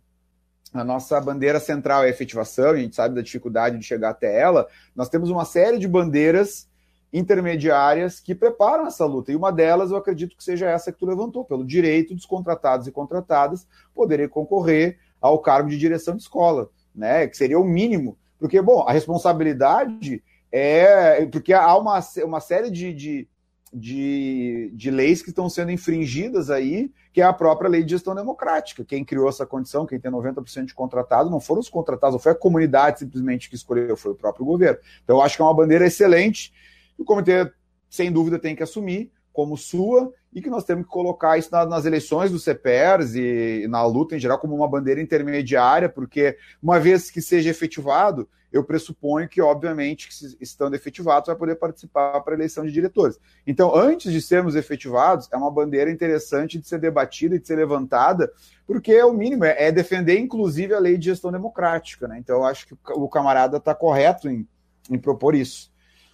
a 0.74 0.86
nossa 0.86 1.20
bandeira 1.20 1.60
central 1.60 2.04
é 2.04 2.08
a 2.08 2.10
efetivação, 2.10 2.70
a 2.70 2.78
gente 2.78 2.96
sabe 2.96 3.14
da 3.14 3.22
dificuldade 3.22 3.78
de 3.78 3.84
chegar 3.84 4.12
até 4.12 4.40
ela, 4.40 4.66
nós 4.96 5.10
temos 5.10 5.30
uma 5.30 5.44
série 5.44 5.78
de 5.78 5.86
bandeiras 5.86 6.70
intermediárias 7.12 8.22
que 8.22 8.34
preparam 8.34 8.88
essa 8.88 9.06
luta. 9.06 9.34
E 9.34 9.36
uma 9.36 9.52
delas, 9.52 9.92
eu 9.92 9.98
acredito 9.98 10.36
que 10.36 10.44
seja 10.44 10.70
essa 10.70 10.92
que 10.92 10.98
tu 10.98 11.06
levantou, 11.06 11.44
pelo 11.44 11.66
direito 11.66 12.16
dos 12.16 12.26
contratados 12.26 12.88
e 12.88 12.92
contratadas 12.92 13.68
poderem 13.94 14.30
concorrer 14.30 14.98
ao 15.20 15.40
cargo 15.40 15.70
de 15.70 15.78
direção 15.78 16.16
de 16.16 16.22
escola, 16.22 16.70
né? 16.96 17.28
Que 17.28 17.36
seria 17.36 17.60
o 17.60 17.66
mínimo. 17.66 18.18
Porque, 18.40 18.62
bom, 18.62 18.86
a 18.88 18.94
responsabilidade 18.94 20.24
é 20.52 21.26
porque 21.26 21.54
há 21.54 21.76
uma, 21.78 22.00
uma 22.24 22.40
série 22.40 22.70
de, 22.70 22.94
de, 22.94 23.28
de, 23.74 24.72
de, 24.74 24.92
leis 24.92 25.22
que 25.22 25.30
estão 25.30 25.50
sendo 25.50 25.72
infringidas 25.72 26.50
aí, 26.50 26.92
que 27.14 27.22
é 27.22 27.24
a 27.24 27.34
própria 27.34 27.70
lei 27.70 27.84
de 27.84 27.92
gestão 27.92 28.14
democrática. 28.14 28.84
Quem 28.84 29.06
criou 29.06 29.30
essa 29.30 29.46
condição, 29.46 29.86
quem 29.86 30.00
tem 30.00 30.12
90% 30.12 30.66
de 30.66 30.74
contratado, 30.74 31.30
não 31.30 31.40
foram 31.40 31.62
os 31.62 31.70
contratados, 31.70 32.22
foi 32.22 32.34
a 32.34 32.36
comunidade 32.36 33.00
simplesmente 33.00 33.50
que 33.50 33.56
escolheu, 33.56 33.96
foi 33.96 34.12
o 34.12 34.16
próprio 34.16 34.46
governo. 34.46 34.80
Então, 35.04 35.18
eu 35.18 35.22
acho 35.22 35.36
que 35.36 35.42
é 35.42 35.46
uma 35.46 35.56
bandeira 35.56 35.86
excelente, 35.86 36.54
o 36.98 37.06
comitê, 37.06 37.52
sem 37.90 38.12
dúvida, 38.12 38.38
tem 38.38 38.56
que 38.56 38.64
assumir 38.64 39.12
como 39.34 39.58
sua 39.58 40.12
e 40.34 40.42
que 40.42 40.50
nós 40.50 40.64
temos 40.64 40.86
que 40.86 40.92
colocar 40.92 41.38
isso 41.38 41.50
nas 41.52 41.86
eleições 41.86 42.32
do 42.32 42.40
CPERS 42.40 43.16
e 43.16 43.66
na 43.68 43.86
luta 43.86 44.16
em 44.16 44.20
geral 44.20 44.40
como 44.40 44.56
uma 44.56 44.68
bandeira 44.68 45.02
intermediária, 45.02 45.90
porque 45.90 46.38
uma 46.62 46.80
vez 46.80 47.12
que 47.12 47.22
seja 47.22 47.50
efetivado, 47.50 48.28
eu 48.52 48.64
pressuponho 48.64 49.30
que, 49.30 49.42
obviamente, 49.42 50.10
que 50.10 50.44
estando 50.44 50.76
efetivados, 50.76 51.28
vai 51.28 51.36
poder 51.36 51.56
participar 51.56 52.20
para 52.20 52.34
a 52.34 52.38
eleição 52.38 52.66
de 52.66 52.72
diretores. 52.72 53.18
Então, 53.48 53.74
antes 53.74 54.12
de 54.12 54.22
sermos 54.22 54.56
efetivados, 54.56 55.30
é 55.32 55.38
uma 55.38 55.50
bandeira 55.50 55.90
interessante 55.90 56.60
de 56.60 56.68
ser 56.68 56.80
debatida 56.80 57.36
e 57.36 57.40
de 57.40 57.48
ser 57.48 57.56
levantada, 57.56 58.32
porque 58.68 58.92
é 58.92 59.06
o 59.06 59.14
mínimo, 59.14 59.46
é, 59.46 59.68
é 59.68 59.72
defender, 59.72 60.20
inclusive, 60.20 60.74
a 60.74 60.80
lei 60.80 60.98
de 60.98 61.06
gestão 61.06 61.32
democrática. 61.32 62.10
Né? 62.10 62.18
Então, 62.20 62.38
eu 62.38 62.44
acho 62.44 62.68
que 62.68 62.76
o 62.90 63.08
camarada 63.08 63.56
está 63.56 63.74
correto 63.74 64.30
em, 64.30 64.46
em 64.90 65.00
propor 65.00 65.34
isso. 65.34 65.72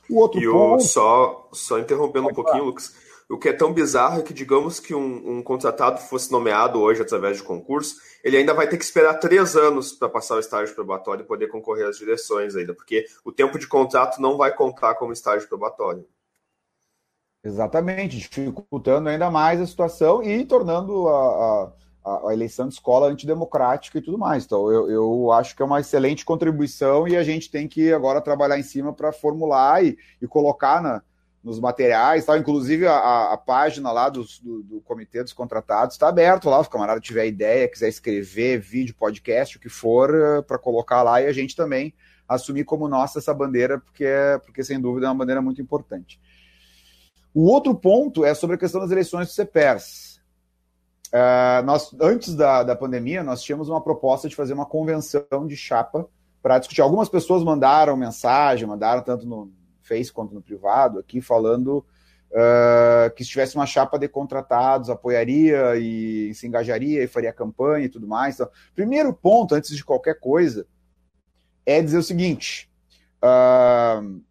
O 0.08 0.18
outro 0.20 0.40
e 0.40 0.46
ponto... 0.46 0.84
só, 0.84 1.50
só 1.52 1.80
interrompendo 1.80 2.30
um 2.30 2.34
pouquinho, 2.34 2.58
falar. 2.58 2.68
Lucas, 2.68 2.96
o 3.30 3.38
que 3.38 3.50
é 3.50 3.54
tão 3.54 3.74
bizarro 3.74 4.20
é 4.20 4.24
que, 4.24 4.34
digamos 4.34 4.80
que 4.80 4.96
um, 4.96 5.38
um, 5.38 5.44
contratado 5.44 6.00
fosse 6.00 6.32
nomeado 6.32 6.80
hoje 6.80 7.02
através 7.02 7.38
de 7.38 7.44
concurso, 7.44 7.96
ele 8.24 8.38
ainda 8.38 8.54
vai 8.54 8.70
ter 8.70 8.78
que 8.78 8.86
esperar 8.86 9.16
três 9.16 9.56
anos 9.56 9.92
para 9.92 10.08
passar 10.08 10.36
o 10.36 10.40
estágio 10.40 10.74
probatório 10.74 11.24
e 11.24 11.28
poder 11.28 11.48
concorrer 11.48 11.88
às 11.88 11.98
direções 11.98 12.56
ainda, 12.56 12.74
porque 12.74 13.06
o 13.26 13.32
tempo 13.32 13.60
de 13.60 13.68
contrato 13.68 14.22
não 14.22 14.38
vai 14.38 14.56
contar 14.56 14.96
como 14.96 15.12
estágio 15.12 15.48
probatório. 15.50 16.06
Exatamente, 17.44 18.18
dificultando 18.18 19.10
ainda 19.10 19.30
mais 19.30 19.60
a 19.62 19.66
situação 19.66 20.24
e 20.24 20.46
tornando 20.46 21.08
a, 21.08 21.74
a, 22.06 22.30
a 22.30 22.34
eleição 22.34 22.68
de 22.68 22.76
escola 22.76 23.08
antidemocrática 23.08 23.98
e 23.98 24.02
tudo 24.02 24.18
mais. 24.18 24.46
Então, 24.46 24.72
eu, 24.72 24.90
eu, 24.90 25.32
acho 25.32 25.56
que 25.56 25.62
é 25.62 25.66
uma 25.66 25.80
excelente 25.80 26.26
contribuição 26.26 27.08
e 27.08 27.16
a 27.16 27.24
gente 27.24 27.52
tem 27.52 27.68
que 27.68 27.92
agora 27.94 28.22
trabalhar 28.22 28.58
em 28.58 28.64
cima 28.64 28.94
para 28.94 29.12
formular 29.12 29.84
e, 29.84 29.98
e 30.22 30.28
colocar 30.28 30.82
na, 30.82 31.02
nos 31.48 31.62
materiais, 31.62 32.26
tal. 32.26 32.38
inclusive 32.38 32.86
a, 32.86 33.32
a 33.32 33.38
página 33.38 33.90
lá 33.90 34.10
do, 34.10 34.26
do, 34.44 34.64
do, 34.64 34.82
Comitê 34.82 35.24
dos 35.24 35.32
Contratados 35.32 35.96
está 35.96 36.10
aberto 36.10 36.50
lá, 36.50 36.62
se 36.62 36.68
o 36.68 36.72
camarada 36.72 37.00
tiver 37.00 37.26
ideia, 37.26 37.70
quiser 37.70 37.88
escrever 37.88 38.60
vídeo, 38.60 38.94
podcast, 38.94 39.56
o 39.56 39.60
que 39.60 39.70
for, 39.70 40.14
eh, 40.14 40.42
para 40.42 40.60
colocar 40.60 41.04
lá 41.04 41.22
e 41.22 41.26
a 41.26 41.32
gente 41.32 41.56
também 41.56 41.94
assumir 42.28 42.66
como 42.66 42.90
nossa 42.90 43.20
essa 43.20 43.34
bandeira, 43.34 43.80
porque, 43.80 44.04
é, 44.04 44.38
porque 44.40 44.62
sem 44.62 44.80
dúvida 44.80 45.08
é 45.08 45.10
uma 45.10 45.16
bandeira 45.16 45.42
muito 45.42 45.62
importante. 45.62 46.20
O 47.34 47.46
outro 47.46 47.74
ponto 47.74 48.26
é 48.26 48.34
sobre 48.34 48.58
a 48.58 48.60
questão 48.60 48.82
das 48.82 48.92
eleições 48.92 49.28
do 49.28 49.34
CEPERS. 49.34 50.20
Uh, 51.08 51.64
nós, 51.64 51.96
antes 52.02 52.36
da, 52.36 52.62
da 52.64 52.76
pandemia, 52.76 53.24
nós 53.24 53.42
tínhamos 53.42 53.70
uma 53.70 53.82
proposta 53.82 54.28
de 54.28 54.36
fazer 54.36 54.54
uma 54.54 54.66
convenção 54.66 55.48
de 55.48 55.56
chapa 55.56 56.10
para 56.42 56.60
discutir. 56.60 56.82
Algumas 56.82 57.08
pessoas 57.08 57.42
mandaram 57.42 57.96
mensagem, 57.96 58.68
mandaram 58.68 59.02
tanto 59.02 59.26
no, 59.26 59.50
Face 59.88 60.12
quanto 60.12 60.34
no 60.34 60.42
privado, 60.42 61.00
aqui 61.00 61.22
falando 61.22 61.86
uh, 62.32 63.14
que 63.16 63.24
se 63.24 63.30
tivesse 63.30 63.56
uma 63.56 63.66
chapa 63.66 63.98
de 63.98 64.08
contratados, 64.08 64.90
apoiaria 64.90 65.76
e 65.78 66.34
se 66.34 66.48
engajaria 66.48 67.04
e 67.04 67.08
faria 67.08 67.34
campanha 67.34 67.86
e 67.86 67.90
tudo 67.90 68.08
mais. 68.08 68.36
Então, 68.36 68.50
primeiro 68.76 69.14
ponto, 69.14 69.56
antes 69.56 69.76
de 69.76 69.84
qualquer 69.84 70.20
coisa, 70.20 70.68
é 71.66 71.82
dizer 71.82 71.98
o 71.98 72.04
seguinte: 72.04 72.70
uh, 73.24 74.22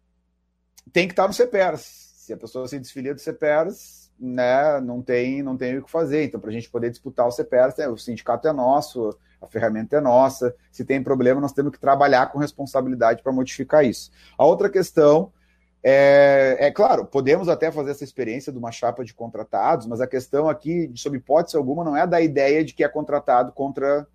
tem 0.91 1.07
que 1.07 1.13
estar 1.13 1.27
no 1.27 1.33
CEPERS. 1.33 2.05
Se 2.17 2.33
a 2.33 2.37
pessoa 2.37 2.67
se 2.67 2.77
desfilia 2.79 3.13
do 3.13 3.21
CEPERS, 3.21 4.11
né, 4.19 4.81
não 4.81 5.01
tem, 5.01 5.41
não 5.41 5.55
tem 5.55 5.77
o 5.77 5.83
que 5.83 5.91
fazer. 5.91 6.25
Então, 6.25 6.39
para 6.39 6.49
a 6.49 6.53
gente 6.53 6.69
poder 6.69 6.89
disputar 6.89 7.27
o 7.27 7.31
CEPERS, 7.31 7.75
né, 7.77 7.87
o 7.87 7.97
sindicato 7.97 8.47
é 8.47 8.51
nosso, 8.51 9.17
a 9.41 9.47
ferramenta 9.47 9.95
é 9.95 10.01
nossa. 10.01 10.53
Se 10.71 10.83
tem 10.83 11.01
problema, 11.01 11.39
nós 11.39 11.53
temos 11.53 11.71
que 11.71 11.79
trabalhar 11.79 12.31
com 12.31 12.39
responsabilidade 12.39 13.21
para 13.21 13.31
modificar 13.31 13.85
isso. 13.85 14.11
A 14.37 14.45
outra 14.45 14.69
questão 14.69 15.31
é, 15.89 16.57
é, 16.59 16.69
claro, 16.69 17.05
podemos 17.05 17.47
até 17.47 17.71
fazer 17.71 17.91
essa 17.91 18.03
experiência 18.03 18.51
de 18.51 18.57
uma 18.57 18.73
chapa 18.73 19.05
de 19.05 19.13
contratados, 19.13 19.87
mas 19.87 20.01
a 20.01 20.05
questão 20.05 20.49
aqui, 20.49 20.91
sob 20.95 21.15
hipótese 21.15 21.55
alguma, 21.55 21.81
não 21.81 21.95
é 21.95 22.05
da 22.05 22.19
ideia 22.19 22.61
de 22.61 22.73
que 22.73 22.83
é 22.83 22.89
contratado 22.89 23.53
contra, 23.53 24.05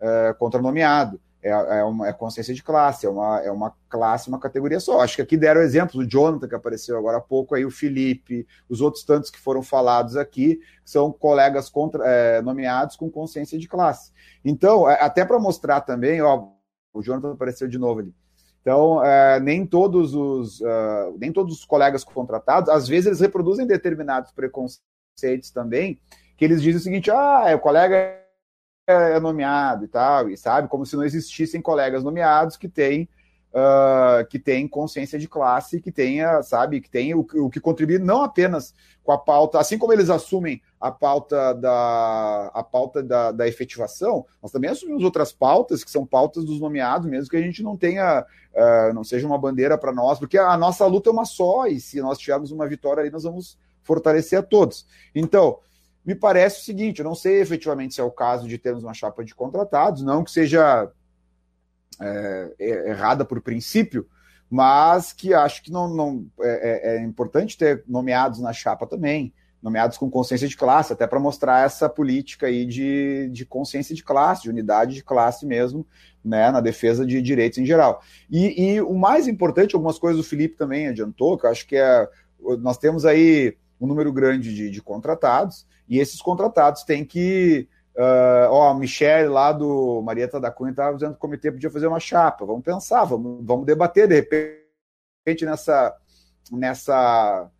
é, 0.00 0.34
contra 0.36 0.60
nomeado. 0.60 1.20
É, 1.40 1.50
é, 1.50 1.84
uma 1.84 2.08
é 2.08 2.12
consciência 2.12 2.52
de 2.52 2.64
classe, 2.64 3.06
é 3.06 3.08
uma, 3.08 3.40
é 3.42 3.50
uma 3.52 3.72
classe, 3.88 4.28
uma 4.28 4.40
categoria 4.40 4.80
só. 4.80 5.02
Acho 5.02 5.14
que 5.14 5.22
aqui 5.22 5.36
deram 5.36 5.60
exemplos, 5.60 6.04
o 6.04 6.08
Jonathan, 6.08 6.48
que 6.48 6.54
apareceu 6.56 6.98
agora 6.98 7.18
há 7.18 7.20
pouco, 7.20 7.54
aí 7.54 7.64
o 7.64 7.70
Felipe, 7.70 8.44
os 8.68 8.80
outros 8.80 9.04
tantos 9.04 9.30
que 9.30 9.38
foram 9.38 9.62
falados 9.62 10.16
aqui, 10.16 10.58
são 10.84 11.12
colegas 11.12 11.70
contra, 11.70 12.02
é, 12.04 12.42
nomeados 12.42 12.96
com 12.96 13.08
consciência 13.08 13.56
de 13.56 13.68
classe. 13.68 14.10
Então, 14.44 14.90
é, 14.90 15.00
até 15.00 15.24
para 15.24 15.38
mostrar 15.38 15.82
também, 15.82 16.20
ó, 16.20 16.48
o 16.92 17.02
Jonathan 17.02 17.34
apareceu 17.34 17.68
de 17.68 17.78
novo 17.78 18.00
ali. 18.00 18.12
Então, 18.64 19.04
é, 19.04 19.38
nem 19.40 19.66
todos 19.66 20.14
os 20.14 20.58
uh, 20.62 21.14
nem 21.18 21.30
todos 21.30 21.58
os 21.58 21.66
colegas 21.66 22.02
contratados, 22.02 22.70
às 22.70 22.88
vezes 22.88 23.06
eles 23.06 23.20
reproduzem 23.20 23.66
determinados 23.66 24.32
preconceitos 24.32 25.50
também, 25.52 26.00
que 26.34 26.46
eles 26.46 26.62
dizem 26.62 26.80
o 26.80 26.82
seguinte: 26.82 27.10
ah, 27.10 27.52
o 27.54 27.58
colega 27.58 28.18
é 28.86 29.20
nomeado 29.20 29.84
e 29.84 29.88
tal, 29.88 30.30
e 30.30 30.36
sabe, 30.38 30.68
como 30.68 30.86
se 30.86 30.96
não 30.96 31.04
existissem 31.04 31.60
colegas 31.60 32.02
nomeados 32.02 32.56
que 32.56 32.66
têm 32.66 33.06
uh, 33.54 34.26
que 34.26 34.38
têm 34.38 34.66
consciência 34.66 35.18
de 35.18 35.28
classe, 35.28 35.80
que 35.80 35.92
tenha, 35.92 36.42
sabe, 36.42 36.80
que 36.80 36.90
tem 36.90 37.14
o, 37.14 37.26
o 37.34 37.48
que 37.48 37.60
contribui 37.60 37.98
não 37.98 38.22
apenas 38.22 38.74
com 39.04 39.12
a 39.12 39.18
pauta, 39.18 39.58
assim 39.60 39.78
como 39.78 39.92
eles 39.92 40.10
assumem 40.10 40.60
a 40.80 40.90
pauta 40.90 41.54
da 41.54 42.50
a 42.52 42.62
pauta 42.62 43.02
da, 43.02 43.30
da 43.30 43.46
efetivação, 43.46 44.26
nós 44.42 44.50
também 44.50 44.70
assumimos 44.70 45.04
outras 45.04 45.32
pautas 45.32 45.84
que 45.84 45.90
são 45.90 46.04
pautas 46.04 46.44
dos 46.44 46.60
nomeados, 46.60 47.08
mesmo 47.08 47.30
que 47.30 47.36
a 47.36 47.42
gente 47.42 47.62
não 47.62 47.76
tenha, 47.76 48.20
uh, 48.20 48.92
não 48.92 49.04
seja 49.04 49.26
uma 49.26 49.38
bandeira 49.38 49.78
para 49.78 49.92
nós, 49.92 50.18
porque 50.18 50.36
a 50.36 50.56
nossa 50.56 50.84
luta 50.86 51.10
é 51.10 51.12
uma 51.12 51.24
só, 51.24 51.66
e 51.66 51.78
se 51.78 52.00
nós 52.00 52.18
tivermos 52.18 52.50
uma 52.50 52.66
vitória 52.66 53.02
ali, 53.02 53.10
nós 53.10 53.22
vamos 53.22 53.58
fortalecer 53.82 54.38
a 54.38 54.42
todos. 54.42 54.86
Então, 55.14 55.58
me 56.04 56.14
parece 56.14 56.60
o 56.60 56.64
seguinte: 56.64 56.98
eu 56.98 57.04
não 57.04 57.14
sei 57.14 57.40
efetivamente 57.40 57.94
se 57.94 58.00
é 58.00 58.04
o 58.04 58.10
caso 58.10 58.48
de 58.48 58.58
termos 58.58 58.82
uma 58.82 58.94
chapa 58.94 59.24
de 59.24 59.34
contratados, 59.34 60.02
não 60.02 60.24
que 60.24 60.30
seja 60.30 60.90
é, 62.00 62.54
é, 62.58 62.90
errada 62.90 63.24
por 63.24 63.40
princípio, 63.40 64.06
mas 64.50 65.12
que 65.12 65.32
acho 65.34 65.62
que 65.62 65.72
não, 65.72 65.88
não 65.88 66.26
é, 66.40 66.92
é, 66.92 66.96
é 66.96 67.02
importante 67.02 67.56
ter 67.56 67.82
nomeados 67.86 68.40
na 68.40 68.52
chapa 68.52 68.86
também 68.86 69.32
nomeados 69.64 69.96
com 69.96 70.10
consciência 70.10 70.46
de 70.46 70.58
classe, 70.58 70.92
até 70.92 71.06
para 71.06 71.18
mostrar 71.18 71.64
essa 71.64 71.88
política 71.88 72.48
aí 72.48 72.66
de, 72.66 73.30
de 73.32 73.46
consciência 73.46 73.94
de 73.94 74.04
classe, 74.04 74.42
de 74.42 74.50
unidade 74.50 74.94
de 74.94 75.02
classe 75.02 75.46
mesmo, 75.46 75.86
né, 76.22 76.50
na 76.50 76.60
defesa 76.60 77.06
de 77.06 77.22
direitos 77.22 77.58
em 77.58 77.64
geral. 77.64 78.02
E, 78.30 78.62
e 78.62 78.82
o 78.82 78.92
mais 78.92 79.26
importante, 79.26 79.74
algumas 79.74 79.98
coisas 79.98 80.20
o 80.20 80.28
Felipe 80.28 80.58
também 80.58 80.88
adiantou, 80.88 81.38
que 81.38 81.46
eu 81.46 81.50
acho 81.50 81.66
que 81.66 81.76
é, 81.76 82.06
nós 82.58 82.76
temos 82.76 83.06
aí 83.06 83.56
um 83.80 83.86
número 83.86 84.12
grande 84.12 84.54
de, 84.54 84.68
de 84.68 84.82
contratados, 84.82 85.66
e 85.88 85.98
esses 85.98 86.20
contratados 86.20 86.82
têm 86.82 87.04
que. 87.04 87.66
Uh, 87.96 88.50
ó, 88.50 88.70
a 88.70 88.74
Michelle 88.74 89.28
lá 89.28 89.52
do 89.52 90.02
Marieta 90.02 90.40
da 90.40 90.50
Cunha 90.50 90.70
estava 90.70 90.94
dizendo 90.94 91.12
que 91.12 91.18
o 91.18 91.20
comitê 91.20 91.52
podia 91.52 91.70
fazer 91.70 91.86
uma 91.86 92.00
chapa. 92.00 92.44
Vamos 92.44 92.64
pensar, 92.64 93.04
vamos, 93.04 93.44
vamos 93.46 93.64
debater 93.64 94.08
de 94.08 94.14
repente 94.16 95.44
nessa, 95.44 95.94
nessa 96.50 97.50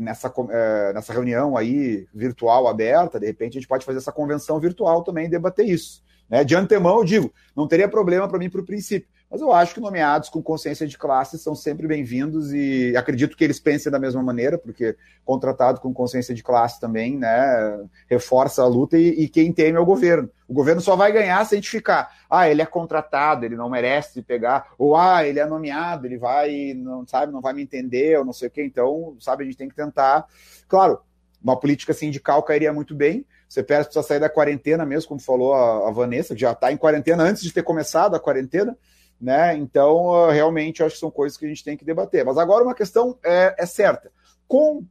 nessa, 0.00 0.32
é, 0.50 0.92
nessa 0.94 1.12
reunião 1.12 1.56
aí 1.56 2.06
virtual 2.14 2.66
aberta, 2.66 3.20
de 3.20 3.26
repente 3.26 3.58
a 3.58 3.60
gente 3.60 3.68
pode 3.68 3.84
fazer 3.84 3.98
essa 3.98 4.12
convenção 4.12 4.58
virtual 4.58 5.02
também 5.02 5.26
e 5.26 5.30
debater 5.30 5.66
isso. 5.66 6.02
Né? 6.28 6.42
De 6.42 6.54
antemão, 6.54 6.98
eu 6.98 7.04
digo, 7.04 7.32
não 7.54 7.68
teria 7.68 7.88
problema 7.88 8.26
para 8.26 8.38
mim 8.38 8.48
para 8.48 8.60
o 8.60 8.64
princípio. 8.64 9.08
Mas 9.30 9.40
eu 9.40 9.52
acho 9.52 9.74
que 9.74 9.80
nomeados 9.80 10.28
com 10.28 10.42
consciência 10.42 10.88
de 10.88 10.98
classe 10.98 11.38
são 11.38 11.54
sempre 11.54 11.86
bem-vindos 11.86 12.52
e 12.52 12.96
acredito 12.96 13.36
que 13.36 13.44
eles 13.44 13.60
pensem 13.60 13.92
da 13.92 13.98
mesma 13.98 14.20
maneira, 14.20 14.58
porque 14.58 14.96
contratado 15.24 15.80
com 15.80 15.94
consciência 15.94 16.34
de 16.34 16.42
classe 16.42 16.80
também, 16.80 17.16
né, 17.16 17.78
reforça 18.08 18.62
a 18.62 18.66
luta 18.66 18.98
e, 18.98 19.10
e 19.10 19.28
quem 19.28 19.52
teme 19.52 19.78
é 19.78 19.80
o 19.80 19.86
governo. 19.86 20.28
O 20.48 20.52
governo 20.52 20.80
só 20.80 20.96
vai 20.96 21.12
ganhar 21.12 21.46
se 21.46 21.54
a 21.54 21.58
gente 21.58 21.70
ficar, 21.70 22.10
ah, 22.28 22.48
ele 22.48 22.60
é 22.60 22.66
contratado, 22.66 23.44
ele 23.44 23.54
não 23.54 23.70
merece 23.70 24.20
pegar, 24.20 24.72
ou 24.76 24.96
ah, 24.96 25.24
ele 25.24 25.38
é 25.38 25.46
nomeado, 25.46 26.08
ele 26.08 26.18
vai, 26.18 26.74
não 26.74 27.06
sabe, 27.06 27.32
não 27.32 27.40
vai 27.40 27.52
me 27.52 27.62
entender, 27.62 28.18
ou 28.18 28.24
não 28.24 28.32
sei 28.32 28.48
o 28.48 28.50
quê. 28.50 28.64
Então, 28.64 29.16
sabe, 29.20 29.44
a 29.44 29.46
gente 29.46 29.56
tem 29.56 29.68
que 29.68 29.76
tentar. 29.76 30.26
Claro, 30.66 30.98
uma 31.40 31.56
política 31.56 31.92
sindical 31.92 32.42
cairia 32.42 32.72
muito 32.72 32.96
bem. 32.96 33.24
Você 33.48 33.62
precisa 33.62 34.02
sair 34.02 34.18
da 34.18 34.28
quarentena 34.28 34.84
mesmo, 34.84 35.08
como 35.08 35.20
falou 35.20 35.54
a, 35.54 35.88
a 35.88 35.92
Vanessa, 35.92 36.34
que 36.34 36.40
já 36.40 36.50
está 36.50 36.72
em 36.72 36.76
quarentena 36.76 37.22
antes 37.22 37.44
de 37.44 37.52
ter 37.52 37.62
começado 37.62 38.16
a 38.16 38.20
quarentena 38.20 38.76
né? 39.20 39.56
Então, 39.56 40.30
realmente, 40.30 40.82
acho 40.82 40.94
que 40.94 41.00
são 41.00 41.10
coisas 41.10 41.36
que 41.36 41.44
a 41.44 41.48
gente 41.48 41.62
tem 41.62 41.76
que 41.76 41.84
debater. 41.84 42.24
Mas 42.24 42.38
agora 42.38 42.64
uma 42.64 42.74
questão 42.74 43.18
é, 43.24 43.54
é 43.58 43.66
certa: 43.66 44.10
com 44.48 44.84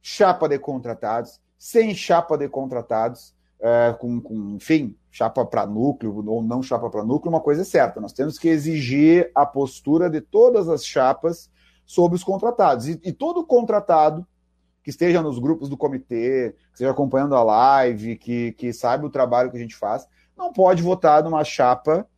chapa 0.00 0.48
de 0.48 0.58
contratados, 0.58 1.40
sem 1.58 1.94
chapa 1.94 2.38
de 2.38 2.48
contratados, 2.48 3.34
é, 3.60 3.94
com, 3.98 4.20
com, 4.20 4.56
enfim, 4.56 4.96
chapa 5.10 5.44
para 5.44 5.66
núcleo 5.66 6.24
ou 6.26 6.42
não 6.42 6.62
chapa 6.62 6.88
para 6.88 7.04
núcleo, 7.04 7.30
uma 7.30 7.40
coisa 7.40 7.62
é 7.62 7.64
certa: 7.64 8.00
nós 8.00 8.12
temos 8.12 8.38
que 8.38 8.48
exigir 8.48 9.30
a 9.34 9.44
postura 9.44 10.08
de 10.08 10.20
todas 10.20 10.68
as 10.68 10.84
chapas 10.84 11.50
sobre 11.84 12.16
os 12.16 12.24
contratados. 12.24 12.88
E, 12.88 13.00
e 13.04 13.12
todo 13.12 13.44
contratado 13.44 14.26
que 14.82 14.88
esteja 14.88 15.20
nos 15.20 15.38
grupos 15.38 15.68
do 15.68 15.76
comitê, 15.76 16.54
que 16.68 16.72
esteja 16.72 16.90
acompanhando 16.90 17.34
a 17.34 17.42
live, 17.42 18.16
que, 18.16 18.52
que 18.52 18.72
saiba 18.72 19.06
o 19.06 19.10
trabalho 19.10 19.50
que 19.50 19.56
a 19.58 19.60
gente 19.60 19.76
faz, 19.76 20.08
não 20.34 20.52
pode 20.52 20.82
votar 20.82 21.22
numa 21.22 21.44
chapa 21.44 22.08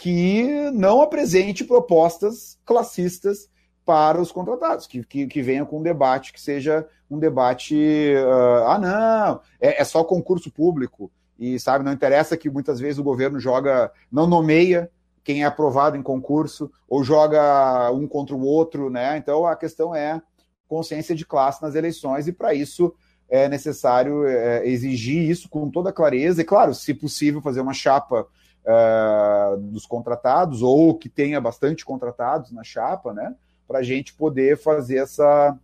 que 0.00 0.70
não 0.72 1.02
apresente 1.02 1.62
propostas 1.62 2.58
classistas 2.64 3.50
para 3.84 4.18
os 4.18 4.32
contratados, 4.32 4.86
que, 4.86 5.04
que, 5.04 5.26
que 5.26 5.42
venha 5.42 5.66
com 5.66 5.78
um 5.78 5.82
debate 5.82 6.32
que 6.32 6.40
seja 6.40 6.88
um 7.10 7.18
debate. 7.18 7.74
Uh, 7.74 8.64
ah, 8.66 8.78
não, 8.78 9.40
é, 9.60 9.78
é, 9.78 9.84
só 9.84 10.02
concurso 10.02 10.50
público. 10.50 11.12
E 11.38 11.60
sabe, 11.60 11.84
não 11.84 11.92
interessa 11.92 12.34
que 12.34 12.48
muitas 12.48 12.80
vezes 12.80 12.98
o 12.98 13.04
governo 13.04 13.38
joga, 13.38 13.92
não 14.10 14.26
nomeia 14.26 14.90
quem 15.22 15.42
é 15.42 15.44
aprovado 15.44 15.98
em 15.98 16.02
concurso, 16.02 16.70
ou 16.88 17.04
joga 17.04 17.90
um 17.92 18.08
contra 18.08 18.34
o 18.34 18.42
outro, 18.42 18.88
né? 18.88 19.18
Então 19.18 19.44
a 19.44 19.54
questão 19.54 19.94
é 19.94 20.20
consciência 20.66 21.14
de 21.14 21.26
classe 21.26 21.60
nas 21.60 21.74
eleições, 21.74 22.26
e 22.26 22.32
para 22.32 22.54
isso 22.54 22.94
é 23.28 23.50
necessário 23.50 24.26
é, 24.26 24.66
exigir 24.66 25.28
isso 25.28 25.46
com 25.48 25.70
toda 25.70 25.92
clareza, 25.92 26.40
e 26.40 26.44
claro, 26.44 26.74
se 26.74 26.94
possível, 26.94 27.42
fazer 27.42 27.60
uma 27.60 27.74
chapa 27.74 28.26
uh, 28.64 29.56
dos 29.58 29.86
contratados, 29.86 30.62
ou 30.62 30.94
que 30.94 31.08
tenha 31.08 31.40
bastante 31.40 31.84
contratados 31.84 32.52
na 32.52 32.62
chapa, 32.62 33.12
né? 33.12 33.34
Para 33.66 33.78
a 33.78 33.82
gente 33.82 34.14
poder 34.14 34.58
fazer 34.58 34.98
essa, 34.98 35.56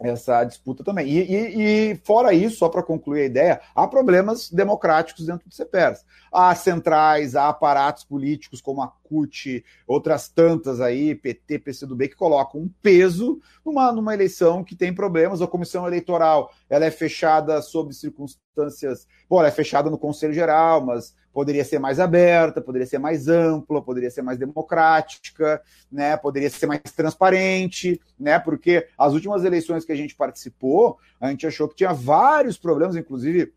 essa 0.00 0.44
disputa 0.44 0.84
também. 0.84 1.08
E, 1.08 1.18
e, 1.18 1.90
e 1.92 1.96
fora 2.04 2.32
isso, 2.32 2.58
só 2.58 2.68
para 2.68 2.82
concluir 2.82 3.22
a 3.22 3.26
ideia, 3.26 3.60
há 3.74 3.86
problemas 3.86 4.50
democráticos 4.50 5.26
dentro 5.26 5.48
do 5.48 5.54
CEPERS. 5.54 6.04
Há 6.30 6.54
centrais, 6.54 7.34
há 7.34 7.48
aparatos 7.48 8.04
políticos 8.04 8.60
como 8.60 8.82
a 8.82 8.88
CUT, 8.88 9.64
outras 9.86 10.28
tantas 10.28 10.80
aí, 10.80 11.14
PT, 11.14 11.58
PCdoB, 11.58 12.08
que 12.08 12.16
colocam 12.16 12.60
um 12.60 12.70
peso 12.80 13.40
numa, 13.64 13.90
numa 13.90 14.14
eleição 14.14 14.62
que 14.62 14.76
tem 14.76 14.94
problemas. 14.94 15.42
A 15.42 15.48
comissão 15.48 15.86
eleitoral 15.86 16.52
ela 16.70 16.84
é 16.84 16.90
fechada 16.90 17.60
sob 17.62 17.92
circunstâncias. 17.92 19.06
Bom, 19.28 19.40
ela 19.40 19.48
é 19.48 19.52
fechada 19.52 19.90
no 19.90 19.98
Conselho 19.98 20.32
Geral, 20.32 20.84
mas 20.84 21.14
poderia 21.38 21.64
ser 21.64 21.78
mais 21.78 22.00
aberta, 22.00 22.60
poderia 22.60 22.84
ser 22.84 22.98
mais 22.98 23.28
ampla, 23.28 23.80
poderia 23.80 24.10
ser 24.10 24.22
mais 24.22 24.36
democrática, 24.40 25.62
né? 25.88 26.16
Poderia 26.16 26.50
ser 26.50 26.66
mais 26.66 26.80
transparente, 26.96 28.00
né? 28.18 28.40
Porque 28.40 28.88
as 28.98 29.12
últimas 29.12 29.44
eleições 29.44 29.84
que 29.84 29.92
a 29.92 29.94
gente 29.94 30.16
participou, 30.16 30.98
a 31.20 31.30
gente 31.30 31.46
achou 31.46 31.68
que 31.68 31.76
tinha 31.76 31.92
vários 31.92 32.58
problemas, 32.58 32.96
inclusive 32.96 33.52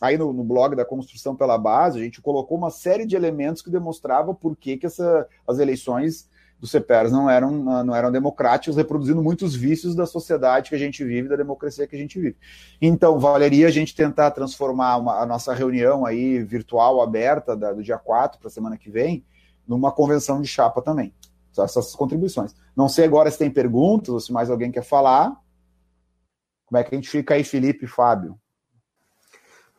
aí 0.00 0.16
no, 0.16 0.32
no 0.32 0.42
blog 0.42 0.74
da 0.74 0.82
construção 0.82 1.36
pela 1.36 1.58
base, 1.58 1.98
a 1.98 2.02
gente 2.02 2.22
colocou 2.22 2.56
uma 2.56 2.70
série 2.70 3.04
de 3.04 3.14
elementos 3.14 3.60
que 3.60 3.68
demonstrava 3.68 4.32
por 4.32 4.56
que, 4.56 4.78
que 4.78 4.86
essa, 4.86 5.28
as 5.46 5.58
eleições 5.58 6.30
do 6.58 6.66
CEPERS 6.66 7.12
não 7.12 7.28
eram, 7.28 7.50
não 7.84 7.94
eram 7.94 8.10
democráticos, 8.10 8.76
reproduzindo 8.76 9.22
muitos 9.22 9.54
vícios 9.54 9.94
da 9.94 10.06
sociedade 10.06 10.70
que 10.70 10.74
a 10.74 10.78
gente 10.78 11.04
vive, 11.04 11.28
da 11.28 11.36
democracia 11.36 11.86
que 11.86 11.94
a 11.94 11.98
gente 11.98 12.18
vive. 12.18 12.36
Então, 12.80 13.18
valeria 13.18 13.66
a 13.66 13.70
gente 13.70 13.94
tentar 13.94 14.30
transformar 14.30 14.96
uma, 14.96 15.20
a 15.20 15.26
nossa 15.26 15.52
reunião 15.52 16.06
aí 16.06 16.42
virtual 16.42 17.02
aberta 17.02 17.54
da, 17.54 17.72
do 17.72 17.82
dia 17.82 17.98
4 17.98 18.38
para 18.38 18.48
a 18.48 18.50
semana 18.50 18.76
que 18.76 18.90
vem 18.90 19.24
numa 19.66 19.92
convenção 19.92 20.40
de 20.40 20.48
chapa 20.48 20.80
também. 20.80 21.12
Essas 21.58 21.94
contribuições. 21.94 22.54
Não 22.76 22.88
sei 22.88 23.06
agora 23.06 23.30
se 23.30 23.38
tem 23.38 23.50
perguntas 23.50 24.10
ou 24.10 24.20
se 24.20 24.30
mais 24.30 24.50
alguém 24.50 24.70
quer 24.70 24.84
falar. 24.84 25.34
Como 26.66 26.78
é 26.78 26.84
que 26.84 26.94
a 26.94 26.98
gente 26.98 27.08
fica 27.08 27.34
aí, 27.34 27.42
Felipe 27.42 27.86
e 27.86 27.88
Fábio? 27.88 28.38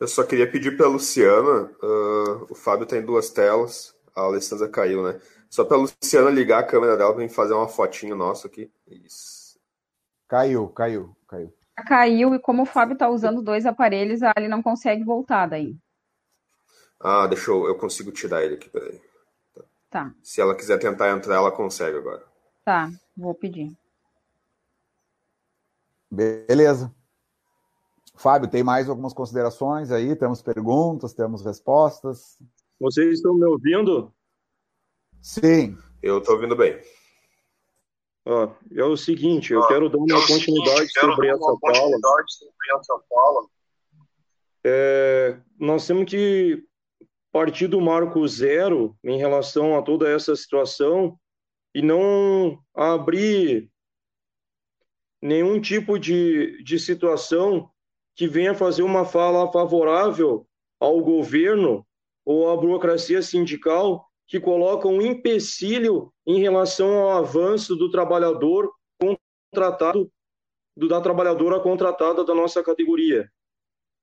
Eu 0.00 0.08
só 0.08 0.24
queria 0.24 0.50
pedir 0.50 0.76
para 0.76 0.86
a 0.86 0.88
Luciana, 0.88 1.70
uh, 1.82 2.46
o 2.48 2.54
Fábio 2.54 2.86
tem 2.86 3.04
duas 3.04 3.30
telas, 3.30 3.94
a 4.14 4.22
Alessandra 4.22 4.68
caiu, 4.68 5.02
né? 5.02 5.20
Só 5.48 5.64
para 5.64 5.76
a 5.76 5.80
Luciana 5.80 6.30
ligar 6.30 6.60
a 6.60 6.66
câmera 6.66 6.96
dela 6.96 7.14
para 7.14 7.28
fazer 7.28 7.54
uma 7.54 7.68
fotinho 7.68 8.14
nossa 8.14 8.48
aqui. 8.48 8.70
Isso. 8.86 9.58
Caiu, 10.28 10.68
caiu, 10.68 11.16
caiu. 11.26 11.52
Caiu 11.86 12.34
e 12.34 12.38
como 12.38 12.62
o 12.62 12.66
Fábio 12.66 12.94
está 12.94 13.08
usando 13.08 13.40
dois 13.40 13.64
aparelhos, 13.64 14.20
ele 14.36 14.48
não 14.48 14.62
consegue 14.62 15.04
voltar 15.04 15.46
daí. 15.46 15.76
Ah, 17.00 17.26
deixa 17.26 17.50
eu, 17.50 17.66
eu 17.66 17.76
consigo 17.76 18.10
tirar 18.10 18.44
ele 18.44 18.56
aqui, 18.56 18.68
peraí. 18.68 19.00
Tá. 19.54 19.62
tá. 19.88 20.14
Se 20.22 20.40
ela 20.40 20.54
quiser 20.54 20.78
tentar 20.78 21.10
entrar, 21.10 21.36
ela 21.36 21.52
consegue 21.52 21.96
agora. 21.96 22.24
Tá, 22.64 22.90
vou 23.16 23.34
pedir. 23.34 23.72
Beleza. 26.10 26.92
Fábio, 28.16 28.50
tem 28.50 28.64
mais 28.64 28.88
algumas 28.88 29.14
considerações 29.14 29.92
aí? 29.92 30.16
Temos 30.16 30.42
perguntas, 30.42 31.14
temos 31.14 31.44
respostas? 31.44 32.36
Vocês 32.80 33.14
estão 33.14 33.34
me 33.34 33.44
ouvindo? 33.44 34.12
Sim. 35.22 35.76
Eu 36.02 36.18
estou 36.18 36.34
ouvindo 36.34 36.56
bem. 36.56 36.80
Ó, 38.24 38.50
é 38.74 38.84
o 38.84 38.96
seguinte, 38.96 39.52
eu 39.52 39.66
quero 39.66 39.88
dar 39.88 39.98
uma 39.98 40.26
continuidade 40.26 40.92
sobre 40.92 41.28
essa 41.30 42.98
fala. 43.08 43.46
É, 44.64 45.38
nós 45.58 45.86
temos 45.86 46.10
que 46.10 46.62
partir 47.32 47.68
do 47.68 47.80
marco 47.80 48.26
zero 48.26 48.96
em 49.02 49.16
relação 49.16 49.78
a 49.78 49.82
toda 49.82 50.08
essa 50.08 50.34
situação 50.34 51.18
e 51.74 51.82
não 51.82 52.58
abrir 52.74 53.70
nenhum 55.22 55.60
tipo 55.60 55.98
de, 55.98 56.62
de 56.62 56.78
situação 56.78 57.70
que 58.14 58.26
venha 58.26 58.54
fazer 58.54 58.82
uma 58.82 59.04
fala 59.04 59.50
favorável 59.52 60.46
ao 60.80 61.00
governo 61.00 61.86
ou 62.24 62.50
à 62.50 62.56
burocracia 62.56 63.22
sindical 63.22 64.07
que 64.28 64.38
coloca 64.38 64.86
um 64.86 65.00
empecilho 65.00 66.12
em 66.26 66.38
relação 66.38 66.98
ao 66.98 67.18
avanço 67.18 67.74
do 67.74 67.90
trabalhador 67.90 68.70
contratado, 69.00 70.12
do, 70.76 70.86
da 70.86 71.00
trabalhadora 71.00 71.58
contratada 71.58 72.22
da 72.22 72.34
nossa 72.34 72.62
categoria. 72.62 73.28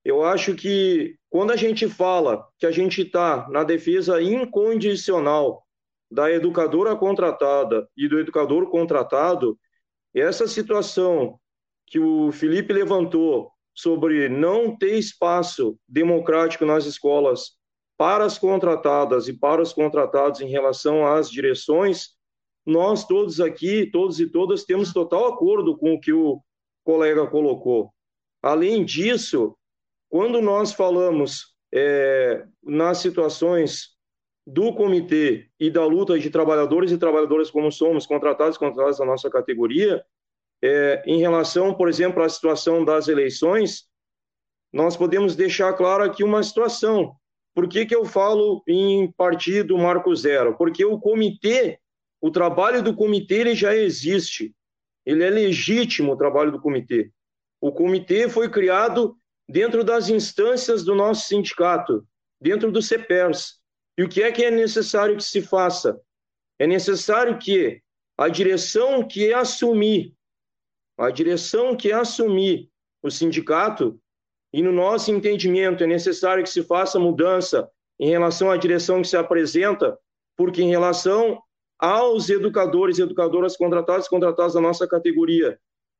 Eu 0.04 0.24
acho 0.24 0.54
que 0.56 1.16
quando 1.30 1.52
a 1.52 1.56
gente 1.56 1.88
fala 1.88 2.44
que 2.58 2.66
a 2.66 2.72
gente 2.72 3.02
está 3.02 3.48
na 3.48 3.62
defesa 3.62 4.20
incondicional 4.20 5.64
da 6.10 6.30
educadora 6.30 6.96
contratada 6.96 7.88
e 7.96 8.08
do 8.08 8.18
educador 8.18 8.68
contratado, 8.68 9.58
essa 10.12 10.48
situação 10.48 11.38
que 11.86 12.00
o 12.00 12.32
Felipe 12.32 12.72
levantou 12.72 13.52
sobre 13.74 14.28
não 14.28 14.76
ter 14.76 14.98
espaço 14.98 15.78
democrático 15.88 16.64
nas 16.64 16.84
escolas 16.84 17.56
para 17.96 18.24
as 18.24 18.38
contratadas 18.38 19.28
e 19.28 19.32
para 19.32 19.62
os 19.62 19.72
contratados 19.72 20.40
em 20.40 20.48
relação 20.48 21.06
às 21.06 21.30
direções, 21.30 22.10
nós 22.64 23.06
todos 23.06 23.40
aqui, 23.40 23.86
todos 23.90 24.20
e 24.20 24.26
todas, 24.28 24.64
temos 24.64 24.92
total 24.92 25.26
acordo 25.26 25.76
com 25.78 25.94
o 25.94 26.00
que 26.00 26.12
o 26.12 26.40
colega 26.84 27.26
colocou. 27.26 27.92
Além 28.42 28.84
disso, 28.84 29.56
quando 30.08 30.42
nós 30.42 30.72
falamos 30.72 31.56
é, 31.72 32.44
nas 32.62 32.98
situações 32.98 33.96
do 34.46 34.72
comitê 34.74 35.48
e 35.58 35.70
da 35.70 35.84
luta 35.84 36.18
de 36.18 36.30
trabalhadores 36.30 36.92
e 36.92 36.98
trabalhadoras 36.98 37.50
como 37.50 37.72
somos, 37.72 38.06
contratados 38.06 38.56
e 38.56 38.58
contratadas 38.58 38.98
da 38.98 39.04
nossa 39.04 39.28
categoria, 39.28 40.04
é, 40.62 41.02
em 41.06 41.18
relação, 41.18 41.74
por 41.74 41.88
exemplo, 41.88 42.22
à 42.22 42.28
situação 42.28 42.84
das 42.84 43.08
eleições, 43.08 43.88
nós 44.72 44.96
podemos 44.96 45.34
deixar 45.34 45.72
claro 45.72 46.04
aqui 46.04 46.22
uma 46.22 46.42
situação. 46.42 47.16
Por 47.56 47.66
que, 47.66 47.86
que 47.86 47.96
eu 47.96 48.04
falo 48.04 48.62
em 48.68 49.10
partido 49.12 49.78
marco 49.78 50.14
zero? 50.14 50.54
Porque 50.58 50.84
o 50.84 51.00
comitê, 51.00 51.80
o 52.20 52.30
trabalho 52.30 52.82
do 52.82 52.94
comitê, 52.94 53.36
ele 53.36 53.54
já 53.54 53.74
existe. 53.74 54.54
Ele 55.06 55.24
é 55.24 55.30
legítimo, 55.30 56.12
o 56.12 56.16
trabalho 56.18 56.52
do 56.52 56.60
comitê. 56.60 57.10
O 57.58 57.72
comitê 57.72 58.28
foi 58.28 58.50
criado 58.50 59.16
dentro 59.48 59.82
das 59.82 60.10
instâncias 60.10 60.84
do 60.84 60.94
nosso 60.94 61.28
sindicato, 61.28 62.06
dentro 62.38 62.70
do 62.70 62.82
CEPERS. 62.82 63.58
E 63.96 64.02
o 64.02 64.08
que 64.08 64.22
é 64.22 64.30
que 64.30 64.44
é 64.44 64.50
necessário 64.50 65.16
que 65.16 65.24
se 65.24 65.40
faça? 65.40 65.98
É 66.58 66.66
necessário 66.66 67.38
que 67.38 67.80
a 68.18 68.28
direção 68.28 69.02
que 69.08 69.32
assumir 69.32 70.14
a 70.98 71.10
direção 71.10 71.76
que 71.76 71.92
assumir 71.92 72.70
o 73.02 73.10
sindicato, 73.10 74.00
e 74.56 74.62
no 74.62 74.72
nosso 74.72 75.12
entendimento 75.12 75.84
é 75.84 75.86
necessário 75.86 76.42
que 76.42 76.48
se 76.48 76.62
faça 76.62 76.98
mudança 76.98 77.68
em 78.00 78.08
relação 78.08 78.50
à 78.50 78.56
direção 78.56 79.02
que 79.02 79.08
se 79.08 79.14
apresenta, 79.14 79.98
porque 80.34 80.62
em 80.62 80.70
relação 80.70 81.38
aos 81.78 82.30
educadores 82.30 82.96
e 82.96 83.02
educadoras 83.02 83.54
contratados 83.54 84.06
e 84.06 84.08
contratadas 84.08 84.54
da 84.54 84.60
nossa 84.62 84.88
categoria 84.88 85.58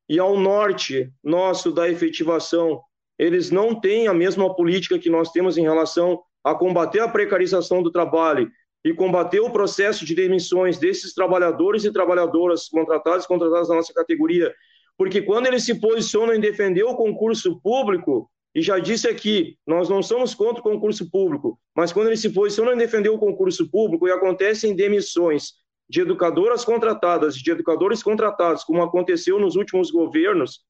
e 0.09 0.17
ao 0.17 0.35
norte 0.39 1.07
nosso 1.23 1.71
da 1.71 1.87
efetivação, 1.87 2.81
eles 3.19 3.51
não 3.51 3.79
têm 3.79 4.07
a 4.07 4.13
mesma 4.13 4.51
política 4.55 4.97
que 4.97 5.07
nós 5.07 5.29
temos 5.31 5.55
em 5.55 5.61
relação 5.61 6.19
a 6.43 6.55
combater 6.55 7.01
a 7.01 7.07
precarização 7.07 7.83
do 7.83 7.91
trabalho 7.91 8.49
e 8.83 8.91
combater 8.91 9.39
o 9.39 9.51
processo 9.51 10.03
de 10.03 10.15
demissões 10.15 10.79
desses 10.79 11.13
trabalhadores 11.13 11.85
e 11.85 11.93
trabalhadoras 11.93 12.67
contratados 12.67 13.23
e 13.23 13.27
contratadas 13.27 13.67
da 13.67 13.75
nossa 13.75 13.93
categoria. 13.93 14.51
Porque 14.97 15.21
quando 15.21 15.45
ele 15.45 15.59
se 15.59 15.79
posiciona 15.79 16.35
em 16.35 16.39
defender 16.39 16.85
o 16.85 16.95
concurso 16.95 17.61
público, 17.61 18.27
e 18.57 18.61
já 18.63 18.79
disse 18.79 19.07
aqui, 19.07 19.55
nós 19.67 19.87
não 19.87 20.01
somos 20.01 20.33
contra 20.33 20.61
o 20.61 20.63
concurso 20.63 21.07
público, 21.11 21.59
mas 21.75 21.93
quando 21.93 22.07
ele 22.07 22.17
se 22.17 22.31
posiciona 22.31 22.73
em 22.73 22.77
defender 22.77 23.09
o 23.09 23.19
concurso 23.19 23.69
público 23.69 24.07
e 24.07 24.11
acontecem 24.11 24.75
demissões 24.75 25.53
de 25.87 26.01
educadoras 26.01 26.65
contratadas, 26.65 27.35
de 27.35 27.51
educadores 27.51 28.01
contratados, 28.01 28.63
como 28.63 28.81
aconteceu 28.81 29.39
nos 29.39 29.55
últimos 29.55 29.91
governos, 29.91 30.61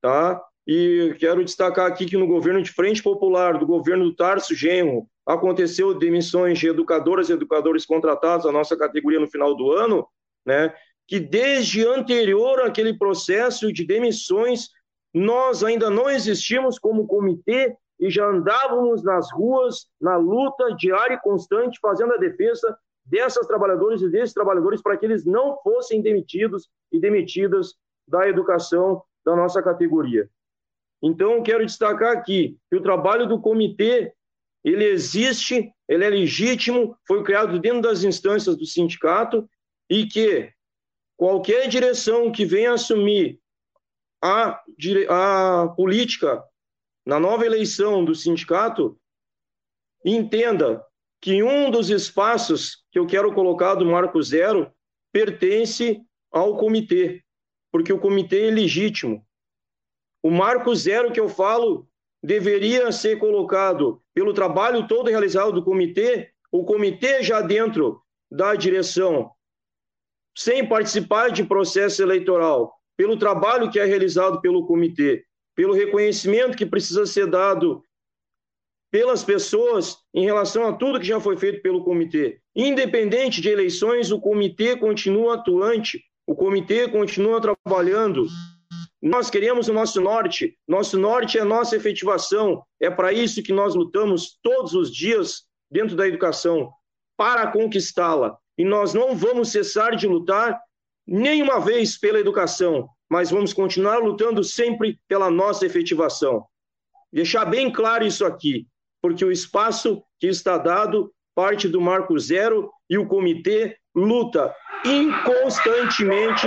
tá? 0.00 0.42
E 0.66 1.14
quero 1.18 1.44
destacar 1.44 1.86
aqui 1.86 2.06
que 2.06 2.16
no 2.16 2.26
governo 2.26 2.62
de 2.62 2.72
Frente 2.72 3.02
Popular, 3.02 3.58
do 3.58 3.66
governo 3.66 4.04
do 4.04 4.16
Tarso 4.16 4.54
Genro, 4.54 5.06
aconteceu 5.26 5.92
demissões 5.92 6.58
de 6.58 6.68
educadoras 6.68 7.28
e 7.28 7.34
educadores 7.34 7.84
contratados, 7.84 8.46
a 8.46 8.50
nossa 8.50 8.78
categoria 8.78 9.20
no 9.20 9.30
final 9.30 9.54
do 9.54 9.72
ano, 9.72 10.08
né? 10.46 10.72
que 11.06 11.20
desde 11.20 11.86
anterior 11.86 12.62
àquele 12.62 12.96
processo 12.96 13.70
de 13.70 13.84
demissões, 13.84 14.70
nós 15.16 15.64
ainda 15.64 15.88
não 15.88 16.10
existimos 16.10 16.78
como 16.78 17.06
comitê 17.06 17.74
e 17.98 18.10
já 18.10 18.26
andávamos 18.26 19.02
nas 19.02 19.32
ruas, 19.32 19.86
na 19.98 20.18
luta 20.18 20.74
diária 20.76 21.14
e 21.14 21.20
constante, 21.20 21.80
fazendo 21.80 22.12
a 22.12 22.18
defesa 22.18 22.76
dessas 23.02 23.46
trabalhadoras 23.46 24.02
e 24.02 24.10
desses 24.10 24.34
trabalhadores 24.34 24.82
para 24.82 24.94
que 24.94 25.06
eles 25.06 25.24
não 25.24 25.56
fossem 25.62 26.02
demitidos 26.02 26.68
e 26.92 27.00
demitidas 27.00 27.72
da 28.06 28.28
educação 28.28 29.02
da 29.24 29.34
nossa 29.34 29.62
categoria. 29.62 30.28
Então, 31.02 31.42
quero 31.42 31.64
destacar 31.64 32.14
aqui 32.14 32.58
que 32.68 32.76
o 32.76 32.82
trabalho 32.82 33.26
do 33.26 33.40
comitê, 33.40 34.12
ele 34.62 34.84
existe, 34.84 35.72
ele 35.88 36.04
é 36.04 36.10
legítimo, 36.10 36.94
foi 37.08 37.24
criado 37.24 37.58
dentro 37.58 37.80
das 37.80 38.04
instâncias 38.04 38.54
do 38.54 38.66
sindicato 38.66 39.48
e 39.88 40.04
que 40.04 40.52
qualquer 41.16 41.68
direção 41.68 42.30
que 42.30 42.44
venha 42.44 42.74
assumir 42.74 43.40
a, 44.22 44.62
a 45.08 45.68
política 45.76 46.42
na 47.06 47.20
nova 47.20 47.46
eleição 47.46 48.04
do 48.04 48.16
sindicato, 48.16 48.98
entenda 50.04 50.84
que 51.20 51.40
um 51.42 51.70
dos 51.70 51.88
espaços 51.88 52.84
que 52.90 52.98
eu 52.98 53.06
quero 53.06 53.32
colocar 53.32 53.76
do 53.76 53.86
Marco 53.86 54.20
Zero 54.20 54.72
pertence 55.12 56.02
ao 56.32 56.56
comitê, 56.56 57.22
porque 57.70 57.92
o 57.92 57.98
comitê 57.98 58.48
é 58.48 58.50
legítimo. 58.50 59.24
O 60.20 60.30
Marco 60.30 60.74
Zero 60.74 61.12
que 61.12 61.20
eu 61.20 61.28
falo 61.28 61.88
deveria 62.22 62.90
ser 62.90 63.18
colocado 63.20 64.02
pelo 64.12 64.34
trabalho 64.34 64.88
todo 64.88 65.08
realizado 65.08 65.52
do 65.52 65.64
comitê, 65.64 66.32
o 66.50 66.64
comitê 66.64 67.22
já 67.22 67.40
dentro 67.40 68.02
da 68.30 68.56
direção 68.56 69.30
sem 70.36 70.68
participar 70.68 71.30
de 71.30 71.44
processo 71.44 72.02
eleitoral, 72.02 72.75
pelo 72.96 73.18
trabalho 73.18 73.70
que 73.70 73.78
é 73.78 73.84
realizado 73.84 74.40
pelo 74.40 74.66
comitê, 74.66 75.24
pelo 75.54 75.74
reconhecimento 75.74 76.56
que 76.56 76.66
precisa 76.66 77.06
ser 77.06 77.26
dado 77.26 77.82
pelas 78.90 79.22
pessoas 79.22 79.98
em 80.14 80.24
relação 80.24 80.66
a 80.66 80.72
tudo 80.72 81.00
que 81.00 81.06
já 81.06 81.20
foi 81.20 81.36
feito 81.36 81.60
pelo 81.60 81.84
comitê. 81.84 82.40
Independente 82.54 83.40
de 83.40 83.48
eleições, 83.48 84.10
o 84.10 84.20
comitê 84.20 84.76
continua 84.76 85.34
atuante, 85.34 86.02
o 86.26 86.34
comitê 86.34 86.88
continua 86.88 87.40
trabalhando. 87.40 88.26
Nós 89.02 89.28
queremos 89.28 89.68
o 89.68 89.72
nosso 89.72 90.00
norte, 90.00 90.56
nosso 90.66 90.98
norte 90.98 91.38
é 91.38 91.44
nossa 91.44 91.76
efetivação, 91.76 92.62
é 92.80 92.90
para 92.90 93.12
isso 93.12 93.42
que 93.42 93.52
nós 93.52 93.74
lutamos 93.74 94.38
todos 94.42 94.72
os 94.72 94.90
dias 94.90 95.44
dentro 95.70 95.94
da 95.94 96.08
educação, 96.08 96.70
para 97.16 97.50
conquistá-la 97.50 98.38
e 98.58 98.64
nós 98.64 98.94
não 98.94 99.14
vamos 99.14 99.50
cessar 99.50 99.96
de 99.96 100.06
lutar 100.06 100.58
nenhuma 101.06 101.60
vez 101.60 101.96
pela 101.96 102.18
educação, 102.18 102.88
mas 103.08 103.30
vamos 103.30 103.52
continuar 103.52 103.98
lutando 103.98 104.42
sempre 104.42 104.98
pela 105.06 105.30
nossa 105.30 105.64
efetivação. 105.64 106.44
Deixar 107.12 107.44
bem 107.44 107.70
claro 107.72 108.04
isso 108.04 108.24
aqui, 108.24 108.66
porque 109.00 109.24
o 109.24 109.30
espaço 109.30 110.02
que 110.18 110.26
está 110.26 110.58
dado 110.58 111.12
parte 111.34 111.68
do 111.68 111.80
Marco 111.80 112.18
Zero 112.18 112.70
e 112.90 112.98
o 112.98 113.06
comitê 113.06 113.76
luta 113.94 114.54
inconstantemente 114.84 116.46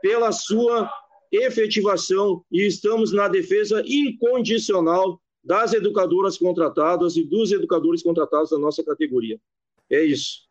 pela 0.00 0.32
sua 0.32 0.90
efetivação 1.30 2.42
e 2.50 2.66
estamos 2.66 3.12
na 3.12 3.28
defesa 3.28 3.82
incondicional 3.84 5.20
das 5.42 5.72
educadoras 5.72 6.38
contratadas 6.38 7.16
e 7.16 7.24
dos 7.24 7.52
educadores 7.52 8.02
contratados 8.02 8.50
da 8.50 8.58
nossa 8.58 8.82
categoria. 8.82 9.38
É 9.90 10.02
isso. 10.02 10.47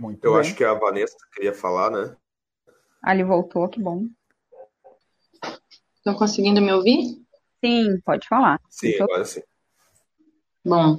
Muito 0.00 0.24
Eu 0.24 0.32
bem. 0.32 0.40
acho 0.40 0.54
que 0.54 0.64
a 0.64 0.74
Vanessa 0.74 1.16
queria 1.32 1.52
falar, 1.52 1.90
né? 1.90 2.16
Ali 3.02 3.22
voltou, 3.22 3.68
que 3.68 3.80
bom. 3.80 4.06
Estão 5.96 6.14
conseguindo 6.14 6.60
me 6.60 6.72
ouvir? 6.72 7.18
Sim, 7.64 8.00
pode 8.04 8.26
falar. 8.28 8.60
Sim, 8.68 8.88
Estou... 8.88 9.04
agora 9.04 9.24
sim. 9.24 9.42
Bom, 10.64 10.98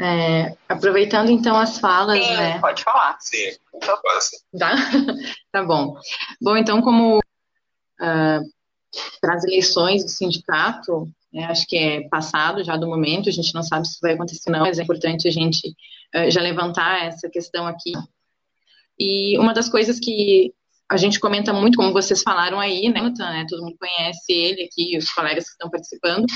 é, 0.00 0.56
aproveitando 0.68 1.30
então 1.30 1.56
as 1.56 1.78
falas, 1.78 2.18
sim, 2.24 2.36
né? 2.36 2.58
Pode 2.60 2.82
falar. 2.82 3.16
Sim, 3.20 3.56
agora 3.82 4.20
sim. 4.20 4.36
Tá? 4.58 4.74
tá 5.52 5.62
bom. 5.62 5.96
Bom, 6.40 6.56
então, 6.56 6.82
como 6.82 7.18
uh, 7.18 8.40
para 9.20 9.34
as 9.34 9.44
eleições 9.44 10.04
do 10.04 10.10
sindicato, 10.10 11.08
né, 11.32 11.44
acho 11.44 11.66
que 11.66 11.76
é 11.76 12.08
passado 12.08 12.64
já 12.64 12.76
do 12.76 12.88
momento, 12.88 13.28
a 13.28 13.32
gente 13.32 13.54
não 13.54 13.62
sabe 13.62 13.86
se 13.86 14.00
vai 14.00 14.14
acontecer 14.14 14.50
não, 14.50 14.60
mas 14.60 14.78
é 14.78 14.82
importante 14.82 15.28
a 15.28 15.30
gente 15.30 15.68
uh, 16.14 16.30
já 16.30 16.40
levantar 16.40 17.04
essa 17.06 17.28
questão 17.28 17.66
aqui. 17.66 17.92
E 18.98 19.38
uma 19.38 19.52
das 19.52 19.68
coisas 19.68 19.98
que 19.98 20.52
a 20.88 20.96
gente 20.96 21.18
comenta 21.18 21.52
muito, 21.52 21.76
como 21.76 21.92
vocês 21.92 22.22
falaram 22.22 22.60
aí, 22.60 22.88
né, 22.90 23.00
né 23.00 23.46
todo 23.48 23.62
mundo 23.62 23.76
conhece 23.78 24.32
ele 24.32 24.62
aqui, 24.64 24.96
os 24.98 25.10
colegas 25.10 25.44
que 25.44 25.52
estão 25.52 25.70
participando, 25.70 26.26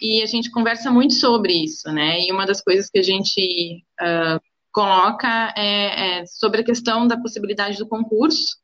e 0.00 0.22
a 0.22 0.26
gente 0.26 0.50
conversa 0.50 0.90
muito 0.90 1.14
sobre 1.14 1.52
isso, 1.52 1.90
né, 1.90 2.20
e 2.20 2.32
uma 2.32 2.46
das 2.46 2.60
coisas 2.62 2.88
que 2.88 2.98
a 2.98 3.02
gente 3.02 3.84
uh, 4.00 4.40
coloca 4.72 5.52
é, 5.56 6.20
é 6.20 6.26
sobre 6.26 6.60
a 6.60 6.64
questão 6.64 7.08
da 7.08 7.18
possibilidade 7.18 7.78
do 7.78 7.88
concurso, 7.88 8.56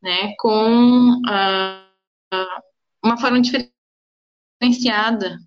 né, 0.00 0.34
com 0.38 1.14
uh, 1.20 2.62
uma 3.02 3.16
forma 3.18 3.40
diferenciada 3.40 5.38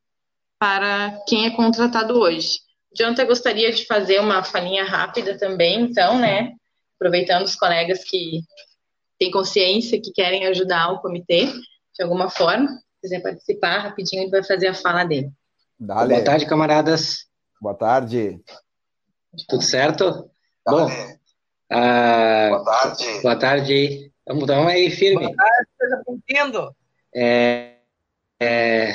para 0.59 1.17
quem 1.27 1.45
é 1.45 1.51
contratado 1.51 2.15
hoje. 2.15 2.59
Jonathan 2.95 3.25
gostaria 3.25 3.71
de 3.71 3.85
fazer 3.85 4.19
uma 4.19 4.43
falinha 4.43 4.83
rápida 4.83 5.37
também, 5.37 5.81
então, 5.81 6.19
né, 6.19 6.53
aproveitando 6.95 7.43
os 7.43 7.55
colegas 7.55 8.03
que 8.03 8.41
têm 9.17 9.31
consciência, 9.31 10.01
que 10.01 10.11
querem 10.11 10.47
ajudar 10.47 10.91
o 10.91 10.99
comitê 10.99 11.45
de 11.45 12.03
alguma 12.03 12.29
forma, 12.29 12.67
se 12.67 13.01
quiser 13.01 13.21
participar 13.21 13.79
rapidinho, 13.79 14.23
ele 14.23 14.31
vai 14.31 14.43
fazer 14.43 14.67
a 14.67 14.73
fala 14.73 15.03
dele. 15.03 15.31
Dale. 15.79 16.13
Boa 16.13 16.23
tarde, 16.23 16.45
camaradas. 16.45 17.25
Boa 17.59 17.75
tarde. 17.75 18.39
Tudo 19.47 19.63
certo? 19.63 20.29
Bom, 20.65 20.87
uh, 20.87 22.49
boa 22.49 22.65
tarde. 22.65 23.21
Boa 23.21 23.39
tarde. 23.39 24.11
Vamos 24.27 24.45
dar 24.45 24.59
uma 24.59 24.71
aí 24.71 24.89
firme. 24.89 25.25
Boa 25.25 25.35
tarde, 25.35 25.69
seja 25.79 26.03
bem-vindo. 26.07 26.75
É, 27.13 27.75
é, 28.39 28.93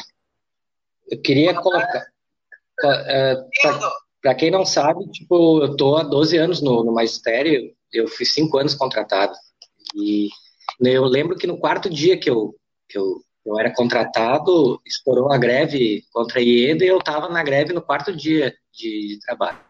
eu 1.10 1.20
queria 1.23 1.55
colocar. 1.55 2.06
É, 2.85 3.36
Para 4.23 4.35
quem 4.35 4.51
não 4.51 4.65
sabe, 4.65 5.09
tipo, 5.11 5.62
eu 5.62 5.77
tô 5.77 5.97
há 5.97 6.03
12 6.03 6.36
anos 6.36 6.61
no, 6.61 6.85
no 6.85 6.93
magistério, 6.93 7.73
eu 7.93 8.09
fui 8.09 8.27
cinco 8.27 8.59
anos 8.59 8.74
contratado. 8.74 9.35
E 9.94 10.28
eu 10.81 11.05
lembro 11.05 11.36
que 11.36 11.47
no 11.47 11.59
quarto 11.59 11.89
dia 11.89 12.19
que 12.19 12.28
eu, 12.28 12.55
que 12.89 12.98
eu, 12.98 13.20
eu 13.47 13.59
era 13.59 13.73
contratado, 13.73 14.81
estourou 14.85 15.32
a 15.32 15.39
greve 15.39 16.05
contra 16.12 16.40
a 16.40 16.43
IEDA 16.43 16.85
e 16.85 16.89
eu 16.89 16.98
estava 16.98 17.28
na 17.28 17.43
greve 17.43 17.73
no 17.73 17.82
quarto 17.82 18.15
dia 18.15 18.55
de, 18.73 19.15
de 19.15 19.20
trabalho. 19.20 19.61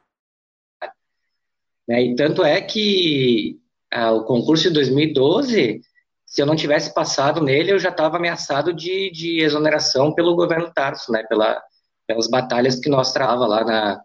Né? 1.86 2.02
E 2.02 2.16
tanto 2.16 2.42
é 2.42 2.60
que 2.60 3.60
ah, 3.92 4.12
o 4.12 4.24
concurso 4.24 4.64
de 4.64 4.70
2012, 4.70 5.80
se 6.26 6.42
eu 6.42 6.46
não 6.46 6.56
tivesse 6.56 6.92
passado 6.92 7.40
nele, 7.40 7.72
eu 7.72 7.78
já 7.78 7.90
estava 7.90 8.16
ameaçado 8.16 8.72
de, 8.72 9.10
de 9.10 9.40
exoneração 9.40 10.12
pelo 10.12 10.34
governo 10.34 10.72
Tarso, 10.74 11.12
né? 11.12 11.22
Pela, 11.28 11.62
pelas 12.06 12.28
batalhas 12.28 12.78
que 12.80 12.88
nós 12.88 13.12
travava 13.12 13.46
lá, 13.46 13.64
na, 13.64 14.02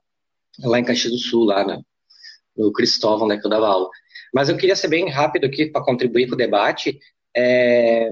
lá 0.59 0.79
em 0.79 0.83
Caxias 0.83 1.13
do 1.13 1.19
Sul, 1.19 1.45
lá 1.45 1.63
na, 1.63 1.81
no 2.55 2.71
Cristóvão, 2.71 3.27
né, 3.27 3.37
que 3.37 3.45
eu 3.45 3.49
dava 3.49 3.67
aula. 3.67 3.89
Mas 4.33 4.49
eu 4.49 4.57
queria 4.57 4.75
ser 4.75 4.87
bem 4.87 5.09
rápido 5.09 5.45
aqui 5.45 5.67
para 5.67 5.83
contribuir 5.83 6.27
com 6.27 6.35
o 6.35 6.37
debate. 6.37 6.99
É, 7.35 8.09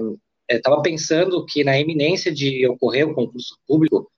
estava 0.48 0.82
pensando 0.82 1.44
que 1.46 1.64
na 1.64 1.78
iminência 1.78 2.32
de 2.32 2.66
ocorrer 2.66 3.08
o 3.08 3.14
concurso 3.14 3.58
público, 3.66 4.10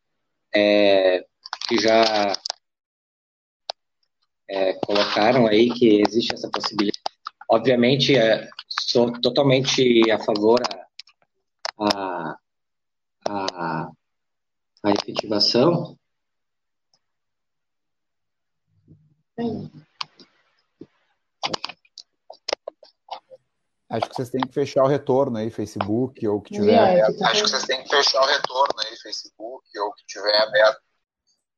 é, 0.55 1.24
que 1.69 1.78
já 1.78 2.32
é, 4.49 4.74
colocaram 4.74 5.47
aí 5.47 5.70
que 5.70 6.03
existe 6.03 6.35
essa 6.35 6.51
possibilidade 6.51 7.03
Obviamente, 7.53 8.16
é, 8.16 8.49
sou 8.66 9.12
totalmente 9.20 10.11
a 10.11 10.19
favor 10.19 10.62
a, 11.78 11.85
a, 11.85 12.36
a 13.28 13.90
efetivação. 14.91 15.97
Acho 23.89 24.09
que 24.09 24.15
vocês 24.15 24.31
têm 24.31 24.41
que 24.41 24.55
fechar 24.55 24.85
o 24.85 24.89
retorno 24.89 25.37
aí, 25.37 25.51
Facebook, 25.51 26.27
ou 26.27 26.41
que 26.41 26.55
tiver 26.55 26.79
aberto. 26.79 27.23
Acho 27.25 27.45
que 27.45 27.51
vocês 27.51 27.65
têm 27.65 27.83
que 27.83 27.89
fechar 27.91 28.23
o 28.23 28.27
retorno 28.27 28.75
aí, 28.79 28.97
Facebook, 28.97 29.79
ou 29.79 29.93
que 29.93 30.07
tiver 30.07 30.35
aberto. 30.43 30.81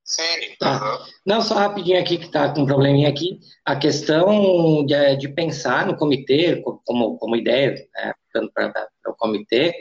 Sim. 0.04 0.56
Tá. 0.58 0.98
Não, 1.24 1.40
só 1.40 1.54
rapidinho 1.54 1.98
aqui, 1.98 2.18
que 2.18 2.26
está 2.26 2.52
com 2.52 2.62
um 2.62 2.66
probleminha 2.66 3.08
aqui. 3.08 3.38
A 3.64 3.76
questão 3.76 4.84
de, 4.84 5.16
de 5.16 5.28
pensar 5.28 5.86
no 5.86 5.96
comitê, 5.96 6.60
como, 6.84 7.16
como 7.18 7.36
ideia, 7.36 7.74
né, 7.94 8.12
para 8.52 9.12
o 9.12 9.16
comitê, 9.16 9.72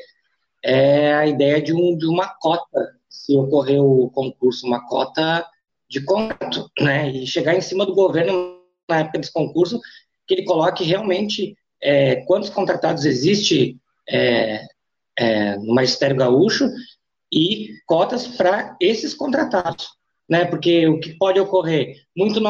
é 0.63 1.13
a 1.13 1.25
ideia 1.25 1.61
de, 1.61 1.73
um, 1.73 1.97
de 1.97 2.05
uma 2.05 2.29
cota, 2.39 2.95
se 3.13 3.37
ocorrer 3.37 3.81
o 3.81 4.09
concurso, 4.09 4.65
uma 4.65 4.85
cota 4.87 5.45
de 5.89 6.03
contrato, 6.03 6.69
né, 6.79 7.09
e 7.11 7.27
chegar 7.27 7.55
em 7.55 7.61
cima 7.61 7.85
do 7.85 7.93
governo 7.93 8.59
na 8.89 8.99
época 8.99 9.19
desse 9.19 9.31
concurso, 9.31 9.79
que 10.27 10.33
ele 10.33 10.45
coloque 10.45 10.83
realmente 10.83 11.55
é, 11.81 12.17
quantos 12.25 12.49
contratados 12.49 13.05
existe 13.05 13.77
é, 14.09 14.65
é, 15.17 15.57
no 15.57 15.75
Magistério 15.75 16.15
Gaúcho 16.15 16.67
e 17.31 17.69
cotas 17.85 18.27
para 18.27 18.75
esses 18.81 19.13
contratados 19.13 19.87
né? 20.29 20.45
Porque 20.45 20.87
o 20.87 20.99
que 20.99 21.13
pode 21.13 21.39
ocorrer? 21.39 21.95
Muito 22.15 22.41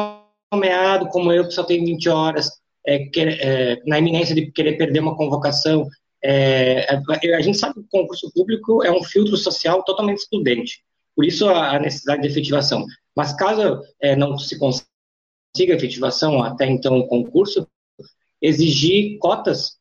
nomeado, 0.52 1.08
como 1.08 1.32
eu, 1.32 1.46
que 1.46 1.54
só 1.54 1.64
tenho 1.64 1.84
20 1.84 2.08
horas, 2.08 2.50
é, 2.86 3.08
é, 3.16 3.82
na 3.86 3.98
iminência 3.98 4.34
de 4.34 4.50
querer 4.50 4.76
perder 4.76 5.00
uma 5.00 5.16
convocação. 5.16 5.86
É, 6.26 6.86
a 6.88 7.40
gente 7.42 7.58
sabe 7.58 7.74
que 7.74 7.80
o 7.80 7.88
concurso 7.90 8.32
público 8.32 8.82
é 8.82 8.90
um 8.90 9.04
filtro 9.04 9.36
social 9.36 9.84
totalmente 9.84 10.20
excludente. 10.20 10.82
Por 11.14 11.24
isso 11.24 11.46
a, 11.48 11.78
necessidade 11.78 12.22
de 12.22 12.28
efetivação. 12.28 12.86
Mas 13.14 13.34
caso 13.34 13.82
é, 14.00 14.16
não 14.16 14.38
se 14.38 14.58
consiga 14.58 15.74
efetivação 15.74 16.42
até 16.42 16.66
então 16.66 16.98
o 16.98 17.06
concurso, 17.06 17.68
exigir 18.40 19.18
cotas 19.18 19.76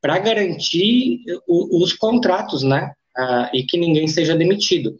para 0.00 0.18
garantir 0.18 1.22
o, 1.46 1.82
os 1.82 1.92
contratos, 1.92 2.62
né? 2.62 2.92
Ah, 3.16 3.50
e 3.52 3.64
que 3.64 3.76
ninguém 3.76 4.06
seja 4.06 4.36
demitido, 4.36 4.96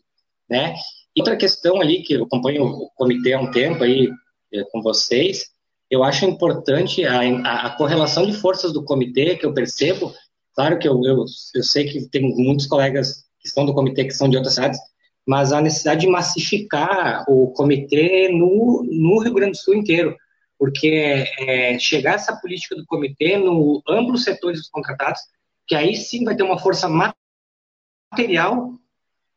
né? 0.48 0.74
Outra 1.16 1.36
questão 1.36 1.80
ali, 1.80 2.02
que 2.02 2.14
eu 2.14 2.24
acompanho 2.24 2.64
o 2.64 2.90
comitê 2.96 3.32
há 3.32 3.40
um 3.40 3.50
tempo 3.50 3.84
aí 3.84 4.10
é, 4.52 4.64
com 4.64 4.82
vocês, 4.82 5.44
eu 5.88 6.02
acho 6.04 6.24
importante 6.24 7.04
a, 7.04 7.20
a, 7.20 7.66
a, 7.66 7.70
correlação 7.76 8.26
de 8.26 8.32
forças 8.32 8.72
do 8.72 8.84
comitê, 8.84 9.36
que 9.36 9.46
eu 9.46 9.54
percebo, 9.54 10.12
claro 10.60 10.78
que 10.78 10.86
eu, 10.86 11.00
eu, 11.06 11.24
eu 11.54 11.62
sei 11.62 11.86
que 11.86 12.06
tem 12.10 12.20
muitos 12.36 12.66
colegas 12.66 13.24
que 13.40 13.48
estão 13.48 13.64
do 13.64 13.72
comitê 13.72 14.04
que 14.04 14.10
são 14.10 14.28
de 14.28 14.36
outras 14.36 14.56
cidades, 14.56 14.78
mas 15.26 15.52
a 15.52 15.62
necessidade 15.62 16.02
de 16.02 16.06
massificar 16.06 17.24
o 17.26 17.50
comitê 17.52 18.28
no, 18.28 18.82
no 18.84 19.20
Rio 19.20 19.32
Grande 19.32 19.52
do 19.52 19.56
Sul 19.56 19.74
inteiro, 19.74 20.14
porque 20.58 21.24
é, 21.38 21.78
chegar 21.78 22.16
essa 22.16 22.36
política 22.36 22.76
do 22.76 22.84
comitê 22.84 23.38
no 23.38 23.82
amplos 23.88 24.22
setores 24.22 24.60
dos 24.60 24.68
contratados, 24.68 25.22
que 25.66 25.74
aí 25.74 25.96
sim 25.96 26.24
vai 26.24 26.36
ter 26.36 26.42
uma 26.42 26.58
força 26.58 26.86
material 26.86 28.74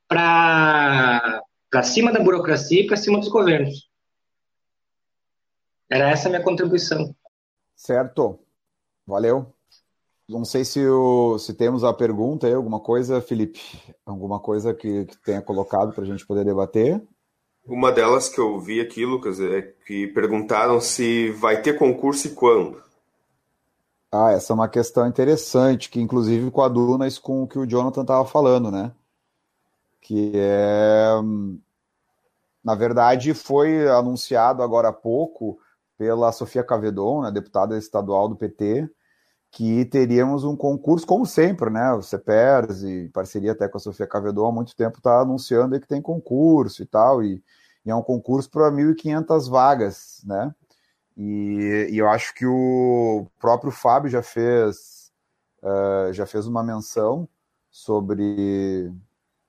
para 0.10 1.41
cima 1.84 2.12
da 2.12 2.20
burocracia 2.20 2.82
e 2.82 2.88
para 2.88 2.98
cima 2.98 3.18
dos 3.18 3.30
governos. 3.30 3.90
Era 5.90 6.10
essa 6.10 6.28
a 6.28 6.32
minha 6.32 6.44
contribuição. 6.44 7.16
Certo. 7.76 8.40
Valeu. 9.08 9.54
Não 10.28 10.45
sei 10.45 10.64
se, 10.64 10.86
o, 10.86 11.38
se 11.38 11.54
temos 11.54 11.84
a 11.84 11.94
pergunta 11.94 12.48
aí, 12.48 12.54
alguma 12.54 12.80
coisa, 12.80 13.22
Felipe, 13.22 13.60
alguma 14.06 14.40
coisa 14.40 14.74
que, 14.74 15.06
que 15.06 15.18
tenha 15.18 15.41
colocado 15.41 15.94
para 15.94 16.04
a 16.04 16.08
gente 16.08 16.26
poder 16.26 16.45
debater. 16.45 17.02
Uma 17.66 17.91
delas 17.91 18.30
que 18.30 18.40
eu 18.40 18.60
vi 18.60 18.80
aqui, 18.80 19.06
Lucas, 19.06 19.40
é 19.40 19.62
que 19.86 20.08
perguntaram 20.08 20.80
se 20.82 21.32
vai 21.32 21.62
ter 21.62 21.78
concurso 21.78 22.28
e 22.28 22.32
quando. 22.32 22.82
Ah, 24.12 24.32
essa 24.32 24.52
é 24.52 24.56
uma 24.56 24.70
questão 24.70 25.08
interessante, 25.08 25.90
que 25.90 26.00
inclusive 26.00 26.52
coaduna 26.52 27.08
isso 27.08 27.22
com 27.22 27.44
o 27.44 27.48
que 27.48 27.58
o 27.58 27.66
Jonathan 27.66 28.02
estava 28.02 28.26
falando, 28.26 28.70
né? 28.70 28.91
Que 30.02 30.32
é. 30.36 31.10
Na 32.64 32.76
verdade, 32.76 33.34
foi 33.34 33.90
anunciado 33.90 34.62
agora 34.62 34.90
há 34.90 34.94
pouco 34.94 35.58
pela 35.98 36.32
Sofia 36.32 36.64
Cavedon, 36.64 37.24
né, 37.24 37.32
deputada 37.32 37.78
estadual 37.78 38.30
do 38.30 38.36
PT, 38.36 38.90
que 39.53 39.85
teríamos 39.85 40.43
um 40.43 40.55
concurso, 40.55 41.05
como 41.05 41.27
sempre, 41.27 41.69
né? 41.69 41.93
O 41.93 42.01
CEPERS, 42.01 42.81
e 42.84 43.07
parceria 43.09 43.51
até 43.51 43.67
com 43.67 43.77
a 43.77 43.80
Sofia 43.80 44.07
Cavedon, 44.07 44.47
há 44.47 44.51
muito 44.51 44.75
tempo 44.75 44.97
está 44.97 45.19
anunciando 45.21 45.80
que 45.80 45.88
tem 45.88 46.01
concurso 46.01 46.81
e 46.81 46.85
tal, 46.88 47.23
e, 47.23 47.41
e 47.85 47.91
é 47.91 47.95
um 47.95 48.01
concurso 48.01 48.49
para 48.49 48.71
1.500 48.71 49.47
vagas, 49.47 50.23
né? 50.25 50.53
E, 51.15 51.88
e, 51.91 51.97
eu 51.99 52.09
acho 52.09 52.34
que 52.34 52.47
o 52.47 53.27
próprio 53.39 53.71
Fábio 53.71 54.09
já 54.09 54.23
fez, 54.23 55.11
uh, 55.61 56.11
já 56.11 56.25
fez 56.25 56.47
uma 56.47 56.63
menção 56.63 57.30
sobre, 57.69 58.91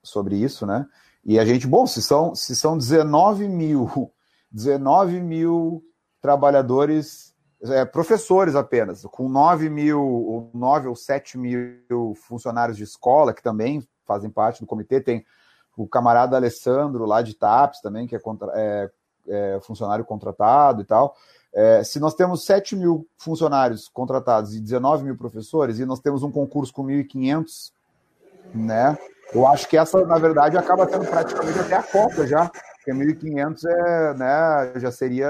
sobre 0.03 0.37
isso, 0.37 0.67
né? 0.67 0.87
E 1.25 1.39
a 1.39 1.47
gente, 1.47 1.67
bom, 1.67 1.87
se 1.87 2.03
são, 2.03 2.35
se 2.35 2.55
são 2.55 2.77
19 2.77 3.49
mil, 3.49 4.13
19 4.53 5.19
mil 5.23 5.83
trabalhadores, 6.21 7.34
é, 7.71 7.85
professores 7.85 8.55
apenas, 8.55 9.05
com 9.05 9.29
9 9.29 9.69
mil, 9.71 10.51
9 10.53 10.89
ou 10.89 10.97
7 10.97 11.39
mil 11.39 12.15
funcionários 12.15 12.77
de 12.77 12.85
escola, 12.85 13.33
que 13.33 13.43
também 13.43 13.87
fazem 14.07 14.31
parte 14.31 14.61
do 14.61 14.67
comitê, 14.67 15.01
tem 15.01 15.25
o 15.77 15.87
camarada 15.87 16.37
Alessandro 16.37 17.05
lá 17.05 17.23
de 17.23 17.35
TAPS 17.35 17.81
também, 17.81 18.07
que 18.07 18.15
é, 18.15 18.19
contra, 18.19 18.51
é, 18.55 18.91
é 19.27 19.61
funcionário 19.63 20.05
contratado 20.05 20.83
e 20.83 20.85
tal. 20.85 21.17
É, 21.53 21.83
se 21.83 21.99
nós 21.99 22.15
temos 22.15 22.45
7 22.45 22.77
mil 22.77 23.07
funcionários 23.17 23.89
contratados 23.89 24.55
e 24.55 24.61
19 24.61 25.05
mil 25.05 25.17
professores, 25.17 25.79
e 25.79 25.87
nós 25.87 26.01
temos 26.01 26.23
um 26.23 26.31
concurso 26.31 26.73
com 26.73 26.85
1.500, 26.85 27.73
né? 28.55 28.99
Eu 29.33 29.47
acho 29.47 29.69
que 29.69 29.77
essa, 29.77 30.05
na 30.05 30.19
verdade, 30.19 30.59
acaba 30.59 30.89
sendo 30.89 31.07
praticamente 31.07 31.59
até 31.59 31.77
a 31.77 31.83
cota 31.83 32.27
já, 32.27 32.51
porque 32.85 32.93
1.500 32.93 33.65
é, 33.65 34.15
né, 34.15 34.79
já 34.79 34.93
seria, 34.93 35.27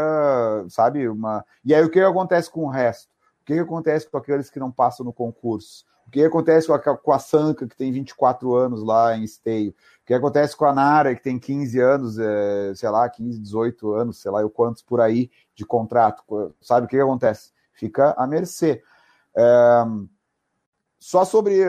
sabe, 0.69 1.09
uma... 1.09 1.45
E 1.65 1.73
aí 1.73 1.85
o 1.85 1.91
que 1.91 2.01
acontece 2.01 2.51
com 2.51 2.65
o 2.65 2.69
resto? 2.69 3.09
O 3.43 3.45
que 3.45 3.53
acontece 3.55 4.11
com 4.11 4.19
aqueles 4.19 4.51
que 4.51 4.59
não 4.59 4.73
passam 4.73 5.07
no 5.07 5.13
concurso? 5.13 5.85
O 6.05 6.11
que 6.11 6.25
acontece 6.25 6.67
com 6.67 6.75
a, 6.75 6.79
com 6.79 7.13
a 7.13 7.19
Sanca, 7.19 7.67
que 7.69 7.77
tem 7.77 7.93
24 7.93 8.53
anos 8.55 8.83
lá 8.83 9.17
em 9.17 9.23
Esteio? 9.23 9.71
O 9.71 10.07
que 10.07 10.13
acontece 10.13 10.57
com 10.57 10.65
a 10.65 10.73
Nara, 10.73 11.15
que 11.15 11.23
tem 11.23 11.39
15 11.39 11.79
anos, 11.79 12.19
é, 12.19 12.75
sei 12.75 12.89
lá, 12.89 13.09
15, 13.09 13.39
18 13.39 13.93
anos, 13.93 14.21
sei 14.21 14.31
lá, 14.33 14.41
eu 14.41 14.51
quantos 14.51 14.83
por 14.83 15.01
aí 15.01 15.31
de 15.55 15.65
contrato? 15.65 16.25
Sabe 16.61 16.87
o 16.87 16.89
que 16.89 16.99
acontece? 16.99 17.53
Fica 17.73 18.15
à 18.19 18.27
mercê. 18.27 18.83
É, 19.37 19.85
só 21.07 21.23
sobre, 21.23 21.63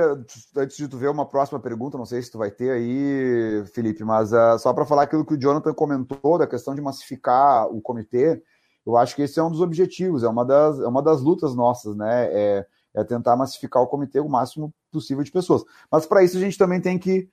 antes 0.55 0.77
de 0.77 0.87
tu 0.87 0.97
ver 0.97 1.09
uma 1.09 1.25
próxima 1.25 1.59
pergunta, 1.59 1.97
não 1.97 2.05
sei 2.05 2.21
se 2.21 2.31
tu 2.31 2.37
vai 2.37 2.49
ter 2.49 2.71
aí, 2.71 3.65
Felipe, 3.73 4.01
mas 4.01 4.31
uh, 4.31 4.57
só 4.57 4.71
para 4.71 4.85
falar 4.85 5.01
aquilo 5.03 5.25
que 5.25 5.33
o 5.33 5.37
Jonathan 5.37 5.73
comentou 5.73 6.37
da 6.37 6.47
questão 6.47 6.73
de 6.73 6.81
massificar 6.81 7.67
o 7.67 7.81
comitê, 7.81 8.41
eu 8.85 8.95
acho 8.95 9.13
que 9.13 9.23
esse 9.23 9.37
é 9.37 9.43
um 9.43 9.51
dos 9.51 9.59
objetivos, 9.59 10.23
é 10.23 10.29
uma 10.29 10.45
das, 10.45 10.79
é 10.79 10.87
uma 10.87 11.01
das 11.01 11.19
lutas 11.19 11.53
nossas, 11.53 11.97
né? 11.97 12.29
É, 12.31 12.65
é 12.93 13.03
tentar 13.03 13.35
massificar 13.35 13.83
o 13.83 13.87
comitê 13.87 14.21
o 14.21 14.29
máximo 14.29 14.73
possível 14.89 15.21
de 15.21 15.33
pessoas. 15.33 15.65
Mas 15.91 16.05
para 16.05 16.23
isso 16.23 16.37
a 16.37 16.39
gente 16.39 16.57
também 16.57 16.79
tem 16.79 16.97
que 16.97 17.27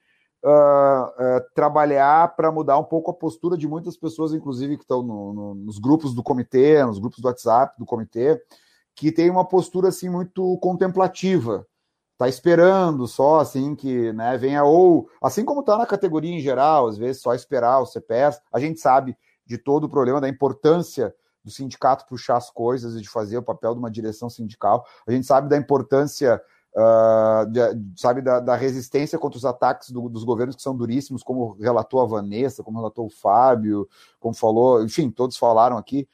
uh, 0.44 0.48
uh, 0.48 1.54
trabalhar 1.54 2.34
para 2.34 2.50
mudar 2.50 2.78
um 2.78 2.84
pouco 2.84 3.12
a 3.12 3.14
postura 3.14 3.56
de 3.56 3.68
muitas 3.68 3.96
pessoas, 3.96 4.34
inclusive 4.34 4.76
que 4.76 4.82
estão 4.82 5.04
no, 5.04 5.32
no, 5.32 5.54
nos 5.54 5.78
grupos 5.78 6.12
do 6.12 6.22
comitê, 6.24 6.84
nos 6.84 6.98
grupos 6.98 7.20
do 7.20 7.28
WhatsApp 7.28 7.78
do 7.78 7.86
comitê, 7.86 8.42
que 8.92 9.12
tem 9.12 9.30
uma 9.30 9.44
postura 9.44 9.90
assim 9.90 10.08
muito 10.08 10.58
contemplativa. 10.58 11.64
Tá 12.22 12.28
esperando 12.28 13.08
só 13.08 13.40
assim 13.40 13.74
que 13.74 14.12
né, 14.12 14.38
venha, 14.38 14.62
ou 14.62 15.10
assim 15.20 15.44
como 15.44 15.58
está 15.58 15.76
na 15.76 15.84
categoria 15.84 16.30
em 16.30 16.38
geral, 16.38 16.86
às 16.86 16.96
vezes 16.96 17.20
só 17.20 17.34
esperar 17.34 17.80
o 17.80 17.86
CPS, 17.86 18.40
a 18.52 18.60
gente 18.60 18.78
sabe 18.78 19.18
de 19.44 19.58
todo 19.58 19.84
o 19.84 19.88
problema, 19.88 20.20
da 20.20 20.28
importância 20.28 21.12
do 21.42 21.50
sindicato 21.50 22.06
puxar 22.06 22.36
as 22.36 22.48
coisas 22.48 22.94
e 22.94 23.00
de 23.00 23.08
fazer 23.08 23.38
o 23.38 23.42
papel 23.42 23.74
de 23.74 23.80
uma 23.80 23.90
direção 23.90 24.30
sindical. 24.30 24.86
A 25.04 25.10
gente 25.10 25.26
sabe 25.26 25.48
da 25.48 25.56
importância, 25.56 26.40
uh, 26.76 27.44
de, 27.50 27.60
sabe, 28.00 28.22
da, 28.22 28.38
da, 28.38 28.54
resistência 28.54 29.18
contra 29.18 29.38
os 29.38 29.44
ataques 29.44 29.90
do, 29.90 30.08
dos 30.08 30.22
governos 30.22 30.54
que 30.54 30.62
são 30.62 30.76
duríssimos, 30.76 31.24
como 31.24 31.56
relatou 31.60 32.00
a 32.00 32.06
Vanessa, 32.06 32.62
como 32.62 32.78
relatou 32.78 33.06
o 33.06 33.10
Fábio, 33.10 33.88
como 34.20 34.32
falou, 34.32 34.84
enfim, 34.84 35.10
todos 35.10 35.36
falaram 35.36 35.76
aqui. 35.76 36.08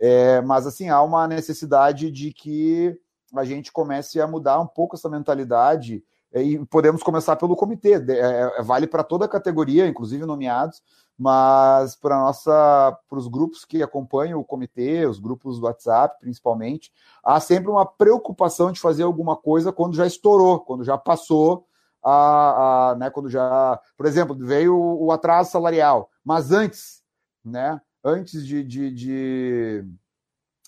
É, 0.00 0.40
mas 0.40 0.66
assim, 0.66 0.88
há 0.88 1.00
uma 1.02 1.28
necessidade 1.28 2.10
de 2.10 2.32
que 2.32 2.98
a 3.34 3.44
gente 3.44 3.72
comece 3.72 4.20
a 4.20 4.26
mudar 4.26 4.60
um 4.60 4.66
pouco 4.66 4.96
essa 4.96 5.08
mentalidade 5.08 6.02
e 6.34 6.58
podemos 6.66 7.02
começar 7.02 7.36
pelo 7.36 7.56
comitê. 7.56 7.94
É, 7.94 8.58
é, 8.58 8.62
vale 8.62 8.86
para 8.86 9.04
toda 9.04 9.26
a 9.26 9.28
categoria, 9.28 9.86
inclusive 9.86 10.24
nomeados, 10.24 10.82
mas 11.18 11.94
para 11.94 12.16
nossa, 12.16 12.98
para 13.08 13.18
os 13.18 13.28
grupos 13.28 13.64
que 13.64 13.82
acompanham 13.82 14.40
o 14.40 14.44
comitê, 14.44 15.06
os 15.06 15.18
grupos 15.18 15.58
do 15.58 15.66
WhatsApp, 15.66 16.18
principalmente, 16.20 16.90
há 17.22 17.38
sempre 17.38 17.70
uma 17.70 17.84
preocupação 17.84 18.72
de 18.72 18.80
fazer 18.80 19.02
alguma 19.02 19.36
coisa 19.36 19.72
quando 19.72 19.94
já 19.94 20.06
estourou, 20.06 20.60
quando 20.60 20.84
já 20.84 20.96
passou 20.96 21.66
a, 22.02 22.90
a 22.90 22.94
né, 22.96 23.10
quando 23.10 23.28
já, 23.28 23.78
por 23.96 24.06
exemplo, 24.06 24.34
veio 24.34 24.74
o, 24.74 25.06
o 25.06 25.12
atraso 25.12 25.50
salarial, 25.50 26.10
mas 26.24 26.50
antes, 26.50 27.02
né, 27.44 27.80
antes 28.02 28.44
de, 28.44 28.64
de, 28.64 28.90
de 28.90 29.84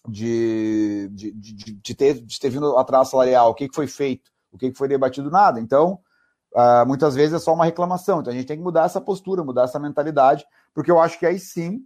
de, 0.09 1.09
de, 1.12 1.32
de, 1.32 1.72
de, 1.72 1.94
ter, 1.94 2.20
de 2.20 2.40
ter 2.40 2.51
vindo 2.51 2.76
atraso 2.76 3.12
salarial, 3.12 3.51
o 3.51 3.55
que, 3.55 3.68
que 3.68 3.74
foi 3.74 3.86
feito? 3.86 4.35
o 4.55 4.59
que 4.59 4.72
foi 4.72 4.86
debatido, 4.86 5.31
nada. 5.31 5.60
Então, 5.60 5.98
uh, 6.55 6.86
muitas 6.86 7.14
vezes 7.14 7.35
é 7.35 7.39
só 7.39 7.52
uma 7.52 7.64
reclamação. 7.64 8.20
Então, 8.20 8.32
a 8.32 8.36
gente 8.36 8.47
tem 8.47 8.56
que 8.56 8.62
mudar 8.62 8.85
essa 8.85 9.01
postura, 9.01 9.43
mudar 9.43 9.64
essa 9.64 9.81
mentalidade, 9.81 10.47
porque 10.72 10.90
eu 10.90 11.01
acho 11.01 11.18
que 11.18 11.26
aí 11.26 11.39
sim, 11.39 11.85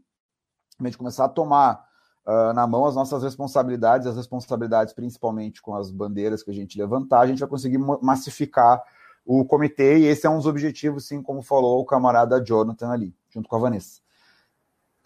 a 0.78 0.84
gente 0.84 0.98
começar 0.98 1.24
a 1.24 1.28
tomar 1.28 1.82
uh, 2.26 2.52
na 2.52 2.66
mão 2.66 2.84
as 2.84 2.94
nossas 2.94 3.22
responsabilidades, 3.22 4.06
as 4.06 4.16
responsabilidades 4.16 4.92
principalmente 4.92 5.62
com 5.62 5.74
as 5.74 5.90
bandeiras 5.90 6.42
que 6.42 6.50
a 6.50 6.54
gente 6.54 6.78
levantar, 6.78 7.20
a 7.20 7.26
gente 7.26 7.40
vai 7.40 7.48
conseguir 7.48 7.78
massificar 7.78 8.82
o 9.24 9.44
comitê, 9.44 9.98
e 9.98 10.06
esse 10.06 10.26
é 10.26 10.30
um 10.30 10.36
dos 10.36 10.46
objetivos, 10.46 11.06
sim, 11.06 11.22
como 11.22 11.42
falou 11.42 11.80
o 11.80 11.84
camarada 11.84 12.42
Jonathan 12.42 12.90
ali, 12.90 13.14
junto 13.30 13.48
com 13.48 13.56
a 13.56 13.58
Vanessa. 13.58 14.00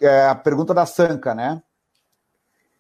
É, 0.00 0.28
a 0.28 0.34
pergunta 0.34 0.74
da 0.74 0.84
Sanca, 0.84 1.34
né? 1.34 1.62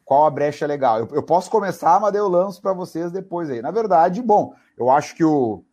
Qual 0.04 0.26
a 0.26 0.30
brecha 0.30 0.66
legal? 0.66 0.98
Eu, 0.98 1.08
eu 1.12 1.22
posso 1.22 1.50
começar, 1.50 2.00
mas 2.00 2.14
eu 2.14 2.28
lanço 2.28 2.60
para 2.60 2.72
vocês 2.72 3.10
depois 3.12 3.50
aí. 3.50 3.62
Na 3.62 3.70
verdade, 3.70 4.20
bom, 4.22 4.54
eu 4.76 4.90
acho 4.90 5.14
que 5.14 5.24
o, 5.24 5.64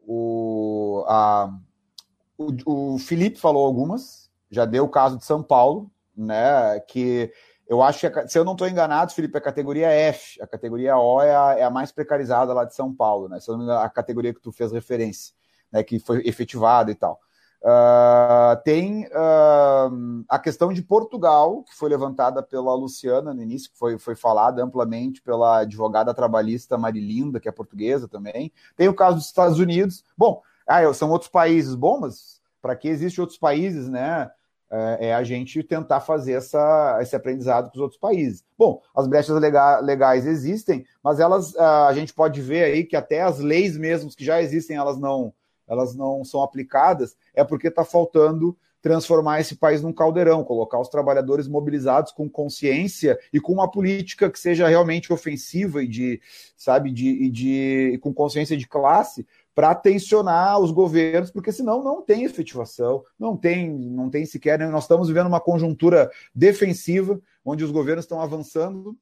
o, 0.00 1.04
a, 1.06 1.50
o, 2.36 2.94
o 2.94 2.98
Felipe 2.98 3.38
falou 3.38 3.66
algumas, 3.66 4.30
já 4.50 4.64
deu 4.64 4.84
o 4.84 4.88
caso 4.88 5.18
de 5.18 5.24
São 5.24 5.42
Paulo, 5.42 5.90
né? 6.16 6.80
Que 6.80 7.32
eu 7.68 7.82
acho 7.82 8.10
que, 8.10 8.28
se 8.28 8.38
eu 8.38 8.44
não 8.44 8.52
estou 8.52 8.66
enganado, 8.66 9.12
Felipe, 9.12 9.36
a 9.36 9.42
categoria 9.42 9.88
F, 9.88 10.40
a 10.40 10.46
categoria 10.46 10.96
O 10.96 11.20
é 11.20 11.36
a, 11.36 11.58
é 11.58 11.62
a 11.62 11.70
mais 11.70 11.92
precarizada 11.92 12.52
lá 12.54 12.64
de 12.64 12.74
São 12.74 12.94
Paulo, 12.94 13.28
né? 13.28 13.38
Se 13.40 13.50
eu 13.50 13.52
não 13.52 13.58
me 13.58 13.64
engano, 13.64 13.80
a 13.80 13.90
categoria 13.90 14.32
que 14.32 14.40
tu 14.40 14.50
fez 14.50 14.72
referência, 14.72 15.34
né? 15.70 15.82
Que 15.82 15.98
foi 15.98 16.26
efetivada 16.26 16.90
e 16.90 16.94
tal. 16.94 17.20
Uh, 17.60 18.54
tem 18.62 19.06
uh, 19.06 20.24
a 20.28 20.38
questão 20.38 20.72
de 20.72 20.80
Portugal, 20.80 21.64
que 21.64 21.74
foi 21.74 21.88
levantada 21.88 22.42
pela 22.42 22.74
Luciana 22.74 23.34
no 23.34 23.42
início, 23.42 23.70
que 23.70 23.78
foi, 23.78 23.98
foi 23.98 24.14
falada 24.14 24.62
amplamente 24.62 25.20
pela 25.20 25.60
advogada 25.60 26.14
trabalhista 26.14 26.78
Marilinda, 26.78 27.40
que 27.40 27.48
é 27.48 27.52
portuguesa 27.52 28.06
também. 28.06 28.52
Tem 28.76 28.88
o 28.88 28.94
caso 28.94 29.16
dos 29.16 29.26
Estados 29.26 29.58
Unidos. 29.58 30.04
Bom, 30.16 30.40
ah, 30.66 30.92
são 30.94 31.10
outros 31.10 31.30
países. 31.30 31.74
Bom, 31.74 31.98
mas 32.00 32.40
para 32.62 32.76
que 32.76 32.88
existem 32.88 33.22
outros 33.22 33.38
países, 33.38 33.88
né? 33.88 34.30
É, 34.70 35.08
é 35.08 35.14
a 35.14 35.24
gente 35.24 35.62
tentar 35.62 36.00
fazer 36.00 36.32
essa, 36.32 36.98
esse 37.00 37.16
aprendizado 37.16 37.70
com 37.70 37.76
os 37.76 37.80
outros 37.80 37.98
países. 37.98 38.44
Bom, 38.56 38.82
as 38.94 39.08
brechas 39.08 39.34
legais 39.82 40.26
existem, 40.26 40.84
mas 41.02 41.18
elas 41.18 41.54
uh, 41.54 41.86
a 41.88 41.92
gente 41.94 42.12
pode 42.12 42.42
ver 42.42 42.64
aí 42.64 42.84
que 42.84 42.94
até 42.94 43.22
as 43.22 43.38
leis 43.38 43.78
mesmo 43.78 44.14
que 44.14 44.22
já 44.22 44.42
existem, 44.42 44.76
elas 44.76 44.98
não 44.98 45.32
elas 45.68 45.94
não 45.94 46.24
são 46.24 46.42
aplicadas, 46.42 47.16
é 47.34 47.44
porque 47.44 47.68
está 47.68 47.84
faltando 47.84 48.56
transformar 48.80 49.40
esse 49.40 49.56
país 49.56 49.82
num 49.82 49.92
caldeirão, 49.92 50.44
colocar 50.44 50.78
os 50.80 50.88
trabalhadores 50.88 51.48
mobilizados 51.48 52.12
com 52.12 52.28
consciência 52.28 53.18
e 53.32 53.40
com 53.40 53.52
uma 53.52 53.70
política 53.70 54.30
que 54.30 54.38
seja 54.38 54.68
realmente 54.68 55.12
ofensiva 55.12 55.82
e 55.82 55.88
de, 55.88 56.20
sabe, 56.56 56.92
de, 56.92 57.08
e 57.08 57.30
de 57.30 57.98
com 58.00 58.14
consciência 58.14 58.56
de 58.56 58.68
classe 58.68 59.26
para 59.54 59.74
tensionar 59.74 60.60
os 60.60 60.70
governos, 60.70 61.32
porque 61.32 61.50
senão 61.50 61.82
não 61.82 62.00
tem 62.00 62.22
efetivação, 62.22 63.02
não 63.18 63.36
tem, 63.36 63.68
não 63.68 64.08
tem 64.08 64.24
sequer, 64.24 64.58
né? 64.58 64.68
nós 64.68 64.84
estamos 64.84 65.08
vivendo 65.08 65.26
uma 65.26 65.40
conjuntura 65.40 66.08
defensiva 66.32 67.20
onde 67.44 67.64
os 67.64 67.72
governos 67.72 68.04
estão 68.04 68.22
avançando. 68.22 68.96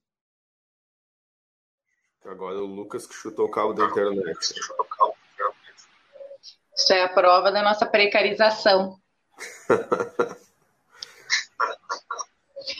Agora 2.24 2.58
o 2.58 2.66
Lucas 2.66 3.06
que 3.06 3.14
chutou 3.14 3.46
o 3.46 3.50
cabo 3.50 3.72
da 3.72 3.84
internet. 3.84 4.54
Isso 6.76 6.92
é 6.92 7.02
a 7.02 7.08
prova 7.08 7.50
da 7.50 7.62
nossa 7.62 7.86
precarização. 7.86 8.98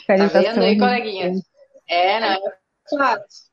tá 0.06 0.16
vendo 0.32 0.62
aí, 0.62 0.78
coleguinha? 0.78 1.32
É, 1.88 2.20
não 2.20 2.28
é 2.28 2.38
fácil. 2.90 3.46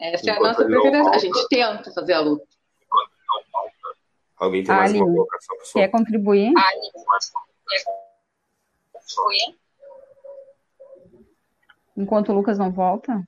Essa 0.00 0.30
é 0.30 0.36
a 0.36 0.40
nossa 0.40 0.64
preferência. 0.64 1.12
A 1.12 1.18
gente 1.18 1.48
tenta 1.48 1.92
fazer 1.92 2.14
a 2.14 2.20
luta. 2.20 2.44
Alguém 4.36 4.64
tem 4.64 4.74
mais 4.74 4.90
Ali, 4.90 5.00
uma 5.00 5.12
colocação, 5.12 5.56
pessoal? 5.58 5.84
Quer 5.84 5.88
contribuir? 5.88 6.52
Ali, 6.56 6.90
quer 6.92 7.84
contribuir? 8.92 9.62
Enquanto 11.96 12.30
o 12.30 12.34
Lucas 12.34 12.58
não 12.58 12.72
volta? 12.72 13.22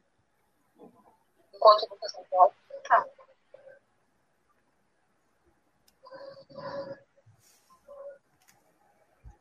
Enquanto 1.55 1.83
o 1.85 1.91
Lucas 1.91 2.13
não 2.15 2.25
volta. 2.31 2.64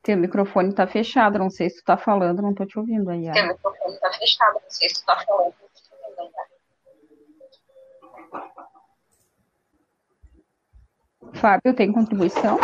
Teu 0.03 0.17
microfone 0.17 0.73
tá 0.75 0.85
fechado, 0.85 1.39
não 1.39 1.49
sei 1.49 1.69
se 1.69 1.77
tu 1.77 1.85
tá 1.85 1.95
falando, 1.95 2.41
não 2.41 2.53
tô 2.53 2.65
te 2.65 2.77
ouvindo 2.77 3.09
aí. 3.09 3.31
Teu 3.31 3.47
microfone 3.47 3.97
tá 3.99 4.11
fechado, 4.11 4.55
não 4.55 4.69
sei 4.69 4.89
se 4.89 4.95
tu 4.95 5.05
tá 5.05 5.23
falando. 5.25 5.53
Fábio, 11.35 11.73
tem 11.73 11.91
contribuição? 11.91 12.59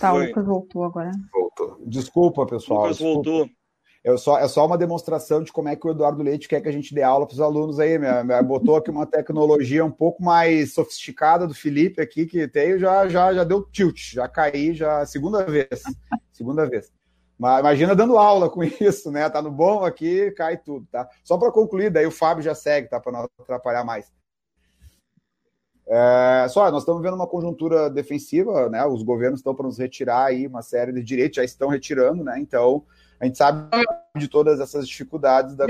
Tá, 0.00 0.12
o 0.12 0.16
Oi. 0.16 0.26
Lucas 0.26 0.44
voltou 0.44 0.84
agora. 0.84 1.12
Voltou. 1.32 1.80
Desculpa, 1.86 2.46
pessoal. 2.46 2.80
Lucas 2.80 2.98
desculpa. 2.98 3.30
voltou. 3.30 3.59
É 4.02 4.16
só, 4.16 4.38
é 4.38 4.48
só 4.48 4.64
uma 4.64 4.78
demonstração 4.78 5.42
de 5.42 5.52
como 5.52 5.68
é 5.68 5.76
que 5.76 5.86
o 5.86 5.90
Eduardo 5.90 6.22
Leite 6.22 6.48
quer 6.48 6.62
que 6.62 6.68
a 6.68 6.72
gente 6.72 6.94
dê 6.94 7.02
aula 7.02 7.26
para 7.26 7.34
os 7.34 7.40
alunos 7.40 7.78
aí. 7.78 7.98
Minha, 7.98 8.42
botou 8.42 8.76
aqui 8.76 8.90
uma 8.90 9.06
tecnologia 9.06 9.84
um 9.84 9.90
pouco 9.90 10.22
mais 10.22 10.72
sofisticada 10.72 11.46
do 11.46 11.54
Felipe 11.54 12.00
aqui, 12.00 12.24
que 12.24 12.48
tem, 12.48 12.78
já, 12.78 13.06
já, 13.08 13.34
já 13.34 13.44
deu 13.44 13.62
tilt, 13.62 14.14
já 14.14 14.26
caí, 14.26 14.72
já 14.72 15.04
segunda 15.04 15.44
vez. 15.44 15.82
Segunda 16.32 16.66
vez. 16.66 16.90
Mas 17.38 17.60
imagina 17.60 17.94
dando 17.94 18.16
aula 18.16 18.48
com 18.48 18.62
isso, 18.64 19.10
né? 19.10 19.28
Tá 19.28 19.42
no 19.42 19.50
bom 19.50 19.84
aqui, 19.84 20.30
cai 20.30 20.56
tudo, 20.56 20.86
tá? 20.90 21.06
Só 21.22 21.36
para 21.36 21.52
concluir, 21.52 21.90
daí 21.90 22.06
o 22.06 22.10
Fábio 22.10 22.42
já 22.42 22.54
segue, 22.54 22.88
tá? 22.88 22.98
Para 22.98 23.12
não 23.12 23.28
atrapalhar 23.38 23.84
mais. 23.84 24.10
É, 25.86 26.46
só, 26.48 26.70
nós 26.70 26.82
estamos 26.82 27.02
vendo 27.02 27.14
uma 27.14 27.26
conjuntura 27.26 27.90
defensiva, 27.90 28.70
né? 28.70 28.84
Os 28.86 29.02
governos 29.02 29.40
estão 29.40 29.54
para 29.54 29.66
nos 29.66 29.78
retirar 29.78 30.26
aí 30.26 30.46
uma 30.46 30.62
série 30.62 30.92
de 30.92 31.02
direitos, 31.02 31.36
já 31.36 31.44
estão 31.44 31.68
retirando, 31.68 32.22
né? 32.22 32.38
Então, 32.38 32.84
a 33.20 33.26
gente 33.26 33.36
sabe 33.36 33.68
de 34.16 34.26
todas 34.26 34.58
essas 34.60 34.88
dificuldades 34.88 35.54
da 35.54 35.66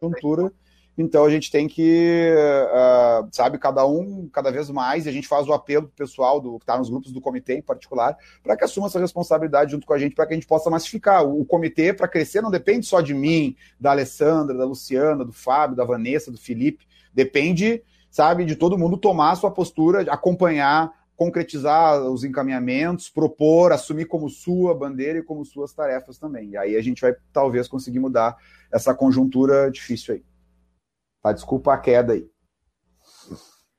conjuntura. 0.00 0.52
Então 0.96 1.24
a 1.24 1.30
gente 1.30 1.50
tem 1.50 1.66
que, 1.66 2.34
ah, 2.70 3.26
sabe, 3.32 3.58
cada 3.58 3.86
um 3.86 4.28
cada 4.30 4.50
vez 4.50 4.68
mais, 4.68 5.06
e 5.06 5.08
a 5.08 5.12
gente 5.12 5.26
faz 5.26 5.48
o 5.48 5.52
apelo 5.52 5.86
pro 5.86 5.96
pessoal 5.96 6.38
do, 6.40 6.58
que 6.58 6.64
está 6.64 6.76
nos 6.76 6.90
grupos 6.90 7.12
do 7.12 7.20
comitê 7.20 7.54
em 7.54 7.62
particular, 7.62 8.16
para 8.42 8.56
que 8.56 8.64
assuma 8.64 8.88
essa 8.88 9.00
responsabilidade 9.00 9.70
junto 9.70 9.86
com 9.86 9.94
a 9.94 9.98
gente, 9.98 10.14
para 10.14 10.26
que 10.26 10.34
a 10.34 10.36
gente 10.36 10.46
possa 10.46 10.68
massificar. 10.68 11.24
O, 11.24 11.40
o 11.40 11.44
comitê, 11.46 11.94
para 11.94 12.08
crescer, 12.08 12.42
não 12.42 12.50
depende 12.50 12.86
só 12.86 13.00
de 13.00 13.14
mim, 13.14 13.56
da 13.80 13.92
Alessandra, 13.92 14.56
da 14.56 14.64
Luciana, 14.64 15.24
do 15.24 15.32
Fábio, 15.32 15.76
da 15.76 15.84
Vanessa, 15.84 16.30
do 16.30 16.38
Felipe. 16.38 16.86
Depende, 17.14 17.82
sabe, 18.10 18.44
de 18.44 18.54
todo 18.54 18.78
mundo 18.78 18.98
tomar 18.98 19.32
a 19.32 19.36
sua 19.36 19.50
postura, 19.50 20.02
acompanhar, 20.12 20.92
concretizar 21.16 22.00
os 22.02 22.24
encaminhamentos, 22.24 23.08
propor, 23.08 23.72
assumir 23.72 24.06
como 24.06 24.28
sua 24.28 24.74
bandeira 24.74 25.18
e 25.18 25.22
como 25.22 25.44
suas 25.44 25.72
tarefas 25.72 26.18
também. 26.18 26.50
E 26.50 26.56
aí 26.56 26.76
a 26.76 26.82
gente 26.82 27.00
vai 27.00 27.14
talvez 27.32 27.68
conseguir 27.68 28.00
mudar 28.00 28.36
essa 28.72 28.94
conjuntura 28.94 29.70
difícil 29.70 30.14
aí. 30.14 30.24
Tá, 31.22 31.32
desculpa 31.32 31.72
a 31.72 31.78
queda 31.78 32.14
aí. 32.14 32.28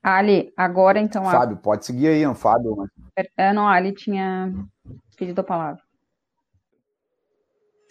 Ali, 0.01 0.53
agora 0.55 0.99
então. 0.99 1.27
a- 1.27 1.31
Fábio, 1.31 1.57
pode 1.57 1.85
seguir 1.85 2.07
aí, 2.07 2.23
não, 2.23 2.35
Fábio. 2.35 2.75
Mas... 2.75 2.89
É, 3.37 3.53
não, 3.53 3.67
a 3.67 3.73
Ali 3.73 3.93
tinha 3.93 4.53
pedido 5.17 5.39
a 5.41 5.43
palavra. 5.43 5.81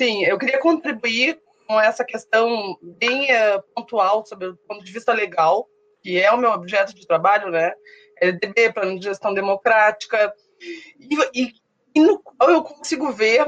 Sim, 0.01 0.25
eu 0.25 0.39
queria 0.39 0.59
contribuir 0.61 1.41
com 1.67 1.81
essa 1.81 2.05
questão 2.05 2.77
bem 2.99 3.31
eh, 3.31 3.59
pontual 3.75 4.27
sobre 4.27 4.49
o 4.49 4.57
ponto 4.69 4.85
de 4.85 4.93
vista 4.93 5.13
legal, 5.13 5.67
que 6.03 6.21
é 6.21 6.31
o 6.33 6.37
meu 6.39 6.51
objeto 6.51 6.95
de 6.95 7.07
trabalho, 7.07 7.51
né? 7.51 7.73
LDB, 8.23 8.73
Plano 8.73 8.99
de 8.99 9.05
Gestão 9.07 9.35
Democrática, 9.35 10.33
e, 10.99 11.17
e- 11.35 11.55
e 11.95 12.01
no 12.01 12.23
eu 12.43 12.63
consigo 12.63 13.13
ver 13.13 13.47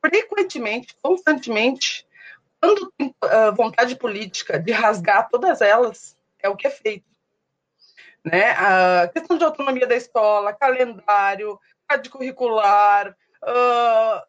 frequentemente, 0.00 0.94
constantemente, 1.02 2.06
quando 2.60 2.92
tem 2.92 3.14
ah, 3.22 3.50
vontade 3.50 3.96
política 3.96 4.58
de 4.58 4.72
rasgar 4.72 5.28
todas 5.30 5.60
elas, 5.60 6.16
é 6.40 6.48
o 6.48 6.56
que 6.56 6.66
é 6.66 6.70
feito. 6.70 7.06
Né? 8.24 8.50
A 8.50 9.08
questão 9.08 9.38
de 9.38 9.44
autonomia 9.44 9.86
da 9.86 9.94
escola, 9.94 10.52
calendário, 10.52 11.58
grade 11.88 12.10
curricular, 12.10 13.16
ah, 13.42 14.26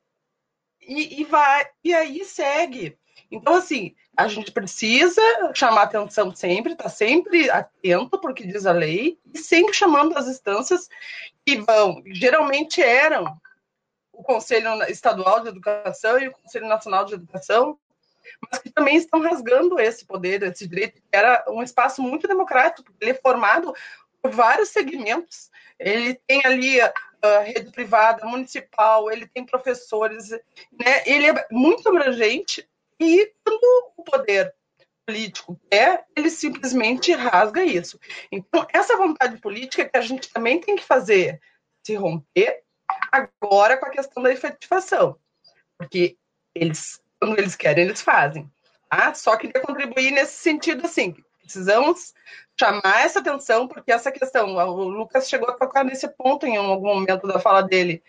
e, 0.82 1.22
e 1.22 1.24
vai 1.26 1.68
e 1.84 1.94
aí 1.94 2.24
segue. 2.24 2.98
Então, 3.30 3.56
assim, 3.56 3.95
a 4.16 4.28
gente 4.28 4.52
precisa 4.52 5.22
chamar 5.54 5.84
atenção 5.84 6.34
sempre, 6.34 6.74
estar 6.74 6.90
sempre 6.90 7.49
atento 7.49 8.20
porque 8.20 8.48
diz 8.48 8.66
a 8.66 8.72
lei, 8.72 9.20
e 9.34 9.38
sempre 9.38 9.74
chamando 9.74 10.18
as 10.18 10.28
instâncias 10.28 10.90
que 11.45 11.58
vão, 11.58 12.02
geralmente 12.08 12.82
eram 12.82 13.40
o 14.12 14.24
Conselho 14.24 14.82
Estadual 14.90 15.41
de 15.41 15.49
Educação 15.49 16.20
e 16.20 16.28
o 16.28 16.32
Conselho 16.32 16.68
Nacional 16.68 17.06
de 17.06 17.14
Educação, 17.14 17.78
mas 18.49 18.60
que 18.60 18.72
também 18.72 18.98
estão 18.98 19.22
rasgando 19.22 19.80
esse 19.80 20.06
poder, 20.06 20.41
esse 20.44 20.68
direito, 20.68 20.95
que 20.95 21.04
era 21.12 21.45
um 21.48 21.62
espaço 21.62 22.02
muito 22.02 22.28
democrático, 22.28 22.91
ele 22.99 23.12
é 23.12 23.14
formado 23.14 23.74
por 24.22 24.32
vários 24.32 24.70
segmentos. 24.70 25.52
Ele 25.80 26.16
tem 26.28 26.41
ali 26.44 26.82
a, 26.82 26.91
a 27.22 27.40
rede 27.40 27.72
privada, 27.72 28.26
municipal, 28.26 29.12
ele 29.12 29.28
tem 29.28 29.45
professores, 29.45 30.32
né? 30.32 31.04
ele 31.06 31.28
é 31.28 31.48
muito 31.52 31.88
abrangente 31.88 32.68
e 32.99 33.32
quando 33.44 33.94
o 33.98 34.03
poder 34.03 34.53
político 35.06 35.60
quer, 35.72 36.06
ele 36.15 36.30
simplesmente 36.30 37.14
rasga 37.14 37.64
isso. 37.64 37.98
Então, 38.32 38.68
essa 38.74 38.98
vontade 38.98 39.38
política 39.38 39.86
que 39.86 39.98
a 39.98 40.02
gente 40.02 40.30
também 40.32 40.60
tem 40.60 40.76
que 40.76 40.84
fazer 40.84 41.40
se 41.86 41.95
romper 41.95 42.61
agora 43.11 43.78
com 43.78 43.86
a 43.86 43.90
questão 43.90 44.22
da 44.22 44.32
efetivação, 44.32 45.18
porque 45.78 46.18
eles, 46.53 47.02
quando 47.19 47.38
eles 47.38 47.56
querem, 47.56 47.86
eles 47.86 48.02
fazem. 48.02 48.52
Tá? 48.90 49.14
Só 49.14 49.38
queria 49.38 49.61
contribuir 49.61 50.11
nesse 50.11 50.38
sentido, 50.38 50.86
assim, 50.86 51.15
precisamos 51.41 52.14
chamar 52.60 53.06
essa 53.06 53.19
atenção, 53.19 53.68
porque 53.68 53.91
essa 53.91 54.11
questão, 54.11 54.56
o 54.56 54.90
Lucas 54.90 55.30
chegou 55.30 55.49
a 55.49 55.53
tocar 55.53 55.86
nesse 55.86 56.07
ponto 56.10 56.45
em 56.45 56.57
algum 56.57 56.94
momento 56.94 57.28
da 57.28 57.40
fala 57.40 57.61
dele, 57.61 58.03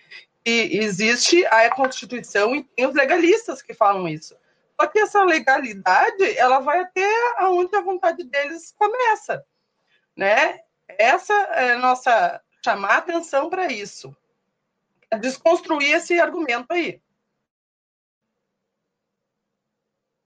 que 0.45 0.77
existe 0.77 1.45
a 1.47 1.71
Constituição 1.71 2.55
e 2.55 2.65
tem 2.65 2.87
os 2.87 2.95
legalistas 2.95 3.63
que 3.63 3.75
falam 3.75 4.09
isso. 4.09 4.37
Só 4.81 4.87
que 4.87 5.01
essa 5.01 5.25
legalidade, 5.25 6.39
ela 6.39 6.61
vai 6.61 6.81
até 6.81 7.05
aonde 7.39 7.75
a 7.75 7.81
vontade 7.81 8.23
deles 8.23 8.73
começa, 8.79 9.45
né? 10.17 10.61
Essa 10.87 11.35
é 11.35 11.73
a 11.73 11.79
nossa 11.79 12.41
chamar 12.65 12.99
atenção 12.99 13.51
para 13.51 13.73
isso, 13.73 14.17
desconstruir 15.21 15.93
esse 15.93 16.21
argumento 16.21 16.73
aí. 16.73 17.03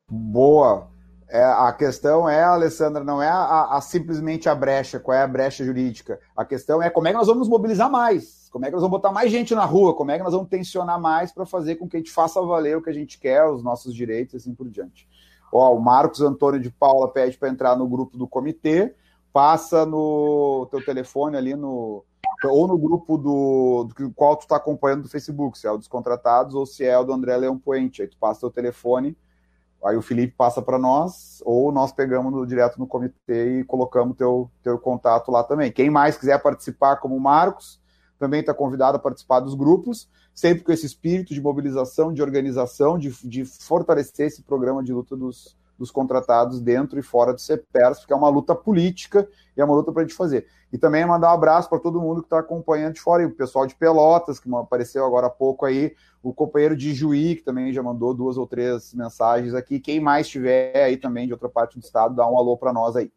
Boa. 0.08 0.91
É, 1.34 1.42
a 1.42 1.72
questão 1.72 2.28
é, 2.28 2.44
Alessandra, 2.44 3.02
não 3.02 3.22
é 3.22 3.26
a, 3.26 3.76
a- 3.76 3.80
simplesmente 3.80 4.50
a 4.50 4.54
brecha, 4.54 5.00
qual 5.00 5.16
é 5.16 5.22
a 5.22 5.26
brecha 5.26 5.64
jurídica. 5.64 6.20
A 6.36 6.44
questão 6.44 6.82
é 6.82 6.90
como 6.90 7.08
é 7.08 7.10
que 7.10 7.16
nós 7.16 7.26
vamos 7.26 7.48
mobilizar 7.48 7.90
mais, 7.90 8.50
como 8.52 8.66
é 8.66 8.68
que 8.68 8.74
nós 8.74 8.82
vamos 8.82 8.98
botar 8.98 9.10
mais 9.10 9.30
gente 9.32 9.54
na 9.54 9.64
rua, 9.64 9.94
como 9.94 10.10
é 10.10 10.18
que 10.18 10.22
nós 10.24 10.34
vamos 10.34 10.50
tensionar 10.50 11.00
mais 11.00 11.32
para 11.32 11.46
fazer 11.46 11.76
com 11.76 11.88
que 11.88 11.96
a 11.96 12.00
gente 12.00 12.12
faça 12.12 12.38
valer 12.42 12.76
o 12.76 12.82
que 12.82 12.90
a 12.90 12.92
gente 12.92 13.18
quer, 13.18 13.46
os 13.46 13.62
nossos 13.62 13.94
direitos 13.94 14.34
e 14.34 14.36
assim 14.36 14.54
por 14.54 14.68
diante. 14.68 15.08
Ó, 15.50 15.74
o 15.74 15.80
Marcos 15.80 16.20
Antônio 16.20 16.60
de 16.60 16.70
Paula 16.70 17.10
pede 17.10 17.38
para 17.38 17.48
entrar 17.48 17.76
no 17.76 17.88
grupo 17.88 18.18
do 18.18 18.28
comitê, 18.28 18.94
passa 19.32 19.86
no 19.86 20.68
teu 20.70 20.84
telefone 20.84 21.38
ali 21.38 21.54
no 21.56 22.04
ou 22.44 22.68
no 22.68 22.76
grupo 22.76 23.16
do, 23.16 23.84
do 23.96 24.10
qual 24.12 24.36
tu 24.36 24.42
está 24.42 24.56
acompanhando 24.56 25.04
do 25.04 25.08
Facebook, 25.08 25.58
se 25.58 25.66
é 25.66 25.70
o 25.70 25.78
dos 25.78 25.88
contratados 25.88 26.54
ou 26.54 26.66
se 26.66 26.84
é 26.84 26.98
o 26.98 27.04
do 27.04 27.12
André 27.14 27.36
Leão 27.38 27.56
Puente. 27.58 28.02
Aí 28.02 28.08
tu 28.08 28.18
passa 28.18 28.40
teu 28.40 28.50
telefone 28.50 29.16
Aí 29.84 29.96
o 29.96 30.02
Felipe 30.02 30.34
passa 30.36 30.62
para 30.62 30.78
nós, 30.78 31.42
ou 31.44 31.72
nós 31.72 31.92
pegamos 31.92 32.32
no, 32.32 32.46
direto 32.46 32.78
no 32.78 32.86
comitê 32.86 33.60
e 33.60 33.64
colocamos 33.64 34.16
teu, 34.16 34.50
teu 34.62 34.78
contato 34.78 35.30
lá 35.30 35.42
também. 35.42 35.72
Quem 35.72 35.90
mais 35.90 36.16
quiser 36.16 36.40
participar, 36.40 36.96
como 36.96 37.16
o 37.16 37.20
Marcos, 37.20 37.80
também 38.18 38.40
está 38.40 38.54
convidado 38.54 38.96
a 38.96 39.00
participar 39.00 39.40
dos 39.40 39.54
grupos, 39.54 40.08
sempre 40.32 40.62
com 40.62 40.70
esse 40.70 40.86
espírito 40.86 41.34
de 41.34 41.40
mobilização, 41.40 42.12
de 42.12 42.22
organização, 42.22 42.96
de, 42.96 43.10
de 43.26 43.44
fortalecer 43.44 44.28
esse 44.28 44.42
programa 44.42 44.82
de 44.84 44.92
luta 44.92 45.16
dos, 45.16 45.56
dos 45.82 45.90
contratados 45.90 46.60
dentro 46.60 46.96
e 46.96 47.02
fora 47.02 47.34
do 47.34 47.40
CEPERS, 47.40 47.98
porque 47.98 48.12
é 48.12 48.16
uma 48.16 48.28
luta 48.28 48.54
política 48.54 49.28
e 49.56 49.60
é 49.60 49.64
uma 49.64 49.74
luta 49.74 49.90
para 49.90 50.02
a 50.02 50.04
gente 50.06 50.16
fazer. 50.16 50.46
E 50.72 50.78
também 50.78 51.04
mandar 51.04 51.32
um 51.32 51.34
abraço 51.34 51.68
para 51.68 51.80
todo 51.80 52.00
mundo 52.00 52.22
que 52.22 52.26
está 52.26 52.38
acompanhando 52.38 52.94
de 52.94 53.00
fora, 53.00 53.24
e 53.24 53.26
o 53.26 53.34
pessoal 53.34 53.66
de 53.66 53.74
Pelotas, 53.74 54.38
que 54.38 54.48
apareceu 54.54 55.04
agora 55.04 55.26
há 55.26 55.30
pouco 55.30 55.66
aí, 55.66 55.96
o 56.22 56.32
companheiro 56.32 56.76
de 56.76 56.94
Juí, 56.94 57.34
que 57.34 57.42
também 57.42 57.72
já 57.72 57.82
mandou 57.82 58.14
duas 58.14 58.38
ou 58.38 58.46
três 58.46 58.94
mensagens 58.94 59.54
aqui. 59.54 59.80
Quem 59.80 59.98
mais 59.98 60.28
tiver 60.28 60.84
aí 60.84 60.96
também 60.96 61.26
de 61.26 61.32
outra 61.32 61.48
parte 61.48 61.76
do 61.76 61.82
estado, 61.84 62.14
dá 62.14 62.24
um 62.28 62.38
alô 62.38 62.56
para 62.56 62.72
nós 62.72 62.94
aí. 62.94 63.12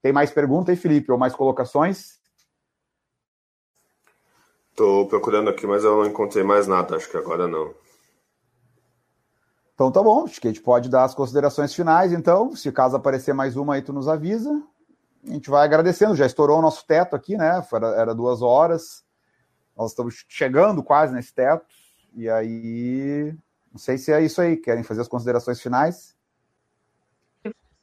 Tem 0.00 0.12
mais 0.12 0.30
pergunta 0.30 0.70
aí, 0.70 0.76
Felipe, 0.76 1.10
ou 1.10 1.18
mais 1.18 1.34
colocações? 1.34 2.20
Tô 4.76 5.04
procurando 5.06 5.50
aqui, 5.50 5.66
mas 5.66 5.82
eu 5.82 5.96
não 5.96 6.06
encontrei 6.06 6.44
mais 6.44 6.68
nada. 6.68 6.94
Acho 6.94 7.10
que 7.10 7.16
agora 7.16 7.48
não. 7.48 7.74
Então 9.80 9.90
tá 9.90 10.02
bom, 10.02 10.24
acho 10.24 10.38
que 10.38 10.46
a 10.46 10.50
gente 10.50 10.62
pode 10.62 10.90
dar 10.90 11.04
as 11.04 11.14
considerações 11.14 11.74
finais, 11.74 12.12
então. 12.12 12.54
Se 12.54 12.70
caso 12.70 12.96
aparecer 12.96 13.32
mais 13.32 13.56
uma 13.56 13.76
aí, 13.76 13.80
tu 13.80 13.94
nos 13.94 14.08
avisa. 14.08 14.62
A 15.26 15.30
gente 15.30 15.48
vai 15.48 15.64
agradecendo. 15.64 16.14
Já 16.14 16.26
estourou 16.26 16.58
o 16.58 16.60
nosso 16.60 16.86
teto 16.86 17.16
aqui, 17.16 17.34
né? 17.34 17.66
Era, 17.72 17.86
era 17.98 18.14
duas 18.14 18.42
horas. 18.42 19.02
Nós 19.74 19.92
estamos 19.92 20.22
chegando 20.28 20.82
quase 20.82 21.14
nesse 21.14 21.32
teto. 21.32 21.64
E 22.14 22.28
aí, 22.28 23.34
não 23.72 23.78
sei 23.78 23.96
se 23.96 24.12
é 24.12 24.20
isso 24.20 24.42
aí. 24.42 24.58
Querem 24.58 24.82
fazer 24.82 25.00
as 25.00 25.08
considerações 25.08 25.58
finais? 25.62 26.14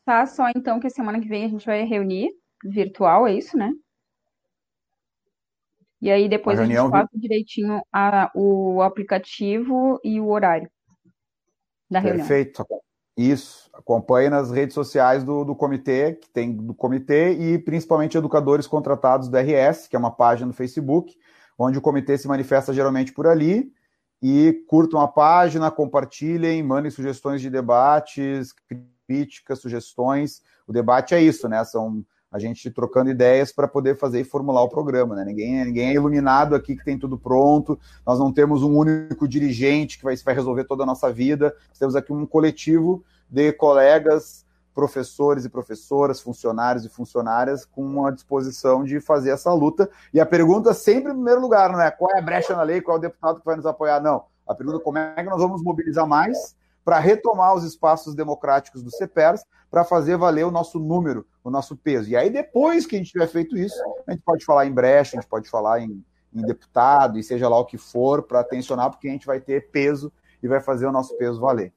Tá, 0.06 0.24
só 0.28 0.52
então 0.56 0.80
que 0.80 0.86
a 0.86 0.92
semana 0.92 1.20
que 1.20 1.28
vem 1.28 1.46
a 1.46 1.50
gente 1.50 1.66
vai 1.66 1.84
reunir 1.84 2.30
virtual, 2.64 3.26
é 3.28 3.34
isso, 3.34 3.58
né? 3.58 3.74
E 6.00 6.12
aí 6.12 6.30
depois 6.30 6.60
a, 6.60 6.62
a 6.62 6.66
gente 6.68 6.92
passa 6.92 7.10
direitinho 7.16 7.82
a, 7.92 8.30
o 8.36 8.84
aplicativo 8.84 10.00
e 10.04 10.20
o 10.20 10.30
horário 10.30 10.70
da 11.90 12.00
reunião. 12.00 12.26
Perfeito. 12.28 12.66
Isso. 13.18 13.70
Acompanhe 13.74 14.30
nas 14.30 14.52
redes 14.52 14.76
sociais 14.76 15.24
do, 15.24 15.44
do 15.44 15.56
comitê, 15.56 16.14
que 16.14 16.30
tem 16.30 16.56
do 16.56 16.74
comitê, 16.74 17.32
e 17.32 17.58
principalmente 17.58 18.18
educadores 18.18 18.68
contratados 18.68 19.28
do 19.28 19.38
RS, 19.38 19.88
que 19.88 19.96
é 19.96 20.00
uma 20.00 20.12
página 20.12 20.48
no 20.48 20.54
Facebook, 20.54 21.18
onde 21.58 21.78
o 21.78 21.82
comitê 21.82 22.18
se 22.18 22.28
manifesta 22.28 22.72
geralmente 22.74 23.12
por 23.12 23.26
ali. 23.26 23.72
E 24.22 24.64
curtam 24.68 25.00
a 25.00 25.08
página, 25.08 25.70
compartilhem, 25.70 26.62
mandem 26.64 26.92
sugestões 26.92 27.42
de 27.42 27.50
debates, 27.50 28.54
críticas, 29.08 29.60
sugestões. 29.60 30.42
O 30.68 30.74
debate 30.74 31.14
é 31.16 31.22
isso, 31.22 31.48
né? 31.48 31.64
São 31.64 32.04
a 32.38 32.40
gente 32.40 32.70
trocando 32.70 33.10
ideias 33.10 33.52
para 33.52 33.68
poder 33.68 33.98
fazer 33.98 34.22
e 34.22 34.24
formular 34.24 34.62
o 34.62 34.70
programa, 34.70 35.16
né? 35.16 35.26
Ninguém, 35.26 35.66
ninguém 35.66 35.90
é 35.90 35.94
iluminado 35.94 36.56
aqui 36.56 36.76
que 36.76 36.86
tem 36.86 36.98
tudo 36.98 37.18
pronto. 37.18 37.80
Nós 38.06 38.20
não 38.20 38.32
temos 38.32 38.62
um 38.64 38.78
único 38.78 39.28
dirigente 39.28 39.98
que 39.98 40.04
vai, 40.04 40.16
vai 40.16 40.36
resolver 40.36 40.64
toda 40.66 40.84
a 40.84 40.86
nossa 40.86 41.12
vida. 41.12 41.54
Nós 41.70 41.80
temos 41.80 41.96
aqui 41.96 42.14
um 42.14 42.26
coletivo 42.26 43.04
de 43.28 43.52
colegas, 43.52 44.46
professores 44.74 45.44
e 45.46 45.50
professoras, 45.50 46.22
funcionários 46.22 46.86
e 46.86 46.90
funcionárias 46.90 47.66
com 47.66 48.06
a 48.06 48.12
disposição 48.12 48.84
de 48.84 49.00
fazer 49.02 49.32
essa 49.32 49.52
luta. 49.52 49.90
E 50.14 50.20
a 50.20 50.26
pergunta 50.26 50.74
sempre 50.74 51.12
em 51.12 51.16
primeiro 51.16 51.42
lugar, 51.42 51.72
não 51.72 51.82
é 51.82 51.90
qual 51.90 52.16
é 52.16 52.20
a 52.20 52.22
brecha 52.22 52.56
na 52.56 52.62
lei, 52.62 52.80
qual 52.80 52.98
é 52.98 53.00
o 53.00 53.02
deputado 53.02 53.40
que 53.40 53.46
vai 53.46 53.56
nos 53.56 53.66
apoiar, 53.66 54.00
não. 54.00 54.26
A 54.48 54.54
pergunta 54.54 54.78
é 54.78 54.82
como 54.82 54.98
é 55.00 55.16
que 55.16 55.30
nós 55.30 55.42
vamos 55.42 55.64
mobilizar 55.64 56.08
mais 56.08 56.56
para 56.88 57.00
retomar 57.00 57.54
os 57.54 57.66
espaços 57.66 58.16
democráticos 58.16 58.82
do 58.82 58.90
CEPERS, 58.90 59.44
para 59.70 59.84
fazer 59.84 60.16
valer 60.16 60.46
o 60.46 60.52
nosso 60.52 60.80
número, 60.80 61.28
o 61.44 61.50
nosso 61.50 61.76
peso. 61.76 62.10
E 62.10 62.16
aí, 62.16 62.30
depois 62.30 62.86
que 62.86 62.96
a 62.96 62.98
gente 62.98 63.12
tiver 63.12 63.28
feito 63.28 63.58
isso, 63.58 63.78
a 64.08 64.12
gente 64.14 64.24
pode 64.24 64.46
falar 64.46 64.66
em 64.66 64.72
brecha, 64.72 65.18
a 65.18 65.20
gente 65.20 65.30
pode 65.30 65.50
falar 65.50 65.82
em, 65.82 66.02
em 66.34 66.42
deputado, 66.44 67.20
e 67.20 67.24
seja 67.24 67.50
lá 67.50 67.60
o 67.60 67.66
que 67.66 67.78
for, 67.78 68.24
para 68.24 68.42
tensionar, 68.42 68.90
porque 68.90 69.10
a 69.10 69.12
gente 69.12 69.28
vai 69.28 69.42
ter 69.42 69.70
peso 69.70 70.14
e 70.42 70.48
vai 70.48 70.62
fazer 70.62 70.86
o 70.86 70.92
nosso 70.94 71.14
peso 71.18 71.42
valer. 71.42 71.74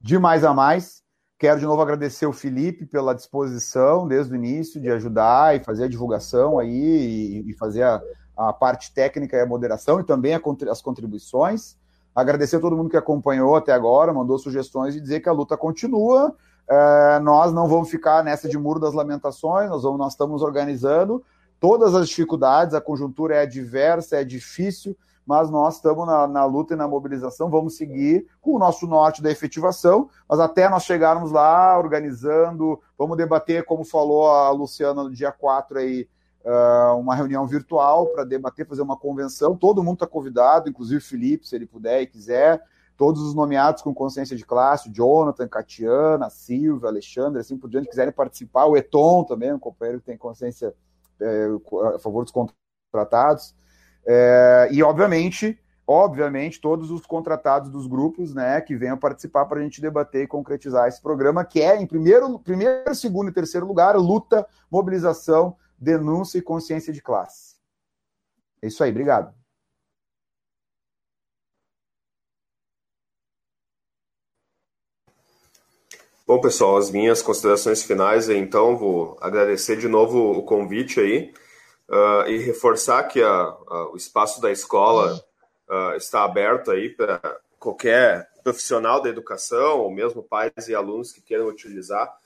De 0.00 0.18
mais 0.18 0.44
a 0.44 0.54
mais, 0.54 1.02
quero 1.38 1.60
de 1.60 1.66
novo 1.66 1.82
agradecer 1.82 2.24
o 2.24 2.32
Felipe 2.32 2.86
pela 2.86 3.14
disposição 3.14 4.08
desde 4.08 4.32
o 4.32 4.34
início 4.34 4.80
de 4.80 4.90
ajudar 4.90 5.54
e 5.54 5.62
fazer 5.62 5.84
a 5.84 5.88
divulgação 5.88 6.58
aí 6.58 7.44
e, 7.46 7.52
fazer 7.52 7.82
a, 7.82 8.02
a 8.34 8.50
parte 8.50 8.94
técnica 8.94 9.36
e 9.36 9.40
a 9.40 9.46
moderação 9.46 10.00
e 10.00 10.04
também 10.04 10.34
a, 10.34 10.40
as 10.70 10.80
contribuições. 10.80 11.76
Agradecer 12.14 12.56
a 12.56 12.60
todo 12.60 12.76
mundo 12.76 12.90
que 12.90 12.96
acompanhou 12.96 13.56
até 13.56 13.72
agora, 13.72 14.12
mandou 14.12 14.38
sugestões 14.38 14.94
e 14.94 15.00
dizer 15.00 15.20
que 15.20 15.28
a 15.28 15.32
luta 15.32 15.56
continua. 15.56 16.34
É, 16.68 17.18
nós 17.20 17.52
não 17.52 17.66
vamos 17.66 17.90
ficar 17.90 18.22
nessa 18.22 18.48
de 18.48 18.56
muro 18.58 18.78
das 18.78 18.94
lamentações, 18.94 19.68
nós, 19.68 19.82
vamos, 19.82 19.98
nós 19.98 20.12
estamos 20.12 20.42
organizando 20.42 21.22
todas 21.62 21.94
as 21.94 22.08
dificuldades, 22.08 22.74
a 22.74 22.80
conjuntura 22.80 23.36
é 23.36 23.46
diversa, 23.46 24.16
é 24.16 24.24
difícil, 24.24 24.96
mas 25.24 25.48
nós 25.48 25.76
estamos 25.76 26.04
na, 26.04 26.26
na, 26.26 26.44
luta 26.44 26.74
e 26.74 26.76
na 26.76 26.88
mobilização, 26.88 27.48
vamos 27.48 27.76
seguir 27.76 28.26
com 28.40 28.56
o 28.56 28.58
nosso 28.58 28.84
norte 28.84 29.22
da 29.22 29.30
efetivação, 29.30 30.10
mas 30.28 30.40
até 30.40 30.68
nós 30.68 30.82
chegarmos 30.82 31.30
lá, 31.30 31.78
organizando, 31.78 32.80
vamos 32.98 33.16
debater, 33.16 33.64
como 33.64 33.84
falou 33.84 34.28
a 34.28 34.50
Luciana 34.50 35.04
no 35.04 35.10
dia 35.12 35.30
4 35.30 35.78
aí, 35.78 36.08
uh, 36.44 36.98
uma 36.98 37.14
reunião 37.14 37.46
virtual 37.46 38.06
para 38.08 38.24
debater, 38.24 38.66
fazer 38.66 38.82
uma 38.82 38.96
convenção. 38.96 39.56
Todo 39.56 39.82
mundo 39.82 39.94
está 39.94 40.06
convidado, 40.06 40.68
inclusive 40.68 40.98
o 40.98 41.06
Felipe, 41.06 41.46
se 41.46 41.54
ele 41.54 41.66
puder 41.66 42.02
e 42.02 42.06
quiser. 42.06 42.62
Todos 42.96 43.22
os 43.22 43.34
nomeados 43.34 43.82
com 43.82 43.94
consciência 43.94 44.36
de 44.36 44.44
classe, 44.44 44.90
Jonathan, 44.90 45.48
Catiana, 45.48 46.30
Silvia, 46.30 46.88
Alexandre, 46.88 47.40
assim 47.40 47.56
por 47.56 47.68
diante, 47.68 47.88
quiserem 47.88 48.12
participar. 48.12 48.66
O 48.66 48.76
Eton 48.76 49.24
também, 49.24 49.52
um 49.52 49.58
companheiro 49.58 50.00
que 50.00 50.06
tem 50.06 50.16
consciência 50.16 50.74
é, 51.20 51.48
a 51.94 51.98
favor 51.98 52.22
dos 52.22 52.32
contratados. 52.32 53.54
É, 54.06 54.68
e, 54.70 54.82
obviamente, 54.82 55.58
obviamente, 55.86 56.60
todos 56.60 56.90
os 56.90 57.04
contratados 57.06 57.70
dos 57.70 57.86
grupos, 57.86 58.34
né, 58.34 58.60
que 58.60 58.76
venham 58.76 58.96
participar 58.96 59.46
para 59.46 59.58
a 59.58 59.62
gente 59.62 59.80
debater 59.80 60.24
e 60.24 60.28
concretizar 60.28 60.86
esse 60.86 61.00
programa, 61.00 61.44
que 61.44 61.60
é, 61.60 61.80
em 61.80 61.86
primeiro, 61.86 62.38
primeiro, 62.38 62.94
segundo 62.94 63.30
e 63.30 63.32
terceiro 63.32 63.66
lugar, 63.66 63.96
luta, 63.96 64.46
mobilização 64.70 65.56
denúncia 65.82 66.38
e 66.38 66.42
consciência 66.42 66.92
de 66.92 67.02
classe. 67.02 67.56
É 68.62 68.68
isso 68.68 68.84
aí, 68.84 68.90
obrigado. 68.90 69.34
Bom, 76.24 76.40
pessoal, 76.40 76.76
as 76.76 76.88
minhas 76.88 77.20
considerações 77.20 77.82
finais, 77.82 78.28
então, 78.28 78.76
vou 78.76 79.18
agradecer 79.20 79.76
de 79.76 79.88
novo 79.88 80.30
o 80.30 80.44
convite 80.44 81.00
aí 81.00 81.34
uh, 81.90 82.28
e 82.28 82.38
reforçar 82.38 83.02
que 83.08 83.20
a, 83.20 83.28
a, 83.28 83.90
o 83.92 83.96
espaço 83.96 84.40
da 84.40 84.52
escola 84.52 85.20
uh, 85.68 85.96
está 85.96 86.22
aberto 86.22 86.70
aí 86.70 86.90
para 86.90 87.20
qualquer 87.58 88.30
profissional 88.44 89.02
da 89.02 89.08
educação, 89.08 89.80
ou 89.80 89.90
mesmo 89.90 90.22
pais 90.22 90.68
e 90.68 90.74
alunos 90.76 91.12
que 91.12 91.20
queiram 91.20 91.48
utilizar 91.48 92.16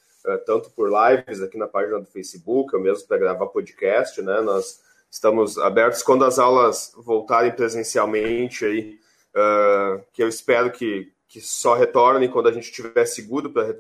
tanto 0.45 0.71
por 0.71 0.91
lives 0.91 1.41
aqui 1.41 1.57
na 1.57 1.69
página 1.69 2.01
do 2.01 2.07
Facebook, 2.07 2.75
ou 2.75 2.83
mesmo 2.83 3.07
para 3.07 3.19
gravar 3.19 3.47
podcast, 3.47 4.21
né? 4.23 4.41
Nós 4.41 4.81
estamos 5.11 5.59
abertos 5.59 6.03
quando 6.03 6.25
as 6.25 6.39
aulas 6.39 6.93
voltarem 6.97 7.53
presencialmente 7.53 8.65
aí, 8.65 8.99
uh, 9.35 10.03
que 10.13 10.23
eu 10.23 10.29
espero 10.29 10.71
que, 10.71 11.13
que 11.29 11.41
só 11.41 11.75
retornem 11.75 12.31
quando 12.31 12.49
a 12.49 12.53
gente 12.53 12.65
estiver 12.65 13.07
seguro 13.07 13.51
para 13.51 13.77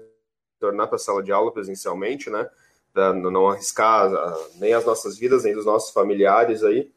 retornar 0.55 0.87
para 0.87 0.97
a 0.97 1.01
sala 1.01 1.23
de 1.23 1.33
aula 1.33 1.53
presencialmente, 1.53 2.31
né? 2.31 2.49
Para 2.93 3.13
não 3.13 3.49
arriscar 3.49 4.13
uh, 4.13 4.51
nem 4.59 4.73
as 4.73 4.85
nossas 4.85 5.19
vidas, 5.19 5.45
nem 5.45 5.55
dos 5.55 5.67
nossos 5.67 5.91
familiares 5.91 6.63
aí. 6.63 6.91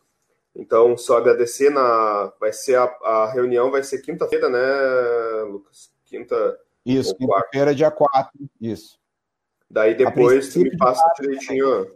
Então, 0.56 0.98
só 0.98 1.18
agradecer 1.18 1.70
na. 1.70 2.34
Vai 2.40 2.52
ser 2.52 2.76
a, 2.76 2.84
a 3.04 3.32
reunião, 3.32 3.72
vai 3.72 3.84
ser 3.84 4.00
quinta-feira, 4.00 4.50
né, 4.50 5.44
Lucas? 5.44 5.92
Quinta. 6.06 6.60
Isso, 6.86 7.16
quinta-feira, 7.16 7.76
dia 7.76 7.92
4. 7.92 8.32
Isso. 8.60 9.00
Daí 9.70 9.96
depois 9.96 10.52
tu 10.52 10.60
me 10.60 10.76
passa 10.78 11.04
direitinho, 11.20 11.88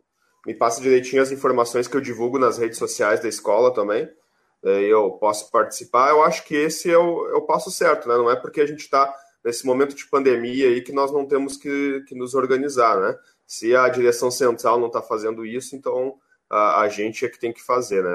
me 0.46 0.54
passa 0.54 0.82
direitinho 0.82 1.22
as 1.22 1.32
informações 1.32 1.88
que 1.88 1.98
eu 1.98 2.02
divulgo 2.02 2.38
nas 2.38 2.58
redes 2.58 2.78
sociais 2.78 3.20
da 3.20 3.28
escola 3.28 3.74
também. 3.74 4.08
Daí 4.62 4.90
eu 4.90 5.12
posso 5.12 5.50
participar. 5.52 6.10
Eu 6.10 6.24
acho 6.24 6.46
que 6.46 6.56
esse 6.56 6.90
é 6.92 6.98
o, 6.98 7.28
é 7.30 7.36
o 7.36 7.42
passo 7.42 7.72
certo, 7.72 8.08
né? 8.08 8.16
Não 8.16 8.30
é 8.30 8.36
porque 8.36 8.62
a 8.62 8.66
gente 8.66 8.82
está 8.82 9.14
nesse 9.44 9.66
momento 9.66 9.96
de 9.96 10.08
pandemia 10.08 10.68
aí 10.68 10.82
que 10.82 10.94
nós 10.94 11.12
não 11.12 11.26
temos 11.26 11.58
que, 11.58 12.04
que 12.08 12.16
nos 12.16 12.34
organizar, 12.34 13.00
né? 13.00 13.18
Se 13.46 13.76
a 13.76 13.90
direção 13.90 14.32
central 14.32 14.80
não 14.80 14.88
está 14.88 15.02
fazendo 15.02 15.46
isso, 15.46 15.76
então 15.76 16.16
a, 16.50 16.82
a, 16.82 16.90
gente 16.90 17.26
é 17.26 17.30
que 17.30 17.40
tem 17.40 17.52
que 17.52 17.62
fazer, 17.62 18.04
né? 18.04 18.12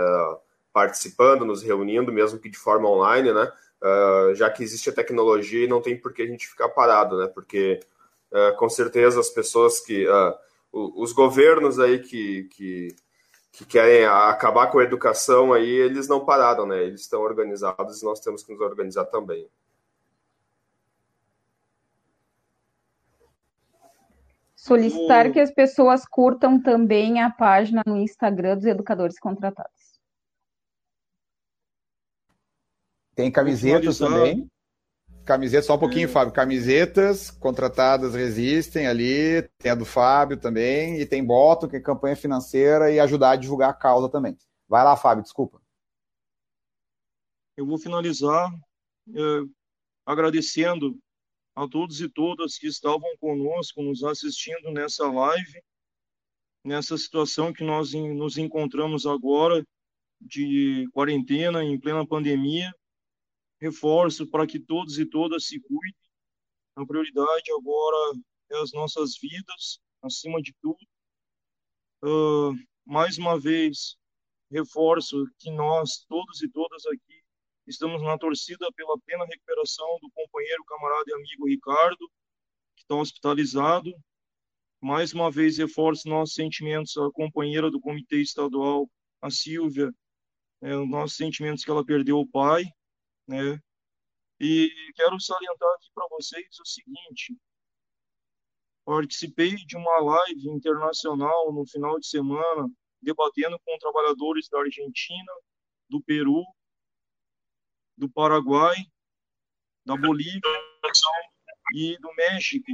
Participando, 0.72 1.44
nos 1.44 1.62
reunindo, 1.62 2.12
mesmo 2.12 2.38
que 2.38 2.48
de 2.48 2.58
forma 2.58 2.88
online, 2.88 3.32
né? 3.32 3.52
Uh, 3.82 4.34
já 4.34 4.50
que 4.50 4.62
existe 4.62 4.88
a 4.88 4.92
tecnologia 4.92 5.64
e 5.64 5.68
não 5.68 5.82
tem 5.82 5.96
por 5.96 6.12
que 6.12 6.22
a 6.22 6.26
gente 6.26 6.48
ficar 6.48 6.68
parado, 6.70 7.18
né? 7.18 7.26
Porque 7.26 7.78
Uh, 8.32 8.56
com 8.56 8.68
certeza 8.68 9.20
as 9.20 9.30
pessoas 9.30 9.80
que. 9.80 10.06
Uh, 10.06 10.48
os 10.72 11.12
governos 11.12 11.78
aí 11.78 11.98
que, 11.98 12.44
que, 12.44 12.96
que, 13.52 13.64
querem 13.64 14.04
acabar 14.04 14.70
com 14.70 14.78
a 14.78 14.84
educação 14.84 15.52
aí, 15.52 15.68
eles 15.68 16.08
não 16.08 16.24
pararam, 16.24 16.66
né? 16.66 16.84
Eles 16.84 17.02
estão 17.02 17.22
organizados 17.22 18.02
e 18.02 18.04
nós 18.04 18.20
temos 18.20 18.42
que 18.42 18.52
nos 18.52 18.60
organizar 18.60 19.06
também. 19.06 19.48
Solicitar 24.54 25.32
que 25.32 25.40
as 25.40 25.50
pessoas 25.50 26.04
curtam 26.04 26.60
também 26.60 27.22
a 27.22 27.30
página 27.30 27.82
no 27.86 27.96
Instagram 27.96 28.56
dos 28.56 28.66
educadores 28.66 29.18
contratados. 29.18 29.98
Tem 33.14 33.32
camisetas 33.32 33.98
também. 33.98 34.48
Camiseta, 35.28 35.66
só 35.66 35.74
um 35.74 35.78
pouquinho, 35.78 36.08
hum. 36.08 36.10
Fábio. 36.10 36.32
Camisetas 36.32 37.30
contratadas 37.30 38.14
resistem 38.14 38.86
ali, 38.86 39.42
tem 39.58 39.70
a 39.70 39.74
do 39.74 39.84
Fábio 39.84 40.38
também, 40.38 40.98
e 40.98 41.04
tem 41.04 41.22
Bottom, 41.22 41.68
que 41.68 41.76
é 41.76 41.80
campanha 41.80 42.16
financeira, 42.16 42.90
e 42.90 42.98
ajudar 42.98 43.32
a 43.32 43.36
divulgar 43.36 43.68
a 43.68 43.74
causa 43.74 44.08
também. 44.08 44.38
Vai 44.66 44.82
lá, 44.82 44.96
Fábio, 44.96 45.22
desculpa. 45.22 45.60
Eu 47.58 47.66
vou 47.66 47.78
finalizar 47.78 48.50
é, 49.14 49.20
agradecendo 50.06 50.98
a 51.54 51.68
todos 51.68 52.00
e 52.00 52.08
todas 52.08 52.56
que 52.56 52.66
estavam 52.66 53.14
conosco, 53.20 53.82
nos 53.82 54.02
assistindo 54.02 54.70
nessa 54.70 55.10
live, 55.12 55.62
nessa 56.64 56.96
situação 56.96 57.52
que 57.52 57.62
nós 57.62 57.92
nos 57.92 58.38
encontramos 58.38 59.04
agora, 59.04 59.62
de 60.18 60.88
quarentena, 60.94 61.62
em 61.62 61.78
plena 61.78 62.06
pandemia 62.06 62.72
reforço 63.60 64.26
para 64.26 64.46
que 64.46 64.58
todos 64.58 64.98
e 64.98 65.06
todas 65.06 65.46
se 65.46 65.60
cuidem. 65.60 65.94
A 66.76 66.86
prioridade 66.86 67.52
agora 67.58 68.18
é 68.50 68.58
as 68.60 68.72
nossas 68.72 69.18
vidas, 69.18 69.80
acima 70.02 70.40
de 70.40 70.54
tudo. 70.60 70.78
Uh, 72.02 72.54
mais 72.84 73.18
uma 73.18 73.38
vez, 73.38 73.96
reforço 74.50 75.26
que 75.38 75.50
nós, 75.50 76.04
todos 76.08 76.42
e 76.42 76.48
todas 76.48 76.86
aqui, 76.86 77.22
estamos 77.66 78.02
na 78.02 78.16
torcida 78.16 78.70
pela 78.74 78.98
plena 79.00 79.26
recuperação 79.26 79.98
do 80.00 80.10
companheiro, 80.12 80.64
camarada 80.64 81.04
e 81.08 81.14
amigo 81.14 81.48
Ricardo, 81.48 82.08
que 82.76 82.82
está 82.82 82.94
hospitalizado. 82.94 83.92
Mais 84.80 85.12
uma 85.12 85.30
vez, 85.30 85.58
reforço 85.58 86.08
nossos 86.08 86.34
sentimentos 86.34 86.96
à 86.96 87.10
companheira 87.10 87.70
do 87.70 87.80
comitê 87.80 88.20
estadual, 88.20 88.88
a 89.20 89.28
Silvia, 89.28 89.92
é, 90.62 90.76
os 90.76 90.88
nossos 90.88 91.16
sentimentos 91.16 91.64
que 91.64 91.70
ela 91.70 91.84
perdeu 91.84 92.18
o 92.18 92.26
pai, 92.26 92.64
né? 93.28 93.60
E 94.40 94.72
quero 94.94 95.20
salientar 95.20 95.68
aqui 95.74 95.90
para 95.94 96.08
vocês 96.10 96.58
o 96.58 96.64
seguinte: 96.64 97.36
participei 98.84 99.54
de 99.54 99.76
uma 99.76 100.00
live 100.00 100.48
internacional 100.48 101.52
no 101.52 101.66
final 101.66 102.00
de 102.00 102.08
semana, 102.08 102.68
debatendo 103.02 103.58
com 103.60 103.78
trabalhadores 103.78 104.48
da 104.48 104.60
Argentina, 104.60 105.32
do 105.88 106.00
Peru, 106.02 106.42
do 107.96 108.08
Paraguai, 108.08 108.76
da 109.84 109.96
Bolívia 109.96 110.40
e 111.74 111.98
do 111.98 112.12
México. 112.14 112.70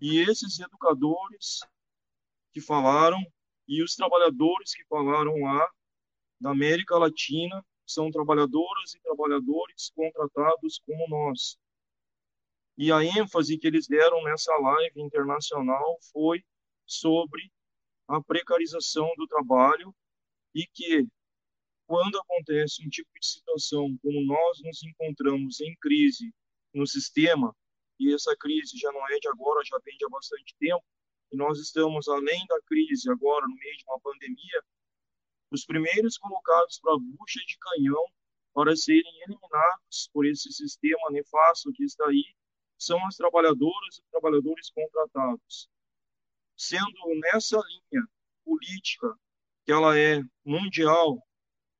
E 0.00 0.18
esses 0.18 0.58
educadores 0.58 1.60
que 2.52 2.60
falaram 2.60 3.18
e 3.68 3.82
os 3.84 3.94
trabalhadores 3.94 4.74
que 4.74 4.84
falaram 4.86 5.36
lá 5.42 5.68
da 6.40 6.50
América 6.50 6.96
Latina 6.96 7.64
são 7.92 8.10
trabalhadoras 8.10 8.94
e 8.94 9.00
trabalhadores 9.00 9.90
contratados 9.94 10.80
como 10.86 11.08
nós. 11.08 11.58
E 12.76 12.90
a 12.90 13.04
ênfase 13.04 13.58
que 13.58 13.66
eles 13.66 13.86
deram 13.86 14.22
nessa 14.24 14.56
live 14.56 15.00
internacional 15.00 15.98
foi 16.12 16.42
sobre 16.86 17.50
a 18.08 18.22
precarização 18.22 19.08
do 19.16 19.26
trabalho 19.26 19.94
e 20.54 20.66
que 20.66 21.06
quando 21.86 22.18
acontece 22.18 22.84
um 22.86 22.88
tipo 22.88 23.10
de 23.20 23.26
situação 23.26 23.98
como 24.02 24.24
nós 24.24 24.60
nos 24.62 24.82
encontramos 24.82 25.60
em 25.60 25.74
crise 25.80 26.32
no 26.72 26.86
sistema, 26.86 27.54
e 27.98 28.14
essa 28.14 28.34
crise 28.36 28.78
já 28.78 28.90
não 28.92 29.06
é 29.08 29.18
de 29.18 29.28
agora, 29.28 29.60
já 29.64 29.78
vem 29.84 29.96
de 29.96 30.06
há 30.06 30.08
bastante 30.08 30.54
tempo, 30.58 30.84
e 31.32 31.36
nós 31.36 31.58
estamos 31.58 32.08
além 32.08 32.46
da 32.46 32.60
crise 32.62 33.10
agora, 33.10 33.46
no 33.46 33.54
meio 33.54 33.76
de 33.76 33.84
uma 33.86 34.00
pandemia, 34.00 34.64
os 35.50 35.64
primeiros 35.64 36.16
colocados 36.16 36.78
para 36.80 36.94
a 36.94 36.98
bucha 36.98 37.40
de 37.46 37.58
canhão 37.58 38.04
para 38.52 38.76
serem 38.76 39.22
eliminados 39.22 40.10
por 40.12 40.26
esse 40.26 40.52
sistema 40.52 41.10
nefasto 41.10 41.72
que 41.72 41.84
está 41.84 42.06
aí 42.08 42.34
são 42.78 43.04
as 43.06 43.16
trabalhadoras 43.16 43.98
e 43.98 44.10
trabalhadores 44.10 44.70
contratados. 44.70 45.68
Sendo 46.56 47.20
nessa 47.20 47.58
linha 47.58 48.06
política, 48.44 49.14
que 49.64 49.72
ela 49.72 49.98
é 49.98 50.22
mundial, 50.44 51.22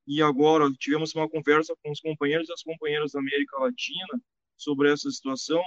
e 0.07 0.23
agora 0.23 0.71
tivemos 0.79 1.15
uma 1.15 1.29
conversa 1.29 1.75
com 1.83 1.91
os 1.91 2.01
companheiros 2.01 2.49
e 2.49 2.53
as 2.53 2.63
companheiras 2.63 3.13
da 3.13 3.21
América 3.21 3.59
Latina 3.59 4.21
sobre 4.57 4.93
essa 4.93 5.11
situação, 5.11 5.63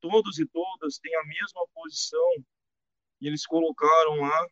todos 0.00 0.38
e 0.38 0.46
todas 0.46 0.98
têm 0.98 1.14
a 1.16 1.24
mesma 1.24 1.66
posição, 1.74 2.44
e 3.20 3.26
eles 3.26 3.44
colocaram 3.46 4.20
lá 4.20 4.46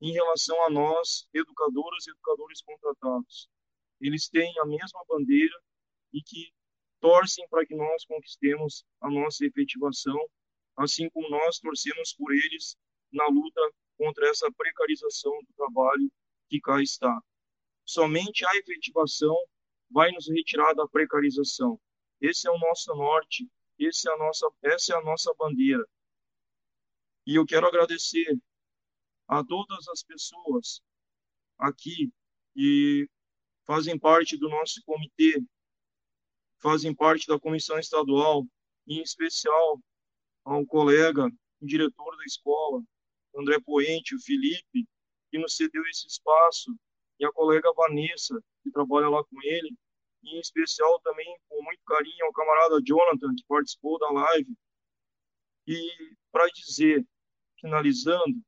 em 0.00 0.12
relação 0.12 0.60
a 0.64 0.70
nós, 0.70 1.28
educadoras 1.34 2.06
e 2.06 2.10
educadores 2.10 2.62
contratados. 2.62 3.48
Eles 4.00 4.28
têm 4.28 4.52
a 4.60 4.64
mesma 4.64 5.04
bandeira 5.08 5.54
e 6.12 6.22
que 6.22 6.52
torcem 7.00 7.46
para 7.48 7.66
que 7.66 7.74
nós 7.74 8.04
conquistemos 8.04 8.84
a 9.00 9.10
nossa 9.10 9.44
efetivação, 9.44 10.18
assim 10.76 11.08
como 11.10 11.28
nós 11.28 11.58
torcemos 11.58 12.14
por 12.14 12.32
eles 12.32 12.76
na 13.12 13.26
luta 13.26 13.60
contra 13.96 14.28
essa 14.28 14.50
precarização 14.52 15.32
do 15.32 15.52
trabalho 15.56 16.10
que 16.48 16.60
cá 16.60 16.80
está. 16.80 17.20
Somente 17.84 18.46
a 18.46 18.56
efetivação 18.56 19.36
vai 19.90 20.12
nos 20.12 20.28
retirar 20.28 20.74
da 20.74 20.86
precarização. 20.86 21.80
Esse 22.20 22.46
é 22.48 22.50
o 22.50 22.58
nosso 22.58 22.94
norte, 22.94 23.48
esse 23.78 24.08
é 24.08 24.12
a 24.12 24.18
nossa, 24.18 24.48
essa 24.62 24.92
é 24.92 24.96
a 24.96 25.02
nossa 25.02 25.32
bandeira. 25.34 25.84
E 27.26 27.36
eu 27.36 27.44
quero 27.44 27.66
agradecer 27.66 28.38
a 29.28 29.44
todas 29.44 29.86
as 29.88 30.02
pessoas 30.02 30.80
aqui 31.58 32.10
que 32.54 33.08
fazem 33.66 33.98
parte 33.98 34.36
do 34.36 34.48
nosso 34.48 34.82
comitê, 34.84 35.40
fazem 36.60 36.94
parte 36.94 37.26
da 37.26 37.38
comissão 37.38 37.78
estadual, 37.78 38.46
em 38.86 39.02
especial 39.02 39.78
ao 40.44 40.64
colega, 40.64 41.30
diretor 41.60 42.16
da 42.16 42.24
escola, 42.24 42.82
André 43.36 43.60
Poente, 43.60 44.14
o 44.14 44.20
Felipe, 44.20 44.88
que 45.30 45.38
nos 45.38 45.54
cedeu 45.54 45.82
esse 45.86 46.06
espaço, 46.06 46.74
e 47.20 47.26
a 47.26 47.32
colega 47.32 47.70
Vanessa, 47.74 48.40
que 48.62 48.70
trabalha 48.70 49.08
lá 49.08 49.22
com 49.24 49.42
ele, 49.42 49.76
e 50.22 50.36
em 50.36 50.40
especial 50.40 50.98
também, 51.00 51.36
com 51.48 51.62
muito 51.62 51.80
carinho, 51.86 52.24
ao 52.24 52.32
camarada 52.32 52.80
Jonathan, 52.82 53.34
que 53.36 53.44
participou 53.46 53.98
da 53.98 54.10
live. 54.10 54.56
E 55.66 56.16
para 56.32 56.46
dizer, 56.48 57.06
finalizando, 57.60 58.42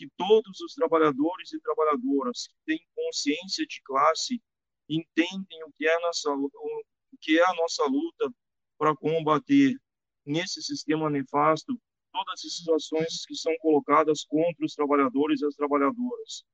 que 0.00 0.08
todos 0.16 0.58
os 0.62 0.72
trabalhadores 0.72 1.52
e 1.52 1.60
trabalhadoras 1.60 2.48
que 2.48 2.54
têm 2.64 2.86
consciência 2.96 3.66
de 3.66 3.82
classe 3.82 4.42
entendem 4.88 5.62
o 5.64 5.72
que 5.76 5.86
é 5.86 5.94
a 5.94 6.00
nossa, 6.00 6.30
o 6.30 7.18
que 7.20 7.38
é 7.38 7.44
a 7.44 7.52
nossa 7.52 7.84
luta 7.84 8.32
para 8.78 8.96
combater 8.96 9.76
nesse 10.24 10.62
sistema 10.62 11.10
nefasto 11.10 11.78
todas 12.10 12.42
as 12.46 12.56
situações 12.56 13.26
que 13.26 13.34
são 13.34 13.54
colocadas 13.58 14.24
contra 14.24 14.64
os 14.64 14.72
trabalhadores 14.72 15.42
e 15.42 15.46
as 15.46 15.54
trabalhadoras. 15.54 16.44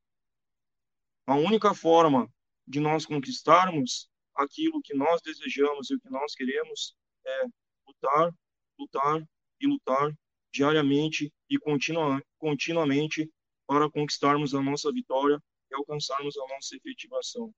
A 1.24 1.36
única 1.36 1.72
forma 1.72 2.28
de 2.66 2.80
nós 2.80 3.06
conquistarmos 3.06 4.08
aquilo 4.34 4.82
que 4.82 4.92
nós 4.92 5.22
desejamos 5.22 5.88
e 5.88 5.94
o 5.94 6.00
que 6.00 6.10
nós 6.10 6.34
queremos 6.34 6.96
é 7.24 7.44
lutar, 7.86 8.34
lutar 8.76 9.22
e 9.60 9.68
lutar 9.68 10.12
diariamente 10.52 11.32
e 11.48 11.58
continua, 11.58 12.20
continuamente 12.38 13.30
para 13.66 13.90
conquistarmos 13.90 14.54
a 14.54 14.62
nossa 14.62 14.92
vitória 14.92 15.42
e 15.70 15.74
alcançarmos 15.74 16.36
a 16.36 16.46
nossa 16.48 16.76
efetivação. 16.76 17.52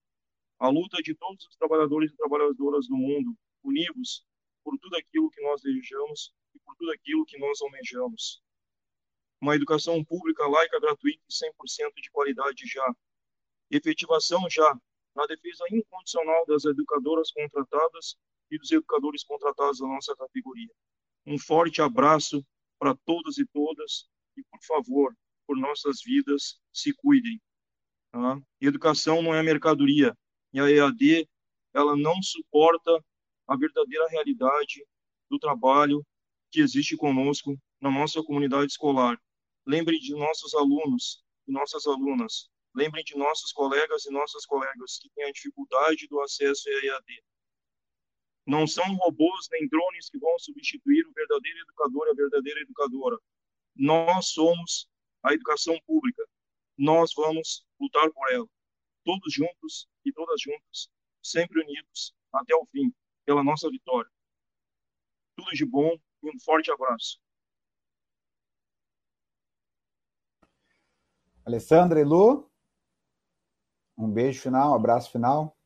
A 0.58 0.68
luta 0.68 1.00
de 1.02 1.14
todos 1.14 1.46
os 1.46 1.56
trabalhadores 1.56 2.10
e 2.10 2.16
trabalhadoras 2.16 2.88
do 2.88 2.96
mundo, 2.96 3.36
unidos 3.62 4.24
por 4.64 4.76
tudo 4.78 4.96
aquilo 4.96 5.30
que 5.30 5.42
nós 5.42 5.62
desejamos 5.62 6.32
e 6.54 6.58
por 6.60 6.74
tudo 6.76 6.90
aquilo 6.92 7.24
que 7.24 7.38
nós 7.38 7.60
almejamos. 7.62 8.42
Uma 9.40 9.54
educação 9.54 10.02
pública, 10.04 10.46
laica, 10.48 10.80
gratuita 10.80 11.22
e 11.28 11.32
100% 11.32 11.92
de 12.02 12.10
qualidade 12.10 12.66
já. 12.66 12.92
Efetivação 13.70 14.48
já 14.50 14.76
na 15.14 15.26
defesa 15.26 15.64
incondicional 15.70 16.44
das 16.46 16.64
educadoras 16.64 17.30
contratadas 17.30 18.16
e 18.50 18.58
dos 18.58 18.70
educadores 18.72 19.22
contratados 19.24 19.78
da 19.78 19.86
nossa 19.86 20.16
categoria. 20.16 20.72
Um 21.26 21.38
forte 21.38 21.82
abraço 21.82 22.44
para 22.78 22.96
todos 23.04 23.38
e 23.38 23.46
todas 23.46 24.08
e, 24.36 24.42
por 24.44 24.60
favor, 24.62 25.16
por 25.48 25.56
nossas 25.56 26.02
vidas, 26.04 26.60
se 26.70 26.92
cuidem. 26.92 27.40
Tá? 28.12 28.38
Educação 28.60 29.22
não 29.22 29.34
é 29.34 29.42
mercadoria. 29.42 30.14
E 30.52 30.60
a 30.60 30.70
EAD, 30.70 31.26
ela 31.72 31.96
não 31.96 32.22
suporta 32.22 33.02
a 33.46 33.56
verdadeira 33.56 34.06
realidade 34.08 34.84
do 35.30 35.38
trabalho 35.38 36.04
que 36.50 36.60
existe 36.60 36.98
conosco 36.98 37.58
na 37.80 37.90
nossa 37.90 38.22
comunidade 38.22 38.72
escolar. 38.72 39.18
Lembrem 39.66 39.98
de 39.98 40.14
nossos 40.14 40.54
alunos 40.54 41.24
e 41.46 41.52
nossas 41.52 41.86
alunas. 41.86 42.50
Lembrem 42.74 43.02
de 43.02 43.16
nossos 43.16 43.50
colegas 43.52 44.04
e 44.04 44.10
nossas 44.10 44.44
colegas 44.44 44.98
que 45.00 45.08
têm 45.14 45.24
a 45.24 45.32
dificuldade 45.32 46.06
do 46.08 46.20
acesso 46.20 46.68
à 46.68 46.72
EAD. 46.72 47.24
Não 48.46 48.66
são 48.66 48.84
robôs 48.96 49.48
nem 49.50 49.66
drones 49.66 50.10
que 50.10 50.18
vão 50.18 50.38
substituir 50.38 51.06
o 51.06 51.12
verdadeiro 51.12 51.58
educador 51.60 52.06
e 52.06 52.10
a 52.10 52.14
verdadeira 52.14 52.60
educadora. 52.60 53.18
Nós 53.74 54.28
somos 54.28 54.88
a 55.22 55.32
educação 55.32 55.78
pública. 55.86 56.22
Nós 56.76 57.12
vamos 57.14 57.66
lutar 57.80 58.10
por 58.10 58.32
ela, 58.32 58.46
todos 59.04 59.32
juntos 59.32 59.88
e 60.04 60.12
todas 60.12 60.40
juntas, 60.40 60.88
sempre 61.22 61.60
unidos 61.60 62.14
até 62.32 62.54
o 62.54 62.66
fim, 62.66 62.92
pela 63.24 63.42
nossa 63.42 63.68
vitória. 63.70 64.10
Tudo 65.36 65.50
de 65.52 65.64
bom 65.64 65.96
e 66.22 66.30
um 66.30 66.38
forte 66.40 66.70
abraço. 66.70 67.20
Alessandra 71.44 72.00
e 72.00 72.04
Lu, 72.04 72.50
um 73.96 74.10
beijo 74.10 74.42
final, 74.42 74.72
um 74.72 74.74
abraço 74.74 75.10
final. 75.10 75.56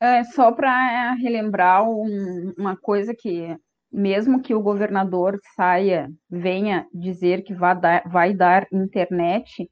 É, 0.00 0.22
só 0.22 0.52
para 0.52 1.14
relembrar 1.14 1.82
um, 1.82 2.52
uma 2.56 2.76
coisa 2.76 3.14
que 3.14 3.58
mesmo 3.92 4.42
que 4.42 4.54
o 4.54 4.62
governador 4.62 5.38
saia, 5.56 6.10
venha 6.30 6.86
dizer 6.92 7.42
que 7.42 7.54
vai 7.54 7.78
dar, 7.78 8.02
vai 8.08 8.34
dar 8.34 8.66
internet, 8.72 9.68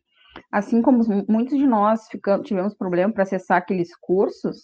assim 0.50 0.82
como 0.82 1.02
muitos 1.28 1.58
de 1.58 1.66
nós 1.66 2.08
ficamos, 2.08 2.46
tivemos 2.46 2.74
problema 2.74 3.12
para 3.12 3.22
acessar 3.22 3.58
aqueles 3.58 3.94
cursos, 3.96 4.62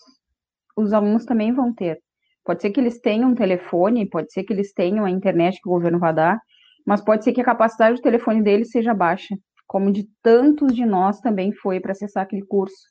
os 0.77 0.93
alunos 0.93 1.25
também 1.25 1.53
vão 1.53 1.73
ter. 1.75 1.99
Pode 2.45 2.63
ser 2.63 2.71
que 2.71 2.81
eles 2.81 3.01
tenham 3.01 3.31
um 3.31 3.35
telefone, 3.35 4.09
pode 4.09 4.33
ser 4.33 4.43
que 4.43 4.53
eles 4.53 4.73
tenham 4.73 5.05
a 5.05 5.11
internet 5.11 5.61
que 5.63 5.69
o 5.69 5.73
governo 5.73 5.99
vai 5.99 6.15
dar, 6.15 6.41
mas 6.87 7.01
pode 7.01 7.23
ser 7.23 7.33
que 7.33 7.41
a 7.41 7.45
capacidade 7.45 7.97
do 7.97 8.03
telefone 8.03 8.43
deles 8.43 8.71
seja 8.71 8.93
baixa, 8.93 9.37
como 9.67 9.93
de 9.93 10.09
tantos 10.23 10.75
de 10.75 10.85
nós 10.85 11.21
também 11.21 11.53
foi 11.53 11.79
para 11.79 11.93
acessar 11.93 12.25
aquele 12.25 12.45
curso. 12.45 12.91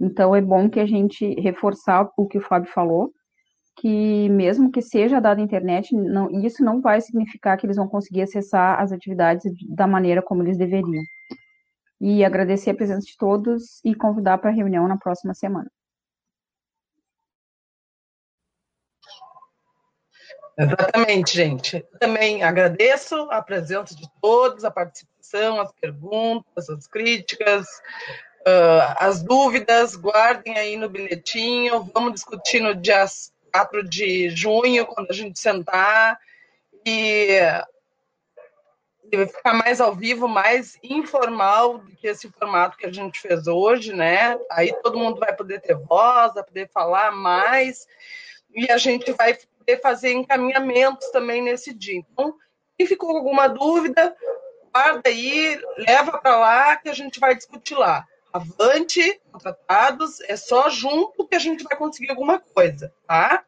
Então 0.00 0.34
é 0.34 0.40
bom 0.40 0.68
que 0.68 0.80
a 0.80 0.86
gente 0.86 1.34
reforçar 1.40 2.08
o 2.16 2.26
que 2.26 2.38
o 2.38 2.42
Fábio 2.42 2.70
falou, 2.72 3.10
que 3.76 4.28
mesmo 4.30 4.72
que 4.72 4.80
seja 4.80 5.20
dada 5.20 5.40
a 5.40 5.44
internet, 5.44 5.94
não, 5.94 6.30
isso 6.44 6.64
não 6.64 6.80
vai 6.80 7.00
significar 7.00 7.56
que 7.58 7.66
eles 7.66 7.76
vão 7.76 7.86
conseguir 7.86 8.22
acessar 8.22 8.80
as 8.80 8.90
atividades 8.90 9.44
da 9.68 9.86
maneira 9.86 10.22
como 10.22 10.42
eles 10.42 10.56
deveriam. 10.56 11.04
E 12.00 12.24
agradecer 12.24 12.70
a 12.70 12.74
presença 12.74 13.06
de 13.06 13.16
todos 13.16 13.80
e 13.84 13.94
convidar 13.94 14.38
para 14.38 14.50
a 14.50 14.52
reunião 14.52 14.88
na 14.88 14.96
próxima 14.96 15.34
semana. 15.34 15.70
Exatamente, 20.58 21.34
gente. 21.34 21.86
Também 22.00 22.42
agradeço 22.42 23.14
a 23.30 23.42
presença 23.42 23.94
de 23.94 24.08
todos, 24.22 24.64
a 24.64 24.70
participação, 24.70 25.60
as 25.60 25.70
perguntas, 25.72 26.70
as 26.70 26.86
críticas, 26.86 27.66
uh, 28.40 28.96
as 28.98 29.22
dúvidas. 29.22 29.96
Guardem 29.96 30.56
aí 30.56 30.78
no 30.78 30.88
bilhetinho. 30.88 31.90
Vamos 31.92 32.14
discutir 32.14 32.60
no 32.60 32.74
dia 32.74 33.02
4 33.56 33.88
de 33.88 34.28
junho, 34.30 34.84
quando 34.84 35.10
a 35.10 35.14
gente 35.14 35.38
sentar. 35.38 36.18
E 36.84 37.40
vai 39.14 39.26
ficar 39.26 39.54
mais 39.54 39.80
ao 39.80 39.94
vivo, 39.94 40.28
mais 40.28 40.78
informal 40.82 41.78
do 41.78 41.96
que 41.96 42.06
esse 42.06 42.28
formato 42.30 42.76
que 42.76 42.84
a 42.84 42.92
gente 42.92 43.18
fez 43.18 43.46
hoje, 43.46 43.94
né? 43.94 44.38
Aí 44.50 44.74
todo 44.82 44.98
mundo 44.98 45.18
vai 45.18 45.34
poder 45.34 45.60
ter 45.60 45.74
voz, 45.74 46.34
vai 46.34 46.44
poder 46.44 46.68
falar 46.68 47.12
mais, 47.12 47.86
e 48.54 48.70
a 48.70 48.76
gente 48.76 49.10
vai 49.12 49.34
poder 49.58 49.80
fazer 49.80 50.12
encaminhamentos 50.12 51.08
também 51.10 51.40
nesse 51.40 51.72
dia. 51.72 51.96
Então, 51.96 52.34
quem 52.76 52.86
ficou 52.86 53.10
com 53.10 53.16
alguma 53.16 53.48
dúvida, 53.48 54.14
guarda 54.72 55.08
aí, 55.08 55.58
leva 55.78 56.18
para 56.18 56.36
lá 56.36 56.76
que 56.76 56.90
a 56.90 56.94
gente 56.94 57.18
vai 57.18 57.34
discutir 57.34 57.74
lá. 57.74 58.06
Avante, 58.36 59.20
contratados, 59.30 60.20
é 60.28 60.36
só 60.36 60.68
junto 60.70 61.26
que 61.26 61.34
a 61.34 61.38
gente 61.38 61.64
vai 61.64 61.76
conseguir 61.76 62.10
alguma 62.10 62.38
coisa, 62.38 62.92
tá? 63.06 63.44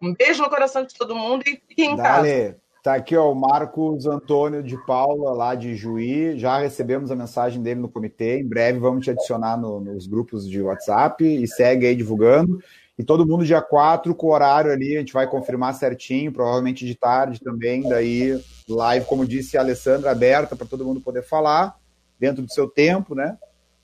Um 0.00 0.14
beijo 0.14 0.42
no 0.42 0.50
coração 0.50 0.84
de 0.84 0.94
todo 0.94 1.14
mundo 1.14 1.42
e 1.46 1.62
fiquem 1.68 1.92
em 1.92 1.96
Dale. 1.96 2.44
casa. 2.44 2.56
Tá 2.82 2.94
aqui 2.94 3.16
ó, 3.16 3.32
o 3.32 3.34
Marcos 3.34 4.06
Antônio 4.06 4.62
de 4.62 4.76
Paula, 4.86 5.32
lá 5.32 5.56
de 5.56 5.74
Juí. 5.74 6.38
Já 6.38 6.58
recebemos 6.58 7.10
a 7.10 7.16
mensagem 7.16 7.60
dele 7.60 7.80
no 7.80 7.88
comitê. 7.88 8.38
Em 8.38 8.46
breve 8.46 8.78
vamos 8.78 9.04
te 9.04 9.10
adicionar 9.10 9.56
no, 9.56 9.80
nos 9.80 10.06
grupos 10.06 10.48
de 10.48 10.62
WhatsApp 10.62 11.24
e 11.24 11.48
segue 11.48 11.86
aí 11.86 11.96
divulgando. 11.96 12.62
E 12.98 13.02
todo 13.02 13.26
mundo 13.26 13.44
dia 13.44 13.60
4, 13.60 14.14
com 14.14 14.28
o 14.28 14.32
horário 14.32 14.70
ali, 14.70 14.96
a 14.96 15.00
gente 15.00 15.12
vai 15.12 15.28
confirmar 15.28 15.74
certinho, 15.74 16.32
provavelmente 16.32 16.86
de 16.86 16.94
tarde 16.94 17.40
também. 17.40 17.82
Daí, 17.82 18.40
live, 18.68 19.06
como 19.06 19.26
disse 19.26 19.58
a 19.58 19.60
Alessandra, 19.60 20.12
aberta 20.12 20.54
para 20.54 20.66
todo 20.66 20.84
mundo 20.84 21.00
poder 21.00 21.22
falar, 21.22 21.76
dentro 22.20 22.42
do 22.42 22.52
seu 22.52 22.68
tempo, 22.68 23.14
né? 23.14 23.36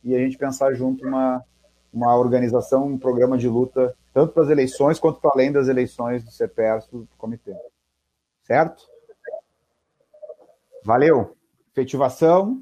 E 0.03 0.15
a 0.15 0.19
gente 0.19 0.37
pensar 0.37 0.74
junto 0.74 1.07
uma, 1.07 1.45
uma 1.93 2.16
organização, 2.16 2.87
um 2.87 2.99
programa 2.99 3.39
de 3.39 3.49
luta, 3.49 3.95
tanto 4.12 4.33
para 4.33 4.43
as 4.43 4.51
eleições 4.51 4.99
quanto 4.99 5.20
para 5.20 5.31
além 5.35 5.53
das 5.53 5.69
eleições 5.69 6.24
do 6.24 6.31
CEPERSO 6.31 6.99
do 6.99 7.16
comitê. 7.16 7.55
Certo? 8.43 8.85
Valeu. 10.85 11.37
Efetivação. 11.73 12.61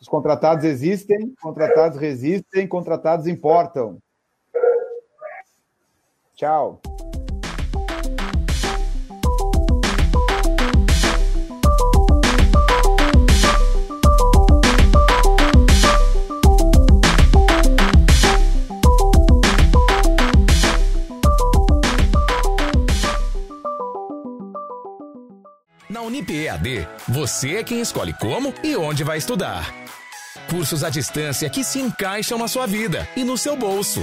Os 0.00 0.08
contratados 0.08 0.64
existem, 0.64 1.34
contratados 1.40 1.98
resistem, 1.98 2.66
contratados 2.66 3.26
importam. 3.26 3.98
Tchau. 6.34 6.80
EAD, 26.28 26.88
você 27.08 27.56
é 27.56 27.64
quem 27.64 27.80
escolhe 27.80 28.12
como 28.12 28.52
e 28.62 28.76
onde 28.76 29.04
vai 29.04 29.18
estudar. 29.18 29.72
Cursos 30.48 30.82
à 30.82 30.90
distância 30.90 31.48
que 31.48 31.62
se 31.62 31.78
encaixam 31.78 32.36
na 32.36 32.48
sua 32.48 32.66
vida 32.66 33.08
e 33.16 33.24
no 33.24 33.38
seu 33.38 33.56
bolso. 33.56 34.00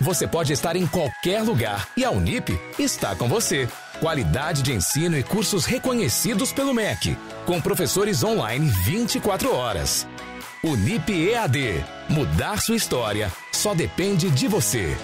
Você 0.00 0.26
pode 0.26 0.52
estar 0.52 0.76
em 0.76 0.86
qualquer 0.86 1.42
lugar 1.42 1.88
e 1.96 2.04
a 2.04 2.10
Unip 2.10 2.58
está 2.78 3.14
com 3.14 3.28
você. 3.28 3.68
Qualidade 4.00 4.62
de 4.62 4.72
ensino 4.72 5.18
e 5.18 5.22
cursos 5.22 5.64
reconhecidos 5.64 6.52
pelo 6.52 6.72
MEC, 6.72 7.16
com 7.44 7.60
professores 7.60 8.22
online 8.22 8.68
24 8.84 9.52
horas. 9.54 10.06
Unip 10.62 11.12
EAD. 11.12 11.84
Mudar 12.08 12.60
sua 12.60 12.76
história 12.76 13.30
só 13.52 13.74
depende 13.74 14.30
de 14.30 14.46
você. 14.48 14.96